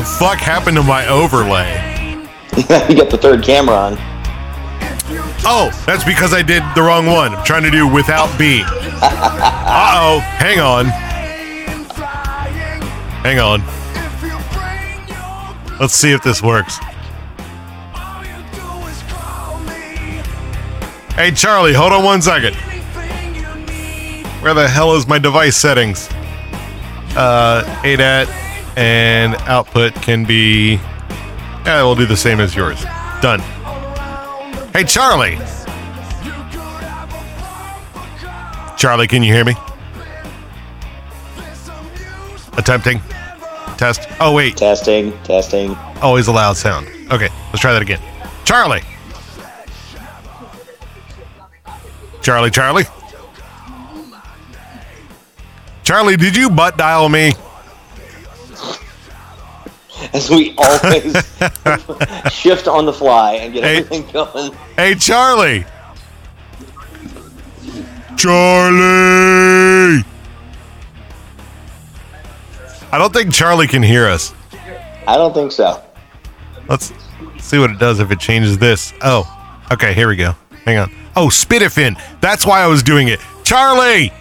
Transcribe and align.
the 0.00 0.06
fuck 0.06 0.38
happened 0.38 0.78
to 0.78 0.82
my 0.82 1.06
overlay? 1.08 2.16
you 2.88 2.96
got 2.96 3.10
the 3.10 3.18
third 3.20 3.42
camera 3.42 3.76
on. 3.76 3.96
Oh, 5.44 5.70
that's 5.84 6.04
because 6.04 6.32
I 6.32 6.40
did 6.40 6.62
the 6.74 6.80
wrong 6.80 7.04
one. 7.04 7.34
I'm 7.34 7.44
trying 7.44 7.64
to 7.64 7.70
do 7.70 7.86
without 7.86 8.38
B. 8.38 8.62
Uh-oh. 8.66 10.20
Hang 10.20 10.58
on. 10.58 10.86
Hang 13.26 13.40
on. 13.40 13.60
Let's 15.78 15.94
see 15.94 16.12
if 16.12 16.22
this 16.22 16.42
works. 16.42 16.78
Hey, 21.14 21.30
Charlie, 21.32 21.74
hold 21.74 21.92
on 21.92 22.04
one 22.04 22.22
second. 22.22 22.54
Where 24.40 24.54
the 24.54 24.66
hell 24.66 24.94
is 24.94 25.06
my 25.06 25.18
device 25.18 25.58
settings? 25.58 26.08
Uh, 27.14 27.64
ADAT 27.82 28.39
and 28.80 29.34
output 29.42 29.94
can 29.96 30.24
be. 30.24 30.76
Yeah, 31.66 31.82
we'll 31.82 31.94
do 31.94 32.06
the 32.06 32.16
same 32.16 32.40
as 32.40 32.56
yours. 32.56 32.82
Done. 33.20 33.40
Hey, 34.72 34.84
Charlie. 34.84 35.38
Charlie, 38.78 39.06
can 39.06 39.22
you 39.22 39.34
hear 39.34 39.44
me? 39.44 39.54
Attempting. 42.56 43.00
Test. 43.76 44.08
Oh, 44.18 44.32
wait. 44.32 44.56
Testing, 44.56 45.12
testing. 45.24 45.74
Always 46.00 46.28
a 46.28 46.32
loud 46.32 46.56
sound. 46.56 46.88
Okay, 47.12 47.28
let's 47.48 47.60
try 47.60 47.74
that 47.74 47.82
again. 47.82 48.00
Charlie. 48.46 48.80
Charlie, 52.22 52.50
Charlie. 52.50 52.84
Charlie, 55.82 56.16
did 56.16 56.34
you 56.34 56.48
butt 56.48 56.78
dial 56.78 57.10
me? 57.10 57.32
As 60.12 60.28
we 60.28 60.54
always 60.58 61.14
shift 62.32 62.66
on 62.68 62.84
the 62.86 62.92
fly 62.92 63.34
and 63.34 63.52
get 63.52 63.62
Hey. 63.64 63.76
everything 63.78 64.10
going. 64.12 64.52
Hey, 64.76 64.94
Charlie. 64.96 65.64
Charlie. 68.16 70.04
I 72.92 72.98
don't 72.98 73.12
think 73.12 73.32
Charlie 73.32 73.68
can 73.68 73.82
hear 73.82 74.06
us. 74.06 74.34
I 75.06 75.16
don't 75.16 75.32
think 75.32 75.52
so. 75.52 75.82
Let's 76.68 76.92
see 77.38 77.58
what 77.58 77.70
it 77.70 77.78
does 77.78 78.00
if 78.00 78.10
it 78.10 78.18
changes 78.20 78.58
this. 78.58 78.92
Oh, 79.02 79.24
okay, 79.72 79.94
here 79.94 80.08
we 80.08 80.16
go. 80.16 80.34
Hang 80.64 80.78
on. 80.78 80.92
Oh, 81.16 81.28
S/PDIF 81.28 81.78
in. 81.78 81.96
That's 82.20 82.44
why 82.44 82.60
I 82.62 82.66
was 82.66 82.82
doing 82.82 83.08
it. 83.08 83.20
Charlie. 83.44 84.12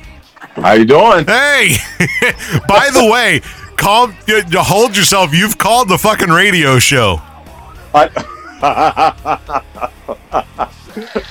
How 0.55 0.73
you 0.73 0.85
doing? 0.85 1.25
Hey. 1.25 1.75
By 2.67 2.89
the 2.91 3.07
way, 3.11 3.41
calm. 3.79 4.15
You, 4.27 4.41
you 4.49 4.59
hold 4.59 4.95
yourself. 4.95 5.33
You've 5.33 5.57
called 5.57 5.89
the 5.89 5.97
fucking 5.97 6.29
radio 6.29 6.79
show. 6.79 7.21
I, 7.93 8.09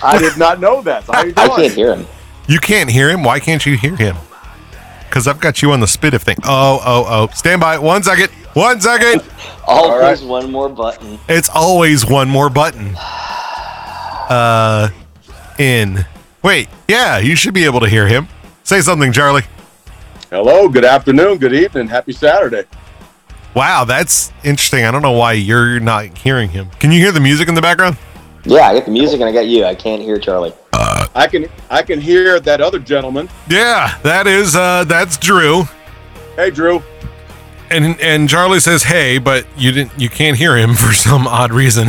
I 0.02 0.18
did 0.18 0.36
not 0.36 0.60
know 0.60 0.82
that. 0.82 1.04
How 1.04 1.22
you 1.22 1.32
I 1.36 1.48
can't 1.48 1.72
hear 1.72 1.94
him. 1.94 2.06
You 2.48 2.58
can't 2.58 2.90
hear 2.90 3.10
him. 3.10 3.22
Why 3.22 3.38
can't 3.38 3.64
you 3.64 3.76
hear 3.76 3.94
him? 3.94 4.16
Because 5.08 5.26
I've 5.26 5.40
got 5.40 5.62
you 5.62 5.72
on 5.72 5.80
the 5.80 5.84
S/PDIF 5.84 6.22
thing. 6.22 6.36
Oh, 6.44 6.80
oh, 6.84 7.04
oh. 7.08 7.34
Stand 7.34 7.60
by. 7.60 7.78
One 7.78 8.02
second. 8.02 8.30
One 8.54 8.80
second. 8.80 9.22
Always 9.66 10.22
one 10.22 10.50
more 10.50 10.68
button. 10.68 11.18
It's 11.28 11.48
always 11.48 12.06
one 12.06 12.28
more 12.28 12.50
button. 12.50 12.94
Uh, 12.96 14.90
in. 15.58 16.04
Wait. 16.42 16.68
Yeah, 16.88 17.18
you 17.18 17.36
should 17.36 17.54
be 17.54 17.64
able 17.64 17.80
to 17.80 17.88
hear 17.88 18.06
him. 18.06 18.28
Say 18.64 18.80
something, 18.80 19.12
Charlie. 19.12 19.44
Hello, 20.30 20.68
good 20.68 20.84
afternoon, 20.84 21.38
good 21.38 21.54
evening, 21.54 21.88
happy 21.88 22.12
Saturday. 22.12 22.64
Wow, 23.54 23.84
that's 23.84 24.30
interesting. 24.44 24.84
I 24.84 24.90
don't 24.90 25.00
know 25.00 25.12
why 25.12 25.32
you're 25.32 25.80
not 25.80 26.18
hearing 26.18 26.50
him. 26.50 26.68
Can 26.78 26.92
you 26.92 27.00
hear 27.00 27.12
the 27.12 27.20
music 27.20 27.48
in 27.48 27.54
the 27.54 27.62
background? 27.62 27.96
Yeah, 28.44 28.68
I 28.68 28.74
get 28.74 28.84
the 28.84 28.90
music 28.90 29.20
and 29.20 29.28
I 29.30 29.32
got 29.32 29.46
you. 29.46 29.64
I 29.64 29.74
can't 29.74 30.02
hear 30.02 30.18
Charlie. 30.18 30.52
I 30.74 31.26
can 31.30 31.46
I 31.70 31.82
can 31.82 31.98
hear 31.98 32.40
that 32.40 32.60
other 32.60 32.78
gentleman. 32.78 33.30
Yeah, 33.48 33.98
that 34.02 34.26
is 34.26 34.54
uh 34.54 34.84
that's 34.84 35.16
Drew. 35.16 35.62
Hey, 36.36 36.50
Drew. 36.50 36.82
And 37.70 37.98
and 37.98 38.28
Charlie 38.28 38.60
says 38.60 38.82
hey, 38.82 39.16
but 39.16 39.46
you 39.56 39.72
didn't 39.72 39.98
you 39.98 40.10
can't 40.10 40.36
hear 40.36 40.58
him 40.58 40.74
for 40.74 40.92
some 40.92 41.26
odd 41.26 41.52
reason. 41.52 41.88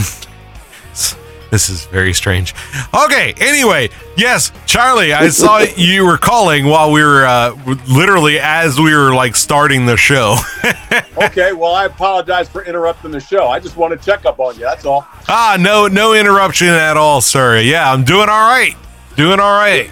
This 1.51 1.69
is 1.69 1.85
very 1.87 2.13
strange. 2.13 2.53
Okay, 2.93 3.33
anyway, 3.39 3.89
yes, 4.15 4.51
Charlie, 4.67 5.13
I 5.13 5.29
saw 5.29 5.59
you 5.77 6.05
were 6.05 6.17
calling 6.17 6.65
while 6.67 6.91
we 6.91 7.01
were 7.03 7.25
uh 7.25 7.51
literally 7.89 8.39
as 8.39 8.79
we 8.79 8.93
were 8.95 9.13
like 9.13 9.35
starting 9.35 9.85
the 9.85 9.97
show. 9.97 10.35
Okay, 11.21 11.51
well, 11.51 11.73
I 11.75 11.85
apologize 11.85 12.47
for 12.47 12.63
interrupting 12.63 13.11
the 13.11 13.19
show. 13.19 13.49
I 13.49 13.59
just 13.59 13.75
want 13.75 13.91
to 13.97 14.03
check 14.05 14.25
up 14.25 14.39
on 14.39 14.55
you. 14.55 14.61
That's 14.61 14.85
all. 14.85 15.05
ah, 15.27 15.57
no 15.59 15.87
no 15.87 16.13
interruption 16.13 16.69
at 16.69 16.95
all, 16.97 17.19
sir. 17.21 17.59
Yeah, 17.59 17.91
I'm 17.91 18.03
doing 18.05 18.29
all 18.29 18.49
right. 18.49 18.75
Doing 19.17 19.39
all 19.39 19.53
right. 19.57 19.91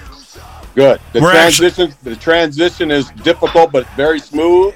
Good. 0.74 1.02
The 1.12 1.22
We're 1.22 1.36
actually- 1.36 1.92
the 2.04 2.16
transition 2.16 2.92
is 2.92 3.10
difficult 3.24 3.72
but 3.74 3.86
very 3.90 4.20
smooth. 4.20 4.74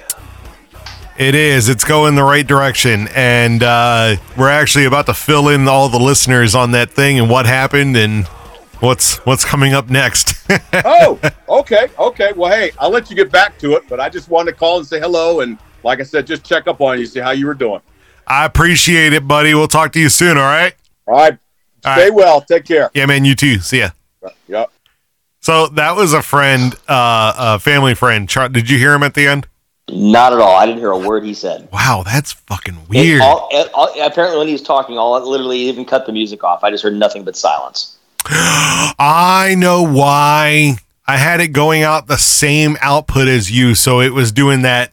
It 1.22 1.36
is. 1.36 1.68
It's 1.68 1.84
going 1.84 2.16
the 2.16 2.24
right 2.24 2.44
direction, 2.46 3.06
and 3.14 3.62
uh, 3.62 4.16
we're 4.36 4.50
actually 4.50 4.86
about 4.86 5.06
to 5.06 5.14
fill 5.14 5.48
in 5.50 5.68
all 5.68 5.88
the 5.88 6.00
listeners 6.00 6.54
on 6.56 6.72
that 6.72 6.90
thing 6.90 7.18
and 7.20 7.30
what 7.30 7.46
happened 7.46 7.96
and 7.96 8.26
what's 8.80 9.18
what's 9.24 9.44
coming 9.44 9.72
up 9.72 9.88
next. 9.88 10.34
Oh, 10.84 11.18
okay, 11.48 11.88
okay. 11.98 12.32
Well, 12.34 12.50
hey, 12.50 12.72
I'll 12.78 12.90
let 12.90 13.08
you 13.08 13.14
get 13.16 13.30
back 13.30 13.56
to 13.60 13.74
it, 13.74 13.84
but 13.88 14.00
I 14.00 14.08
just 14.08 14.28
wanted 14.28 14.52
to 14.52 14.58
call 14.58 14.78
and 14.78 14.86
say 14.86 14.98
hello 15.00 15.40
and 15.40 15.56
like 15.84 16.00
I 16.00 16.02
said, 16.02 16.26
just 16.26 16.44
check 16.44 16.66
up 16.66 16.80
on 16.80 16.98
you, 16.98 17.06
see 17.06 17.20
how 17.20 17.30
you 17.30 17.46
were 17.46 17.54
doing. 17.54 17.80
I 18.26 18.44
appreciate 18.44 19.12
it, 19.12 19.26
buddy. 19.28 19.54
We'll 19.54 19.68
talk 19.68 19.92
to 19.92 20.00
you 20.00 20.08
soon. 20.08 20.36
All 20.36 20.42
right. 20.44 20.74
All 21.06 21.14
right. 21.14 21.38
All 21.84 21.94
Stay 21.94 22.04
right. 22.04 22.14
well. 22.14 22.40
Take 22.40 22.64
care. 22.64 22.90
Yeah, 22.94 23.06
man. 23.06 23.24
You 23.24 23.34
too. 23.34 23.58
See 23.60 23.78
ya. 23.78 23.90
Yep. 24.48 24.70
So 25.40 25.68
that 25.68 25.96
was 25.96 26.12
a 26.12 26.22
friend, 26.22 26.74
uh, 26.88 27.32
a 27.36 27.58
family 27.58 27.94
friend. 27.94 28.28
Char- 28.28 28.48
Did 28.48 28.68
you 28.70 28.78
hear 28.78 28.92
him 28.94 29.02
at 29.02 29.14
the 29.14 29.26
end? 29.26 29.46
Not 29.92 30.32
at 30.32 30.40
all. 30.40 30.56
I 30.56 30.64
didn't 30.66 30.78
hear 30.80 30.90
a 30.90 30.98
word 30.98 31.24
he 31.24 31.34
said. 31.34 31.68
Wow, 31.72 32.02
that's 32.04 32.32
fucking 32.32 32.74
It 32.74 32.88
weird. 32.88 33.20
all- 33.20 33.48
it 33.52 33.70
all- 33.74 33.90
apparently, 34.02 34.38
when 34.38 34.46
he 34.46 34.52
was 34.54 34.62
talking, 34.62 34.96
all 34.98 35.20
literally 35.28 35.58
even 35.58 35.84
cut 35.84 36.06
the 36.06 36.12
music 36.12 36.42
off. 36.44 36.64
I 36.64 36.70
just 36.70 36.82
heard 36.82 36.94
nothing 36.96 37.22
but 37.24 37.36
silence. 37.36 37.96
I 38.26 39.54
know 39.58 39.82
why. 39.86 40.76
I 41.06 41.16
had 41.16 41.40
it 41.40 41.48
going 41.48 41.82
out 41.82 42.06
the 42.06 42.16
same 42.16 42.76
output 42.80 43.28
as 43.28 43.50
you, 43.50 43.74
so 43.74 44.00
it 44.00 44.12
was 44.14 44.32
doing 44.32 44.62
that 44.62 44.92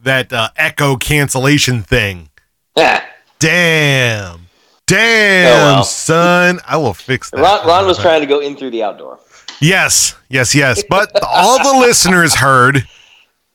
that 0.00 0.32
uh, 0.32 0.48
echo 0.56 0.96
cancellation 0.96 1.82
thing. 1.82 2.28
Yeah. 2.76 3.02
Damn. 3.38 4.40
Damn, 4.86 5.46
Oh, 5.46 5.74
well. 5.76 5.84
son. 5.84 6.60
I 6.66 6.76
will 6.76 6.92
fix 6.92 7.30
that. 7.30 7.40
Ron, 7.40 7.66
Ron 7.66 7.86
was 7.86 7.98
trying 7.98 8.20
to 8.20 8.26
go 8.26 8.40
in 8.40 8.54
through 8.56 8.70
the 8.70 8.82
outdoor. 8.82 9.18
Yes, 9.60 10.14
yes, 10.28 10.54
yes. 10.54 10.82
But 10.90 11.10
all 11.24 11.56
the 11.62 11.78
listeners 11.80 12.34
heard, 12.34 12.86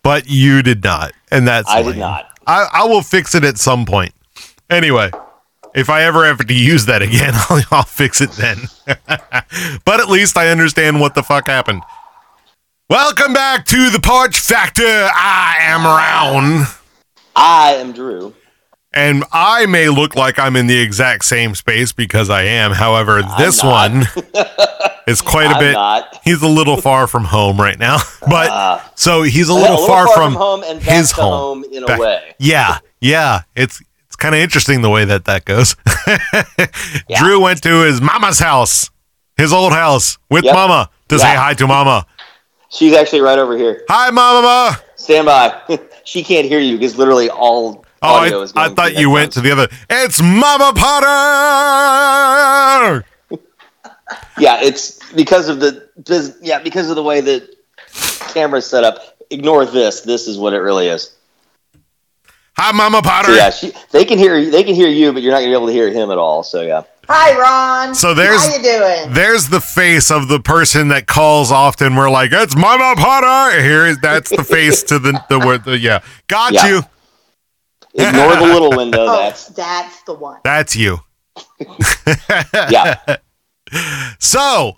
but 0.04 0.30
you 0.30 0.62
did 0.62 0.84
not. 0.84 1.14
And 1.32 1.48
that's 1.48 1.70
I 1.70 1.84
did 1.84 1.98
not. 1.98 2.30
I, 2.48 2.68
I 2.72 2.84
will 2.86 3.02
fix 3.02 3.36
it 3.36 3.44
at 3.44 3.58
some 3.58 3.86
point. 3.86 4.14
Anyway, 4.70 5.12
if 5.76 5.90
I 5.90 6.04
ever 6.04 6.26
have 6.26 6.46
to 6.46 6.54
use 6.54 6.86
that 6.86 7.02
again, 7.02 7.34
I'll, 7.50 7.62
I'll 7.72 7.84
fix 7.84 8.22
it 8.22 8.32
then. 8.32 8.58
but 9.86 10.00
at 10.00 10.10
least 10.10 10.38
I 10.38 10.50
understand 10.50 11.00
what 11.00 11.16
the 11.16 11.24
fuck 11.24 11.48
happened. 11.48 11.84
Welcome 12.90 13.34
back 13.34 13.66
to 13.66 13.90
the 13.92 14.00
Porch 14.00 14.40
Factor. 14.40 14.84
I 14.84 15.58
am 15.60 15.84
Ron. 15.84 16.66
I 17.36 17.76
am 17.76 17.92
Drew. 17.92 18.34
And 18.94 19.24
I 19.32 19.66
may 19.68 19.90
look 19.90 20.16
like 20.16 20.40
I'm 20.40 20.56
in 20.56 20.66
the 20.68 20.80
exact 20.80 21.26
same 21.26 21.54
space 21.54 21.92
because 21.92 22.30
I 22.30 22.44
am. 22.44 22.72
However, 22.72 23.22
this 23.38 23.64
one 23.64 24.02
is 25.08 25.22
quite 25.22 25.52
a 25.56 25.60
bit. 25.60 25.74
not. 25.74 26.20
He's 26.24 26.42
a 26.42 26.48
little 26.48 26.76
far 26.78 27.06
from 27.06 27.26
home 27.26 27.60
right 27.60 27.78
now. 27.78 27.98
But 28.22 28.50
Ah. 28.52 28.92
so 28.96 29.22
he's 29.24 29.50
a 29.50 29.54
Yeah, 29.54 29.60
little, 29.60 29.86
far, 29.88 30.08
from, 30.14 30.34
home 30.34 30.64
and 30.66 30.82
his 30.82 31.12
home. 31.12 31.62
home 31.62 31.66
in 31.72 31.86
Back- 31.86 32.00
a 32.00 32.02
way. 32.02 32.36
Yeah, 32.40 32.80
yeah. 33.00 33.42
It's 33.56 33.80
it's 34.08 34.16
kind 34.16 34.34
of 34.36 34.42
interesting 34.42 34.82
the 34.82 34.90
way 34.90 35.06
that 35.06 35.26
that 35.26 35.46
goes. 35.46 35.76
Drew 37.18 37.40
went 37.42 37.62
to 37.64 37.84
his 37.86 38.02
mama's 38.02 38.40
house, 38.40 38.90
his 39.38 39.54
old 39.54 39.72
house, 39.74 40.18
with 40.30 40.44
Yep. 40.46 40.54
mama 40.56 40.90
to 41.10 41.20
say 41.20 41.36
hi 41.36 41.54
to 41.56 41.68
mama. 41.68 42.06
She's 42.70 42.94
actually 42.94 43.22
right 43.22 43.38
over 43.40 43.56
here. 43.58 43.84
Hi, 43.90 44.10
mama. 44.12 44.80
Stand 44.96 45.26
by. 45.28 45.80
she 46.04 46.24
can't 46.24 46.48
hear 46.48 46.60
you 46.60 46.78
because 46.78 46.98
literally 46.98 47.30
all 47.30 47.86
Oh, 48.02 48.48
I, 48.56 48.66
I 48.66 48.70
thought 48.70 48.96
you 48.96 49.10
went 49.10 49.34
to 49.34 49.42
the 49.42 49.52
other. 49.52 49.68
It's 49.90 50.22
Mama 50.22 50.74
Potter. 50.76 53.06
Yeah, 54.40 54.60
it's 54.62 55.00
because 55.14 55.50
of 55.50 55.60
the 55.60 55.88
this- 55.98 56.36
yeah 56.42 56.60
because 56.60 56.90
of 56.90 56.96
the 56.96 57.04
way 57.04 57.22
the 57.22 57.48
camera's 58.34 58.66
set 58.66 58.84
up. 58.84 59.00
Ignore 59.30 59.66
this. 59.66 60.02
This 60.02 60.28
is 60.28 60.38
what 60.38 60.54
it 60.54 60.60
really 60.60 60.88
is. 60.88 61.16
Hi, 62.58 62.72
Mama 62.72 63.02
Potter. 63.04 63.28
So 63.34 63.36
yeah, 63.36 63.50
she, 63.52 63.72
they 63.92 64.06
can 64.06 64.18
hear 64.18 64.50
they 64.50 64.64
can 64.64 64.74
hear 64.74 64.88
you, 64.88 65.14
but 65.14 65.22
you're 65.22 65.32
not 65.32 65.40
gonna 65.40 65.50
be 65.52 65.54
able 65.54 65.68
to 65.68 65.74
hear 65.74 65.92
him 65.92 66.10
at 66.10 66.18
all. 66.18 66.42
So 66.44 66.62
yeah, 66.62 66.84
Hi, 67.08 67.38
Ron. 67.38 67.94
So 67.94 68.14
there's- 68.16 68.48
how 68.48 68.56
you 68.56 68.64
doing? 68.64 69.14
There's 69.14 69.50
the 69.50 69.62
face 69.62 70.10
of 70.10 70.28
the 70.28 70.40
person 70.40 70.88
that 70.88 71.06
calls 71.06 71.52
often. 71.52 71.96
We're 71.96 72.10
like, 72.10 72.32
it's 72.34 72.56
Mama 72.56 72.96
Potter. 72.98 73.62
Here 73.62 73.86
is 73.86 74.00
that's 74.00 74.30
the 74.36 74.44
face 74.44 74.82
to 74.84 74.98
the 75.00 75.22
the 75.30 75.38
word. 75.40 75.66
The, 75.66 75.78
yeah, 75.78 76.00
got 76.28 76.54
Yeah. 76.54 76.68
you. 76.68 76.82
Ignore 78.08 78.36
the 78.36 78.42
little 78.54 78.72
window. 78.76 79.06
oh, 79.08 79.18
That's 79.18 79.48
that's 79.48 80.02
the 80.04 80.14
one. 80.14 80.40
That's 80.44 80.76
you. 80.76 81.00
yeah. 82.70 82.98
So 84.20 84.76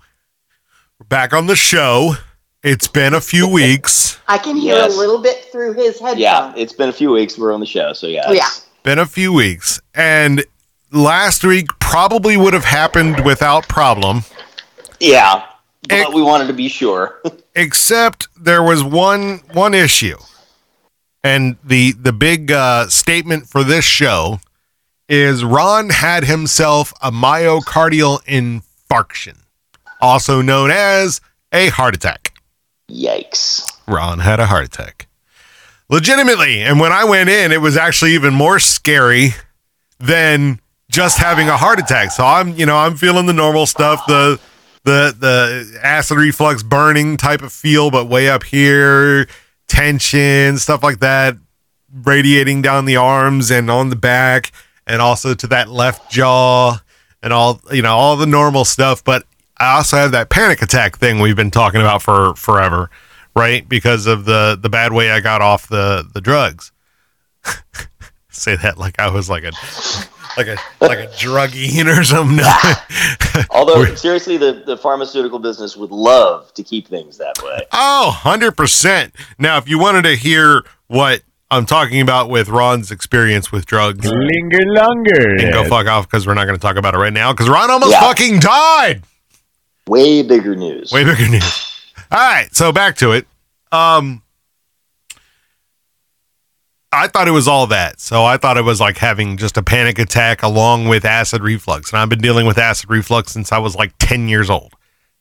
we're 0.99 1.05
back 1.07 1.33
on 1.33 1.47
the 1.47 1.55
show. 1.55 2.15
It's 2.63 2.87
been 2.87 3.13
a 3.13 3.21
few 3.21 3.47
weeks. 3.47 4.19
I 4.27 4.37
can 4.37 4.55
hear 4.55 4.75
Yes. 4.75 4.93
a 4.95 4.97
little 4.97 5.19
bit 5.21 5.45
through 5.51 5.73
his 5.73 5.99
headphones. 5.99 6.19
Yeah. 6.19 6.53
It's 6.55 6.73
been 6.73 6.89
a 6.89 6.93
few 6.93 7.11
weeks. 7.11 7.37
We're 7.37 7.53
on 7.53 7.59
the 7.59 7.65
show, 7.65 7.93
so 7.93 8.07
yeah. 8.07 8.29
Yeah. 8.31 8.47
Been 8.83 8.99
a 8.99 9.05
few 9.05 9.33
weeks, 9.33 9.81
and 9.95 10.43
last 10.91 11.43
week 11.43 11.67
probably 11.79 12.37
would 12.37 12.53
have 12.53 12.65
happened 12.65 13.23
without 13.25 13.67
problem. 13.67 14.23
Yeah. 14.99 15.43
But 15.89 15.97
It- 15.99 16.13
we 16.13 16.21
wanted 16.21 16.47
to 16.47 16.53
be 16.53 16.67
sure. 16.67 17.21
except 17.55 18.27
there 18.39 18.61
was 18.63 18.83
one 18.83 19.41
one 19.53 19.73
issue 19.73 20.17
and 21.23 21.57
the 21.63 21.91
the 21.93 22.13
big 22.13 22.51
uh, 22.51 22.87
statement 22.87 23.47
for 23.47 23.63
this 23.63 23.85
show 23.85 24.39
is 25.07 25.43
ron 25.43 25.89
had 25.89 26.23
himself 26.23 26.93
a 27.01 27.11
myocardial 27.11 28.23
infarction 28.25 29.37
also 30.01 30.41
known 30.41 30.71
as 30.71 31.21
a 31.53 31.69
heart 31.69 31.95
attack. 31.95 32.33
Yikes. 32.89 33.69
ron 33.87 34.19
had 34.19 34.39
a 34.39 34.47
heart 34.47 34.65
attack. 34.65 35.07
Legitimately 35.89 36.61
and 36.61 36.79
when 36.79 36.91
i 36.91 37.03
went 37.03 37.29
in 37.29 37.51
it 37.51 37.61
was 37.61 37.77
actually 37.77 38.13
even 38.13 38.33
more 38.33 38.59
scary 38.59 39.29
than 39.99 40.59
just 40.89 41.17
having 41.17 41.47
a 41.47 41.57
heart 41.57 41.79
attack. 41.79 42.11
So 42.11 42.25
i'm 42.25 42.55
you 42.55 42.65
know 42.65 42.77
i'm 42.77 42.95
feeling 42.95 43.25
the 43.25 43.33
normal 43.33 43.65
stuff 43.65 44.05
the 44.07 44.39
the 44.83 45.15
the 45.17 45.79
acid 45.83 46.17
reflux 46.17 46.63
burning 46.63 47.17
type 47.17 47.41
of 47.41 47.53
feel 47.53 47.91
but 47.91 48.05
way 48.05 48.29
up 48.29 48.43
here 48.43 49.27
tension 49.71 50.57
stuff 50.57 50.83
like 50.83 50.99
that 50.99 51.37
radiating 52.03 52.61
down 52.61 52.83
the 52.83 52.97
arms 52.97 53.49
and 53.49 53.71
on 53.71 53.89
the 53.89 53.95
back 53.95 54.51
and 54.85 55.01
also 55.01 55.33
to 55.33 55.47
that 55.47 55.69
left 55.69 56.11
jaw 56.11 56.77
and 57.23 57.31
all 57.31 57.61
you 57.71 57.81
know 57.81 57.95
all 57.95 58.17
the 58.17 58.25
normal 58.25 58.65
stuff. 58.65 59.01
But 59.01 59.23
i 59.57 59.75
also 59.75 59.95
have 59.95 60.11
that 60.11 60.29
panic 60.29 60.61
attack 60.61 60.97
thing 60.97 61.19
we've 61.19 61.37
been 61.37 61.51
talking 61.51 61.79
about 61.79 62.01
for 62.01 62.35
forever 62.35 62.89
right? 63.33 63.67
Because 63.69 64.07
of 64.07 64.25
the 64.25 64.59
the 64.61 64.69
bad 64.69 64.91
way 64.91 65.09
i 65.09 65.21
got 65.21 65.41
off 65.41 65.69
the 65.69 66.05
the 66.13 66.19
drugs. 66.19 66.73
Say 68.29 68.57
that 68.57 68.77
like 68.77 68.99
i 68.99 69.09
was 69.09 69.29
like 69.29 69.43
a 69.45 69.51
like 70.37 70.47
a 70.47 70.57
like 70.79 70.99
a 70.99 71.07
druggie 71.13 71.85
or 71.85 72.03
something 72.03 72.45
Although, 73.49 73.95
seriously, 73.95 74.37
the, 74.37 74.63
the 74.65 74.77
pharmaceutical 74.77 75.39
business 75.39 75.75
would 75.77 75.91
love 75.91 76.53
to 76.53 76.63
keep 76.63 76.87
things 76.87 77.17
that 77.17 77.41
way. 77.43 77.61
Oh, 77.71 78.17
100%. 78.23 79.11
Now, 79.39 79.57
if 79.57 79.67
you 79.69 79.79
wanted 79.79 80.03
to 80.03 80.15
hear 80.15 80.63
what 80.87 81.21
I'm 81.49 81.65
talking 81.65 82.01
about 82.01 82.29
with 82.29 82.49
Ron's 82.49 82.91
experience 82.91 83.51
with 83.51 83.65
drugs, 83.65 84.05
Linger 84.05 84.59
longer. 84.73 85.35
and 85.39 85.53
go 85.53 85.63
fuck 85.67 85.87
off 85.87 86.09
because 86.09 86.25
we're 86.27 86.33
not 86.33 86.45
going 86.45 86.57
to 86.57 86.61
talk 86.61 86.77
about 86.77 86.93
it 86.95 86.97
right 86.97 87.13
now 87.13 87.31
because 87.33 87.49
Ron 87.49 87.69
almost 87.71 87.91
Yeah. 87.91 88.01
fucking 88.01 88.39
died. 88.39 89.03
Way 89.87 90.21
bigger 90.23 90.55
news. 90.55 90.91
Way 90.91 91.03
bigger 91.03 91.27
news. 91.27 91.67
All 92.11 92.19
right, 92.19 92.53
so 92.55 92.71
back 92.71 92.97
to 92.97 93.11
it. 93.13 93.27
Um, 93.71 94.20
I 96.93 97.07
thought 97.07 97.27
it 97.27 97.31
was 97.31 97.47
all 97.47 97.67
that. 97.67 97.99
So 97.99 98.25
I 98.25 98.37
thought 98.37 98.57
it 98.57 98.63
was 98.63 98.81
like 98.81 98.97
having 98.97 99.37
just 99.37 99.57
a 99.57 99.63
panic 99.63 99.97
attack 99.97 100.43
along 100.43 100.87
with 100.87 101.05
acid 101.05 101.41
reflux. 101.41 101.91
And 101.91 101.99
I've 101.99 102.09
been 102.09 102.19
dealing 102.19 102.45
with 102.45 102.57
acid 102.57 102.89
reflux 102.89 103.31
since 103.31 103.51
I 103.51 103.59
was 103.59 103.75
like 103.75 103.93
10 103.99 104.27
years 104.27 104.49
old. 104.49 104.73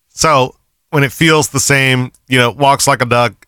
So 0.09 0.57
when 0.91 1.05
it 1.05 1.13
feels 1.13 1.51
the 1.51 1.61
same, 1.61 2.11
you 2.29 2.39
know, 2.39 2.51
walks 2.51 2.87
like 2.89 3.03
a 3.03 3.07
duck, 3.07 3.47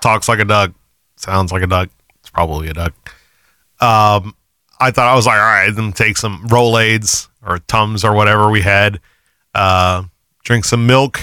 talks 0.00 0.28
like 0.28 0.38
a 0.38 0.44
duck, 0.44 0.72
sounds 1.16 1.50
like 1.50 1.62
a 1.62 1.66
duck, 1.66 1.88
it's 2.20 2.30
probably 2.30 2.68
a 2.68 2.74
duck. 2.74 2.92
Um, 3.80 4.36
I 4.78 4.90
thought 4.92 5.08
I 5.08 5.16
was 5.16 5.26
like, 5.26 5.38
all 5.38 5.44
right, 5.44 5.70
then 5.70 5.92
take 5.92 6.16
some 6.16 6.46
Rolaids 6.48 7.28
or 7.44 7.58
Tums 7.58 8.04
or 8.04 8.14
whatever 8.14 8.50
we 8.50 8.60
had. 8.60 9.00
Uh, 9.54 10.04
drink 10.44 10.64
some 10.64 10.86
milk, 10.86 11.20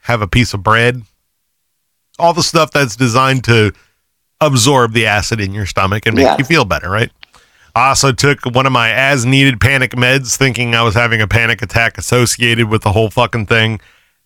have 0.00 0.20
a 0.20 0.28
piece 0.28 0.52
of 0.52 0.62
bread, 0.62 1.02
all 2.18 2.34
the 2.34 2.42
stuff 2.42 2.70
that's 2.70 2.96
designed 2.96 3.44
to 3.44 3.72
absorb 4.46 4.92
the 4.92 5.06
acid 5.06 5.40
in 5.40 5.52
your 5.54 5.66
stomach 5.66 6.06
and 6.06 6.14
make 6.16 6.24
Yeah. 6.24 6.36
you 6.38 6.44
feel 6.44 6.64
better, 6.64 6.90
right? 6.90 7.10
I 7.76 7.88
also 7.88 8.12
took 8.12 8.44
one 8.44 8.66
of 8.66 8.72
my 8.72 8.90
as 8.90 9.26
needed 9.26 9.60
panic 9.60 9.92
meds 9.92 10.36
thinking 10.36 10.74
I 10.74 10.82
was 10.82 10.94
having 10.94 11.20
a 11.20 11.26
panic 11.26 11.60
attack 11.62 11.98
associated 11.98 12.68
with 12.68 12.82
the 12.82 12.92
whole 12.92 13.10
fucking 13.10 13.46
thing. 13.46 13.80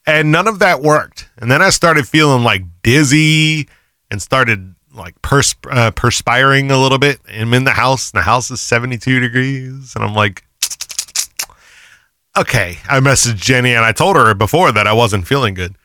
And 0.07 0.31
none 0.31 0.47
of 0.49 0.59
that 0.59 0.83
worked. 0.83 1.29
And 1.39 1.51
then 1.51 1.63
I 1.63 1.71
started 1.71 2.07
feeling 2.07 2.43
like 2.45 2.63
dizzy 2.83 3.69
and 4.11 4.21
started 4.21 4.75
like 4.95 5.21
pers- 5.23 5.55
uh, 5.71 5.91
perspiring 5.93 6.71
a 6.71 6.79
little 6.79 6.99
bit. 6.99 7.21
I'm 7.31 7.55
in 7.55 7.65
the 7.65 7.73
house, 7.73 8.11
and 8.11 8.19
the 8.19 8.25
house 8.25 8.51
is 8.51 8.61
72 8.61 9.21
degrees. 9.21 9.93
And 9.95 10.05
I'm 10.05 10.15
like, 10.15 10.45
okay. 12.39 12.79
I 12.89 13.01
messaged 13.01 13.37
Jenny 13.37 13.75
and 13.75 13.85
I 13.85 13.93
told 13.93 14.17
her 14.17 14.35
before 14.35 14.73
that 14.73 14.87
I 14.87 14.93
wasn't 14.93 15.27
feeling 15.27 15.55
good. 15.55 15.77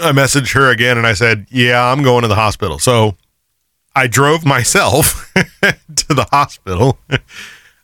I 0.00 0.12
messaged 0.12 0.52
her 0.54 0.70
again 0.70 0.98
and 0.98 1.06
I 1.06 1.12
said, 1.14 1.46
yeah, 1.50 1.84
I'm 1.92 2.02
going 2.02 2.22
to 2.22 2.28
the 2.28 2.34
hospital. 2.34 2.78
So 2.78 3.16
I 3.94 4.06
drove 4.06 4.44
myself 4.46 5.32
to 5.34 6.14
the 6.14 6.26
hospital. 6.30 6.98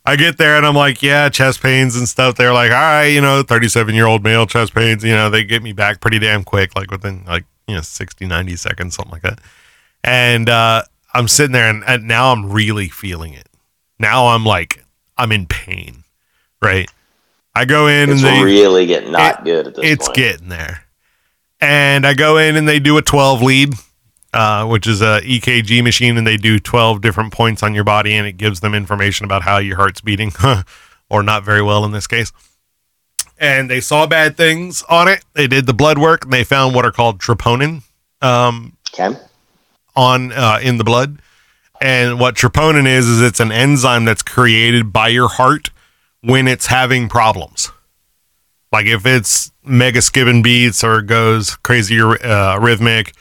I 0.05 0.15
get 0.15 0.37
there 0.37 0.55
and 0.55 0.65
I'm 0.65 0.75
like, 0.75 1.01
yeah, 1.03 1.27
chest 1.29 1.61
pains 1.61 1.95
and 1.97 2.07
stuff. 2.07 2.35
They're 2.35 2.53
like, 2.53 2.71
all 2.71 2.77
right, 2.77 3.07
you 3.07 3.21
know, 3.21 3.43
37 3.43 3.93
year 3.93 4.05
old 4.05 4.23
male 4.23 4.45
chest 4.47 4.73
pains. 4.73 5.03
You 5.03 5.11
know, 5.11 5.29
they 5.29 5.43
get 5.43 5.61
me 5.63 5.73
back 5.73 5.99
pretty 6.01 6.19
damn 6.19 6.43
quick, 6.43 6.75
like 6.75 6.89
within 6.91 7.23
like, 7.25 7.43
you 7.67 7.75
know, 7.75 7.81
60, 7.81 8.25
90 8.25 8.55
seconds, 8.55 8.95
something 8.95 9.11
like 9.11 9.23
that. 9.23 9.39
And 10.03 10.49
uh, 10.49 10.83
I'm 11.13 11.27
sitting 11.27 11.51
there 11.51 11.69
and, 11.69 11.83
and 11.85 12.07
now 12.07 12.31
I'm 12.31 12.49
really 12.51 12.87
feeling 12.87 13.33
it. 13.33 13.49
Now 13.99 14.27
I'm 14.27 14.45
like, 14.45 14.83
I'm 15.17 15.31
in 15.31 15.45
pain, 15.45 16.03
right? 16.61 16.89
I 17.55 17.65
go 17.65 17.87
in 17.87 18.09
It's 18.11 18.23
and 18.23 18.37
they, 18.37 18.43
really 18.43 18.85
get 18.85 19.09
not 19.09 19.39
it- 19.39 19.43
good 19.43 19.67
at 19.67 19.75
this 19.75 19.83
it's 19.85 20.07
point. 20.07 20.15
getting 20.15 20.49
there. 20.49 20.83
And 21.59 22.05
I 22.05 22.13
go 22.13 22.37
in 22.37 22.55
and 22.55 22.67
they 22.67 22.79
do 22.79 22.97
a 22.97 23.01
12 23.01 23.41
lead, 23.41 23.73
uh, 24.33 24.65
which 24.67 24.85
is 24.85 25.01
a 25.01 25.21
EKG 25.23 25.83
machine, 25.83 26.17
and 26.17 26.25
they 26.27 26.37
do 26.37 26.59
12 26.59 27.01
different 27.01 27.33
points 27.33 27.63
on 27.63 27.73
your 27.73 27.83
body, 27.83 28.13
and 28.13 28.27
it 28.27 28.33
gives 28.33 28.59
them 28.59 28.75
information 28.75 29.25
about 29.25 29.41
how 29.41 29.57
your 29.57 29.77
heart's 29.77 30.01
beating, 30.01 30.31
or 31.09 31.23
not 31.23 31.43
very 31.43 31.61
well 31.63 31.83
in 31.85 31.91
this 31.91 32.05
case. 32.07 32.31
And 33.39 33.69
they 33.69 33.81
saw 33.81 34.07
bad 34.07 34.35
things 34.37 34.83
on 34.89 35.07
it. 35.07 35.23
They 35.33 35.47
did 35.47 35.65
the 35.65 35.73
blood 35.73 35.97
work, 35.97 36.23
and 36.25 36.33
they 36.33 36.43
found 36.43 36.75
what 36.75 36.85
are 36.85 36.91
called 36.91 37.19
troponin 37.19 37.83
um, 38.21 38.77
Okay. 38.93 39.17
on 39.95 40.31
uh, 40.31 40.59
in 40.61 40.77
the 40.77 40.83
blood. 40.83 41.19
And 41.79 42.19
what 42.19 42.35
troponin 42.35 42.87
is 42.87 43.07
is 43.07 43.21
it's 43.21 43.39
an 43.39 43.51
enzyme 43.51 44.05
that's 44.05 44.23
created 44.23 44.91
by 44.91 45.09
your 45.09 45.29
heart 45.29 45.69
when 46.21 46.47
it's 46.47 46.65
having 46.67 47.07
problems. 47.09 47.71
Like 48.71 48.87
if 48.87 49.05
it's 49.05 49.51
mega 49.67 50.01
skipping 50.01 50.41
beats 50.41 50.83
or 50.83 51.01
goes 51.01 51.55
crazy 51.57 51.99
uh, 52.01 52.59
rhythmic, 52.59 53.13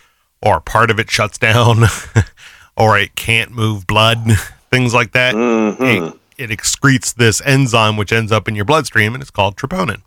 or 0.42 0.60
part 0.60 0.90
of 0.90 0.98
it 0.98 1.10
shuts 1.10 1.38
down, 1.38 1.84
or 2.76 2.98
it 2.98 3.14
can't 3.16 3.50
move 3.50 3.86
blood, 3.86 4.18
things 4.70 4.94
like 4.94 5.12
that. 5.12 5.34
hmm 5.34 5.82
It, 5.82 6.14
it 6.38 6.50
excretes 6.50 7.14
this 7.14 7.40
enzyme 7.44 7.96
which 7.96 8.12
ends 8.12 8.32
up 8.32 8.48
in 8.48 8.54
your 8.54 8.64
bloodstream, 8.64 9.14
and 9.14 9.22
it's 9.22 9.30
called 9.30 9.56
troponin. 9.56 10.02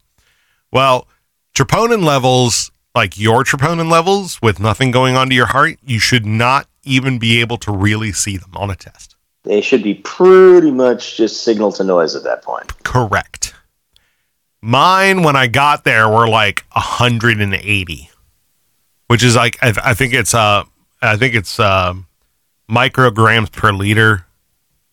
Well, 0.72 1.08
troponin 1.56 2.04
levels, 2.04 2.72
like 2.96 3.18
your 3.20 3.44
troponin 3.44 3.90
levels, 3.92 4.42
with 4.42 4.60
nothing 4.60 4.92
going 4.92 5.16
on 5.16 5.30
to 5.30 5.36
your 5.36 5.48
heart, 5.48 5.78
you 5.84 6.00
should 6.00 6.26
not 6.26 6.68
even 6.84 7.20
be 7.20 7.42
able 7.42 7.58
to 7.58 7.72
really 7.72 8.12
see 8.12 8.38
them 8.38 8.52
on 8.56 8.70
a 8.70 8.76
test. 8.76 9.16
They 9.44 9.62
should 9.62 9.84
be 9.84 9.96
pretty 9.96 10.72
much 10.72 11.18
just 11.18 11.44
signal 11.44 11.72
to 11.74 11.84
noise 11.84 12.16
at 12.16 12.24
that 12.24 12.44
point. 12.44 12.84
Correct. 12.84 13.54
Mine, 14.62 15.24
when 15.24 15.36
I 15.36 15.48
got 15.48 15.84
there, 15.84 16.10
were 16.10 16.28
like 16.28 16.66
180, 16.74 18.10
which 19.08 19.24
is 19.24 19.36
like 19.36 19.58
I, 19.62 19.74
I 19.84 19.94
think 19.94 20.14
it's 20.14 20.34
uh 20.34 20.64
I 21.02 21.16
think 21.16 21.34
it's 21.34 21.60
uh, 21.60 21.94
micrograms 22.70 23.52
per 23.52 23.72
liter 23.72 24.26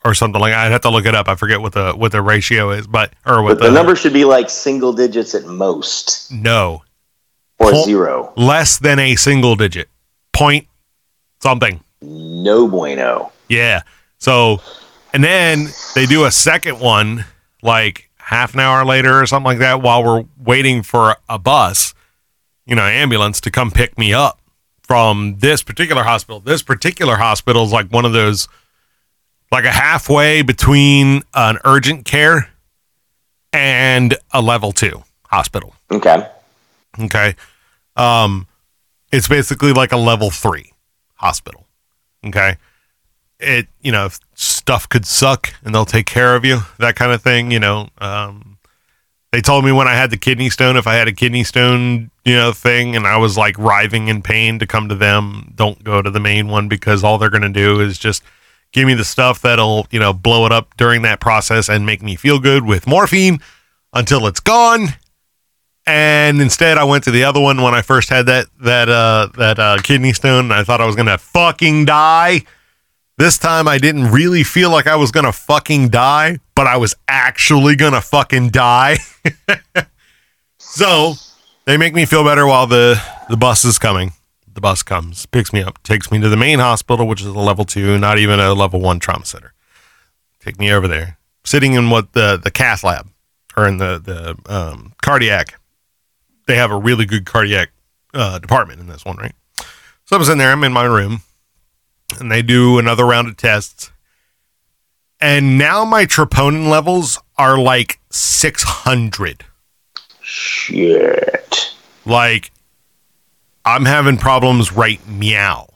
or 0.04 0.14
something 0.14 0.40
like. 0.40 0.54
I'd 0.54 0.70
have 0.70 0.82
to 0.82 0.90
look 0.90 1.04
it 1.04 1.14
up. 1.16 1.28
I 1.28 1.34
forget 1.34 1.60
what 1.60 1.72
the 1.72 1.92
what 1.92 2.12
the 2.12 2.22
ratio 2.22 2.70
is, 2.70 2.86
but 2.86 3.12
or 3.26 3.42
what 3.42 3.58
But 3.58 3.66
the 3.66 3.72
number 3.72 3.96
should 3.96 4.12
be 4.12 4.24
like 4.24 4.48
single 4.48 4.92
digits 4.92 5.34
at 5.34 5.46
most, 5.46 6.30
No, 6.30 6.84
or 7.58 7.72
Pol- 7.72 7.84
zero. 7.84 8.32
less 8.36 8.78
than 8.78 9.00
a 9.00 9.16
single 9.16 9.56
digit, 9.56 9.88
point 10.32 10.68
something. 11.40 11.80
No 12.00 12.68
bueno. 12.68 13.32
Yeah. 13.48 13.82
So, 14.18 14.60
and 15.12 15.24
then 15.24 15.68
they 15.96 16.06
do 16.06 16.24
a 16.24 16.30
second 16.30 16.78
one 16.78 17.24
like 17.62 18.05
half 18.26 18.54
an 18.54 18.60
hour 18.60 18.84
later 18.84 19.20
or 19.20 19.26
something 19.26 19.46
like 19.46 19.58
that 19.60 19.80
while 19.80 20.02
we're 20.02 20.24
waiting 20.36 20.82
for 20.82 21.16
a 21.28 21.38
bus, 21.38 21.94
you 22.66 22.74
know, 22.74 22.82
ambulance 22.82 23.40
to 23.40 23.52
come 23.52 23.70
pick 23.70 23.96
me 23.96 24.12
up 24.12 24.40
from 24.82 25.36
this 25.38 25.62
particular 25.62 26.02
hospital. 26.02 26.40
This 26.40 26.60
particular 26.60 27.16
hospital 27.16 27.64
is 27.64 27.72
like 27.72 27.86
one 27.92 28.04
of 28.04 28.12
those, 28.12 28.48
like 29.52 29.64
a 29.64 29.70
halfway 29.70 30.42
between 30.42 31.22
an 31.34 31.58
urgent 31.64 32.04
care 32.04 32.50
and 33.52 34.16
a 34.32 34.42
level 34.42 34.72
two 34.72 35.04
hospital. 35.28 35.76
Okay. 35.92 36.28
Okay. 36.98 37.36
Um, 37.94 38.48
it's 39.12 39.28
basically 39.28 39.72
like 39.72 39.92
a 39.92 39.96
level 39.96 40.30
three 40.32 40.72
hospital. 41.14 41.64
Okay. 42.24 42.56
It, 43.38 43.68
you 43.82 43.92
know, 43.92 44.06
if 44.06 44.18
stuff 44.36 44.88
could 44.88 45.04
suck 45.04 45.52
and 45.64 45.74
they'll 45.74 45.84
take 45.84 46.06
care 46.06 46.36
of 46.36 46.44
you, 46.44 46.60
that 46.78 46.94
kind 46.94 47.12
of 47.12 47.22
thing, 47.22 47.50
you 47.50 47.58
know. 47.58 47.88
Um, 47.98 48.58
they 49.32 49.40
told 49.40 49.64
me 49.64 49.72
when 49.72 49.88
I 49.88 49.94
had 49.94 50.10
the 50.10 50.16
kidney 50.16 50.50
stone, 50.50 50.76
if 50.76 50.86
I 50.86 50.94
had 50.94 51.08
a 51.08 51.12
kidney 51.12 51.42
stone, 51.42 52.10
you 52.24 52.34
know, 52.34 52.52
thing 52.52 52.94
and 52.94 53.06
I 53.06 53.16
was 53.16 53.36
like 53.36 53.58
writhing 53.58 54.08
in 54.08 54.22
pain 54.22 54.58
to 54.60 54.66
come 54.66 54.88
to 54.88 54.94
them, 54.94 55.52
don't 55.54 55.82
go 55.82 56.00
to 56.00 56.10
the 56.10 56.20
main 56.20 56.48
one 56.48 56.68
because 56.68 57.02
all 57.02 57.18
they're 57.18 57.30
going 57.30 57.42
to 57.42 57.48
do 57.48 57.80
is 57.80 57.98
just 57.98 58.22
give 58.72 58.86
me 58.86 58.94
the 58.94 59.04
stuff 59.04 59.42
that'll, 59.42 59.86
you 59.90 59.98
know, 59.98 60.12
blow 60.12 60.46
it 60.46 60.52
up 60.52 60.76
during 60.76 61.02
that 61.02 61.20
process 61.20 61.68
and 61.68 61.84
make 61.84 62.02
me 62.02 62.14
feel 62.14 62.38
good 62.38 62.64
with 62.64 62.86
morphine 62.86 63.40
until 63.92 64.26
it's 64.26 64.40
gone 64.40 64.88
and 65.86 66.40
instead 66.42 66.78
I 66.78 66.84
went 66.84 67.04
to 67.04 67.10
the 67.10 67.24
other 67.24 67.40
one 67.40 67.62
when 67.62 67.74
I 67.74 67.82
first 67.82 68.08
had 68.08 68.26
that 68.26 68.46
that 68.60 68.88
uh 68.88 69.28
that 69.36 69.58
uh 69.58 69.78
kidney 69.82 70.12
stone 70.12 70.50
I 70.50 70.64
thought 70.64 70.80
I 70.80 70.86
was 70.86 70.96
gonna 70.96 71.18
fucking 71.18 71.84
die. 71.84 72.42
This 73.18 73.38
time 73.38 73.66
I 73.66 73.78
didn't 73.78 74.10
really 74.10 74.42
feel 74.42 74.70
like 74.70 74.86
I 74.86 74.96
was 74.96 75.10
gonna 75.10 75.32
fucking 75.32 75.88
die, 75.88 76.38
but 76.54 76.66
I 76.66 76.76
was 76.76 76.94
actually 77.08 77.76
gonna 77.76 78.00
fucking 78.00 78.50
die. 78.50 78.98
so 80.58 81.14
they 81.64 81.76
make 81.76 81.94
me 81.94 82.04
feel 82.04 82.24
better 82.24 82.46
while 82.46 82.66
the 82.66 83.00
the 83.28 83.36
bus 83.36 83.64
is 83.64 83.78
coming. 83.78 84.12
The 84.52 84.60
bus 84.60 84.82
comes, 84.82 85.26
picks 85.26 85.52
me 85.52 85.62
up, 85.62 85.82
takes 85.82 86.10
me 86.10 86.20
to 86.20 86.28
the 86.28 86.36
main 86.36 86.58
hospital, 86.58 87.06
which 87.06 87.20
is 87.20 87.26
a 87.26 87.32
level 87.32 87.64
two, 87.64 87.98
not 87.98 88.18
even 88.18 88.40
a 88.40 88.54
level 88.54 88.80
one 88.80 88.98
trauma 88.98 89.26
center. 89.26 89.52
Take 90.40 90.58
me 90.58 90.72
over 90.72 90.88
there, 90.88 91.18
sitting 91.44 91.74
in 91.74 91.90
what 91.90 92.12
the 92.12 92.38
the 92.42 92.50
cath 92.50 92.84
lab 92.84 93.08
or 93.56 93.66
in 93.66 93.78
the 93.78 93.98
the 93.98 94.52
um, 94.52 94.92
cardiac 95.02 95.58
they 96.46 96.56
have 96.56 96.70
a 96.70 96.76
really 96.76 97.04
good 97.04 97.26
cardiac 97.26 97.70
uh, 98.14 98.38
department 98.38 98.80
in 98.80 98.86
this 98.86 99.04
one, 99.04 99.16
right? 99.16 99.34
So 100.04 100.16
I 100.16 100.18
was 100.18 100.28
in 100.28 100.38
there, 100.38 100.52
I'm 100.52 100.64
in 100.64 100.72
my 100.72 100.84
room, 100.84 101.22
and 102.20 102.30
they 102.30 102.42
do 102.42 102.78
another 102.78 103.04
round 103.04 103.28
of 103.28 103.36
tests. 103.36 103.90
And 105.20 105.58
now 105.58 105.84
my 105.84 106.04
troponin 106.04 106.68
levels 106.68 107.18
are 107.38 107.58
like 107.58 108.00
600. 108.10 109.44
Shit. 110.20 111.74
Like, 112.04 112.50
I'm 113.64 113.84
having 113.84 114.18
problems 114.18 114.72
right 114.72 115.06
meow. 115.06 115.68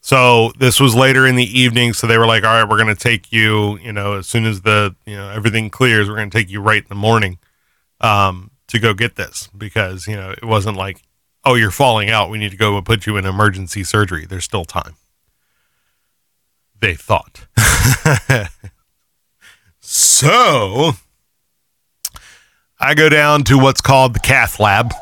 So 0.00 0.52
this 0.58 0.78
was 0.78 0.94
later 0.94 1.26
in 1.26 1.36
the 1.36 1.60
evening. 1.60 1.92
So 1.92 2.06
they 2.06 2.18
were 2.18 2.26
like, 2.26 2.44
all 2.44 2.60
right, 2.60 2.68
we're 2.68 2.82
going 2.82 2.94
to 2.94 3.00
take 3.00 3.32
you, 3.32 3.78
you 3.78 3.92
know, 3.92 4.14
as 4.14 4.26
soon 4.26 4.44
as 4.44 4.62
the, 4.62 4.94
you 5.04 5.16
know, 5.16 5.30
everything 5.30 5.70
clears, 5.70 6.08
we're 6.08 6.16
going 6.16 6.30
to 6.30 6.38
take 6.38 6.50
you 6.50 6.60
right 6.60 6.82
in 6.82 6.88
the 6.88 6.94
morning. 6.94 7.38
Um, 8.00 8.50
to 8.68 8.78
go 8.78 8.94
get 8.94 9.16
this 9.16 9.48
because 9.56 10.06
you 10.06 10.16
know 10.16 10.30
it 10.30 10.44
wasn't 10.44 10.76
like 10.76 11.02
oh 11.46 11.54
you're 11.54 11.70
falling 11.70 12.10
out. 12.10 12.28
We 12.28 12.38
need 12.38 12.50
to 12.50 12.56
go 12.58 12.76
and 12.76 12.84
put 12.84 13.06
you 13.06 13.16
in 13.16 13.24
emergency 13.24 13.84
surgery. 13.84 14.26
There's 14.26 14.44
still 14.44 14.66
time. 14.66 14.96
They 16.78 16.94
thought. 16.94 17.46
So 19.88 20.94
i 22.80 22.94
go 22.94 23.08
down 23.08 23.44
to 23.44 23.56
what's 23.56 23.80
called 23.80 24.16
the 24.16 24.18
cath 24.18 24.58
lab 24.58 24.92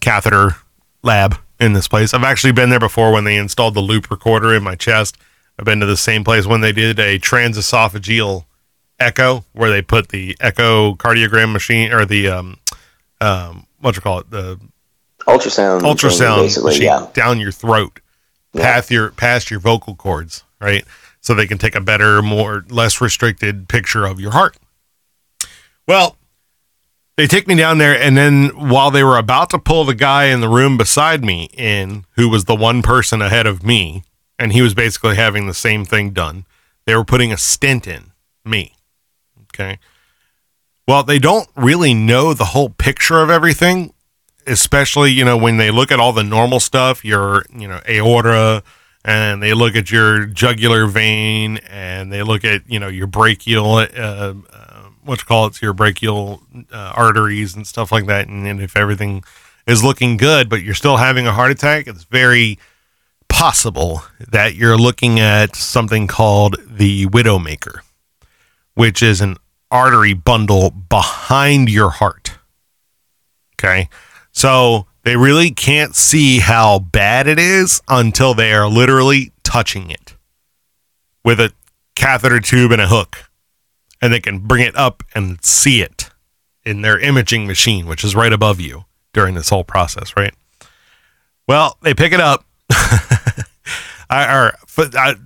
catheter 0.00 0.54
lab 1.02 1.34
in 1.58 1.72
this 1.72 1.88
place. 1.88 2.14
I've 2.14 2.22
actually 2.22 2.52
been 2.52 2.70
there 2.70 2.78
before 2.78 3.12
when 3.12 3.24
they 3.24 3.36
installed 3.36 3.74
the 3.74 3.80
loop 3.80 4.12
recorder 4.12 4.54
in 4.54 4.62
my 4.62 4.76
chest. 4.76 5.18
I've 5.58 5.64
been 5.64 5.80
to 5.80 5.86
the 5.86 5.96
same 5.96 6.22
place 6.22 6.46
when 6.46 6.60
they 6.60 6.70
did 6.70 7.00
a 7.00 7.18
transesophageal 7.18 8.44
echo 9.00 9.44
where 9.54 9.70
they 9.70 9.82
put 9.82 10.10
the 10.10 10.34
echocardiogram 10.36 11.52
machine 11.52 11.92
or 11.92 12.04
the 12.04 12.28
um, 12.28 12.58
um, 13.20 13.66
what 13.80 13.96
you 13.96 14.02
call 14.02 14.20
it, 14.20 14.30
the 14.30 14.60
Ultrasound. 15.28 15.82
ultrasound 15.82 16.42
Basically, 16.42 16.70
machine 16.70 16.84
yeah. 16.86 17.06
down 17.12 17.38
your 17.38 17.52
throat, 17.52 18.00
Yeah. 18.54 18.62
past 18.62 18.90
your 18.90 19.10
past 19.10 19.50
your 19.50 19.60
vocal 19.60 19.94
cords, 19.94 20.42
right? 20.60 20.84
So 21.20 21.34
they 21.34 21.46
can 21.46 21.58
take 21.58 21.74
a 21.74 21.80
better, 21.80 22.22
more 22.22 22.64
less 22.68 23.00
restricted 23.00 23.68
picture 23.68 24.06
of 24.06 24.18
your 24.20 24.30
heart. 24.32 24.56
Well, 25.86 26.16
they 27.16 27.26
take 27.26 27.48
me 27.48 27.56
down 27.56 27.78
there, 27.78 28.00
and 28.00 28.16
then 28.16 28.48
while 28.50 28.90
they 28.90 29.02
were 29.02 29.18
about 29.18 29.50
to 29.50 29.58
pull 29.58 29.84
the 29.84 29.94
guy 29.94 30.26
in 30.26 30.40
the 30.40 30.48
room 30.48 30.76
beside 30.78 31.24
me 31.24 31.50
in, 31.52 32.04
who 32.12 32.28
was 32.28 32.44
the 32.44 32.54
one 32.54 32.80
person 32.82 33.20
ahead 33.20 33.46
of 33.46 33.64
me, 33.64 34.04
and 34.38 34.52
he 34.52 34.62
was 34.62 34.72
basically 34.74 35.16
having 35.16 35.46
the 35.46 35.54
same 35.54 35.84
thing 35.84 36.10
done, 36.10 36.44
they 36.86 36.94
were 36.94 37.04
putting 37.04 37.32
a 37.32 37.36
stent 37.36 37.86
in 37.86 38.12
me. 38.44 38.74
Okay. 39.52 39.78
Well, 40.86 41.02
they 41.02 41.18
don't 41.18 41.48
really 41.56 41.92
know 41.92 42.32
the 42.32 42.46
whole 42.46 42.70
picture 42.70 43.20
of 43.20 43.28
everything, 43.30 43.92
especially, 44.48 45.12
you 45.12 45.24
know, 45.24 45.36
when 45.36 45.56
they 45.56 45.70
look 45.70 45.92
at 45.92 46.00
all 46.00 46.12
the 46.12 46.24
normal 46.24 46.60
stuff, 46.60 47.04
your, 47.04 47.44
you 47.54 47.68
know, 47.68 47.80
aorta, 47.88 48.62
and 49.04 49.42
they 49.42 49.54
look 49.54 49.76
at 49.76 49.90
your 49.90 50.26
jugular 50.26 50.86
vein, 50.86 51.58
and 51.68 52.12
they 52.12 52.22
look 52.22 52.44
at, 52.44 52.68
you 52.68 52.78
know, 52.78 52.88
your 52.88 53.06
brachial, 53.06 53.74
uh, 53.74 53.86
uh, 53.96 54.34
what 55.04 55.20
you 55.20 55.24
call 55.24 55.46
it, 55.46 55.62
your 55.62 55.72
brachial 55.72 56.42
uh, 56.72 56.92
arteries 56.94 57.54
and 57.54 57.66
stuff 57.66 57.92
like 57.92 58.06
that. 58.06 58.28
And, 58.28 58.46
and 58.46 58.60
if 58.60 58.76
everything 58.76 59.24
is 59.66 59.84
looking 59.84 60.16
good, 60.16 60.48
but 60.48 60.62
you're 60.62 60.74
still 60.74 60.96
having 60.96 61.26
a 61.26 61.32
heart 61.32 61.50
attack, 61.50 61.86
it's 61.86 62.04
very 62.04 62.58
possible 63.28 64.02
that 64.18 64.54
you're 64.54 64.78
looking 64.78 65.20
at 65.20 65.54
something 65.54 66.06
called 66.06 66.56
the 66.66 67.06
widowmaker, 67.06 67.80
which 68.74 69.02
is 69.02 69.20
an 69.20 69.36
artery 69.70 70.14
bundle 70.14 70.70
behind 70.70 71.68
your 71.70 71.90
heart. 71.90 72.38
Okay. 73.54 73.88
So 74.38 74.86
they 75.02 75.16
really 75.16 75.50
can't 75.50 75.96
see 75.96 76.38
how 76.38 76.78
bad 76.78 77.26
it 77.26 77.40
is 77.40 77.82
until 77.88 78.34
they 78.34 78.52
are 78.52 78.68
literally 78.68 79.32
touching 79.42 79.90
it 79.90 80.14
with 81.24 81.40
a 81.40 81.52
catheter 81.96 82.38
tube 82.38 82.70
and 82.70 82.80
a 82.80 82.86
hook. 82.86 83.28
And 84.00 84.12
they 84.12 84.20
can 84.20 84.38
bring 84.38 84.62
it 84.62 84.76
up 84.76 85.02
and 85.12 85.44
see 85.44 85.82
it 85.82 86.10
in 86.64 86.82
their 86.82 87.00
imaging 87.00 87.48
machine, 87.48 87.88
which 87.88 88.04
is 88.04 88.14
right 88.14 88.32
above 88.32 88.60
you 88.60 88.84
during 89.12 89.34
this 89.34 89.48
whole 89.48 89.64
process, 89.64 90.16
right? 90.16 90.34
Well, 91.48 91.76
they 91.82 91.92
pick 91.92 92.12
it 92.12 92.20
up. 92.20 92.44
I, 94.08 94.32
or, 94.32 94.52
I, 94.78 95.16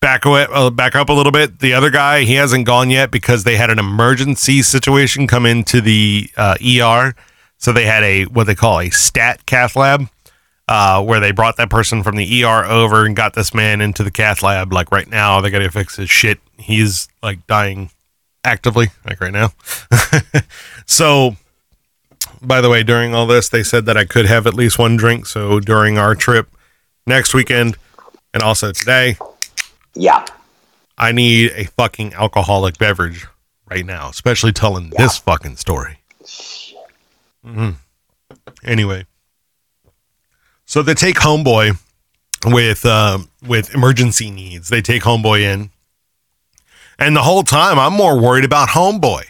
back 0.00 0.24
away, 0.24 0.46
uh, 0.50 0.70
back 0.70 0.96
up 0.96 1.10
a 1.10 1.12
little 1.12 1.30
bit. 1.30 1.58
The 1.58 1.74
other 1.74 1.90
guy, 1.90 2.22
he 2.22 2.36
hasn't 2.36 2.64
gone 2.64 2.88
yet 2.88 3.10
because 3.10 3.44
they 3.44 3.58
had 3.58 3.68
an 3.68 3.78
emergency 3.78 4.62
situation 4.62 5.26
come 5.26 5.44
into 5.44 5.82
the 5.82 6.30
uh, 6.38 6.56
ER. 6.66 7.14
So 7.58 7.72
they 7.72 7.84
had 7.84 8.02
a 8.02 8.24
what 8.24 8.44
they 8.44 8.54
call 8.54 8.80
a 8.80 8.90
stat 8.90 9.46
cath 9.46 9.76
lab, 9.76 10.08
uh, 10.68 11.02
where 11.02 11.20
they 11.20 11.30
brought 11.32 11.56
that 11.56 11.70
person 11.70 12.02
from 12.02 12.16
the 12.16 12.44
ER 12.44 12.64
over 12.64 13.04
and 13.06 13.16
got 13.16 13.34
this 13.34 13.54
man 13.54 13.80
into 13.80 14.02
the 14.02 14.10
cath 14.10 14.42
lab. 14.42 14.72
Like 14.72 14.90
right 14.92 15.08
now, 15.08 15.40
they 15.40 15.50
got 15.50 15.60
to 15.60 15.70
fix 15.70 15.96
his 15.96 16.10
shit. 16.10 16.38
He's 16.58 17.08
like 17.22 17.46
dying 17.46 17.90
actively, 18.44 18.88
like 19.04 19.20
right 19.20 19.32
now. 19.32 19.50
so, 20.86 21.36
by 22.42 22.60
the 22.60 22.68
way, 22.68 22.82
during 22.82 23.14
all 23.14 23.26
this, 23.26 23.48
they 23.48 23.62
said 23.62 23.86
that 23.86 23.96
I 23.96 24.04
could 24.04 24.26
have 24.26 24.46
at 24.46 24.54
least 24.54 24.78
one 24.78 24.96
drink. 24.96 25.26
So 25.26 25.60
during 25.60 25.98
our 25.98 26.14
trip 26.14 26.48
next 27.06 27.34
weekend, 27.34 27.76
and 28.34 28.42
also 28.42 28.72
today, 28.72 29.16
Yeah. 29.94 30.24
I 30.98 31.12
need 31.12 31.52
a 31.54 31.64
fucking 31.64 32.14
alcoholic 32.14 32.78
beverage 32.78 33.26
right 33.70 33.84
now, 33.84 34.08
especially 34.08 34.52
telling 34.52 34.90
this 34.96 35.18
fucking 35.18 35.56
story. 35.56 35.98
Hmm 37.46 37.70
Anyway, 38.64 39.06
so 40.64 40.82
they 40.82 40.94
take 40.94 41.16
homeboy 41.16 41.78
with 42.44 42.84
uh, 42.84 43.18
with 43.46 43.74
emergency 43.74 44.30
needs. 44.30 44.68
They 44.68 44.82
take 44.82 45.02
homeboy 45.02 45.40
in, 45.40 45.70
and 46.98 47.14
the 47.16 47.22
whole 47.22 47.44
time 47.44 47.78
I'm 47.78 47.92
more 47.92 48.20
worried 48.20 48.44
about 48.44 48.70
homeboy. 48.70 49.24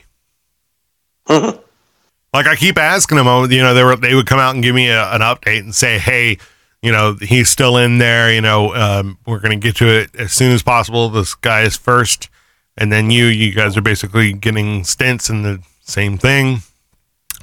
like 1.29 2.47
I 2.47 2.57
keep 2.57 2.79
asking 2.79 3.19
them, 3.19 3.27
you 3.51 3.63
know, 3.63 3.75
they 3.75 3.85
were 3.85 3.97
they 3.97 4.15
would 4.15 4.27
come 4.27 4.39
out 4.39 4.55
and 4.55 4.63
give 4.63 4.75
me 4.75 4.89
a, 4.89 5.13
an 5.13 5.21
update 5.21 5.61
and 5.61 5.75
say, 5.75 5.99
hey, 5.99 6.39
you 6.83 6.93
know, 6.93 7.17
he's 7.21 7.51
still 7.51 7.77
in 7.77 7.99
there. 7.99 8.33
You 8.33 8.41
know, 8.41 8.75
um, 8.75 9.19
we're 9.27 9.41
going 9.41 9.59
to 9.59 9.63
get 9.63 9.77
to 9.77 9.89
it 9.89 10.15
as 10.17 10.33
soon 10.33 10.53
as 10.53 10.63
possible. 10.63 11.09
This 11.11 11.35
guy 11.35 11.63
is 11.63 11.77
first, 11.77 12.29
and 12.77 12.93
then 12.93 13.11
you, 13.11 13.27
you 13.27 13.53
guys 13.53 13.77
are 13.77 13.83
basically 13.83 14.33
getting 14.33 14.85
stints 14.85 15.29
in 15.29 15.43
the 15.43 15.61
same 15.83 16.17
thing. 16.17 16.59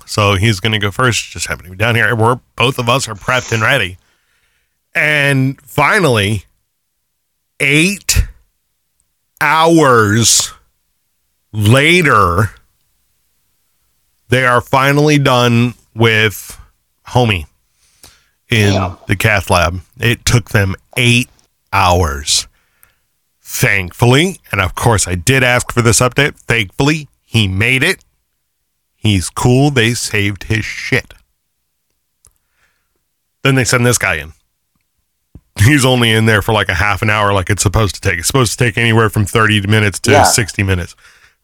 So 0.06 0.36
he's 0.36 0.60
going 0.60 0.74
to 0.74 0.80
go 0.80 0.92
first. 0.92 1.32
Just 1.32 1.48
happened 1.48 1.66
to 1.66 1.72
be 1.72 1.78
down 1.78 1.96
here. 1.96 2.16
We're 2.16 2.40
both 2.56 2.78
of 2.80 2.90
us 2.90 3.08
are 3.08 3.16
prepped 3.16 3.52
and 3.52 3.62
ready. 3.62 3.98
And 4.96 5.60
finally, 5.62 6.46
eight 7.60 8.24
hours 9.42 10.52
later, 11.52 12.52
they 14.30 14.46
are 14.46 14.62
finally 14.62 15.18
done 15.20 15.74
with 15.96 16.60
homie 17.08 17.46
in 18.50 18.74
Yeah. 18.74 18.96
the 19.08 19.16
cath 19.16 19.50
lab. 19.50 19.82
It 20.00 20.26
took 20.26 20.50
them 20.52 20.76
eight 20.98 21.30
hours. 21.72 22.48
Thankfully, 23.42 24.40
and 24.52 24.62
of 24.62 24.74
course, 24.74 25.08
I 25.08 25.16
did 25.16 25.44
ask 25.44 25.72
for 25.72 25.82
this 25.82 26.00
update. 26.00 26.36
Thankfully, 26.36 27.08
he 27.22 27.48
made 27.48 27.84
it. 27.84 28.04
He's 29.04 29.30
cool. 29.30 29.70
They 29.70 29.94
saved 29.94 30.46
his 30.46 30.64
shit. 30.66 31.14
Then 33.44 33.56
they 33.56 33.66
send 33.66 33.86
this 33.86 33.98
guy 33.98 34.16
in. 34.16 34.32
He's 35.60 35.84
only 35.86 36.10
in 36.12 36.26
there 36.26 36.42
for 36.42 36.54
like 36.54 36.70
a 36.70 36.74
half 36.74 37.02
an 37.02 37.10
hour, 37.10 37.34
like 37.34 37.50
it's 37.50 37.62
supposed 37.62 37.96
to 37.96 38.02
take. 38.02 38.18
It's 38.20 38.28
supposed 38.28 38.54
to 38.54 38.58
take 38.58 38.78
anywhere 38.78 39.10
from 39.10 39.26
30 39.26 39.68
minutes 39.68 40.00
to 40.02 40.12
Yeah. 40.12 40.24
60 40.24 40.64
minutes, 40.64 40.96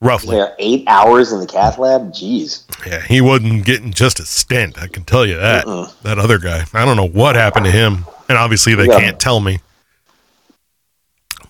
roughly. 0.02 0.38
Yeah, 0.38 0.48
eight 0.58 0.86
hours 0.88 1.34
in 1.34 1.42
the 1.42 1.46
cath 1.46 1.78
lab. 1.78 2.14
Jeez. 2.14 2.64
Yeah, 2.88 3.02
he 3.02 3.20
wasn't 3.20 3.66
getting 3.66 3.92
just 3.92 4.20
a 4.22 4.26
stint. 4.26 4.82
I 4.82 4.88
can 4.88 5.04
tell 5.04 5.26
you 5.26 5.36
that. 5.38 5.66
Mm-mm. 5.66 5.92
That 6.04 6.18
other 6.18 6.40
guy. 6.40 6.64
I 6.74 6.86
don't 6.86 6.96
know 6.98 7.08
what 7.08 7.36
happened 7.36 7.66
to 7.66 7.72
him. 7.72 8.06
And 8.30 8.38
obviously 8.38 8.74
they 8.74 8.88
Yeah. 8.88 9.00
can't 9.00 9.20
tell 9.20 9.42
me. 9.42 9.60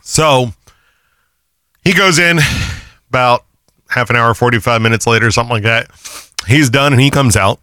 So 0.01 0.53
he 1.83 1.93
goes 1.93 2.17
in 2.17 2.39
about 3.09 3.45
half 3.89 4.09
an 4.09 4.15
hour, 4.15 4.33
45 4.33 4.81
minutes 4.81 5.05
later, 5.05 5.29
something 5.31 5.53
like 5.53 5.63
that. 5.63 5.89
He's 6.47 6.69
done 6.69 6.93
and 6.93 7.01
he 7.01 7.09
comes 7.09 7.35
out. 7.35 7.59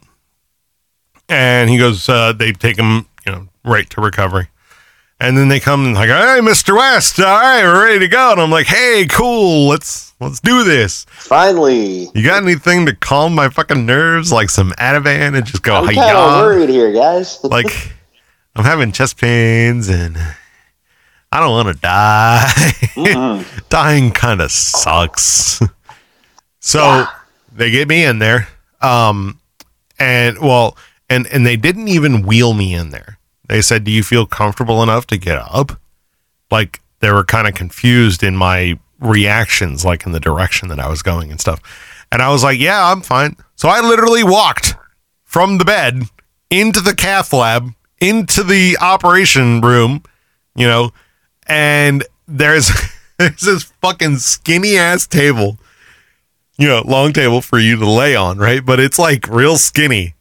And 1.28 1.68
he 1.68 1.78
goes, 1.78 2.09
uh, 2.09 2.33
they 2.33 2.52
take 2.52 2.76
him, 2.76 3.06
you 3.25 3.33
know, 3.33 3.49
right 3.64 3.88
to 3.90 4.00
recovery. 4.00 4.49
And 5.18 5.37
then 5.37 5.49
they 5.49 5.61
come 5.61 5.87
and 5.87 5.95
like, 5.95 6.09
hey, 6.09 6.40
Mr. 6.42 6.76
West, 6.76 7.18
all 7.18 7.25
right, 7.25 7.62
we're 7.62 7.85
ready 7.85 8.00
to 8.00 8.09
go. 8.09 8.33
And 8.33 8.40
I'm 8.40 8.50
like, 8.50 8.66
hey, 8.66 9.06
cool, 9.11 9.66
let's 9.66 10.12
let's 10.21 10.40
do 10.40 10.62
this. 10.62 11.06
Finally. 11.09 12.10
You 12.15 12.23
got 12.23 12.43
anything 12.43 12.84
to 12.86 12.95
calm 12.95 13.34
my 13.34 13.49
fucking 13.49 13.86
nerves, 13.86 14.30
like 14.30 14.50
some 14.50 14.73
Ativan, 14.73 15.34
and 15.36 15.47
just 15.47 15.62
go, 15.62 15.76
I'm 15.76 15.95
kind 15.95 16.17
of 16.17 16.41
worried 16.43 16.69
here, 16.69 16.93
guys. 16.93 17.41
Like, 17.45 17.93
I'm 18.54 18.65
having 18.65 18.93
chest 18.93 19.19
pains 19.19 19.89
and 19.89 20.19
I 21.32 21.41
don't 21.41 21.50
want 21.50 21.69
to 21.69 21.80
die. 21.80 22.50
Mm-mm. 22.95 23.69
Dying 23.69 24.10
kind 24.12 24.41
of 24.41 24.50
sucks. 24.50 25.60
so 26.67 26.81
Yeah. 26.83 27.07
they 27.55 27.71
get 27.71 27.87
me 27.89 28.05
in 28.05 28.19
there, 28.19 28.49
um, 28.81 29.39
and 29.99 30.39
well, 30.39 30.76
and 31.09 31.26
and 31.29 31.47
they 31.47 31.57
didn't 31.57 31.89
even 31.89 32.23
wheel 32.23 32.55
me 32.55 32.75
in 32.75 32.91
there. 32.91 33.19
They 33.49 33.63
said, 33.63 33.85
"Do 33.85 33.91
you 33.93 34.02
feel 34.02 34.26
comfortable 34.26 34.83
enough 34.83 35.07
to 35.09 35.17
get 35.17 35.39
up?" 35.39 35.81
Like 36.50 36.81
they 37.00 37.11
were 37.13 37.25
kind 37.25 37.47
of 37.47 37.55
confused 37.55 38.23
in 38.23 38.37
my 38.37 38.79
reactions, 39.00 39.85
like 39.85 40.07
in 40.07 40.13
the 40.13 40.21
direction 40.21 40.69
that 40.71 40.81
I 40.81 40.89
was 40.89 41.02
going 41.02 41.31
and 41.31 41.41
stuff. 41.41 41.61
And 42.11 42.21
I 42.23 42.31
was 42.31 42.43
like, 42.43 42.59
"Yeah, 42.59 42.91
I'm 42.91 43.00
fine." 43.02 43.37
So 43.55 43.69
I 43.69 43.81
literally 43.81 44.25
walked 44.25 44.75
from 45.25 45.59
the 45.59 45.65
bed 45.65 46.05
into 46.50 46.81
the 46.81 46.95
cath 46.95 47.33
lab, 47.33 47.71
into 48.00 48.43
the 48.43 48.76
operation 48.81 49.61
room, 49.61 50.02
you 50.55 50.67
know, 50.67 50.93
and 51.47 52.05
there's 52.29 52.71
there's 53.19 53.41
this 53.41 53.63
fucking 53.81 54.17
skinny 54.19 54.76
ass 54.76 55.07
table, 55.07 55.59
you 56.58 56.69
know, 56.69 56.82
long 56.86 57.12
table 57.12 57.40
for 57.40 57.58
you 57.58 57.76
to 57.76 57.88
lay 57.88 58.16
on, 58.16 58.38
right? 58.38 58.64
But 58.64 58.80
it's 58.80 58.99
like 58.99 59.28
real 59.28 59.56
skinny. 59.56 60.14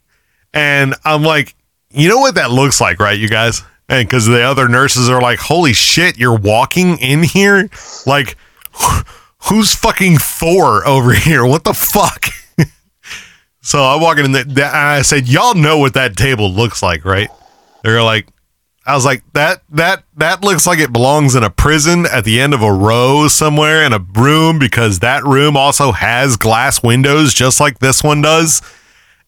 And 0.53 0.95
I'm 1.03 1.23
like, 1.23 1.55
you 1.91 2.09
know 2.09 2.19
what 2.19 2.35
that 2.35 2.51
looks 2.51 2.81
like, 2.81 2.99
right, 2.99 3.17
you 3.17 3.29
guys? 3.29 3.61
And 3.87 4.07
because 4.07 4.25
the 4.25 4.41
other 4.41 4.67
nurses 4.67 5.09
are 5.09 5.21
like, 5.21 5.39
holy 5.39 5.73
shit, 5.73 6.17
you're 6.17 6.37
walking 6.37 6.97
in 6.97 7.23
here? 7.23 7.69
Like, 8.05 8.37
who's 9.43 9.75
fucking 9.75 10.17
Thor 10.17 10.85
over 10.87 11.13
here? 11.13 11.45
What 11.45 11.63
the 11.63 11.73
fuck? 11.73 12.27
so 13.61 13.83
I'm 13.83 14.01
walking 14.01 14.25
in 14.25 14.35
and 14.35 14.59
I 14.59 15.01
said, 15.03 15.27
y'all 15.27 15.55
know 15.55 15.77
what 15.77 15.93
that 15.93 16.17
table 16.17 16.51
looks 16.51 16.81
like, 16.81 17.05
right? 17.05 17.29
They're 17.83 18.03
like, 18.03 18.27
I 18.85 18.93
was 18.93 19.03
like, 19.03 19.23
that 19.33 19.63
that 19.69 20.03
that 20.17 20.43
looks 20.43 20.67
like 20.67 20.79
it 20.79 20.93
belongs 20.93 21.33
in 21.35 21.43
a 21.43 21.49
prison 21.49 22.05
at 22.05 22.23
the 22.23 22.39
end 22.39 22.53
of 22.53 22.61
a 22.61 22.71
row 22.71 23.27
somewhere 23.27 23.83
in 23.83 23.93
a 23.93 23.99
room 23.99 24.59
because 24.59 24.99
that 24.99 25.23
room 25.23 25.57
also 25.57 25.91
has 25.91 26.37
glass 26.37 26.83
windows 26.83 27.33
just 27.33 27.59
like 27.59 27.79
this 27.79 28.03
one 28.03 28.21
does. 28.21 28.61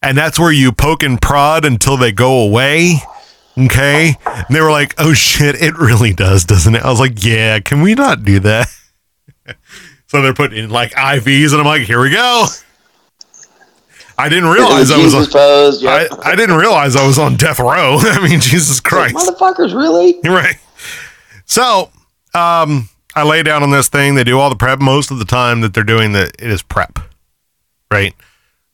And 0.00 0.16
that's 0.16 0.38
where 0.38 0.52
you 0.52 0.70
poke 0.70 1.02
and 1.02 1.20
prod 1.20 1.64
until 1.64 1.96
they 1.96 2.12
go 2.12 2.46
away. 2.46 2.98
Okay. 3.58 4.14
And 4.24 4.46
they 4.54 4.60
were 4.60 4.70
like, 4.70 4.94
oh 4.98 5.12
shit, 5.12 5.60
it 5.60 5.76
really 5.76 6.12
does, 6.12 6.44
doesn't 6.44 6.76
it? 6.76 6.82
I 6.82 6.90
was 6.90 7.00
like, 7.00 7.24
yeah, 7.24 7.58
can 7.58 7.82
we 7.82 7.94
not 7.94 8.24
do 8.24 8.38
that? 8.40 8.68
so 10.06 10.22
they're 10.22 10.34
putting 10.34 10.62
in 10.62 10.70
like 10.70 10.92
IVs, 10.92 11.50
and 11.50 11.60
I'm 11.60 11.66
like, 11.66 11.82
here 11.82 12.00
we 12.00 12.10
go. 12.10 12.46
I 14.18 14.28
didn't 14.28 14.48
realize 14.48 14.90
I 14.90 14.98
was 14.98 15.14
on, 15.14 15.26
pose. 15.26 15.84
I, 15.84 16.08
I 16.24 16.34
didn't 16.34 16.56
realize 16.56 16.96
I 16.96 17.06
was 17.06 17.20
on 17.20 17.36
death 17.36 17.60
row. 17.60 17.98
I 18.00 18.28
mean, 18.28 18.40
Jesus 18.40 18.80
Christ. 18.80 19.14
Motherfuckers, 19.14 19.74
really? 19.74 20.18
Right. 20.24 20.56
So, 21.46 21.90
um, 22.34 22.88
I 23.14 23.22
lay 23.22 23.42
down 23.42 23.62
on 23.62 23.70
this 23.70 23.88
thing. 23.88 24.16
They 24.16 24.24
do 24.24 24.38
all 24.38 24.50
the 24.50 24.56
prep. 24.56 24.80
Most 24.80 25.10
of 25.10 25.18
the 25.18 25.24
time 25.24 25.60
that 25.62 25.72
they're 25.72 25.84
doing 25.84 26.12
the 26.12 26.30
it 26.38 26.50
is 26.50 26.62
prep, 26.62 26.98
right? 27.90 28.14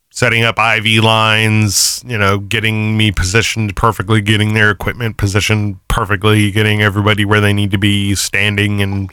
Setting 0.09 0.43
up 0.43 0.57
IV 0.57 1.03
lines, 1.03 2.03
you 2.05 2.17
know, 2.17 2.39
getting 2.39 2.97
me 2.97 3.11
positioned 3.11 3.75
perfectly, 3.75 4.21
getting 4.21 4.53
their 4.53 4.71
equipment 4.71 5.17
positioned 5.17 5.77
perfectly, 5.87 6.51
getting 6.51 6.81
everybody 6.81 7.23
where 7.23 7.39
they 7.39 7.53
need 7.53 7.71
to 7.71 7.77
be, 7.77 8.15
standing 8.15 8.81
and 8.81 9.11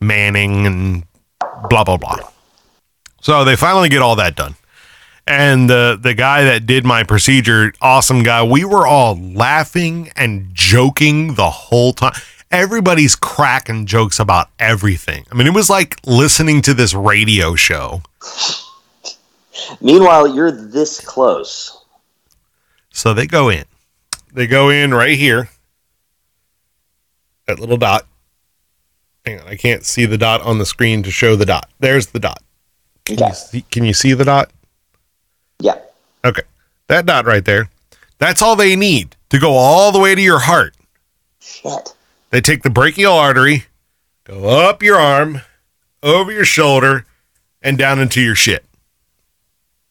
manning 0.00 0.66
and 0.66 1.04
blah 1.68 1.84
blah 1.84 1.96
blah. 1.96 2.18
So 3.20 3.44
they 3.44 3.56
finally 3.56 3.88
get 3.88 4.02
all 4.02 4.16
that 4.16 4.34
done. 4.34 4.56
And 5.26 5.70
the 5.70 5.98
the 6.00 6.12
guy 6.14 6.44
that 6.44 6.66
did 6.66 6.84
my 6.84 7.02
procedure, 7.02 7.72
awesome 7.80 8.22
guy. 8.22 8.42
We 8.42 8.64
were 8.64 8.86
all 8.86 9.18
laughing 9.18 10.10
and 10.16 10.48
joking 10.52 11.34
the 11.34 11.48
whole 11.48 11.92
time. 11.94 12.12
Everybody's 12.50 13.16
cracking 13.16 13.86
jokes 13.86 14.20
about 14.20 14.50
everything. 14.58 15.24
I 15.32 15.34
mean, 15.34 15.46
it 15.46 15.54
was 15.54 15.70
like 15.70 15.98
listening 16.06 16.60
to 16.62 16.74
this 16.74 16.92
radio 16.94 17.54
show. 17.54 18.02
Meanwhile, 19.80 20.34
you're 20.34 20.52
this 20.52 21.00
close. 21.00 21.84
So 22.90 23.14
they 23.14 23.26
go 23.26 23.48
in. 23.48 23.64
They 24.32 24.46
go 24.46 24.68
in 24.68 24.92
right 24.92 25.16
here. 25.16 25.48
That 27.46 27.58
little 27.58 27.76
dot. 27.76 28.06
Hang 29.24 29.40
on, 29.40 29.48
I 29.48 29.56
can't 29.56 29.84
see 29.84 30.04
the 30.04 30.18
dot 30.18 30.42
on 30.42 30.58
the 30.58 30.66
screen 30.66 31.02
to 31.02 31.10
show 31.10 31.34
the 31.34 31.46
dot. 31.46 31.70
There's 31.80 32.08
the 32.08 32.20
dot. 32.20 32.42
Can, 33.06 33.16
Okay. 33.16 33.28
you, 33.28 33.34
see, 33.34 33.64
can 33.70 33.84
you 33.84 33.94
see 33.94 34.12
the 34.12 34.24
dot? 34.24 34.50
Yeah. 35.64 35.78
Okay. 36.22 36.42
That 36.88 37.06
dot 37.06 37.24
right 37.24 37.44
there. 37.44 37.70
That's 38.18 38.42
all 38.42 38.54
they 38.54 38.76
need 38.76 39.16
to 39.30 39.38
go 39.38 39.52
all 39.52 39.92
the 39.92 39.98
way 39.98 40.14
to 40.14 40.20
your 40.20 40.40
heart. 40.40 40.74
Shit. 41.40 41.94
They 42.28 42.42
take 42.42 42.62
the 42.62 42.70
brachial 42.70 43.14
artery, 43.14 43.64
go 44.24 44.44
up 44.44 44.82
your 44.82 44.96
arm, 44.96 45.40
over 46.02 46.30
your 46.30 46.44
shoulder, 46.44 47.06
and 47.62 47.78
down 47.78 47.98
into 47.98 48.20
your 48.20 48.34
shit. 48.34 48.62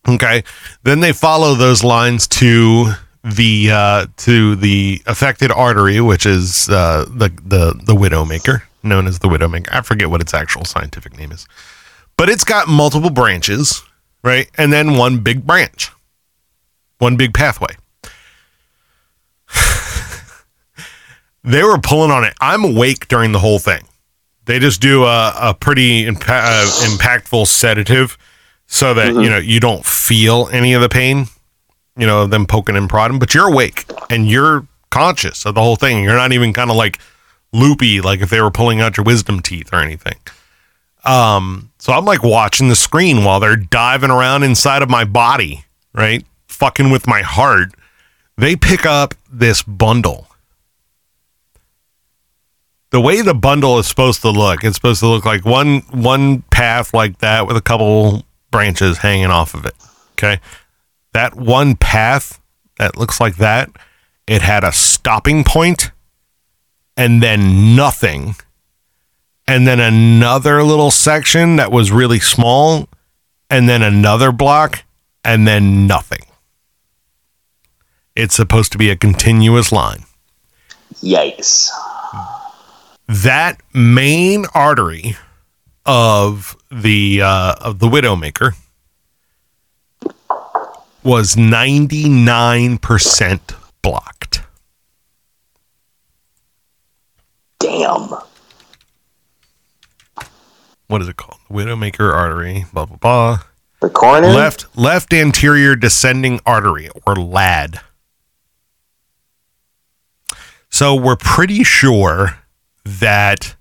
Okay. 0.07 0.43
Then 0.83 0.99
they 0.99 1.11
follow 1.11 1.55
those 1.55 1.83
lines 1.83 2.27
to 2.27 2.91
the 3.23 3.71
uh, 3.71 4.05
to 4.17 4.55
the 4.55 5.01
affected 5.07 5.51
artery, 5.51 5.99
which 6.01 6.27
is 6.27 6.69
uh, 6.69 7.05
the 7.09 7.29
the 7.43 7.73
the 7.83 7.95
widowmaker, 7.95 8.61
known 8.83 9.07
as 9.07 9.19
the 9.19 9.27
widowmaker. 9.27 9.69
I 9.71 9.81
forget 9.81 10.11
what 10.11 10.21
its 10.21 10.35
actual 10.35 10.65
scientific 10.65 11.17
name 11.17 11.31
is, 11.31 11.47
but 12.15 12.29
it's 12.29 12.43
got 12.43 12.67
multiple 12.67 13.09
branches, 13.09 13.81
right? 14.23 14.49
And 14.57 14.71
then 14.71 14.97
one 14.97 15.19
big 15.19 15.45
branch, 15.45 15.91
one 16.97 17.17
big 17.17 17.33
pathway. 17.33 17.75
they 21.43 21.63
were 21.63 21.77
pulling 21.77 22.11
on 22.11 22.23
it. 22.23 22.33
I'm 22.39 22.63
awake 22.63 23.07
during 23.07 23.31
the 23.31 23.39
whole 23.39 23.59
thing. 23.59 23.85
They 24.45 24.59
just 24.59 24.81
do 24.81 25.05
a, 25.05 25.33
a 25.39 25.53
pretty 25.53 26.05
impa- 26.05 26.27
uh, 26.27 26.65
impactful 26.89 27.47
sedative 27.47 28.17
so 28.67 28.93
that 28.93 29.13
you 29.13 29.29
know 29.29 29.37
you 29.37 29.59
don't 29.59 29.85
feel 29.85 30.49
any 30.51 30.73
of 30.73 30.81
the 30.81 30.89
pain, 30.89 31.27
you 31.97 32.07
know, 32.07 32.27
them 32.27 32.45
poking 32.45 32.75
and 32.75 32.89
prodding, 32.89 33.19
but 33.19 33.33
you're 33.33 33.47
awake 33.47 33.85
and 34.09 34.27
you're 34.27 34.67
conscious 34.89 35.45
of 35.45 35.55
the 35.55 35.61
whole 35.61 35.75
thing. 35.75 36.03
You're 36.03 36.15
not 36.15 36.33
even 36.33 36.53
kind 36.53 36.69
of 36.69 36.75
like 36.75 36.99
loopy, 37.53 38.01
like 38.01 38.19
if 38.21 38.29
they 38.29 38.41
were 38.41 38.51
pulling 38.51 38.81
out 38.81 38.97
your 38.97 39.05
wisdom 39.05 39.41
teeth 39.41 39.71
or 39.71 39.79
anything. 39.79 40.15
Um, 41.03 41.71
so 41.79 41.93
I'm 41.93 42.05
like 42.05 42.23
watching 42.23 42.69
the 42.69 42.75
screen 42.75 43.23
while 43.23 43.39
they're 43.39 43.55
diving 43.55 44.09
around 44.09 44.43
inside 44.43 44.81
of 44.81 44.89
my 44.89 45.03
body, 45.03 45.65
right? 45.93 46.25
Fucking 46.47 46.91
with 46.91 47.07
my 47.07 47.21
heart. 47.21 47.73
They 48.37 48.55
pick 48.55 48.85
up 48.85 49.13
this 49.29 49.61
bundle 49.63 50.27
the 52.93 53.01
way 53.01 53.23
the 53.23 53.33
bundle 53.33 53.79
is 53.79 53.87
supposed 53.87 54.21
to 54.21 54.29
look, 54.29 54.63
it's 54.63 54.75
supposed 54.75 54.99
to 54.99 55.07
look 55.07 55.25
like 55.25 55.43
one 55.43 55.79
one 55.89 56.43
path 56.43 56.93
like 56.93 57.17
that 57.19 57.47
with 57.47 57.57
a 57.57 57.61
couple 57.61 58.23
branches 58.51 58.99
hanging 58.99 59.31
off 59.31 59.55
of 59.55 59.65
it. 59.65 59.73
Okay. 60.11 60.39
That 61.13 61.35
one 61.35 61.75
path 61.75 62.39
that 62.77 62.95
looks 62.95 63.19
like 63.19 63.37
that, 63.37 63.71
it 64.27 64.43
had 64.43 64.63
a 64.63 64.71
stopping 64.71 65.43
point 65.43 65.89
and 66.95 67.21
then 67.21 67.75
nothing. 67.75 68.35
And 69.47 69.67
then 69.67 69.79
another 69.79 70.63
little 70.63 70.91
section 70.91 71.57
that 71.57 71.71
was 71.71 71.91
really 71.91 72.19
small 72.19 72.87
and 73.49 73.67
then 73.67 73.81
another 73.81 74.31
block 74.31 74.83
and 75.23 75.47
then 75.47 75.85
nothing. 75.85 76.25
It's 78.15 78.35
supposed 78.35 78.71
to 78.73 78.77
be 78.77 78.89
a 78.89 78.95
continuous 78.95 79.71
line 79.71 80.03
Yikes. 81.01 81.69
that 83.07 83.59
main 83.73 84.45
artery 84.53 85.17
of 85.85 86.55
the 86.71 87.21
uh, 87.21 87.55
of 87.59 87.79
the 87.79 87.87
widowmaker 87.87 88.55
was 91.03 91.35
99% 91.35 93.39
blocked. 93.81 94.41
Damn. 97.59 98.09
What 100.87 101.01
is 101.01 101.07
it 101.07 101.17
called? 101.17 101.39
Widowmaker 101.49 102.13
artery, 102.13 102.65
blah, 102.73 102.85
blah, 102.85 102.97
blah. 102.97 103.39
The 103.83 103.89
coronary. 103.89 104.33
Left 104.33 104.77
left 104.77 105.13
anterior 105.13 105.75
descending 105.75 106.39
artery 106.45 106.89
or 107.05 107.15
LAD. 107.15 107.81
So 110.69 110.95
we're 110.95 111.17
pretty 111.17 111.63
sure 111.63 112.39
that 112.85 113.55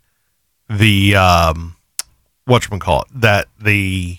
the 0.68 1.16
um 1.16 1.76
whatchamacallit, 2.48 3.04
that 3.14 3.48
the 3.61 4.18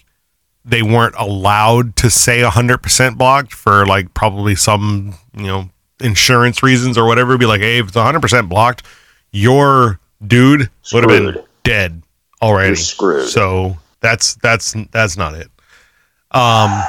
they 0.65 0.81
weren't 0.81 1.15
allowed 1.17 1.95
to 1.97 2.09
say 2.09 2.41
100% 2.41 3.17
blocked 3.17 3.53
for 3.53 3.85
like 3.85 4.13
probably 4.13 4.55
some, 4.55 5.15
you 5.35 5.47
know, 5.47 5.69
insurance 5.99 6.61
reasons 6.61 6.97
or 6.97 7.05
whatever. 7.05 7.37
Be 7.37 7.45
like, 7.45 7.61
hey, 7.61 7.79
if 7.79 7.87
it's 7.87 7.97
100% 7.97 8.49
blocked, 8.49 8.83
your 9.31 9.99
dude 10.25 10.69
would 10.93 11.09
have 11.09 11.33
been 11.33 11.43
dead 11.63 12.02
already. 12.43 12.69
You're 12.69 12.75
screwed. 12.75 13.29
So 13.29 13.77
that's 14.01 14.35
that's 14.35 14.75
that's 14.91 15.17
not 15.17 15.33
it. 15.33 15.49
Um, 16.31 16.83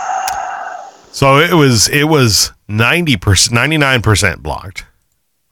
so 1.12 1.38
it 1.38 1.55
was 1.55 1.88
it 1.88 2.05
was 2.05 2.53
ninety 2.69 3.17
percent, 3.17 3.55
ninety 3.55 3.79
nine 3.79 4.03
percent 4.03 4.43
blocked. 4.43 4.85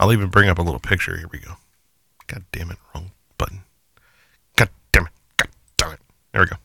I'll 0.01 0.12
even 0.12 0.29
bring 0.29 0.49
up 0.49 0.59
a 0.59 0.62
little 0.62 0.81
picture. 0.81 1.17
Here 1.17 1.29
we 1.31 1.38
go. 1.38 1.53
God 2.27 2.45
damn 2.53 2.71
it, 2.71 2.79
wrong 2.95 3.12
button. 3.38 3.61
God 4.57 4.69
damn 4.93 5.07
it. 5.07 5.12
God 5.37 5.49
damn 5.77 5.93
it. 5.93 6.01
There 6.33 6.43
we 6.43 6.49
go. 6.49 6.57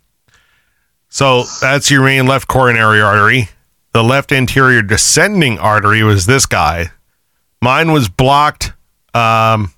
So 1.10 1.44
that's 1.62 1.92
your 1.92 2.04
main 2.04 2.26
left 2.26 2.48
coronary 2.48 3.02
artery. 3.02 3.50
The 3.94 4.04
left 4.04 4.32
anterior 4.32 4.82
descending 4.82 5.60
artery 5.60 6.04
was 6.04 6.26
this 6.26 6.46
guy. 6.46 6.92
Mine 7.62 7.92
was 7.92 8.10
blocked. 8.10 8.74
Um, 9.14 9.74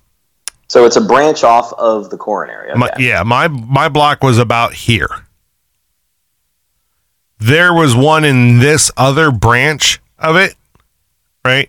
So 0.70 0.84
it's 0.84 0.94
a 0.94 1.00
branch 1.00 1.42
off 1.42 1.72
of 1.72 2.10
the 2.10 2.16
coronary. 2.16 2.70
Okay. 2.70 2.78
my, 2.78 2.90
yeah, 2.96 3.24
my 3.24 3.48
my 3.48 3.88
block 3.88 4.22
was 4.22 4.38
about 4.38 4.72
here. 4.72 5.08
There 7.40 7.74
was 7.74 7.96
one 7.96 8.24
in 8.24 8.60
this 8.60 8.88
other 8.96 9.32
branch 9.32 9.98
of 10.16 10.36
it, 10.36 10.54
right? 11.44 11.68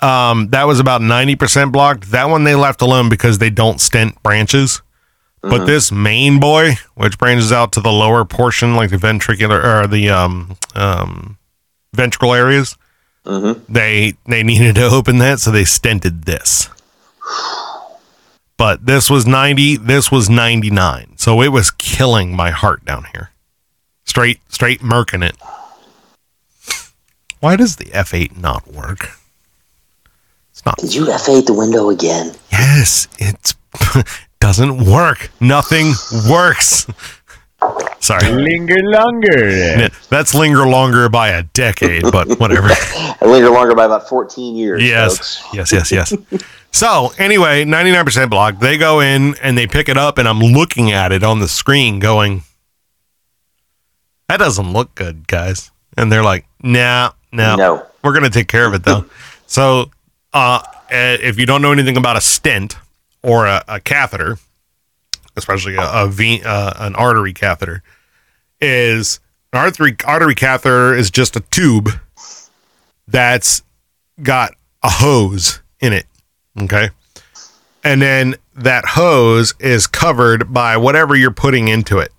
Um, 0.00 0.50
that 0.50 0.64
was 0.64 0.80
about 0.80 1.00
ninety 1.00 1.34
percent 1.34 1.72
blocked. 1.72 2.10
That 2.10 2.28
one 2.28 2.44
they 2.44 2.54
left 2.54 2.82
alone 2.82 3.08
because 3.08 3.38
they 3.38 3.48
don't 3.48 3.80
stent 3.80 4.22
branches. 4.22 4.82
But 5.40 5.64
this 5.64 5.90
main 5.90 6.40
boy, 6.40 6.72
which 6.96 7.16
branches 7.16 7.52
out 7.52 7.72
to 7.72 7.80
the 7.80 7.90
lower 7.90 8.26
portion, 8.26 8.76
like 8.76 8.90
the 8.90 8.98
ventricular 8.98 9.64
or 9.64 9.86
the 9.86 10.10
um, 10.10 10.58
um, 10.74 11.38
ventricle 11.94 12.34
areas, 12.34 12.76
Mm-hmm. 13.24 13.72
they 13.72 14.12
they 14.26 14.42
needed 14.42 14.74
to 14.74 14.88
open 14.88 15.16
that, 15.18 15.40
so 15.40 15.50
they 15.50 15.64
stented 15.64 16.26
this. 16.26 16.68
But 18.60 18.84
this 18.84 19.08
was 19.08 19.26
90, 19.26 19.78
this 19.78 20.12
was 20.12 20.28
99. 20.28 21.14
So 21.16 21.40
it 21.40 21.48
was 21.48 21.70
killing 21.70 22.36
my 22.36 22.50
heart 22.50 22.84
down 22.84 23.06
here. 23.14 23.30
Straight 24.04 24.40
straight 24.48 24.82
murking 24.82 25.26
it. 25.26 25.34
Why 27.40 27.56
does 27.56 27.76
the 27.76 27.86
F8 27.86 28.36
not 28.36 28.68
work? 28.68 29.12
It's 30.50 30.66
not 30.66 30.76
Did 30.76 30.94
you 30.94 31.06
F8 31.06 31.46
the 31.46 31.54
window 31.54 31.88
again? 31.88 32.34
Yes, 32.52 33.08
it 33.18 33.54
doesn't 34.40 34.84
work. 34.84 35.30
Nothing 35.40 35.94
works. 36.28 36.86
Sorry. 38.00 38.30
Linger 38.30 38.82
longer. 38.82 39.88
That's 40.10 40.34
linger 40.34 40.66
longer 40.66 41.08
by 41.08 41.28
a 41.30 41.44
decade, 41.44 42.02
but 42.12 42.38
whatever. 42.38 42.68
I 42.70 43.16
linger 43.22 43.48
longer 43.48 43.74
by 43.74 43.86
about 43.86 44.06
14 44.06 44.54
years. 44.54 44.82
Yes, 44.82 45.38
folks. 45.38 45.72
yes, 45.72 45.72
yes, 45.72 46.12
yes. 46.30 46.42
so 46.72 47.12
anyway, 47.18 47.64
ninety 47.64 47.90
nine 47.92 48.04
percent 48.04 48.30
block. 48.30 48.58
They 48.58 48.76
go 48.78 49.00
in 49.00 49.34
and 49.42 49.56
they 49.58 49.66
pick 49.66 49.88
it 49.88 49.96
up, 49.96 50.18
and 50.18 50.28
I'm 50.28 50.40
looking 50.40 50.92
at 50.92 51.12
it 51.12 51.22
on 51.22 51.40
the 51.40 51.48
screen, 51.48 51.98
going, 51.98 52.42
"That 54.28 54.38
doesn't 54.38 54.72
look 54.72 54.94
good, 54.94 55.26
guys." 55.26 55.70
And 55.96 56.10
they're 56.10 56.22
like, 56.22 56.46
"Nah, 56.62 57.12
no, 57.32 57.56
No. 57.56 57.86
we're 58.02 58.12
gonna 58.12 58.30
take 58.30 58.48
care 58.48 58.66
of 58.66 58.74
it 58.74 58.84
though." 58.84 59.04
so, 59.46 59.90
uh, 60.32 60.62
eh, 60.90 61.16
if 61.20 61.38
you 61.38 61.46
don't 61.46 61.62
know 61.62 61.72
anything 61.72 61.96
about 61.96 62.16
a 62.16 62.20
stent 62.20 62.76
or 63.22 63.46
a, 63.46 63.64
a 63.68 63.80
catheter, 63.80 64.38
especially 65.36 65.74
a, 65.76 65.82
a 66.04 66.06
ve- 66.08 66.42
uh, 66.44 66.72
an 66.86 66.94
artery 66.94 67.32
catheter, 67.32 67.82
is 68.60 69.18
an 69.52 69.58
artery 69.58 69.96
artery 70.06 70.34
catheter 70.36 70.94
is 70.94 71.10
just 71.10 71.34
a 71.36 71.40
tube 71.40 71.90
that's 73.08 73.62
got 74.22 74.52
a 74.82 74.88
hose 74.90 75.60
in 75.80 75.92
it. 75.92 76.06
Okay. 76.60 76.90
And 77.82 78.02
then 78.02 78.36
that 78.54 78.84
hose 78.84 79.54
is 79.58 79.86
covered 79.86 80.52
by 80.52 80.76
whatever 80.76 81.16
you're 81.16 81.30
putting 81.30 81.68
into 81.68 81.98
it. 81.98 82.12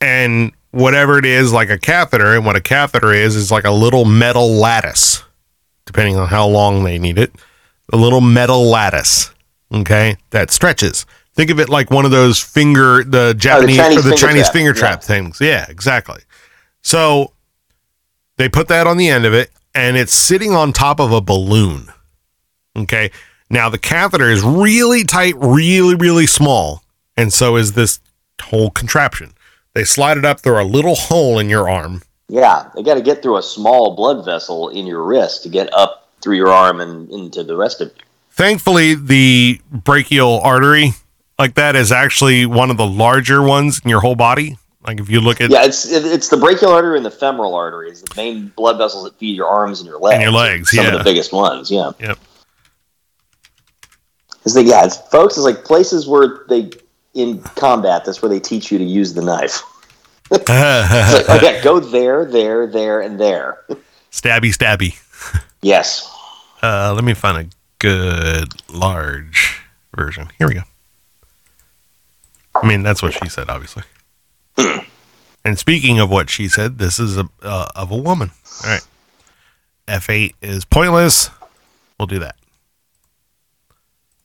And 0.00 0.52
whatever 0.70 1.18
it 1.18 1.24
is, 1.24 1.52
like 1.52 1.70
a 1.70 1.78
catheter, 1.78 2.34
and 2.34 2.44
what 2.44 2.56
a 2.56 2.60
catheter 2.60 3.12
is, 3.12 3.36
is 3.36 3.50
like 3.50 3.64
a 3.64 3.70
little 3.70 4.04
metal 4.04 4.48
lattice, 4.50 5.22
depending 5.86 6.16
on 6.16 6.28
how 6.28 6.46
long 6.46 6.84
they 6.84 6.98
need 6.98 7.18
it. 7.18 7.32
A 7.92 7.96
little 7.96 8.20
metal 8.20 8.64
lattice, 8.64 9.32
okay, 9.72 10.16
that 10.30 10.50
stretches. 10.50 11.06
Think 11.34 11.50
of 11.50 11.58
it 11.58 11.68
like 11.68 11.90
one 11.90 12.04
of 12.04 12.10
those 12.10 12.40
finger, 12.40 13.02
the 13.04 13.18
oh, 13.18 13.32
Japanese 13.34 13.76
Chinese 13.76 13.98
or 13.98 14.02
the 14.02 14.10
finger 14.10 14.26
Chinese 14.26 14.42
trap, 14.44 14.52
finger 14.52 14.70
yeah. 14.70 14.78
trap 14.78 15.02
things. 15.02 15.40
Yeah, 15.40 15.66
exactly. 15.68 16.22
So 16.82 17.32
they 18.36 18.48
put 18.48 18.68
that 18.68 18.86
on 18.86 18.96
the 18.96 19.08
end 19.08 19.24
of 19.24 19.34
it, 19.34 19.50
and 19.74 19.96
it's 19.96 20.14
sitting 20.14 20.54
on 20.54 20.72
top 20.72 21.00
of 21.00 21.12
a 21.12 21.20
balloon. 21.20 21.88
Okay. 22.76 23.10
Now 23.50 23.68
the 23.68 23.78
catheter 23.78 24.30
is 24.30 24.42
really 24.42 25.04
tight, 25.04 25.34
really, 25.36 25.94
really 25.94 26.26
small, 26.26 26.82
and 27.16 27.32
so 27.32 27.56
is 27.56 27.72
this 27.72 28.00
whole 28.42 28.70
contraption. 28.70 29.34
They 29.74 29.84
slide 29.84 30.18
it 30.18 30.24
up 30.24 30.40
through 30.40 30.60
a 30.60 30.64
little 30.64 30.94
hole 30.94 31.38
in 31.38 31.48
your 31.48 31.68
arm. 31.68 32.02
Yeah, 32.28 32.70
they 32.74 32.82
got 32.82 32.94
to 32.94 33.02
get 33.02 33.22
through 33.22 33.36
a 33.36 33.42
small 33.42 33.94
blood 33.94 34.24
vessel 34.24 34.70
in 34.70 34.86
your 34.86 35.02
wrist 35.02 35.42
to 35.42 35.48
get 35.48 35.72
up 35.74 36.08
through 36.22 36.36
your 36.36 36.48
arm 36.48 36.80
and 36.80 37.10
into 37.10 37.44
the 37.44 37.56
rest 37.56 37.80
of 37.80 37.88
you. 37.88 38.02
Thankfully, 38.30 38.94
the 38.94 39.60
brachial 39.70 40.40
artery, 40.40 40.92
like 41.38 41.54
that, 41.54 41.76
is 41.76 41.92
actually 41.92 42.46
one 42.46 42.70
of 42.70 42.76
the 42.76 42.86
larger 42.86 43.42
ones 43.42 43.80
in 43.84 43.90
your 43.90 44.00
whole 44.00 44.16
body. 44.16 44.56
Like 44.86 45.00
if 45.00 45.08
you 45.08 45.20
look 45.20 45.40
at 45.40 45.50
Yeah, 45.50 45.64
it's 45.64 45.86
it's 45.86 46.28
the 46.28 46.36
brachial 46.36 46.72
artery 46.72 46.96
and 46.96 47.06
the 47.06 47.10
femoral 47.10 47.54
artery 47.54 47.90
is 47.90 48.02
the 48.02 48.14
main 48.16 48.48
blood 48.56 48.76
vessels 48.78 49.04
that 49.04 49.18
feed 49.18 49.36
your 49.36 49.46
arms 49.46 49.80
and 49.80 49.88
your 49.88 49.98
legs. 49.98 50.14
And 50.14 50.22
your 50.22 50.32
legs, 50.32 50.72
yeah. 50.72 50.82
Some 50.82 50.86
yeah. 50.86 50.98
of 50.98 51.04
the 51.04 51.10
biggest 51.10 51.32
ones, 51.32 51.70
yeah. 51.70 51.92
Yep. 52.00 52.18
It's 54.44 54.54
like, 54.54 54.66
yeah, 54.66 54.84
it's, 54.84 54.96
folks, 54.96 55.36
it's 55.36 55.44
like 55.44 55.64
places 55.64 56.06
where 56.06 56.44
they 56.48 56.70
in 57.14 57.40
combat. 57.40 58.04
That's 58.04 58.20
where 58.20 58.28
they 58.28 58.40
teach 58.40 58.70
you 58.70 58.78
to 58.78 58.84
use 58.84 59.14
the 59.14 59.22
knife. 59.22 59.62
Like, 60.30 60.48
okay, 60.48 61.60
go 61.62 61.80
there, 61.80 62.24
there, 62.24 62.66
there, 62.66 63.00
and 63.00 63.20
there. 63.20 63.64
stabby, 64.10 64.56
stabby. 64.56 64.98
Yes. 65.62 66.10
Uh, 66.62 66.92
let 66.94 67.04
me 67.04 67.14
find 67.14 67.46
a 67.46 67.50
good 67.78 68.48
large 68.72 69.62
version. 69.94 70.30
Here 70.38 70.48
we 70.48 70.54
go. 70.54 70.62
I 72.54 72.66
mean, 72.66 72.82
that's 72.82 73.02
what 73.02 73.12
she 73.12 73.28
said, 73.28 73.48
obviously. 73.48 73.82
and 75.44 75.58
speaking 75.58 76.00
of 76.00 76.10
what 76.10 76.30
she 76.30 76.48
said, 76.48 76.78
this 76.78 76.98
is 76.98 77.16
a 77.16 77.28
uh, 77.42 77.68
of 77.74 77.90
a 77.90 77.96
woman. 77.96 78.30
All 78.64 78.70
right. 78.70 78.86
F8 79.88 80.34
is 80.40 80.64
pointless. 80.64 81.30
We'll 81.98 82.06
do 82.06 82.20
that. 82.20 82.36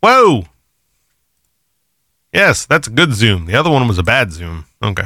Whoa. 0.02 0.44
Yes, 2.34 2.66
that's 2.66 2.88
a 2.88 2.92
good 2.92 3.14
zoom. 3.14 3.46
The 3.46 3.56
other 3.56 3.70
one 3.70 3.88
was 3.88 3.98
a 3.98 4.04
bad 4.04 4.32
zoom. 4.32 4.66
Okay. 4.84 5.06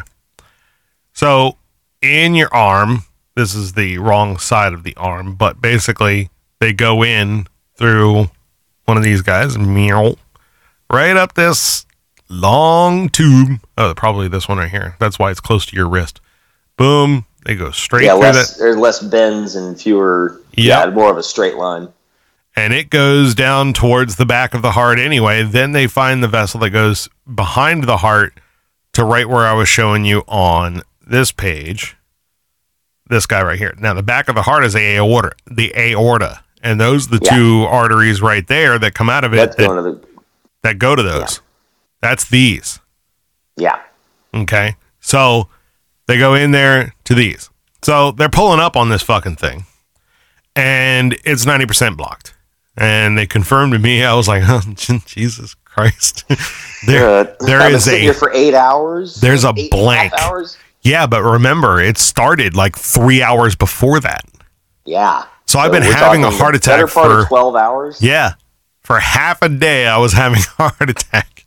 So, 1.14 1.58
in 2.02 2.36
your 2.36 2.54
arm, 2.54 3.04
this 3.36 3.56
is 3.56 3.74
the 3.74 3.98
wrong 3.98 4.38
side 4.38 4.74
of 4.74 4.84
the 4.84 4.96
arm, 4.98 5.36
but 5.36 5.62
basically 5.62 6.30
they 6.60 6.74
go 6.74 7.04
in 7.04 7.48
through 7.76 8.30
one 8.86 8.98
of 8.98 9.04
these 9.04 9.22
guys, 9.22 9.58
meow, 9.58 10.16
right 10.90 11.16
up 11.16 11.34
this 11.34 11.86
long 12.30 13.10
tube. 13.10 13.60
Oh, 13.78 13.94
probably 13.96 14.28
this 14.28 14.48
one 14.48 14.58
right 14.58 14.70
here. 14.70 14.96
That's 15.00 15.18
why 15.18 15.32
it's 15.32 15.40
close 15.40 15.66
to 15.68 15.76
your 15.76 15.88
wrist. 15.88 16.20
Boom. 16.78 17.26
They 17.46 17.56
go 17.56 17.72
straight 17.72 18.06
Yeah, 18.06 18.14
less 18.14 18.54
that, 18.54 18.60
there's 18.60 18.78
less 18.78 19.02
bends 19.02 19.56
and 19.56 19.80
fewer. 19.80 20.42
Yep. 20.54 20.86
Yeah, 20.88 20.90
more 20.92 21.12
of 21.12 21.18
a 21.18 21.24
straight 21.24 21.56
line. 21.56 21.90
And 22.56 22.74
it 22.74 22.90
goes 22.90 23.34
down 23.36 23.74
towards 23.74 24.16
the 24.18 24.26
back 24.26 24.54
of 24.54 24.62
the 24.62 24.72
heart 24.72 25.00
anyway. 25.00 25.44
Then 25.44 25.72
they 25.72 25.88
find 25.88 26.24
the 26.24 26.28
vessel 26.28 26.60
that 26.62 26.70
goes 26.72 27.10
behind 27.34 27.84
the 27.86 27.98
heart 27.98 28.40
to 28.94 29.04
right 29.04 29.28
where 29.28 29.46
I 29.46 29.54
was 29.54 29.68
showing 29.68 30.06
you 30.06 30.24
on 30.28 30.82
this 31.06 31.32
page. 31.32 31.96
This 33.10 33.26
guy 33.26 33.44
right 33.44 33.58
here. 33.58 33.74
Now, 33.80 33.94
the 33.94 34.04
back 34.04 34.28
of 34.30 34.36
the 34.36 34.44
heart 34.44 34.64
is 34.64 34.74
the 34.74 34.80
aorta, 34.98 35.32
the 35.50 35.74
aorta, 35.78 36.44
and 36.62 36.80
those 36.80 37.08
are 37.08 37.18
the 37.18 37.26
Yeah. 37.26 37.36
two 37.38 37.64
arteries 37.70 38.22
right 38.22 38.48
there 38.48 38.80
that 38.80 38.94
come 38.94 39.10
out 39.10 39.24
of 39.24 39.34
it 39.34 39.58
that, 39.58 39.58
the 39.58 40.00
that 40.62 40.80
go 40.80 40.96
to 40.96 41.04
those. 41.04 41.42
That's 42.02 42.26
these. 42.30 42.80
yeah. 43.58 43.80
Okay. 44.34 44.76
So 45.00 45.50
they 46.08 46.18
go 46.18 46.34
in 46.34 46.52
there 46.52 46.94
to 47.04 47.14
these. 47.14 47.50
So 47.82 48.12
they're 48.12 48.30
pulling 48.30 48.60
up 48.62 48.76
on 48.78 48.90
this 48.90 49.02
fucking 49.04 49.36
thing, 49.36 49.66
and 50.56 51.18
it's 51.26 51.46
ninety 51.46 51.66
percent 51.66 51.98
blocked. 51.98 52.34
And 52.76 53.18
they 53.18 53.28
confirmed 53.28 53.74
to 53.74 53.80
me. 53.80 54.04
I 54.04 54.14
was 54.16 54.28
like, 54.28 54.44
oh, 54.48 54.62
Jesus 55.06 55.56
Christ! 55.66 56.24
there, 56.88 57.08
Uh, 57.20 57.36
there 57.40 57.70
is 57.72 57.88
a 57.88 57.98
here 57.98 58.14
for 58.14 58.32
eight 58.34 58.54
hours. 58.54 59.16
There's 59.22 59.44
a 59.44 59.50
eight 59.56 59.74
and 59.74 59.82
half 59.92 60.12
blank. 60.12 60.14
hours. 60.20 60.58
yeah, 60.82 61.08
but 61.08 61.22
remember, 61.24 61.80
it 61.82 61.98
started 61.98 62.56
like 62.56 62.76
three 62.78 63.22
hours 63.22 63.56
before 63.56 64.00
that. 64.02 64.24
Yeah. 64.86 65.26
So 65.46 65.60
I've 65.60 65.72
been 65.72 65.84
having 65.84 66.24
a 66.24 66.32
heart 66.32 66.54
better 66.62 66.86
attack 66.86 66.94
part 66.94 67.08
for 67.12 67.20
of 67.22 67.28
twelve 67.28 67.56
hours. 67.56 68.02
Yeah. 68.02 68.34
For 68.82 69.00
half 69.00 69.42
a 69.42 69.50
day, 69.50 69.88
I 69.88 69.98
was 69.98 70.14
having 70.14 70.40
a 70.60 70.62
heart 70.70 70.90
attack. 70.90 71.46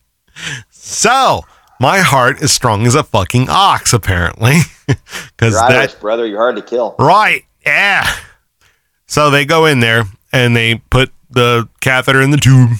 So, 0.70 1.42
my 1.80 1.98
heart 1.98 2.40
is 2.40 2.52
strong 2.54 2.86
as 2.86 2.94
a 2.94 3.02
fucking 3.02 3.48
ox, 3.50 3.92
apparently. 3.92 4.58
Because 4.86 5.54
that. 5.54 5.96
brother. 6.00 6.26
You're 6.26 6.38
hard 6.38 6.56
to 6.56 6.62
kill. 6.62 6.94
Right. 6.98 7.44
Yeah. 7.64 8.06
So, 9.06 9.30
they 9.30 9.44
go 9.44 9.66
in 9.66 9.80
there 9.80 10.04
and 10.32 10.56
they 10.56 10.76
put 10.76 11.10
the 11.36 11.68
catheter 11.80 12.20
in 12.20 12.30
the 12.30 12.36
tube 12.36 12.70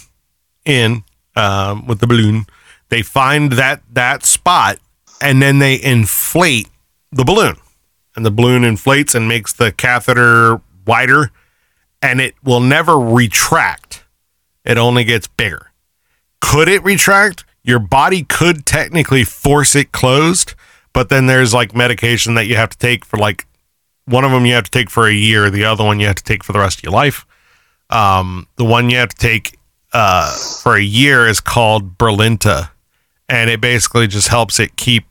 in 0.64 1.05
um, 1.37 1.87
with 1.87 2.01
the 2.01 2.07
balloon. 2.07 2.47
They 2.88 3.03
find 3.03 3.53
that, 3.53 3.83
that 3.92 4.25
spot 4.25 4.79
and 5.21 5.40
then 5.40 5.61
they 5.61 5.81
inflate 5.81 6.69
the 7.12 7.25
balloon. 7.25 7.57
And 8.16 8.25
the 8.25 8.31
balloon 8.31 8.64
inflates 8.64 9.14
and 9.14 9.29
makes 9.29 9.53
the 9.53 9.71
catheter 9.71 10.61
wider 10.87 11.31
and 12.03 12.21
it 12.21 12.35
will 12.42 12.61
never 12.61 12.99
retract 12.99 14.05
it 14.64 14.79
only 14.79 15.05
gets 15.05 15.29
bigger. 15.29 15.71
Could 16.40 16.69
it 16.69 16.83
retract? 16.83 17.45
Your 17.62 17.79
body 17.79 18.23
could 18.23 18.66
technically 18.66 19.25
force 19.25 19.75
it 19.75 19.92
closed, 19.92 20.55
but 20.92 21.09
then 21.09 21.27
there's 21.27 21.55
like 21.55 21.75
medication 21.75 22.35
that 22.35 22.47
you 22.47 22.57
have 22.57 22.71
to 22.71 22.79
take 22.79 23.05
for 23.05 23.16
like 23.16 23.47
one 24.07 24.25
of 24.25 24.31
them 24.31 24.47
you 24.47 24.55
have 24.55 24.64
to 24.64 24.71
take 24.71 24.88
for 24.88 25.07
a 25.07 25.12
year, 25.12 25.51
the 25.51 25.64
other 25.64 25.85
one 25.85 26.01
you 26.01 26.07
have 26.07 26.16
to 26.16 26.25
take 26.25 26.45
for 26.45 26.53
the 26.53 26.59
rest 26.59 26.79
of 26.79 26.85
your 26.85 26.92
life. 26.92 27.27
Um, 27.90 28.46
the 28.57 28.64
one 28.64 28.90
you 28.90 28.96
have 28.96 29.11
to 29.11 29.16
take 29.16 29.59
uh, 29.92 30.37
for 30.62 30.77
a 30.77 30.83
year 30.83 31.27
is 31.29 31.40
called 31.40 31.99
Brilinta, 31.99 32.70
and 33.29 33.51
it 33.51 33.61
basically 33.61 34.07
just 34.07 34.29
helps 34.29 34.59
it 34.59 34.77
keep 34.77 35.05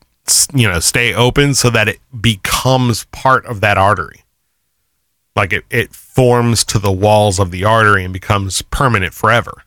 you 0.53 0.67
know 0.67 0.79
stay 0.79 1.13
open 1.13 1.53
so 1.53 1.69
that 1.69 1.87
it 1.87 1.99
becomes 2.19 3.05
part 3.05 3.45
of 3.45 3.61
that 3.61 3.77
artery 3.77 4.25
like 5.35 5.51
it, 5.51 5.65
it 5.69 5.93
forms 5.93 6.63
to 6.65 6.79
the 6.79 6.91
walls 6.91 7.39
of 7.39 7.51
the 7.51 7.65
artery 7.65 8.03
and 8.03 8.13
becomes 8.13 8.61
permanent 8.61 9.13
forever. 9.13 9.63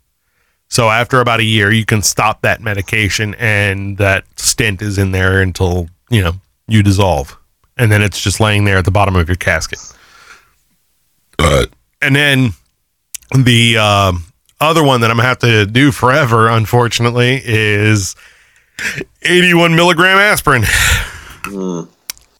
So 0.69 0.89
after 0.89 1.21
about 1.21 1.41
a 1.41 1.45
year, 1.45 1.73
you 1.73 1.85
can 1.85 2.03
stop 2.03 2.43
that 2.43 2.61
medication 2.61 3.35
and 3.39 3.97
that 3.99 4.25
stent 4.39 4.83
is 4.83 4.99
in 4.99 5.13
there 5.13 5.41
until, 5.41 5.89
you 6.11 6.23
know, 6.23 6.33
you 6.67 6.83
dissolve. 6.83 7.37
And 7.77 7.93
then 7.93 8.03
it's 8.03 8.21
just 8.21 8.41
laying 8.41 8.65
there 8.65 8.79
at 8.79 8.85
the 8.85 8.91
bottom 8.91 9.17
of 9.17 9.29
your 9.29 9.37
casket. 9.37 9.81
and 11.39 12.17
then 12.17 12.53
the 13.35 13.79
um 13.79 14.25
other 14.61 14.83
one 14.83 15.01
that 15.03 15.11
I'm 15.11 15.17
gonna 15.17 15.29
have 15.29 15.39
to 15.41 15.67
do 15.67 15.93
forever, 15.93 16.49
unfortunately, 16.49 17.41
is 17.45 18.17
81 19.23 19.75
milligram 19.77 20.19
aspirin. 20.19 20.65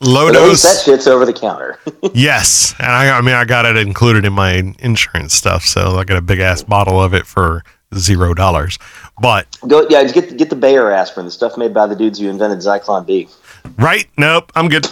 Low 0.01 0.29
But 0.29 0.37
at 0.37 0.43
least 0.49 0.63
dose. 0.63 0.65
that 0.77 0.83
shit's 0.85 1.07
over 1.09 1.27
the 1.27 1.33
counter. 1.33 1.79
Yes, 2.15 2.73
and 2.79 2.87
I, 2.91 3.19
I 3.19 3.21
mean, 3.21 3.35
I 3.35 3.45
got 3.45 3.67
it 3.67 3.77
included 3.77 4.25
in 4.25 4.33
my 4.33 4.73
insurance 4.79 5.35
stuff, 5.35 5.65
so 5.65 5.99
I 5.99 6.05
got 6.05 6.17
a 6.17 6.21
big 6.21 6.39
ass 6.39 6.63
bottle 6.63 7.03
of 7.03 7.15
it 7.15 7.27
for 7.27 7.65
zero 7.97 8.33
dollars. 8.35 8.79
But 9.21 9.47
Go, 9.67 9.87
yeah, 9.91 10.05
get 10.05 10.37
get 10.37 10.51
the 10.51 10.57
Bayer 10.57 10.93
aspirin, 10.93 11.27
the 11.27 11.33
stuff 11.33 11.57
made 11.57 11.75
by 11.75 11.87
the 11.87 11.97
dudes 11.97 12.21
who 12.21 12.29
invented 12.29 12.61
Zyklon 12.61 13.07
B. 13.07 13.29
right, 13.77 14.07
nope, 14.17 14.53
I'm 14.55 14.69
good. 14.69 14.85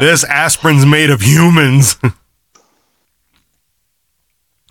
this 0.00 0.24
aspirin's 0.24 0.84
made 0.86 1.10
of 1.10 1.20
humans. 1.22 1.96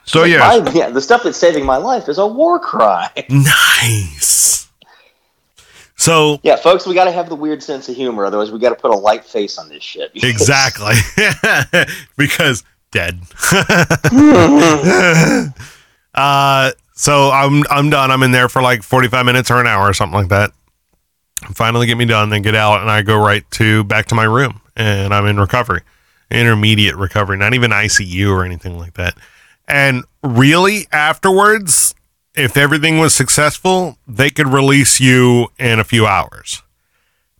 so 0.10 0.24
yeah, 0.24 0.40
My- 0.40 0.72
yeah, 0.72 0.90
the 0.90 1.02
stuff 1.02 1.22
that's 1.22 1.38
saving 1.38 1.66
my 1.66 1.78
life 1.78 2.10
is 2.10 2.18
a 2.18 2.26
war 2.26 2.60
cry. 2.60 3.12
nice. 3.30 4.68
So 5.98 6.40
Yeah, 6.42 6.56
folks, 6.56 6.88
we 6.88 6.96
got 6.96 7.04
to 7.06 7.12
have 7.12 7.30
the 7.30 7.36
weird 7.36 7.62
sense 7.62 7.88
of 7.90 7.96
humor, 7.96 8.26
otherwise 8.26 8.52
we 8.52 8.58
got 8.58 8.70
to 8.70 8.76
put 8.76 8.90
a 8.90 8.98
light 8.98 9.24
face 9.24 9.60
on 9.60 9.70
this 9.70 9.84
shit. 9.84 10.12
exactly 10.16 10.96
because 12.18 12.64
dead. 12.92 13.20
uh, 16.16 16.72
so 16.94 17.30
I'm 17.30 17.64
I'm 17.70 17.92
done. 17.92 18.10
I'm 18.10 18.24
in 18.24 18.32
there 18.32 18.50
for 18.50 18.64
like 18.64 18.82
45 18.82 19.26
minutes 19.28 19.52
or 19.52 19.60
an 19.62 19.68
hour 19.68 19.88
or 19.88 19.94
something 19.94 20.18
like 20.18 20.30
that. 20.30 20.52
Finally 21.54 21.86
get 21.86 21.98
me 21.98 22.06
done, 22.06 22.30
then 22.32 22.42
get 22.42 22.56
out, 22.56 22.82
and 22.82 22.90
I 22.90 23.04
go 23.04 23.18
right 23.24 23.44
to 23.52 23.84
back 23.84 24.08
to 24.08 24.16
my 24.16 24.24
room, 24.26 24.60
and 24.76 25.14
I'm 25.14 25.26
in 25.28 25.40
recovery, 25.40 25.82
intermediate 26.32 26.96
recovery, 26.96 27.38
not 27.38 27.54
even 27.54 27.70
ICU 27.72 28.32
or 28.32 28.44
anything 28.44 28.78
like 28.80 28.96
that. 28.96 29.16
And 29.70 30.04
really, 30.24 30.88
afterwards, 30.92 31.94
if 32.36 32.58
everything 32.58 32.98
was 32.98 33.14
successful, 33.14 33.98
they 34.08 34.30
could 34.30 34.48
release 34.48 35.00
you 35.00 35.50
in 35.60 35.80
a 35.80 35.84
few 35.84 36.08
hours. 36.08 36.64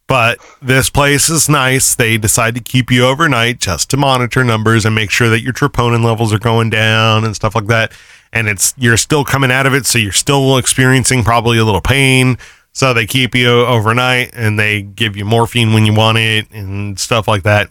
But 0.08 0.40
this 0.62 0.90
place 0.90 1.30
is 1.30 1.48
nice. 1.48 1.96
They 1.96 2.18
decide 2.18 2.56
to 2.56 2.62
keep 2.62 2.90
you 2.90 3.06
overnight 3.06 3.60
just 3.60 3.90
to 3.92 3.98
monitor 3.98 4.44
numbers 4.44 4.84
and 4.86 4.96
make 4.96 5.12
sure 5.12 5.30
that 5.30 5.42
your 5.42 5.54
troponin 5.54 6.04
levels 6.04 6.34
are 6.34 6.40
going 6.40 6.70
down 6.72 7.24
and 7.24 7.36
stuff 7.36 7.54
like 7.54 7.68
that. 7.68 7.92
And 8.34 8.48
it's 8.48 8.74
you're 8.78 8.98
still 8.98 9.24
coming 9.24 9.52
out 9.52 9.68
of 9.68 9.74
it, 9.74 9.86
so 9.86 10.00
you're 10.00 10.12
still 10.12 10.58
experiencing 10.58 11.24
probably 11.24 11.58
a 11.60 11.66
little 11.66 11.82
pain. 11.82 12.38
So 12.74 12.94
they 12.94 13.06
keep 13.06 13.36
you 13.36 13.50
overnight 13.50 14.32
and 14.34 14.60
they 14.60 14.82
give 14.82 15.16
you 15.16 15.26
morphine 15.26 15.74
when 15.74 15.86
you 15.86 15.94
want 15.94 16.18
it 16.18 16.50
and 16.52 17.00
stuff 17.00 17.28
like 17.28 17.44
that. 17.44 17.70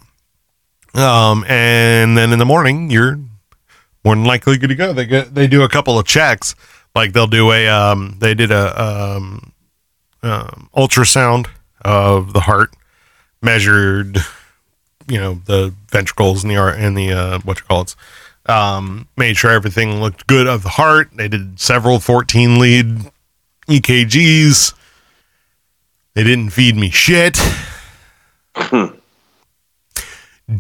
Um, 0.95 1.45
and 1.49 2.17
then 2.17 2.33
in 2.33 2.39
the 2.39 2.45
morning, 2.45 2.91
you're 2.91 3.19
more 4.09 4.17
than 4.17 4.25
likely 4.25 4.57
good 4.57 4.71
to 4.71 4.75
go. 4.75 4.95
They 4.95 5.05
get 5.05 5.35
they 5.35 5.47
do 5.47 5.65
a 5.65 5.69
couple 5.69 5.99
of 5.99 6.07
checks, 6.07 6.55
like 6.95 7.13
they'll 7.13 7.27
do 7.27 7.53
a 7.53 7.69
um, 7.69 8.17
they 8.21 8.33
did 8.33 8.51
a 8.51 8.83
um, 8.83 9.53
um, 10.23 10.71
ultrasound 10.75 11.47
of 11.83 12.33
the 12.33 12.41
heart, 12.41 12.71
measured, 13.43 14.17
you 15.07 15.19
know, 15.19 15.43
the 15.45 15.75
ventricles 15.91 16.43
and 16.43 16.51
the 16.51 16.57
and 16.57 16.97
the 16.97 17.13
uh, 17.13 17.39
what 17.41 17.59
you 17.59 17.65
call 17.67 17.83
it, 17.83 17.95
um, 18.47 19.09
made 19.19 19.37
sure 19.37 19.51
everything 19.51 20.01
looked 20.01 20.27
good 20.27 20.47
of 20.47 20.63
the 20.63 20.71
heart. 20.71 21.11
They 21.15 21.29
did 21.29 21.61
several 21.61 22.01
14 22.01 22.59
lead 22.59 23.11
EKGs. 23.69 24.73
They 26.15 26.25
didn't 26.25 26.49
feed 26.51 26.77
me 26.77 26.89
shit. 26.89 27.39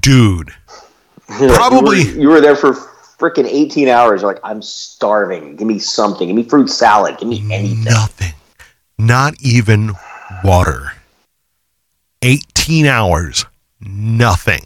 Dude, 0.00 0.52
Probably- 1.26 2.02
you 2.02 2.14
were, 2.14 2.20
you 2.20 2.28
were 2.28 2.40
there 2.42 2.54
for 2.54 2.76
freaking 3.18 3.46
18 3.46 3.88
hours. 3.88 4.22
You're 4.22 4.32
like, 4.32 4.40
I'm 4.44 4.62
starving. 4.62 5.56
Give 5.56 5.66
me 5.66 5.78
something. 5.78 6.28
Give 6.28 6.36
me 6.36 6.44
fruit 6.44 6.68
salad. 6.68 7.18
Give 7.18 7.28
me 7.28 7.44
anything. 7.52 7.84
nothing. 7.84 8.32
Not 8.98 9.34
even 9.40 9.92
water. 10.44 10.92
18 12.22 12.86
hours. 12.86 13.44
Nothing. 13.80 14.62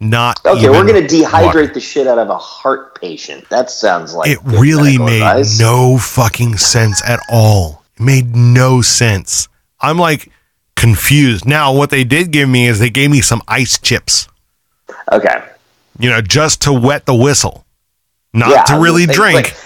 Not 0.00 0.38
Okay, 0.46 0.68
we're 0.70 0.86
gonna 0.86 1.00
dehydrate 1.00 1.44
water. 1.46 1.66
the 1.66 1.80
shit 1.80 2.06
out 2.06 2.18
of 2.18 2.30
a 2.30 2.38
heart 2.38 3.00
patient. 3.00 3.48
That 3.48 3.68
sounds 3.68 4.14
like 4.14 4.30
it 4.30 4.38
really 4.44 4.96
made 4.96 5.16
advice. 5.16 5.58
no 5.58 5.98
fucking 5.98 6.56
sense 6.56 7.02
at 7.04 7.18
all. 7.28 7.82
It 7.96 8.02
made 8.04 8.36
no 8.36 8.80
sense. 8.80 9.48
I'm 9.80 9.98
like 9.98 10.30
confused. 10.76 11.46
Now, 11.46 11.72
what 11.74 11.90
they 11.90 12.04
did 12.04 12.30
give 12.30 12.48
me 12.48 12.68
is 12.68 12.78
they 12.78 12.90
gave 12.90 13.10
me 13.10 13.20
some 13.20 13.42
ice 13.48 13.76
chips, 13.80 14.28
Okay, 15.10 15.42
you 15.98 16.08
know, 16.08 16.20
just 16.20 16.62
to 16.62 16.72
wet 16.72 17.04
the 17.06 17.14
whistle. 17.14 17.64
Not 18.34 18.50
Yeah, 18.50 18.62
to 18.64 18.78
really 18.80 19.06
drink, 19.06 19.34
like- 19.48 19.56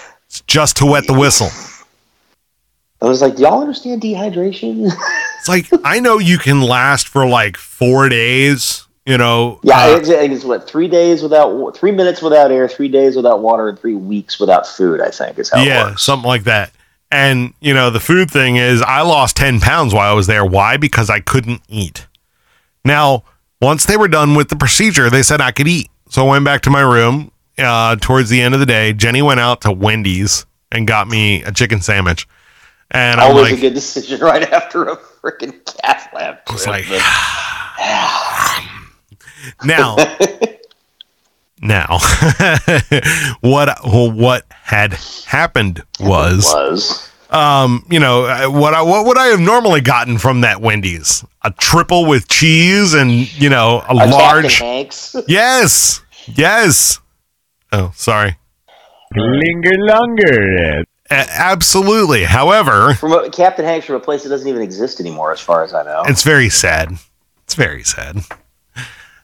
just 0.47 0.77
to 0.77 0.85
wet 0.85 1.05
the 1.07 1.13
whistle. 1.13 1.49
I 3.01 3.05
was 3.05 3.21
like, 3.21 3.37
y'all 3.37 3.61
understand 3.61 4.01
dehydration? 4.01 4.91
It's 5.43 5.49
like, 5.49 5.67
I 5.83 5.99
know 5.99 6.19
you 6.19 6.37
can 6.37 6.61
last 6.61 7.09
for 7.09 7.27
like 7.27 7.57
four 7.57 8.07
days, 8.07 8.87
you 9.05 9.17
know. 9.17 9.59
yeah, 9.61 9.87
uh, 9.87 9.97
it's, 9.97 10.07
it's 10.07 10.45
what 10.45 10.69
three 10.69 10.87
days 10.87 11.21
without 11.21 11.75
three 11.75 11.91
minutes 11.91 12.21
without 12.21 12.49
air, 12.49 12.69
three 12.69 12.87
days 12.87 13.17
without 13.17 13.41
water, 13.41 13.67
and 13.67 13.77
three 13.77 13.95
weeks 13.95 14.39
without 14.39 14.65
food. 14.65 15.01
I 15.01 15.11
think 15.11 15.37
is 15.37 15.49
how 15.49 15.61
it 15.61 15.67
yeah, 15.67 15.89
works. 15.89 16.03
something 16.03 16.25
like 16.29 16.45
that. 16.45 16.71
And 17.11 17.53
you 17.59 17.73
know, 17.73 17.89
the 17.89 17.99
food 17.99 18.31
thing 18.31 18.55
is, 18.55 18.81
I 18.81 19.01
lost 19.01 19.35
ten 19.35 19.59
pounds 19.59 19.93
while 19.93 20.09
I 20.09 20.13
was 20.15 20.27
there. 20.27 20.45
Why? 20.45 20.77
Because 20.77 21.09
I 21.09 21.19
couldn't 21.19 21.59
eat. 21.67 22.07
Now, 22.85 23.25
once 23.61 23.85
they 23.85 23.97
were 23.97 24.07
done 24.07 24.35
with 24.35 24.47
the 24.47 24.55
procedure, 24.55 25.09
they 25.09 25.23
said 25.23 25.41
I 25.41 25.51
could 25.51 25.67
eat. 25.67 25.89
So 26.07 26.25
I 26.25 26.29
went 26.29 26.45
back 26.45 26.61
to 26.61 26.69
my 26.69 26.83
room. 26.83 27.32
Uh, 27.57 27.95
towards 27.97 28.29
the 28.29 28.41
end 28.41 28.53
of 28.53 28.59
the 28.59 28.65
day, 28.65 28.93
Jenny 28.93 29.21
went 29.21 29.39
out 29.39 29.61
to 29.61 29.71
Wendy's 29.71 30.45
and 30.71 30.87
got 30.87 31.07
me 31.07 31.43
a 31.43 31.51
chicken 31.51 31.81
sandwich. 31.81 32.27
And 32.91 33.19
I'm 33.19 33.31
Always 33.31 33.51
like, 33.51 33.59
a 33.59 33.61
good 33.61 33.73
decision 33.73 34.19
right 34.21 34.43
after 34.51 34.85
a 34.85 34.97
freaking 34.97 35.53
cath 35.81 36.09
lab. 36.13 36.37
I 36.47 36.53
was 36.53 36.67
like, 36.67 36.85
now, 39.63 39.95
now, 41.89 41.97
what 43.41 43.77
what 43.83 44.45
had 44.49 44.93
happened 45.25 45.83
was 45.99 46.51
was 46.53 47.09
Um, 47.29 47.85
you 47.89 47.99
know 47.99 48.25
uh, 48.25 48.47
what? 48.47 48.73
I 48.73 48.81
what 48.81 49.05
would 49.05 49.17
I 49.17 49.27
have 49.27 49.39
normally 49.39 49.81
gotten 49.81 50.17
from 50.17 50.41
that 50.41 50.61
Wendy's? 50.61 51.23
A 51.43 51.51
triple 51.51 52.05
with 52.05 52.27
cheese 52.27 52.93
and 52.93 53.11
you 53.39 53.49
know 53.49 53.83
a, 53.87 53.93
A 53.93 54.05
large. 54.05 54.61
Yes, 55.27 56.01
yes. 56.27 56.99
Oh, 57.73 57.91
sorry. 57.95 58.37
Linger 59.15 59.71
longer. 59.79 60.83
A- 61.09 61.29
absolutely. 61.29 62.23
However, 62.23 62.93
From 62.93 63.11
a, 63.13 63.29
Captain 63.29 63.65
Hanks 63.65 63.85
from 63.85 63.95
a 63.95 63.99
place 63.99 64.23
that 64.23 64.29
doesn't 64.29 64.47
even 64.47 64.61
exist 64.61 64.99
anymore, 64.99 65.31
as 65.31 65.39
far 65.41 65.63
as 65.63 65.73
I 65.73 65.83
know. 65.83 66.03
it's 66.05 66.23
very 66.23 66.49
sad. 66.49 66.93
It's 67.43 67.55
very 67.55 67.83
sad. 67.83 68.17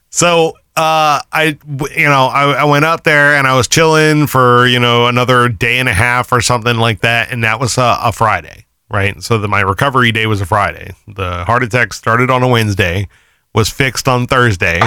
So, 0.10 0.50
uh, 0.76 1.22
I, 1.32 1.58
w- 1.68 1.94
you 2.02 2.08
know, 2.08 2.26
I, 2.26 2.52
I 2.52 2.64
went 2.66 2.86
out 2.86 3.04
there 3.04 3.36
and 3.36 3.46
I 3.48 3.56
was 3.56 3.68
chilling 3.68 4.28
for, 4.28 4.66
you 4.68 4.80
know, 4.80 5.08
another 5.08 5.48
day 5.50 5.78
and 5.80 5.88
a 5.88 5.94
half 5.94 6.32
or 6.32 6.42
something 6.42 6.78
like 6.78 7.02
that. 7.02 7.32
And 7.32 7.44
that 7.44 7.60
was 7.60 7.78
a, 7.78 7.98
a 8.02 8.12
Friday, 8.12 8.66
right? 8.90 9.22
So 9.22 9.38
the, 9.38 9.48
my 9.48 9.62
recovery 9.62 10.12
day 10.12 10.26
was 10.26 10.42
a 10.42 10.46
Friday. 10.46 10.94
The 11.08 11.46
heart 11.46 11.64
attack 11.64 11.94
started 11.94 12.30
on 12.32 12.42
a 12.44 12.48
Wednesday, 12.48 13.08
was 13.54 13.70
fixed 13.70 14.08
on 14.08 14.26
Thursday, 14.28 14.82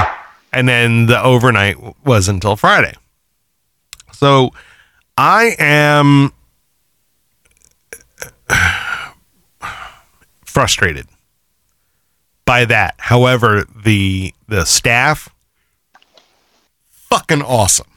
and 0.52 0.68
then 0.68 1.06
the 1.06 1.22
overnight 1.22 1.76
was 2.04 2.28
until 2.28 2.56
Friday. 2.56 2.94
So 4.22 4.50
I 5.18 5.56
am 5.58 6.30
frustrated 10.44 11.08
by 12.44 12.64
that. 12.66 12.94
However, 12.98 13.64
the 13.84 14.32
the 14.46 14.64
staff 14.64 15.28
fucking 16.88 17.42
awesome. 17.42 17.88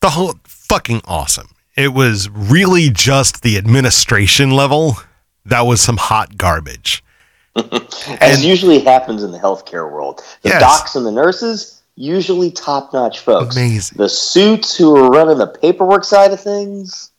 The 0.00 0.08
whole 0.10 0.32
fucking 0.44 1.02
awesome. 1.04 1.48
It 1.76 1.92
was 1.92 2.30
really 2.30 2.88
just 2.88 3.42
the 3.42 3.58
administration 3.58 4.50
level 4.52 4.96
that 5.44 5.66
was 5.66 5.82
some 5.82 5.98
hot 5.98 6.38
garbage. 6.38 7.04
As 7.56 8.38
and- 8.38 8.42
usually 8.44 8.78
happens 8.78 9.22
in 9.22 9.30
the 9.30 9.38
healthcare 9.38 9.92
world. 9.92 10.22
The 10.40 10.48
Yes. 10.48 10.60
docs 10.62 10.94
and 10.96 11.04
the 11.04 11.12
nurses, 11.12 11.81
usually 11.96 12.50
top 12.50 12.92
notch 12.92 13.20
folks. 13.20 13.56
Amazing. 13.56 13.98
The 13.98 14.08
suits 14.08 14.76
who 14.76 14.96
are 14.96 15.08
running 15.08 15.38
the 15.38 15.46
paperwork 15.46 16.04
side 16.04 16.32
of 16.32 16.40
things, 16.40 17.12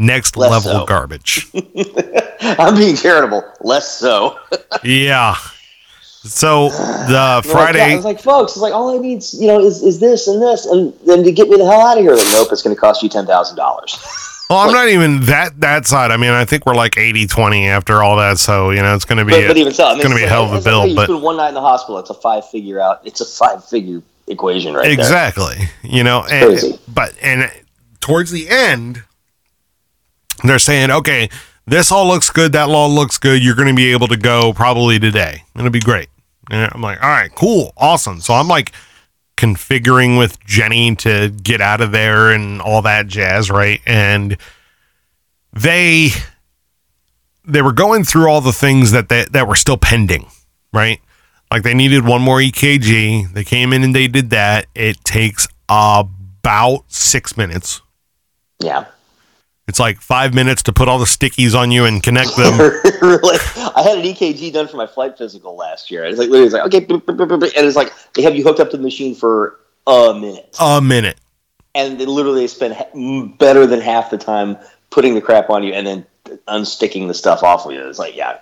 Next 0.00 0.36
Less 0.36 0.50
level 0.50 0.80
so. 0.80 0.86
garbage. 0.86 1.48
I'm 2.40 2.76
being 2.76 2.94
charitable. 2.94 3.42
Less 3.60 3.90
so. 3.98 4.38
yeah. 4.84 5.34
So 6.04 6.68
the 6.68 6.76
They're 7.08 7.16
like, 7.16 7.44
yeah, 7.44 7.52
Friday 7.52 7.94
it's 7.94 8.04
like, 8.04 8.20
folks, 8.20 8.52
it's 8.52 8.60
like 8.60 8.72
all 8.72 8.96
I 8.96 9.02
need, 9.02 9.24
you 9.32 9.48
know, 9.48 9.58
is, 9.58 9.82
is 9.82 9.98
this 9.98 10.28
and 10.28 10.40
this, 10.40 10.66
and 10.66 10.94
then 11.04 11.24
to 11.24 11.32
get 11.32 11.48
me 11.48 11.56
the 11.56 11.64
hell 11.64 11.80
out 11.84 11.98
of 11.98 12.04
here. 12.04 12.14
Like, 12.14 12.28
nope, 12.30 12.46
it's 12.52 12.62
going 12.62 12.76
to 12.76 12.80
cost 12.80 13.02
you 13.02 13.08
ten 13.08 13.26
thousand 13.26 13.56
dollars. 13.56 13.98
Well, 14.50 14.58
I'm 14.60 14.72
not 14.72 14.88
even 14.88 15.20
that 15.26 15.60
that 15.60 15.86
side. 15.86 16.10
I 16.10 16.16
mean, 16.16 16.30
I 16.30 16.44
think 16.46 16.64
we're 16.64 16.74
like 16.74 16.92
80-20 16.92 17.66
after 17.68 18.02
all 18.02 18.16
that, 18.16 18.38
so 18.38 18.70
you 18.70 18.80
know, 18.80 18.94
it's 18.94 19.04
going 19.04 19.18
to 19.18 19.24
be 19.24 19.32
But, 19.32 19.44
a- 19.44 19.48
but 19.48 19.56
even 19.58 19.72
so, 19.74 19.84
I 19.84 19.88
mean, 19.90 19.98
it's 19.98 20.06
going 20.06 20.16
to 20.16 20.22
be 20.22 20.24
a 20.24 20.28
hell 20.28 20.44
of 20.44 20.52
a 20.52 20.54
like, 20.54 20.64
bill, 20.64 20.86
you 20.86 20.94
but 20.96 21.04
spend 21.04 21.22
one 21.22 21.36
night 21.36 21.48
in 21.48 21.54
the 21.54 21.60
hospital. 21.60 21.98
It's 21.98 22.10
a 22.10 22.14
five 22.14 22.48
figure 22.48 22.80
out. 22.80 23.00
It's 23.04 23.20
a 23.20 23.26
five 23.26 23.64
figure 23.64 24.02
equation 24.30 24.74
right 24.74 24.82
there. 24.82 24.92
exactly 24.92 25.56
you 25.82 26.04
know 26.04 26.22
and, 26.30 26.50
crazy. 26.50 26.78
but 26.86 27.14
and 27.22 27.50
towards 27.98 28.30
the 28.30 28.46
end 28.50 29.02
they're 30.44 30.58
saying 30.58 30.90
okay 30.90 31.30
this 31.66 31.90
all 31.90 32.06
looks 32.06 32.28
good 32.28 32.52
that 32.52 32.68
all 32.68 32.90
looks 32.90 33.16
good 33.16 33.42
you're 33.42 33.54
going 33.54 33.68
to 33.68 33.74
be 33.74 33.90
able 33.90 34.06
to 34.06 34.18
go 34.18 34.52
probably 34.52 34.98
today 34.98 35.42
it'll 35.56 35.70
be 35.70 35.80
great 35.80 36.10
and 36.50 36.70
i'm 36.74 36.82
like 36.82 37.02
all 37.02 37.08
right 37.08 37.34
cool 37.36 37.72
awesome 37.78 38.20
so 38.20 38.34
i'm 38.34 38.48
like 38.48 38.72
configuring 39.38 40.18
with 40.18 40.38
jenny 40.44 40.94
to 40.94 41.30
get 41.30 41.60
out 41.60 41.80
of 41.80 41.92
there 41.92 42.30
and 42.30 42.60
all 42.60 42.82
that 42.82 43.06
jazz 43.06 43.50
right 43.50 43.80
and 43.86 44.36
they 45.52 46.10
they 47.44 47.62
were 47.62 47.72
going 47.72 48.04
through 48.04 48.28
all 48.28 48.42
the 48.42 48.52
things 48.52 48.90
that 48.90 49.08
they, 49.08 49.24
that 49.30 49.48
were 49.48 49.54
still 49.54 49.78
pending 49.78 50.26
right 50.72 51.00
like 51.50 51.62
they 51.62 51.74
needed 51.74 52.04
one 52.04 52.22
more 52.22 52.38
EKG. 52.38 53.32
They 53.32 53.44
came 53.44 53.72
in 53.72 53.82
and 53.82 53.94
they 53.94 54.06
did 54.06 54.30
that. 54.30 54.66
It 54.74 55.02
takes 55.04 55.48
about 55.68 56.84
six 56.88 57.36
minutes. 57.36 57.80
Yeah. 58.62 58.86
It's 59.68 59.78
like 59.78 60.00
five 60.00 60.34
minutes 60.34 60.62
to 60.64 60.72
put 60.72 60.88
all 60.88 60.98
the 60.98 61.04
stickies 61.04 61.54
on 61.54 61.70
you 61.70 61.84
and 61.84 62.02
connect 62.02 62.36
them. 62.36 62.58
really? 63.02 63.38
I 63.76 63.82
had 63.82 63.98
an 63.98 64.04
EKG 64.04 64.52
done 64.52 64.66
for 64.66 64.78
my 64.78 64.86
flight 64.86 65.16
physical 65.18 65.56
last 65.56 65.90
year. 65.90 66.04
It's 66.04 66.18
like 66.18 66.30
literally, 66.30 66.46
it's 66.46 66.54
like 66.54 66.64
okay, 66.66 66.80
boop, 66.84 67.02
boop, 67.02 67.16
boop, 67.16 67.42
and 67.42 67.66
it's 67.66 67.76
like 67.76 67.92
they 68.14 68.22
have 68.22 68.34
you 68.34 68.42
hooked 68.42 68.60
up 68.60 68.70
to 68.70 68.76
the 68.76 68.82
machine 68.82 69.14
for 69.14 69.60
a 69.86 70.14
minute, 70.14 70.56
a 70.58 70.80
minute. 70.80 71.18
and 71.74 72.00
they 72.00 72.06
literally 72.06 72.46
spend 72.48 72.74
better 73.38 73.66
than 73.66 73.80
half 73.80 74.10
the 74.10 74.18
time 74.18 74.56
putting 74.90 75.14
the 75.14 75.20
crap 75.20 75.50
on 75.50 75.62
you 75.62 75.72
and 75.72 75.86
then 75.86 76.06
unsticking 76.48 77.06
the 77.06 77.14
stuff 77.14 77.42
off 77.42 77.66
of 77.66 77.72
you. 77.72 77.86
It's 77.86 77.98
like, 77.98 78.16
yeah, 78.16 78.38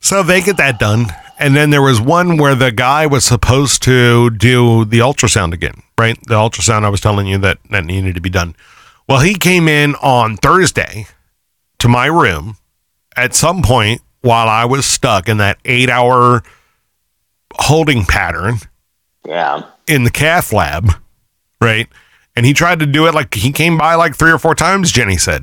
So 0.00 0.22
they 0.22 0.40
get 0.40 0.56
that 0.56 0.78
done. 0.78 1.06
And 1.38 1.54
then 1.54 1.70
there 1.70 1.82
was 1.82 2.00
one 2.00 2.36
where 2.36 2.54
the 2.54 2.72
guy 2.72 3.06
was 3.06 3.24
supposed 3.24 3.82
to 3.84 4.30
do 4.30 4.84
the 4.84 4.98
ultrasound 4.98 5.52
again, 5.52 5.82
right? 5.96 6.18
The 6.26 6.34
ultrasound 6.34 6.84
I 6.84 6.88
was 6.88 7.00
telling 7.00 7.28
you 7.28 7.38
that, 7.38 7.58
that 7.70 7.84
needed 7.84 8.16
to 8.16 8.20
be 8.20 8.30
done. 8.30 8.56
Well, 9.08 9.20
he 9.20 9.34
came 9.34 9.68
in 9.68 9.94
on 9.96 10.36
Thursday 10.36 11.06
to 11.78 11.88
my 11.88 12.06
room 12.06 12.56
at 13.16 13.34
some 13.34 13.62
point 13.62 14.02
while 14.20 14.48
I 14.48 14.64
was 14.64 14.84
stuck 14.84 15.28
in 15.28 15.38
that 15.38 15.58
eight 15.64 15.88
hour 15.88 16.42
holding 17.54 18.04
pattern 18.04 18.56
yeah. 19.26 19.62
in 19.86 20.04
the 20.04 20.10
cath 20.10 20.52
lab, 20.52 20.92
right? 21.60 21.88
And 22.36 22.44
he 22.44 22.52
tried 22.52 22.80
to 22.80 22.86
do 22.86 23.06
it 23.06 23.14
like 23.14 23.34
he 23.34 23.50
came 23.50 23.78
by 23.78 23.94
like 23.94 24.14
three 24.14 24.30
or 24.30 24.38
four 24.38 24.54
times, 24.54 24.92
Jenny 24.92 25.16
said. 25.16 25.42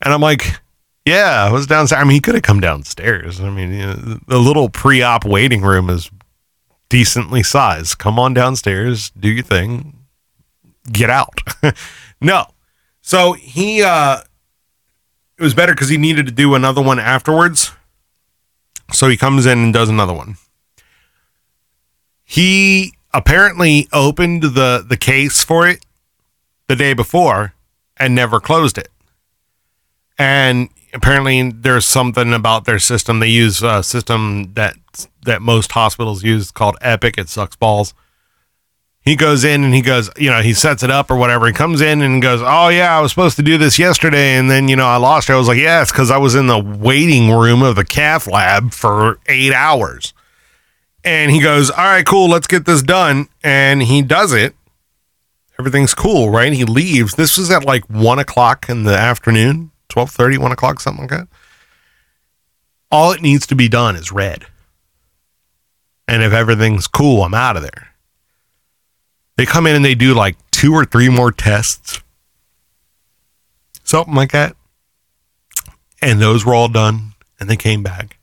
And 0.00 0.14
I'm 0.14 0.20
like, 0.20 0.60
yeah, 1.04 1.46
I 1.48 1.50
was 1.50 1.66
downstairs. 1.66 2.02
I 2.02 2.04
mean, 2.04 2.12
he 2.12 2.20
could 2.20 2.34
have 2.34 2.44
come 2.44 2.60
downstairs. 2.60 3.40
I 3.40 3.50
mean, 3.50 3.72
you 3.72 3.86
know, 3.86 4.20
the 4.26 4.38
little 4.38 4.68
pre 4.68 5.02
op 5.02 5.24
waiting 5.24 5.62
room 5.62 5.88
is 5.88 6.10
decently 6.88 7.42
sized. 7.42 7.98
Come 7.98 8.18
on 8.18 8.34
downstairs, 8.34 9.10
do 9.18 9.28
your 9.28 9.42
thing, 9.42 9.98
get 10.92 11.10
out. 11.10 11.40
no. 12.20 12.46
So 13.08 13.32
he, 13.32 13.82
uh, 13.82 14.20
it 15.38 15.42
was 15.42 15.54
better 15.54 15.72
because 15.72 15.88
he 15.88 15.96
needed 15.96 16.26
to 16.26 16.32
do 16.32 16.54
another 16.54 16.82
one 16.82 16.98
afterwards. 16.98 17.72
So 18.92 19.08
he 19.08 19.16
comes 19.16 19.46
in 19.46 19.58
and 19.58 19.72
does 19.72 19.88
another 19.88 20.12
one. 20.12 20.36
He 22.22 22.92
apparently 23.14 23.88
opened 23.94 24.42
the 24.42 24.84
the 24.86 24.98
case 24.98 25.42
for 25.42 25.66
it 25.66 25.86
the 26.66 26.76
day 26.76 26.92
before 26.92 27.54
and 27.96 28.14
never 28.14 28.40
closed 28.40 28.76
it. 28.76 28.90
And 30.18 30.68
apparently 30.92 31.50
there's 31.50 31.86
something 31.86 32.34
about 32.34 32.66
their 32.66 32.78
system. 32.78 33.20
They 33.20 33.28
use 33.28 33.62
a 33.62 33.82
system 33.82 34.52
that 34.52 34.76
that 35.22 35.40
most 35.40 35.72
hospitals 35.72 36.22
use 36.22 36.50
called 36.50 36.76
epic. 36.82 37.16
It 37.16 37.30
sucks 37.30 37.56
balls 37.56 37.94
he 39.08 39.16
goes 39.16 39.42
in 39.44 39.64
and 39.64 39.74
he 39.74 39.80
goes 39.80 40.10
you 40.16 40.30
know 40.30 40.42
he 40.42 40.52
sets 40.52 40.82
it 40.82 40.90
up 40.90 41.10
or 41.10 41.16
whatever 41.16 41.46
he 41.46 41.52
comes 41.52 41.80
in 41.80 42.02
and 42.02 42.20
goes 42.20 42.40
oh 42.42 42.68
yeah 42.68 42.96
i 42.96 43.00
was 43.00 43.10
supposed 43.10 43.36
to 43.36 43.42
do 43.42 43.58
this 43.58 43.78
yesterday 43.78 44.36
and 44.36 44.50
then 44.50 44.68
you 44.68 44.76
know 44.76 44.86
i 44.86 44.96
lost 44.96 45.28
it 45.28 45.32
i 45.32 45.36
was 45.36 45.48
like 45.48 45.58
yeah 45.58 45.82
it's 45.82 45.90
because 45.90 46.10
i 46.10 46.16
was 46.18 46.34
in 46.34 46.46
the 46.46 46.58
waiting 46.58 47.30
room 47.30 47.62
of 47.62 47.74
the 47.74 47.84
cath 47.84 48.26
lab 48.26 48.72
for 48.72 49.18
eight 49.26 49.52
hours 49.52 50.12
and 51.04 51.30
he 51.30 51.40
goes, 51.40 51.70
"All 51.70 51.84
right, 51.84 52.04
cool, 52.04 52.28
let's 52.28 52.46
get 52.46 52.66
this 52.66 52.82
done." 52.82 53.28
And 53.42 53.82
he 53.82 54.02
does 54.02 54.32
it. 54.32 54.54
Everything's 55.58 55.94
cool, 55.94 56.30
right? 56.30 56.52
He 56.52 56.64
leaves. 56.64 57.14
This 57.14 57.36
was 57.36 57.50
at 57.50 57.64
like 57.64 57.88
one 57.88 58.18
o'clock 58.18 58.68
in 58.68 58.84
the 58.84 58.96
afternoon, 58.96 59.72
1230, 59.92 60.38
1 60.38 60.52
o'clock, 60.52 60.80
something 60.80 61.02
like 61.02 61.10
that. 61.10 61.28
All 62.92 63.10
it 63.10 63.22
needs 63.22 63.46
to 63.48 63.56
be 63.56 63.68
done 63.68 63.96
is 63.96 64.12
red. 64.12 64.46
And 66.06 66.22
if 66.22 66.32
everything's 66.32 66.86
cool, 66.86 67.24
I'm 67.24 67.34
out 67.34 67.56
of 67.56 67.62
there. 67.62 67.88
They 69.38 69.46
come 69.46 69.66
in 69.68 69.76
and 69.76 69.84
they 69.84 69.94
do 69.94 70.12
like 70.14 70.36
two 70.50 70.74
or 70.74 70.84
three 70.84 71.08
more 71.08 71.30
tests, 71.32 72.02
something 73.84 74.14
like 74.14 74.32
that. 74.32 74.56
And 76.02 76.20
those 76.20 76.44
were 76.44 76.54
all 76.54 76.68
done. 76.68 77.12
And 77.40 77.48
they 77.48 77.56
came 77.56 77.84
back 77.84 78.18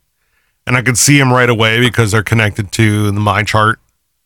and 0.66 0.76
I 0.76 0.82
could 0.82 0.98
see 0.98 1.18
them 1.18 1.32
right 1.32 1.48
away 1.48 1.80
because 1.80 2.12
they're 2.12 2.22
connected 2.22 2.70
to 2.72 3.10
the 3.10 3.20
My 3.20 3.42
Chart 3.42 3.78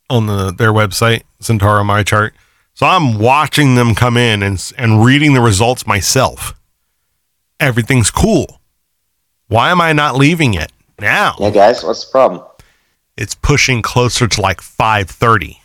on 0.09 0.27
the 0.27 0.51
their 0.51 0.73
website, 0.73 1.23
Sentara 1.41 1.87
My 1.87 2.03
Chart. 2.03 2.35
So 2.75 2.87
I'm 2.87 3.19
watching 3.19 3.77
them 3.77 3.95
come 3.95 4.17
in 4.17 4.43
and 4.43 4.73
and 4.77 5.05
reading 5.05 5.35
the 5.35 5.41
results 5.41 5.87
myself. 5.87 6.55
Everything's 7.61 8.11
cool. 8.11 8.61
Why 9.47 9.71
am 9.71 9.81
I 9.81 9.93
not 9.93 10.17
leaving 10.17 10.55
it 10.55 10.73
now? 10.99 11.37
Yeah, 11.39 11.51
guys, 11.51 11.85
what's 11.85 12.05
the 12.05 12.11
problem? 12.11 12.43
It's 13.17 13.37
pushing 13.37 13.81
closer 13.81 14.27
to 14.27 14.41
like 14.41 14.61
5:30 14.61 15.60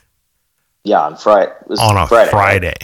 Yeah, 0.86 1.02
on 1.02 1.18
Friday. 1.18 1.52
On 1.80 1.98
a 1.98 2.08
Friday. 2.08 2.32
Friday. 2.32 2.76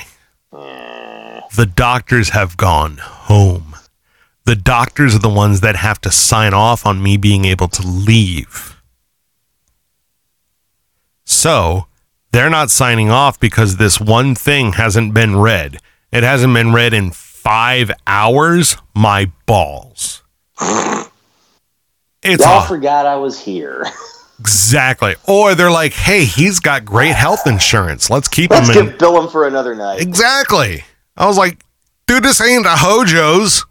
right? 0.51 1.43
The 1.55 1.67
doctors 1.67 2.29
have 2.29 2.57
gone 2.57 2.97
home. 2.97 3.75
The 4.45 4.55
doctors 4.55 5.13
are 5.15 5.19
the 5.19 5.29
ones 5.29 5.61
that 5.61 5.75
have 5.75 6.01
to 6.01 6.11
sign 6.11 6.53
off 6.53 6.85
on 6.85 7.01
me 7.03 7.15
being 7.15 7.45
able 7.45 7.67
to 7.67 7.85
leave. 7.87 8.81
So 11.25 11.85
they're 12.31 12.49
not 12.49 12.71
signing 12.71 13.11
off 13.11 13.39
because 13.39 13.77
this 13.77 14.01
one 14.01 14.33
thing 14.33 14.73
hasn't 14.73 15.13
been 15.13 15.37
read. 15.37 15.77
It 16.11 16.23
hasn't 16.23 16.55
been 16.55 16.73
read 16.73 16.95
in 16.95 17.11
five 17.11 17.91
hours, 18.07 18.77
my 18.95 19.31
balls. 19.45 20.23
It's 22.23 22.43
Y'all 22.43 22.67
forgot 22.67 23.07
I 23.07 23.15
was 23.15 23.39
here. 23.39 23.83
exactly. 24.41 25.15
Or 25.27 25.53
they're 25.55 25.71
like, 25.71 25.93
hey, 25.93 26.25
he's 26.25 26.59
got 26.59 26.83
great 26.83 27.15
health 27.15 27.45
insurance. 27.45 28.09
Let's 28.09 28.27
keep 28.27 28.51
him." 28.51 28.57
Let's 28.57 28.69
him 28.75 28.77
in. 28.77 28.89
give 28.89 28.99
Bill 28.99 29.21
him 29.21 29.29
for 29.29 29.47
another 29.47 29.75
night. 29.75 30.01
Exactly. 30.01 30.83
I 31.15 31.27
was 31.27 31.37
like, 31.37 31.63
dude, 32.07 32.23
this 32.23 32.41
ain't 32.41 32.65
a 32.65 32.69
Hojo's. 32.69 33.65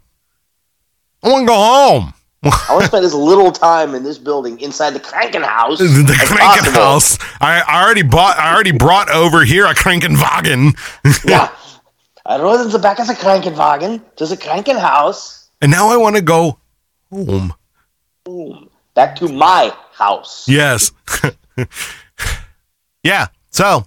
I 1.23 1.29
want 1.29 1.43
to 1.43 1.47
go 1.47 1.55
home. 1.55 2.13
I 2.43 2.71
want 2.71 2.81
to 2.83 2.87
spend 2.87 3.05
as 3.05 3.13
little 3.13 3.51
time 3.51 3.93
in 3.93 4.03
this 4.03 4.17
building 4.17 4.59
inside 4.61 4.91
the 4.91 4.99
Kranken 4.99 5.43
house. 5.43 5.77
the 5.79 5.85
as 5.85 6.29
Krankenhaus. 6.29 6.73
possible. 7.19 7.25
I, 7.41 7.61
I 7.67 7.83
already 7.83 8.01
bought. 8.01 8.37
I 8.39 8.53
already 8.53 8.71
brought 8.71 9.11
over 9.11 9.43
here 9.43 9.65
a 9.67 9.75
Krankenwagen, 9.75 10.75
Yeah. 11.29 11.53
I 12.25 12.35
if 12.37 12.61
it's 12.65 12.73
the 12.73 12.79
back 12.79 12.99
of 12.99 13.07
the 13.07 13.13
Krankenwagen. 13.13 14.01
There's 14.17 14.31
a 14.31 14.37
Krankenhaus. 14.37 15.49
and 15.61 15.69
now 15.71 15.89
I 15.89 15.97
want 15.97 16.15
to 16.15 16.21
go 16.21 16.57
home. 17.11 17.53
Boom. 18.23 18.69
Back 18.93 19.15
to 19.17 19.27
my 19.29 19.73
house. 19.93 20.47
Yes. 20.47 20.91
yeah. 23.03 23.27
So 23.49 23.85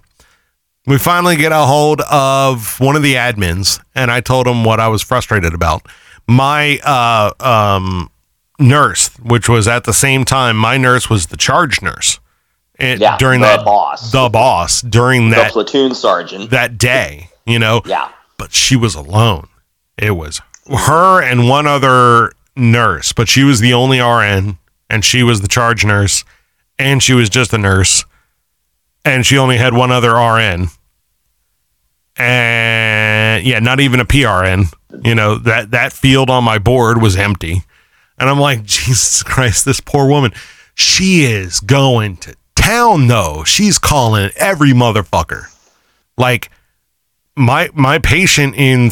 we 0.87 0.97
finally 0.97 1.35
get 1.35 1.51
a 1.51 1.65
hold 1.65 2.01
of 2.01 2.79
one 2.79 2.95
of 2.95 3.01
the 3.03 3.15
admins, 3.15 3.81
and 3.95 4.11
I 4.11 4.21
told 4.21 4.47
him 4.47 4.63
what 4.63 4.79
I 4.79 4.87
was 4.87 5.01
frustrated 5.01 5.53
about. 5.53 5.85
My 6.27 6.79
uh, 6.83 7.31
um, 7.39 8.09
nurse, 8.59 9.09
which 9.19 9.47
was 9.49 9.67
at 9.67 9.83
the 9.83 9.93
same 9.93 10.25
time, 10.25 10.57
my 10.57 10.77
nurse 10.77 11.09
was 11.09 11.27
the 11.27 11.37
charge 11.37 11.81
nurse. 11.81 12.19
And 12.77 12.99
Yeah, 12.99 13.17
during 13.17 13.39
the 13.41 13.47
that 13.47 13.65
boss. 13.65 14.11
the 14.11 14.27
boss 14.27 14.81
during 14.81 15.29
The 15.29 15.37
that 15.37 15.51
platoon 15.53 15.95
sergeant. 15.95 16.49
that 16.49 16.77
day, 16.77 17.29
you 17.45 17.57
know, 17.57 17.81
Yeah. 17.85 18.09
but 18.37 18.53
she 18.53 18.75
was 18.75 18.95
alone. 18.95 19.47
It 19.97 20.11
was 20.11 20.41
her 20.69 21.21
and 21.23 21.47
one 21.47 21.67
other 21.67 22.33
nurse, 22.55 23.13
but 23.13 23.29
she 23.29 23.43
was 23.43 23.61
the 23.61 23.73
only 23.73 23.99
RN 24.01 24.57
and 24.89 25.03
she 25.03 25.23
was 25.23 25.41
the 25.41 25.47
charge 25.47 25.85
nurse 25.85 26.23
and 26.77 27.01
she 27.01 27.13
was 27.13 27.29
just 27.29 27.53
a 27.53 27.57
nurse 27.57 28.05
and 29.05 29.25
she 29.25 29.37
only 29.37 29.57
had 29.57 29.73
one 29.73 29.91
other 29.91 30.13
RN. 30.13 30.67
And 32.17 33.45
yeah, 33.45 33.59
not 33.59 33.79
even 33.79 33.99
a 33.99 34.05
PRN. 34.05 34.73
You 35.03 35.15
know, 35.15 35.37
that 35.39 35.71
that 35.71 35.93
field 35.93 36.29
on 36.29 36.43
my 36.43 36.57
board 36.57 37.01
was 37.01 37.15
empty. 37.15 37.61
And 38.17 38.29
I'm 38.29 38.39
like, 38.39 38.63
Jesus 38.65 39.23
Christ, 39.23 39.65
this 39.65 39.79
poor 39.79 40.07
woman. 40.07 40.31
She 40.73 41.23
is 41.23 41.59
going 41.59 42.17
to 42.17 42.35
town 42.55 43.07
though. 43.07 43.43
She's 43.45 43.77
calling 43.77 44.31
every 44.35 44.71
motherfucker. 44.71 45.45
Like 46.17 46.49
my 47.35 47.69
my 47.73 47.99
patient 47.99 48.55
in 48.55 48.89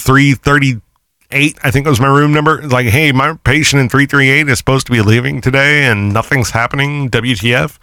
338 1.34 1.60
i 1.64 1.72
think 1.72 1.88
was 1.88 2.00
my 2.00 2.08
room 2.08 2.32
number 2.32 2.62
like 2.68 2.88
hey 2.88 3.12
my 3.12 3.34
patient 3.44 3.82
in 3.82 3.90
338 3.90 4.50
is 4.50 4.58
supposed 4.58 4.86
to 4.86 4.92
be 4.92 5.02
leaving 5.02 5.42
today 5.42 5.84
and 5.84 6.14
nothing's 6.14 6.52
happening 6.52 7.10
wtf 7.10 7.78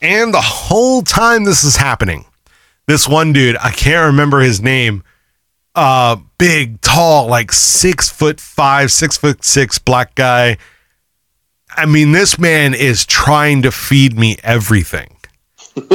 and 0.00 0.32
the 0.32 0.40
whole 0.40 1.02
time 1.02 1.44
this 1.44 1.64
is 1.64 1.76
happening 1.76 2.24
this 2.86 3.08
one 3.08 3.32
dude 3.32 3.56
i 3.58 3.70
can't 3.70 4.06
remember 4.06 4.40
his 4.40 4.60
name 4.60 5.02
uh 5.74 6.16
big 6.38 6.80
tall 6.80 7.26
like 7.26 7.50
six 7.50 8.08
foot 8.08 8.40
five 8.40 8.92
six 8.92 9.16
foot 9.16 9.44
six 9.44 9.78
black 9.78 10.14
guy. 10.14 10.56
I 11.76 11.86
mean 11.86 12.12
this 12.12 12.38
man 12.38 12.74
is 12.74 13.04
trying 13.04 13.62
to 13.62 13.72
feed 13.72 14.16
me 14.16 14.36
everything 14.44 15.16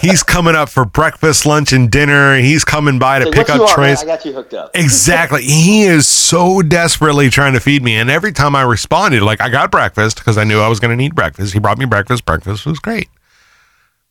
he's 0.00 0.22
coming 0.22 0.54
up 0.54 0.68
for 0.68 0.84
breakfast, 0.84 1.46
lunch, 1.46 1.72
and 1.72 1.90
dinner. 1.90 2.36
He's 2.36 2.64
coming 2.64 2.98
by 2.98 3.18
to 3.18 3.26
Like, 3.26 3.34
pick 3.34 3.50
up 3.50 3.56
you 3.56 3.62
are, 3.62 3.66
man? 3.66 3.74
trays. 3.74 4.02
I 4.02 4.06
got 4.06 4.24
you 4.24 4.32
hooked 4.32 4.54
up. 4.54 4.70
Exactly. 4.74 5.42
He 5.42 5.82
is 5.82 6.06
so 6.06 6.62
desperately 6.62 7.30
trying 7.30 7.52
to 7.54 7.60
feed 7.60 7.82
me. 7.82 7.94
And 7.96 8.10
every 8.10 8.32
time 8.32 8.54
I 8.56 8.62
responded, 8.62 9.22
like, 9.22 9.40
I 9.40 9.48
got 9.48 9.70
breakfast 9.70 10.18
because 10.18 10.38
I 10.38 10.44
knew 10.44 10.60
I 10.60 10.68
was 10.68 10.80
going 10.80 10.90
to 10.90 10.96
need 10.96 11.14
breakfast. 11.14 11.52
He 11.52 11.58
brought 11.58 11.78
me 11.78 11.84
breakfast. 11.84 12.24
Breakfast 12.24 12.66
was 12.66 12.78
great. 12.78 13.08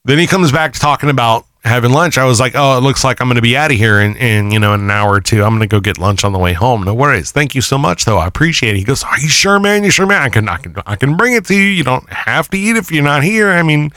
Then 0.06 0.18
he 0.18 0.28
comes 0.28 0.52
back 0.52 0.74
talking 0.74 1.10
about 1.10 1.46
having 1.66 1.92
lunch. 1.92 2.18
I 2.18 2.24
was 2.24 2.40
like, 2.40 2.54
oh, 2.56 2.78
it 2.78 2.82
looks 2.82 3.04
like 3.04 3.20
I'm 3.20 3.28
going 3.28 3.36
to 3.36 3.42
be 3.42 3.58
out 3.58 3.72
of 3.72 3.78
here 3.78 4.00
in, 4.00 4.16
in, 4.16 4.52
you 4.52 4.60
know, 4.60 4.74
an 4.74 4.90
hour 4.90 5.16
or 5.16 5.20
two. 5.20 5.44
I'm 5.44 5.50
going 5.50 5.60
to 5.60 5.68
go 5.68 5.82
get 5.82 5.98
lunch 5.98 6.24
on 6.24 6.32
the 6.32 6.40
way 6.40 6.54
home. 6.54 6.84
No 6.84 6.94
worries. 6.94 7.32
Thank 7.32 7.56
you 7.56 7.62
so 7.62 7.78
much, 7.78 8.06
though. 8.06 8.18
I 8.18 8.26
appreciate 8.26 8.76
it. 8.76 8.78
He 8.78 8.86
goes, 8.86 9.04
are 9.04 9.20
you 9.20 9.28
sure, 9.28 9.60
man? 9.60 9.84
You 9.84 9.90
sure, 9.92 10.06
man? 10.06 10.22
I 10.22 10.30
can, 10.30 10.48
I 10.48 10.58
can, 10.58 10.76
I 10.86 10.96
can 10.96 11.18
bring 11.18 11.34
it 11.34 11.44
to 11.48 11.54
you. 11.56 11.64
You 11.64 11.84
don't 11.84 12.08
have 12.10 12.50
to 12.52 12.58
eat 12.58 12.78
if 12.78 12.90
you're 12.90 13.04
not 13.04 13.22
here. 13.24 13.50
I 13.50 13.64
mean, 13.64 13.92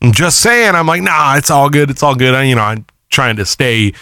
I'm 0.00 0.12
just 0.12 0.40
saying. 0.40 0.74
I'm 0.74 0.86
like, 0.86 1.02
nah, 1.02 1.36
it's 1.36 1.50
all 1.50 1.70
good. 1.70 1.90
It's 1.90 2.02
all 2.02 2.14
good. 2.14 2.34
I, 2.34 2.44
you 2.44 2.54
know, 2.54 2.62
I'm 2.62 2.86
trying 3.10 3.36
to 3.36 3.44
stay 3.44 3.92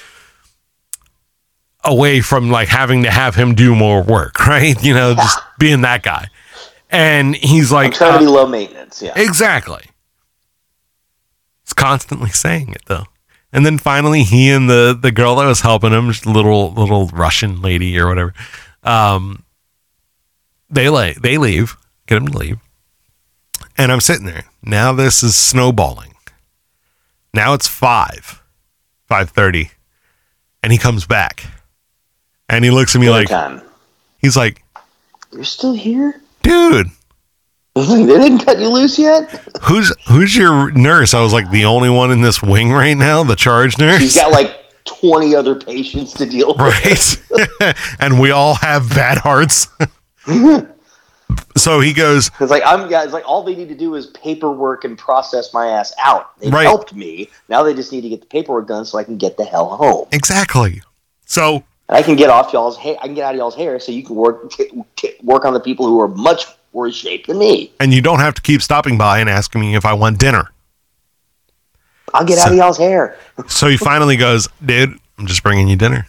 away 1.85 2.21
from 2.21 2.51
like 2.51 2.69
having 2.69 3.05
to 3.05 3.11
have 3.11 3.35
him 3.35 3.55
do 3.55 3.75
more 3.75 4.03
work, 4.03 4.39
right? 4.47 4.81
You 4.83 4.95
know, 4.95 5.15
just 5.15 5.39
being 5.59 5.83
that 5.83 6.03
guy. 6.03 6.29
And 6.91 7.35
he's 7.35 7.73
I'm 7.73 7.77
like, 7.77 7.95
trying 7.95 8.15
uh, 8.15 8.19
to 8.19 8.25
be 8.25 8.31
low 8.31 8.47
maintenance. 8.47 9.03
Yeah. 9.03 9.13
exactly. 9.17 9.85
He's 11.65 11.73
constantly 11.73 12.31
saying 12.31 12.71
it 12.71 12.83
though. 12.87 13.05
And 13.53 13.65
then 13.65 13.79
finally, 13.79 14.23
he 14.23 14.51
and 14.51 14.69
the 14.69 14.97
the 15.01 15.11
girl 15.11 15.37
that 15.37 15.47
was 15.47 15.63
helping 15.63 15.93
him, 15.93 16.13
little 16.27 16.73
little 16.73 17.07
Russian 17.09 17.63
lady 17.63 17.99
or 17.99 18.09
whatever, 18.09 18.35
um, 18.85 19.45
they 20.69 20.91
lay 20.91 21.15
they 21.15 21.39
leave, 21.39 21.77
get 22.07 22.19
him 22.19 22.29
to 22.29 22.39
leave, 22.39 22.59
and 23.79 23.93
I'm 23.93 24.01
sitting 24.01 24.27
there. 24.27 24.45
Now 24.63 24.93
this 24.93 25.23
is 25.23 25.37
snowballing. 25.37 26.15
Now 27.35 27.55
it's 27.55 27.69
five, 27.69 28.43
five 29.07 29.31
thirty, 29.31 29.71
and 30.63 30.73
he 30.73 30.79
comes 30.79 31.07
back, 31.07 31.47
and 32.49 32.65
he 32.65 32.71
looks 32.71 32.95
at 32.95 33.01
me 33.01 33.07
Dinner 33.07 33.19
like 33.19 33.29
time. 33.29 33.63
he's 34.19 34.37
like, 34.37 34.63
You're 35.33 35.45
still 35.45 35.73
here? 35.75 36.21
dude. 36.43 36.87
they 37.75 38.07
didn't 38.07 38.39
cut 38.39 38.59
you 38.59 38.69
loose 38.69 38.99
yet? 38.99 39.31
Who's 39.65 39.93
who's 40.09 40.35
your 40.35 40.71
nurse? 40.71 41.13
I 41.13 41.21
was 41.21 41.35
like 41.35 41.51
the 41.51 41.67
only 41.67 41.91
one 41.91 42.11
in 42.11 42.23
this 42.23 42.43
wing 42.43 42.73
right 42.73 42.95
now, 42.97 43.23
the 43.23 43.37
charge 43.37 43.77
nurse. 43.79 44.01
He's 44.01 44.15
got 44.15 44.31
like 44.33 44.57
20 44.87 45.35
other 45.35 45.55
patients 45.55 46.15
to 46.15 46.25
deal 46.25 46.55
with. 46.55 46.59
right? 47.61 47.77
and 48.01 48.19
we 48.19 48.31
all 48.31 48.55
have 48.55 48.89
bad 48.89 49.19
hearts. 49.19 49.69
so 51.67 51.81
he 51.81 51.93
goes, 51.93 52.31
It's 52.39 52.51
like 52.53 52.63
I'm 52.65 52.89
guys 52.89 53.13
like 53.13 53.29
all 53.29 53.43
they 53.43 53.57
need 53.57 53.69
to 53.71 53.75
do 53.75 53.97
is 53.97 54.07
paperwork 54.07 54.85
and 54.85 54.97
process 54.97 55.53
my 55.53 55.67
ass 55.67 55.93
out. 55.99 56.39
They 56.39 56.49
Right. 56.49 56.63
helped 56.63 56.95
me. 56.95 57.29
Now 57.49 57.65
they 57.65 57.75
just 57.75 57.91
need 57.91 58.03
to 58.03 58.09
get 58.09 58.21
the 58.21 58.27
paperwork 58.29 58.69
done 58.69 58.85
so 58.85 58.99
I 58.99 59.03
can 59.03 59.17
get 59.17 59.37
the 59.37 59.45
hell 59.45 59.71
home. 59.77 60.07
exactly. 60.13 60.81
So 61.27 61.65
I 61.89 62.03
can 62.03 62.15
get 62.15 62.31
off 62.31 62.53
y'all's 62.53 62.77
hair. 62.77 62.97
I 63.03 63.07
can 63.07 63.15
get 63.15 63.25
out 63.25 63.35
of 63.35 63.39
y'all's 63.39 63.57
hair 63.57 63.81
so 63.81 63.91
you 63.91 64.05
can 64.05 64.15
work 64.15 64.53
work 65.25 65.45
on 65.45 65.55
the 65.55 65.61
people 65.61 65.87
who 65.87 66.01
are 66.01 66.07
much 66.09 66.47
worse 66.73 66.95
shape 66.95 67.27
than 67.27 67.39
me. 67.39 67.73
and 67.81 67.93
you 67.93 68.01
don't 68.01 68.21
have 68.21 68.35
to 68.35 68.43
keep 68.43 68.63
stopping 68.63 68.97
by 68.97 69.19
and 69.19 69.29
asking 69.29 69.61
me 69.61 69.75
if 69.75 69.85
I 69.85 69.93
want 69.93 70.19
dinner. 70.19 70.53
I'll 72.15 72.25
get 72.25 72.39
out 72.39 72.51
of 72.53 72.57
y'all's 72.57 72.79
hair. 72.79 73.17
So 73.49 73.67
he 73.69 73.77
finally 73.77 74.17
goes, 74.17 74.49
dude, 74.65 74.99
I'm 75.19 75.27
just 75.27 75.43
bringing 75.43 75.69
you 75.69 75.77
dinner. 75.77 76.07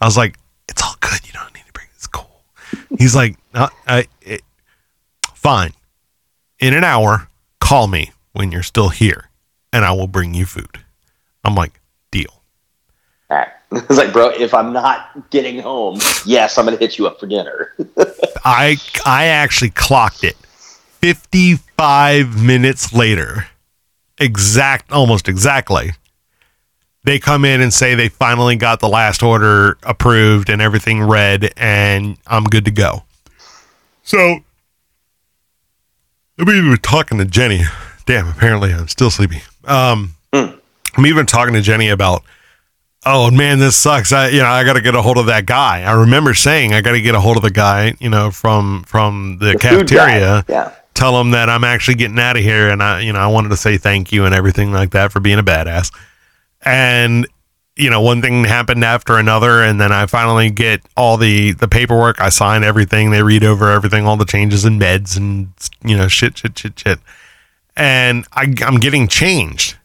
I 0.00 0.06
was 0.06 0.16
like, 0.16 0.38
it's 0.68 0.80
all 0.82 0.94
good. 1.00 1.26
You 1.26 1.32
don't 1.34 1.52
need 1.54 1.66
to 1.66 1.72
bring 1.72 1.86
it's 1.94 2.06
cool. 2.06 2.30
He's 2.98 3.14
like, 3.16 3.36
uh, 3.52 3.68
I, 3.86 4.06
fine. 5.46 5.70
In 6.58 6.74
an 6.74 6.82
hour, 6.82 7.28
call 7.60 7.86
me 7.86 8.10
when 8.32 8.50
you're 8.50 8.64
still 8.64 8.88
here 8.88 9.30
and 9.72 9.84
I 9.84 9.92
will 9.92 10.08
bring 10.08 10.34
you 10.34 10.44
food. 10.44 10.80
I'm 11.44 11.54
like, 11.54 11.80
deal. 12.10 12.42
All 13.30 13.36
right. 13.36 13.48
It's 13.72 13.96
like, 13.96 14.12
bro, 14.12 14.30
if 14.30 14.52
I'm 14.52 14.72
not 14.72 15.30
getting 15.30 15.60
home, 15.60 16.00
yes, 16.24 16.58
I'm 16.58 16.64
gonna 16.64 16.76
hit 16.76 16.98
you 16.98 17.06
up 17.06 17.20
for 17.20 17.26
dinner. 17.26 17.74
I 18.44 18.76
I 19.04 19.26
actually 19.26 19.70
clocked 19.70 20.24
it. 20.24 20.36
55 21.00 22.42
minutes 22.42 22.92
later. 22.92 23.46
Exact 24.18 24.90
almost 24.90 25.28
exactly. 25.28 25.92
They 27.04 27.20
come 27.20 27.44
in 27.44 27.60
and 27.60 27.72
say 27.72 27.94
they 27.94 28.08
finally 28.08 28.56
got 28.56 28.80
the 28.80 28.88
last 28.88 29.22
order 29.22 29.78
approved 29.84 30.48
and 30.48 30.60
everything 30.60 31.02
read 31.02 31.52
and 31.56 32.16
I'm 32.26 32.44
good 32.44 32.64
to 32.64 32.72
go. 32.72 33.04
So 34.02 34.40
I'm 36.38 36.48
even 36.50 36.76
talking 36.78 37.18
to 37.18 37.24
Jenny. 37.24 37.62
Damn, 38.04 38.28
apparently 38.28 38.72
I'm 38.72 38.88
still 38.88 39.10
sleepy. 39.10 39.42
Um 39.64 40.14
I'm 40.32 41.06
even 41.06 41.26
talking 41.26 41.54
to 41.54 41.60
Jenny 41.60 41.88
about 41.88 42.22
oh 43.04 43.30
man, 43.30 43.58
this 43.58 43.76
sucks. 43.76 44.12
I 44.12 44.28
you 44.28 44.40
know 44.40 44.48
I 44.48 44.64
got 44.64 44.74
to 44.74 44.80
get 44.80 44.94
a 44.94 45.02
hold 45.02 45.18
of 45.18 45.26
that 45.26 45.46
guy. 45.46 45.82
I 45.82 45.92
remember 45.92 46.34
saying 46.34 46.74
I 46.74 46.80
got 46.80 46.92
to 46.92 47.00
get 47.00 47.14
a 47.14 47.20
hold 47.20 47.36
of 47.36 47.42
the 47.42 47.50
guy, 47.50 47.94
you 48.00 48.10
know, 48.10 48.30
from 48.30 48.82
from 48.84 49.38
the, 49.40 49.52
The 49.52 49.58
cafeteria. 49.58 50.44
Yeah. 50.48 50.72
Tell 50.94 51.20
him 51.20 51.32
that 51.32 51.50
I'm 51.50 51.64
actually 51.64 51.96
getting 51.96 52.18
out 52.18 52.36
of 52.36 52.42
here, 52.42 52.70
and 52.70 52.82
I 52.82 53.00
you 53.00 53.12
know 53.12 53.18
I 53.18 53.26
wanted 53.26 53.50
to 53.50 53.56
say 53.56 53.76
thank 53.76 54.12
you 54.12 54.24
and 54.24 54.34
everything 54.34 54.72
like 54.72 54.90
that 54.90 55.12
for 55.12 55.20
being 55.20 55.38
a 55.38 55.42
badass. 55.42 55.94
And 56.62 57.26
you 57.76 57.90
know 57.90 58.00
one 58.00 58.22
thing 58.22 58.44
happened 58.44 58.84
after 58.84 59.18
another, 59.18 59.62
and 59.62 59.80
then 59.80 59.92
I 59.92 60.06
finally 60.06 60.50
get 60.50 60.80
all 60.96 61.16
the 61.16 61.52
the 61.52 61.68
paperwork. 61.68 62.20
I 62.20 62.28
sign 62.30 62.64
everything. 62.64 63.10
They 63.10 63.22
read 63.22 63.44
over 63.44 63.70
everything, 63.70 64.06
all 64.06 64.16
the 64.16 64.24
changes 64.24 64.64
in 64.64 64.78
meds 64.78 65.16
and 65.16 65.48
you 65.84 65.96
know 65.96 66.08
shit, 66.08 66.38
shit, 66.38 66.58
shit, 66.58 66.78
shit. 66.78 66.98
And 67.76 68.24
I, 68.32 68.52
I'm 68.64 68.76
getting 68.80 69.06
changed 69.06 69.76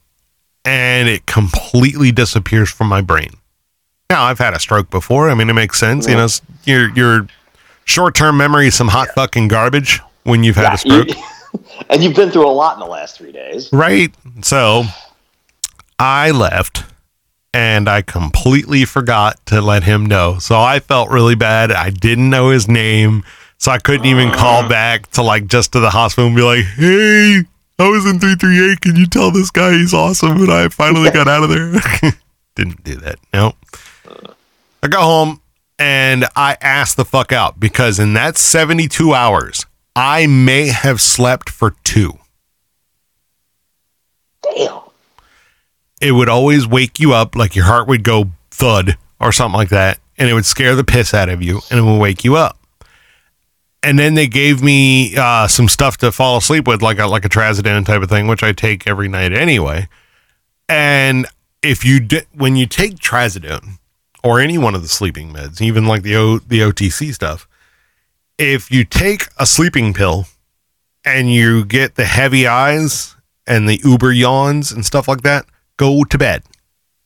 and 0.64 1.10
it 1.10 1.26
completely 1.26 2.12
disappears 2.14 2.70
from 2.70 2.88
my 2.88 3.02
brain. 3.02 3.32
Now 4.10 4.24
I've 4.24 4.40
had 4.40 4.54
a 4.54 4.60
stroke 4.60 4.90
before. 4.90 5.30
I 5.30 5.34
mean, 5.36 5.50
it 5.50 5.54
makes 5.54 5.78
sense. 5.80 6.08
You 6.08 6.16
know, 6.16 6.28
your 6.66 6.94
your 6.96 7.28
short 7.86 8.16
term 8.16 8.38
memory 8.38 8.68
is 8.68 8.76
some 8.76 8.88
hot 8.88 9.10
fucking 9.10 9.50
garbage 9.50 10.00
when 10.24 10.44
you've 10.44 10.56
had 10.56 10.68
a 10.68 10.72
You- 10.88 11.04
stroke, 11.10 11.18
and 11.90 12.02
you've 12.04 12.16
been 12.16 12.30
through 12.32 12.48
a 12.48 12.52
lot 12.52 12.76
in 12.76 12.80
the 12.80 12.86
last 12.86 13.18
three 13.18 13.32
days. 13.34 13.70
right? 13.74 14.14
So 14.42 14.84
I 16.00 16.32
left. 16.32 16.84
And 17.54 17.90
I 17.90 18.02
completely 18.02 18.86
forgot 18.86 19.46
to 19.48 19.62
let 19.62 19.84
him 19.84 20.06
know. 20.06 20.40
So 20.40 20.60
I 20.60 20.80
felt 20.80 21.10
really 21.10 21.36
bad. 21.36 21.72
I 21.72 21.90
didn't 21.90 22.30
know 22.30 22.50
his 22.50 22.68
name. 22.68 23.24
So 23.58 23.72
I 23.72 23.78
couldn't 23.78 24.06
even 24.06 24.32
call 24.32 24.66
oh. 24.66 24.70
back 24.70 25.12
to 25.12 25.22
like 25.22 25.48
just 25.48 25.74
to 25.74 25.80
the 25.80 25.90
hospital 25.90 26.28
and 26.28 26.36
be 26.36 26.42
like, 26.42 26.64
hey, 26.64 27.44
I 27.78 27.90
was 27.90 28.06
in 28.06 28.20
338. 28.20 28.82
Can 28.82 28.96
you 28.96 29.06
tell 29.06 29.32
this 29.32 29.52
guy 29.52 29.74
he's 29.74 29.94
awesome? 29.94 30.38
And 30.42 30.52
I 30.52 30.70
finally 30.70 31.12
got 31.12 31.28
out 31.28 31.44
of 31.44 31.50
there. 31.50 32.14
Didn't 32.56 32.84
do 32.84 32.96
that. 32.96 33.20
No. 33.34 33.54
I 34.84 34.88
got 34.88 35.04
home 35.04 35.42
and 35.78 36.26
I 36.36 36.58
asked 36.62 36.98
the 36.98 37.06
fuck 37.06 37.32
out 37.32 37.60
because 37.60 38.00
in 38.00 38.14
that 38.14 38.38
72 38.38 39.14
hours, 39.14 39.66
I 39.96 40.28
may 40.28 40.68
have 40.68 41.02
slept 41.02 41.50
for 41.50 41.76
two. 41.84 42.18
Damn. 44.44 44.81
It 46.02 46.12
would 46.14 46.30
always 46.30 46.68
wake 46.68 47.00
you 47.00 47.14
up, 47.14 47.36
like 47.36 47.56
your 47.56 47.66
heart 47.66 47.88
would 47.88 48.04
go 48.04 48.32
thud 48.50 48.98
or 49.20 49.32
something 49.32 49.58
like 49.58 49.70
that, 49.70 50.00
and 50.18 50.28
it 50.28 50.34
would 50.34 50.46
scare 50.46 50.76
the 50.76 50.84
piss 50.84 51.14
out 51.14 51.30
of 51.30 51.42
you 51.42 51.62
and 51.70 51.80
it 51.80 51.84
would 51.84 52.00
wake 52.00 52.24
you 52.24 52.36
up. 52.36 52.58
And 53.84 53.98
then 53.98 54.14
they 54.16 54.28
gave 54.28 54.62
me 54.62 55.16
uh, 55.16 55.48
some 55.48 55.68
stuff 55.68 55.98
to 55.98 56.12
fall 56.12 56.38
asleep 56.38 56.68
with, 56.68 56.82
like 56.82 57.00
a 57.00 57.08
like 57.08 57.26
a 57.26 57.30
trazodone 57.30 57.86
type 57.86 58.02
of 58.02 58.10
thing, 58.10 58.28
which 58.28 58.44
I 58.44 58.52
take 58.52 58.88
every 58.88 59.08
night 59.08 59.34
anyway. 59.34 59.88
And 60.70 61.26
if 61.64 61.84
you 61.84 62.00
di- 62.00 62.26
when 62.34 62.56
you 62.56 62.66
take 62.68 62.96
trazodone 62.96 63.78
or 64.24 64.40
any 64.40 64.58
one 64.58 64.76
of 64.76 64.82
the 64.84 64.88
sleeping 64.88 65.34
meds, 65.34 65.62
even 65.62 65.86
like 65.86 66.04
the 66.04 66.16
o- 66.16 66.40
the 66.40 66.60
OTC 66.60 67.14
stuff, 67.14 67.48
if 68.38 68.70
you 68.72 68.84
take 68.86 69.28
a 69.38 69.46
sleeping 69.46 69.94
pill 69.94 70.26
and 71.04 71.32
you 71.32 71.66
get 71.66 71.96
the 71.96 72.06
heavy 72.06 72.46
eyes 72.48 73.16
and 73.48 73.68
the 73.68 73.82
uber 73.84 74.12
yawns 74.12 74.72
and 74.72 74.86
stuff 74.86 75.08
like 75.08 75.22
that, 75.22 75.46
go 75.82 76.04
to 76.04 76.18
bed. 76.18 76.44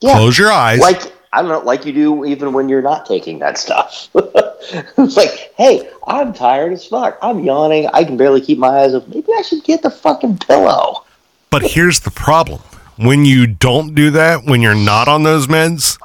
Yeah. 0.01 0.13
Close 0.15 0.37
your 0.37 0.51
eyes. 0.51 0.79
Like 0.79 1.01
I 1.31 1.41
don't 1.41 1.49
know, 1.49 1.59
like 1.59 1.85
you 1.85 1.93
do 1.93 2.25
even 2.25 2.53
when 2.53 2.69
you're 2.69 2.81
not 2.81 3.05
taking 3.05 3.39
that 3.39 3.57
stuff. 3.57 4.09
it's 4.13 5.17
like, 5.17 5.53
hey, 5.57 5.89
I'm 6.07 6.33
tired 6.33 6.73
as 6.73 6.85
fuck. 6.85 7.17
I'm 7.21 7.39
yawning. 7.39 7.87
I 7.87 8.03
can 8.03 8.15
barely 8.17 8.41
keep 8.41 8.57
my 8.57 8.69
eyes 8.69 8.93
open. 8.93 9.11
Maybe 9.13 9.33
I 9.37 9.41
should 9.41 9.63
get 9.63 9.81
the 9.81 9.89
fucking 9.89 10.37
pillow. 10.37 11.03
But 11.49 11.63
here's 11.63 12.01
the 12.01 12.11
problem. 12.11 12.61
When 12.97 13.25
you 13.25 13.47
don't 13.47 13.93
do 13.95 14.11
that, 14.11 14.45
when 14.45 14.61
you're 14.61 14.75
not 14.75 15.07
on 15.09 15.23
those 15.23 15.47
meds, 15.47 15.99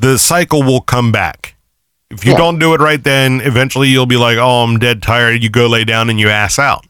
the 0.00 0.18
cycle 0.18 0.62
will 0.64 0.80
come 0.80 1.12
back. 1.12 1.54
If 2.10 2.24
you 2.24 2.32
Yeah. 2.32 2.38
don't 2.38 2.58
do 2.58 2.74
it 2.74 2.80
right 2.80 3.02
then, 3.02 3.40
eventually 3.40 3.88
you'll 3.88 4.06
be 4.06 4.16
like, 4.16 4.36
oh, 4.36 4.64
I'm 4.64 4.78
dead 4.78 5.00
tired. 5.02 5.42
You 5.42 5.48
go 5.48 5.68
lay 5.68 5.84
down 5.84 6.10
and 6.10 6.18
you 6.18 6.28
ass 6.28 6.58
out. 6.58 6.84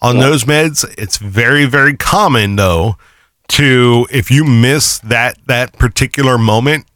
On 0.00 0.18
those 0.18 0.44
meds, 0.44 0.84
it's 0.96 1.18
very, 1.18 1.66
very 1.66 1.96
common 1.96 2.56
though 2.56 2.96
to 3.48 4.06
if 4.10 4.30
you 4.30 4.44
miss 4.44 4.98
that 5.00 5.38
that 5.46 5.72
particular 5.74 6.38
moment, 6.38 6.86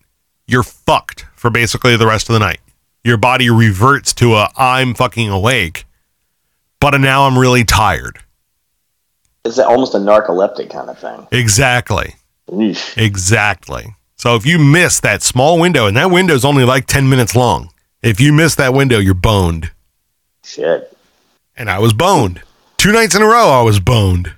you're 0.46 0.62
fucked 0.62 1.26
for 1.36 1.50
basically 1.50 1.96
the 1.96 2.06
rest 2.06 2.28
of 2.28 2.32
the 2.32 2.40
night. 2.40 2.60
Your 3.02 3.16
body 3.16 3.48
reverts 3.48 4.12
to 4.14 4.34
a 4.34 4.50
I'm 4.56 4.94
fucking 4.94 5.30
awake, 5.30 5.86
but 6.80 6.96
now 6.98 7.26
I'm 7.26 7.38
really 7.38 7.64
tired. 7.64 8.18
It's 9.44 9.58
almost 9.58 9.94
a 9.94 9.98
narcoleptic 9.98 10.70
kind 10.70 10.90
of 10.90 10.98
thing. 10.98 11.26
Exactly. 11.32 12.14
Eesh. 12.48 12.96
Exactly. 12.98 13.94
So 14.16 14.34
if 14.34 14.44
you 14.44 14.58
miss 14.58 15.00
that 15.00 15.22
small 15.22 15.58
window, 15.58 15.86
and 15.86 15.96
that 15.96 16.10
window 16.10 16.34
is 16.34 16.44
only 16.44 16.64
like 16.64 16.86
10 16.86 17.08
minutes 17.08 17.34
long, 17.34 17.70
if 18.02 18.20
you 18.20 18.34
miss 18.34 18.54
that 18.56 18.74
window, 18.74 18.98
you're 18.98 19.14
boned. 19.14 19.70
Shit. 20.44 20.94
And 21.56 21.70
I 21.70 21.78
was 21.78 21.94
boned. 21.94 22.42
Two 22.76 22.92
nights 22.92 23.14
in 23.14 23.22
a 23.22 23.26
row, 23.26 23.48
I 23.50 23.62
was 23.62 23.80
boned. 23.80 24.34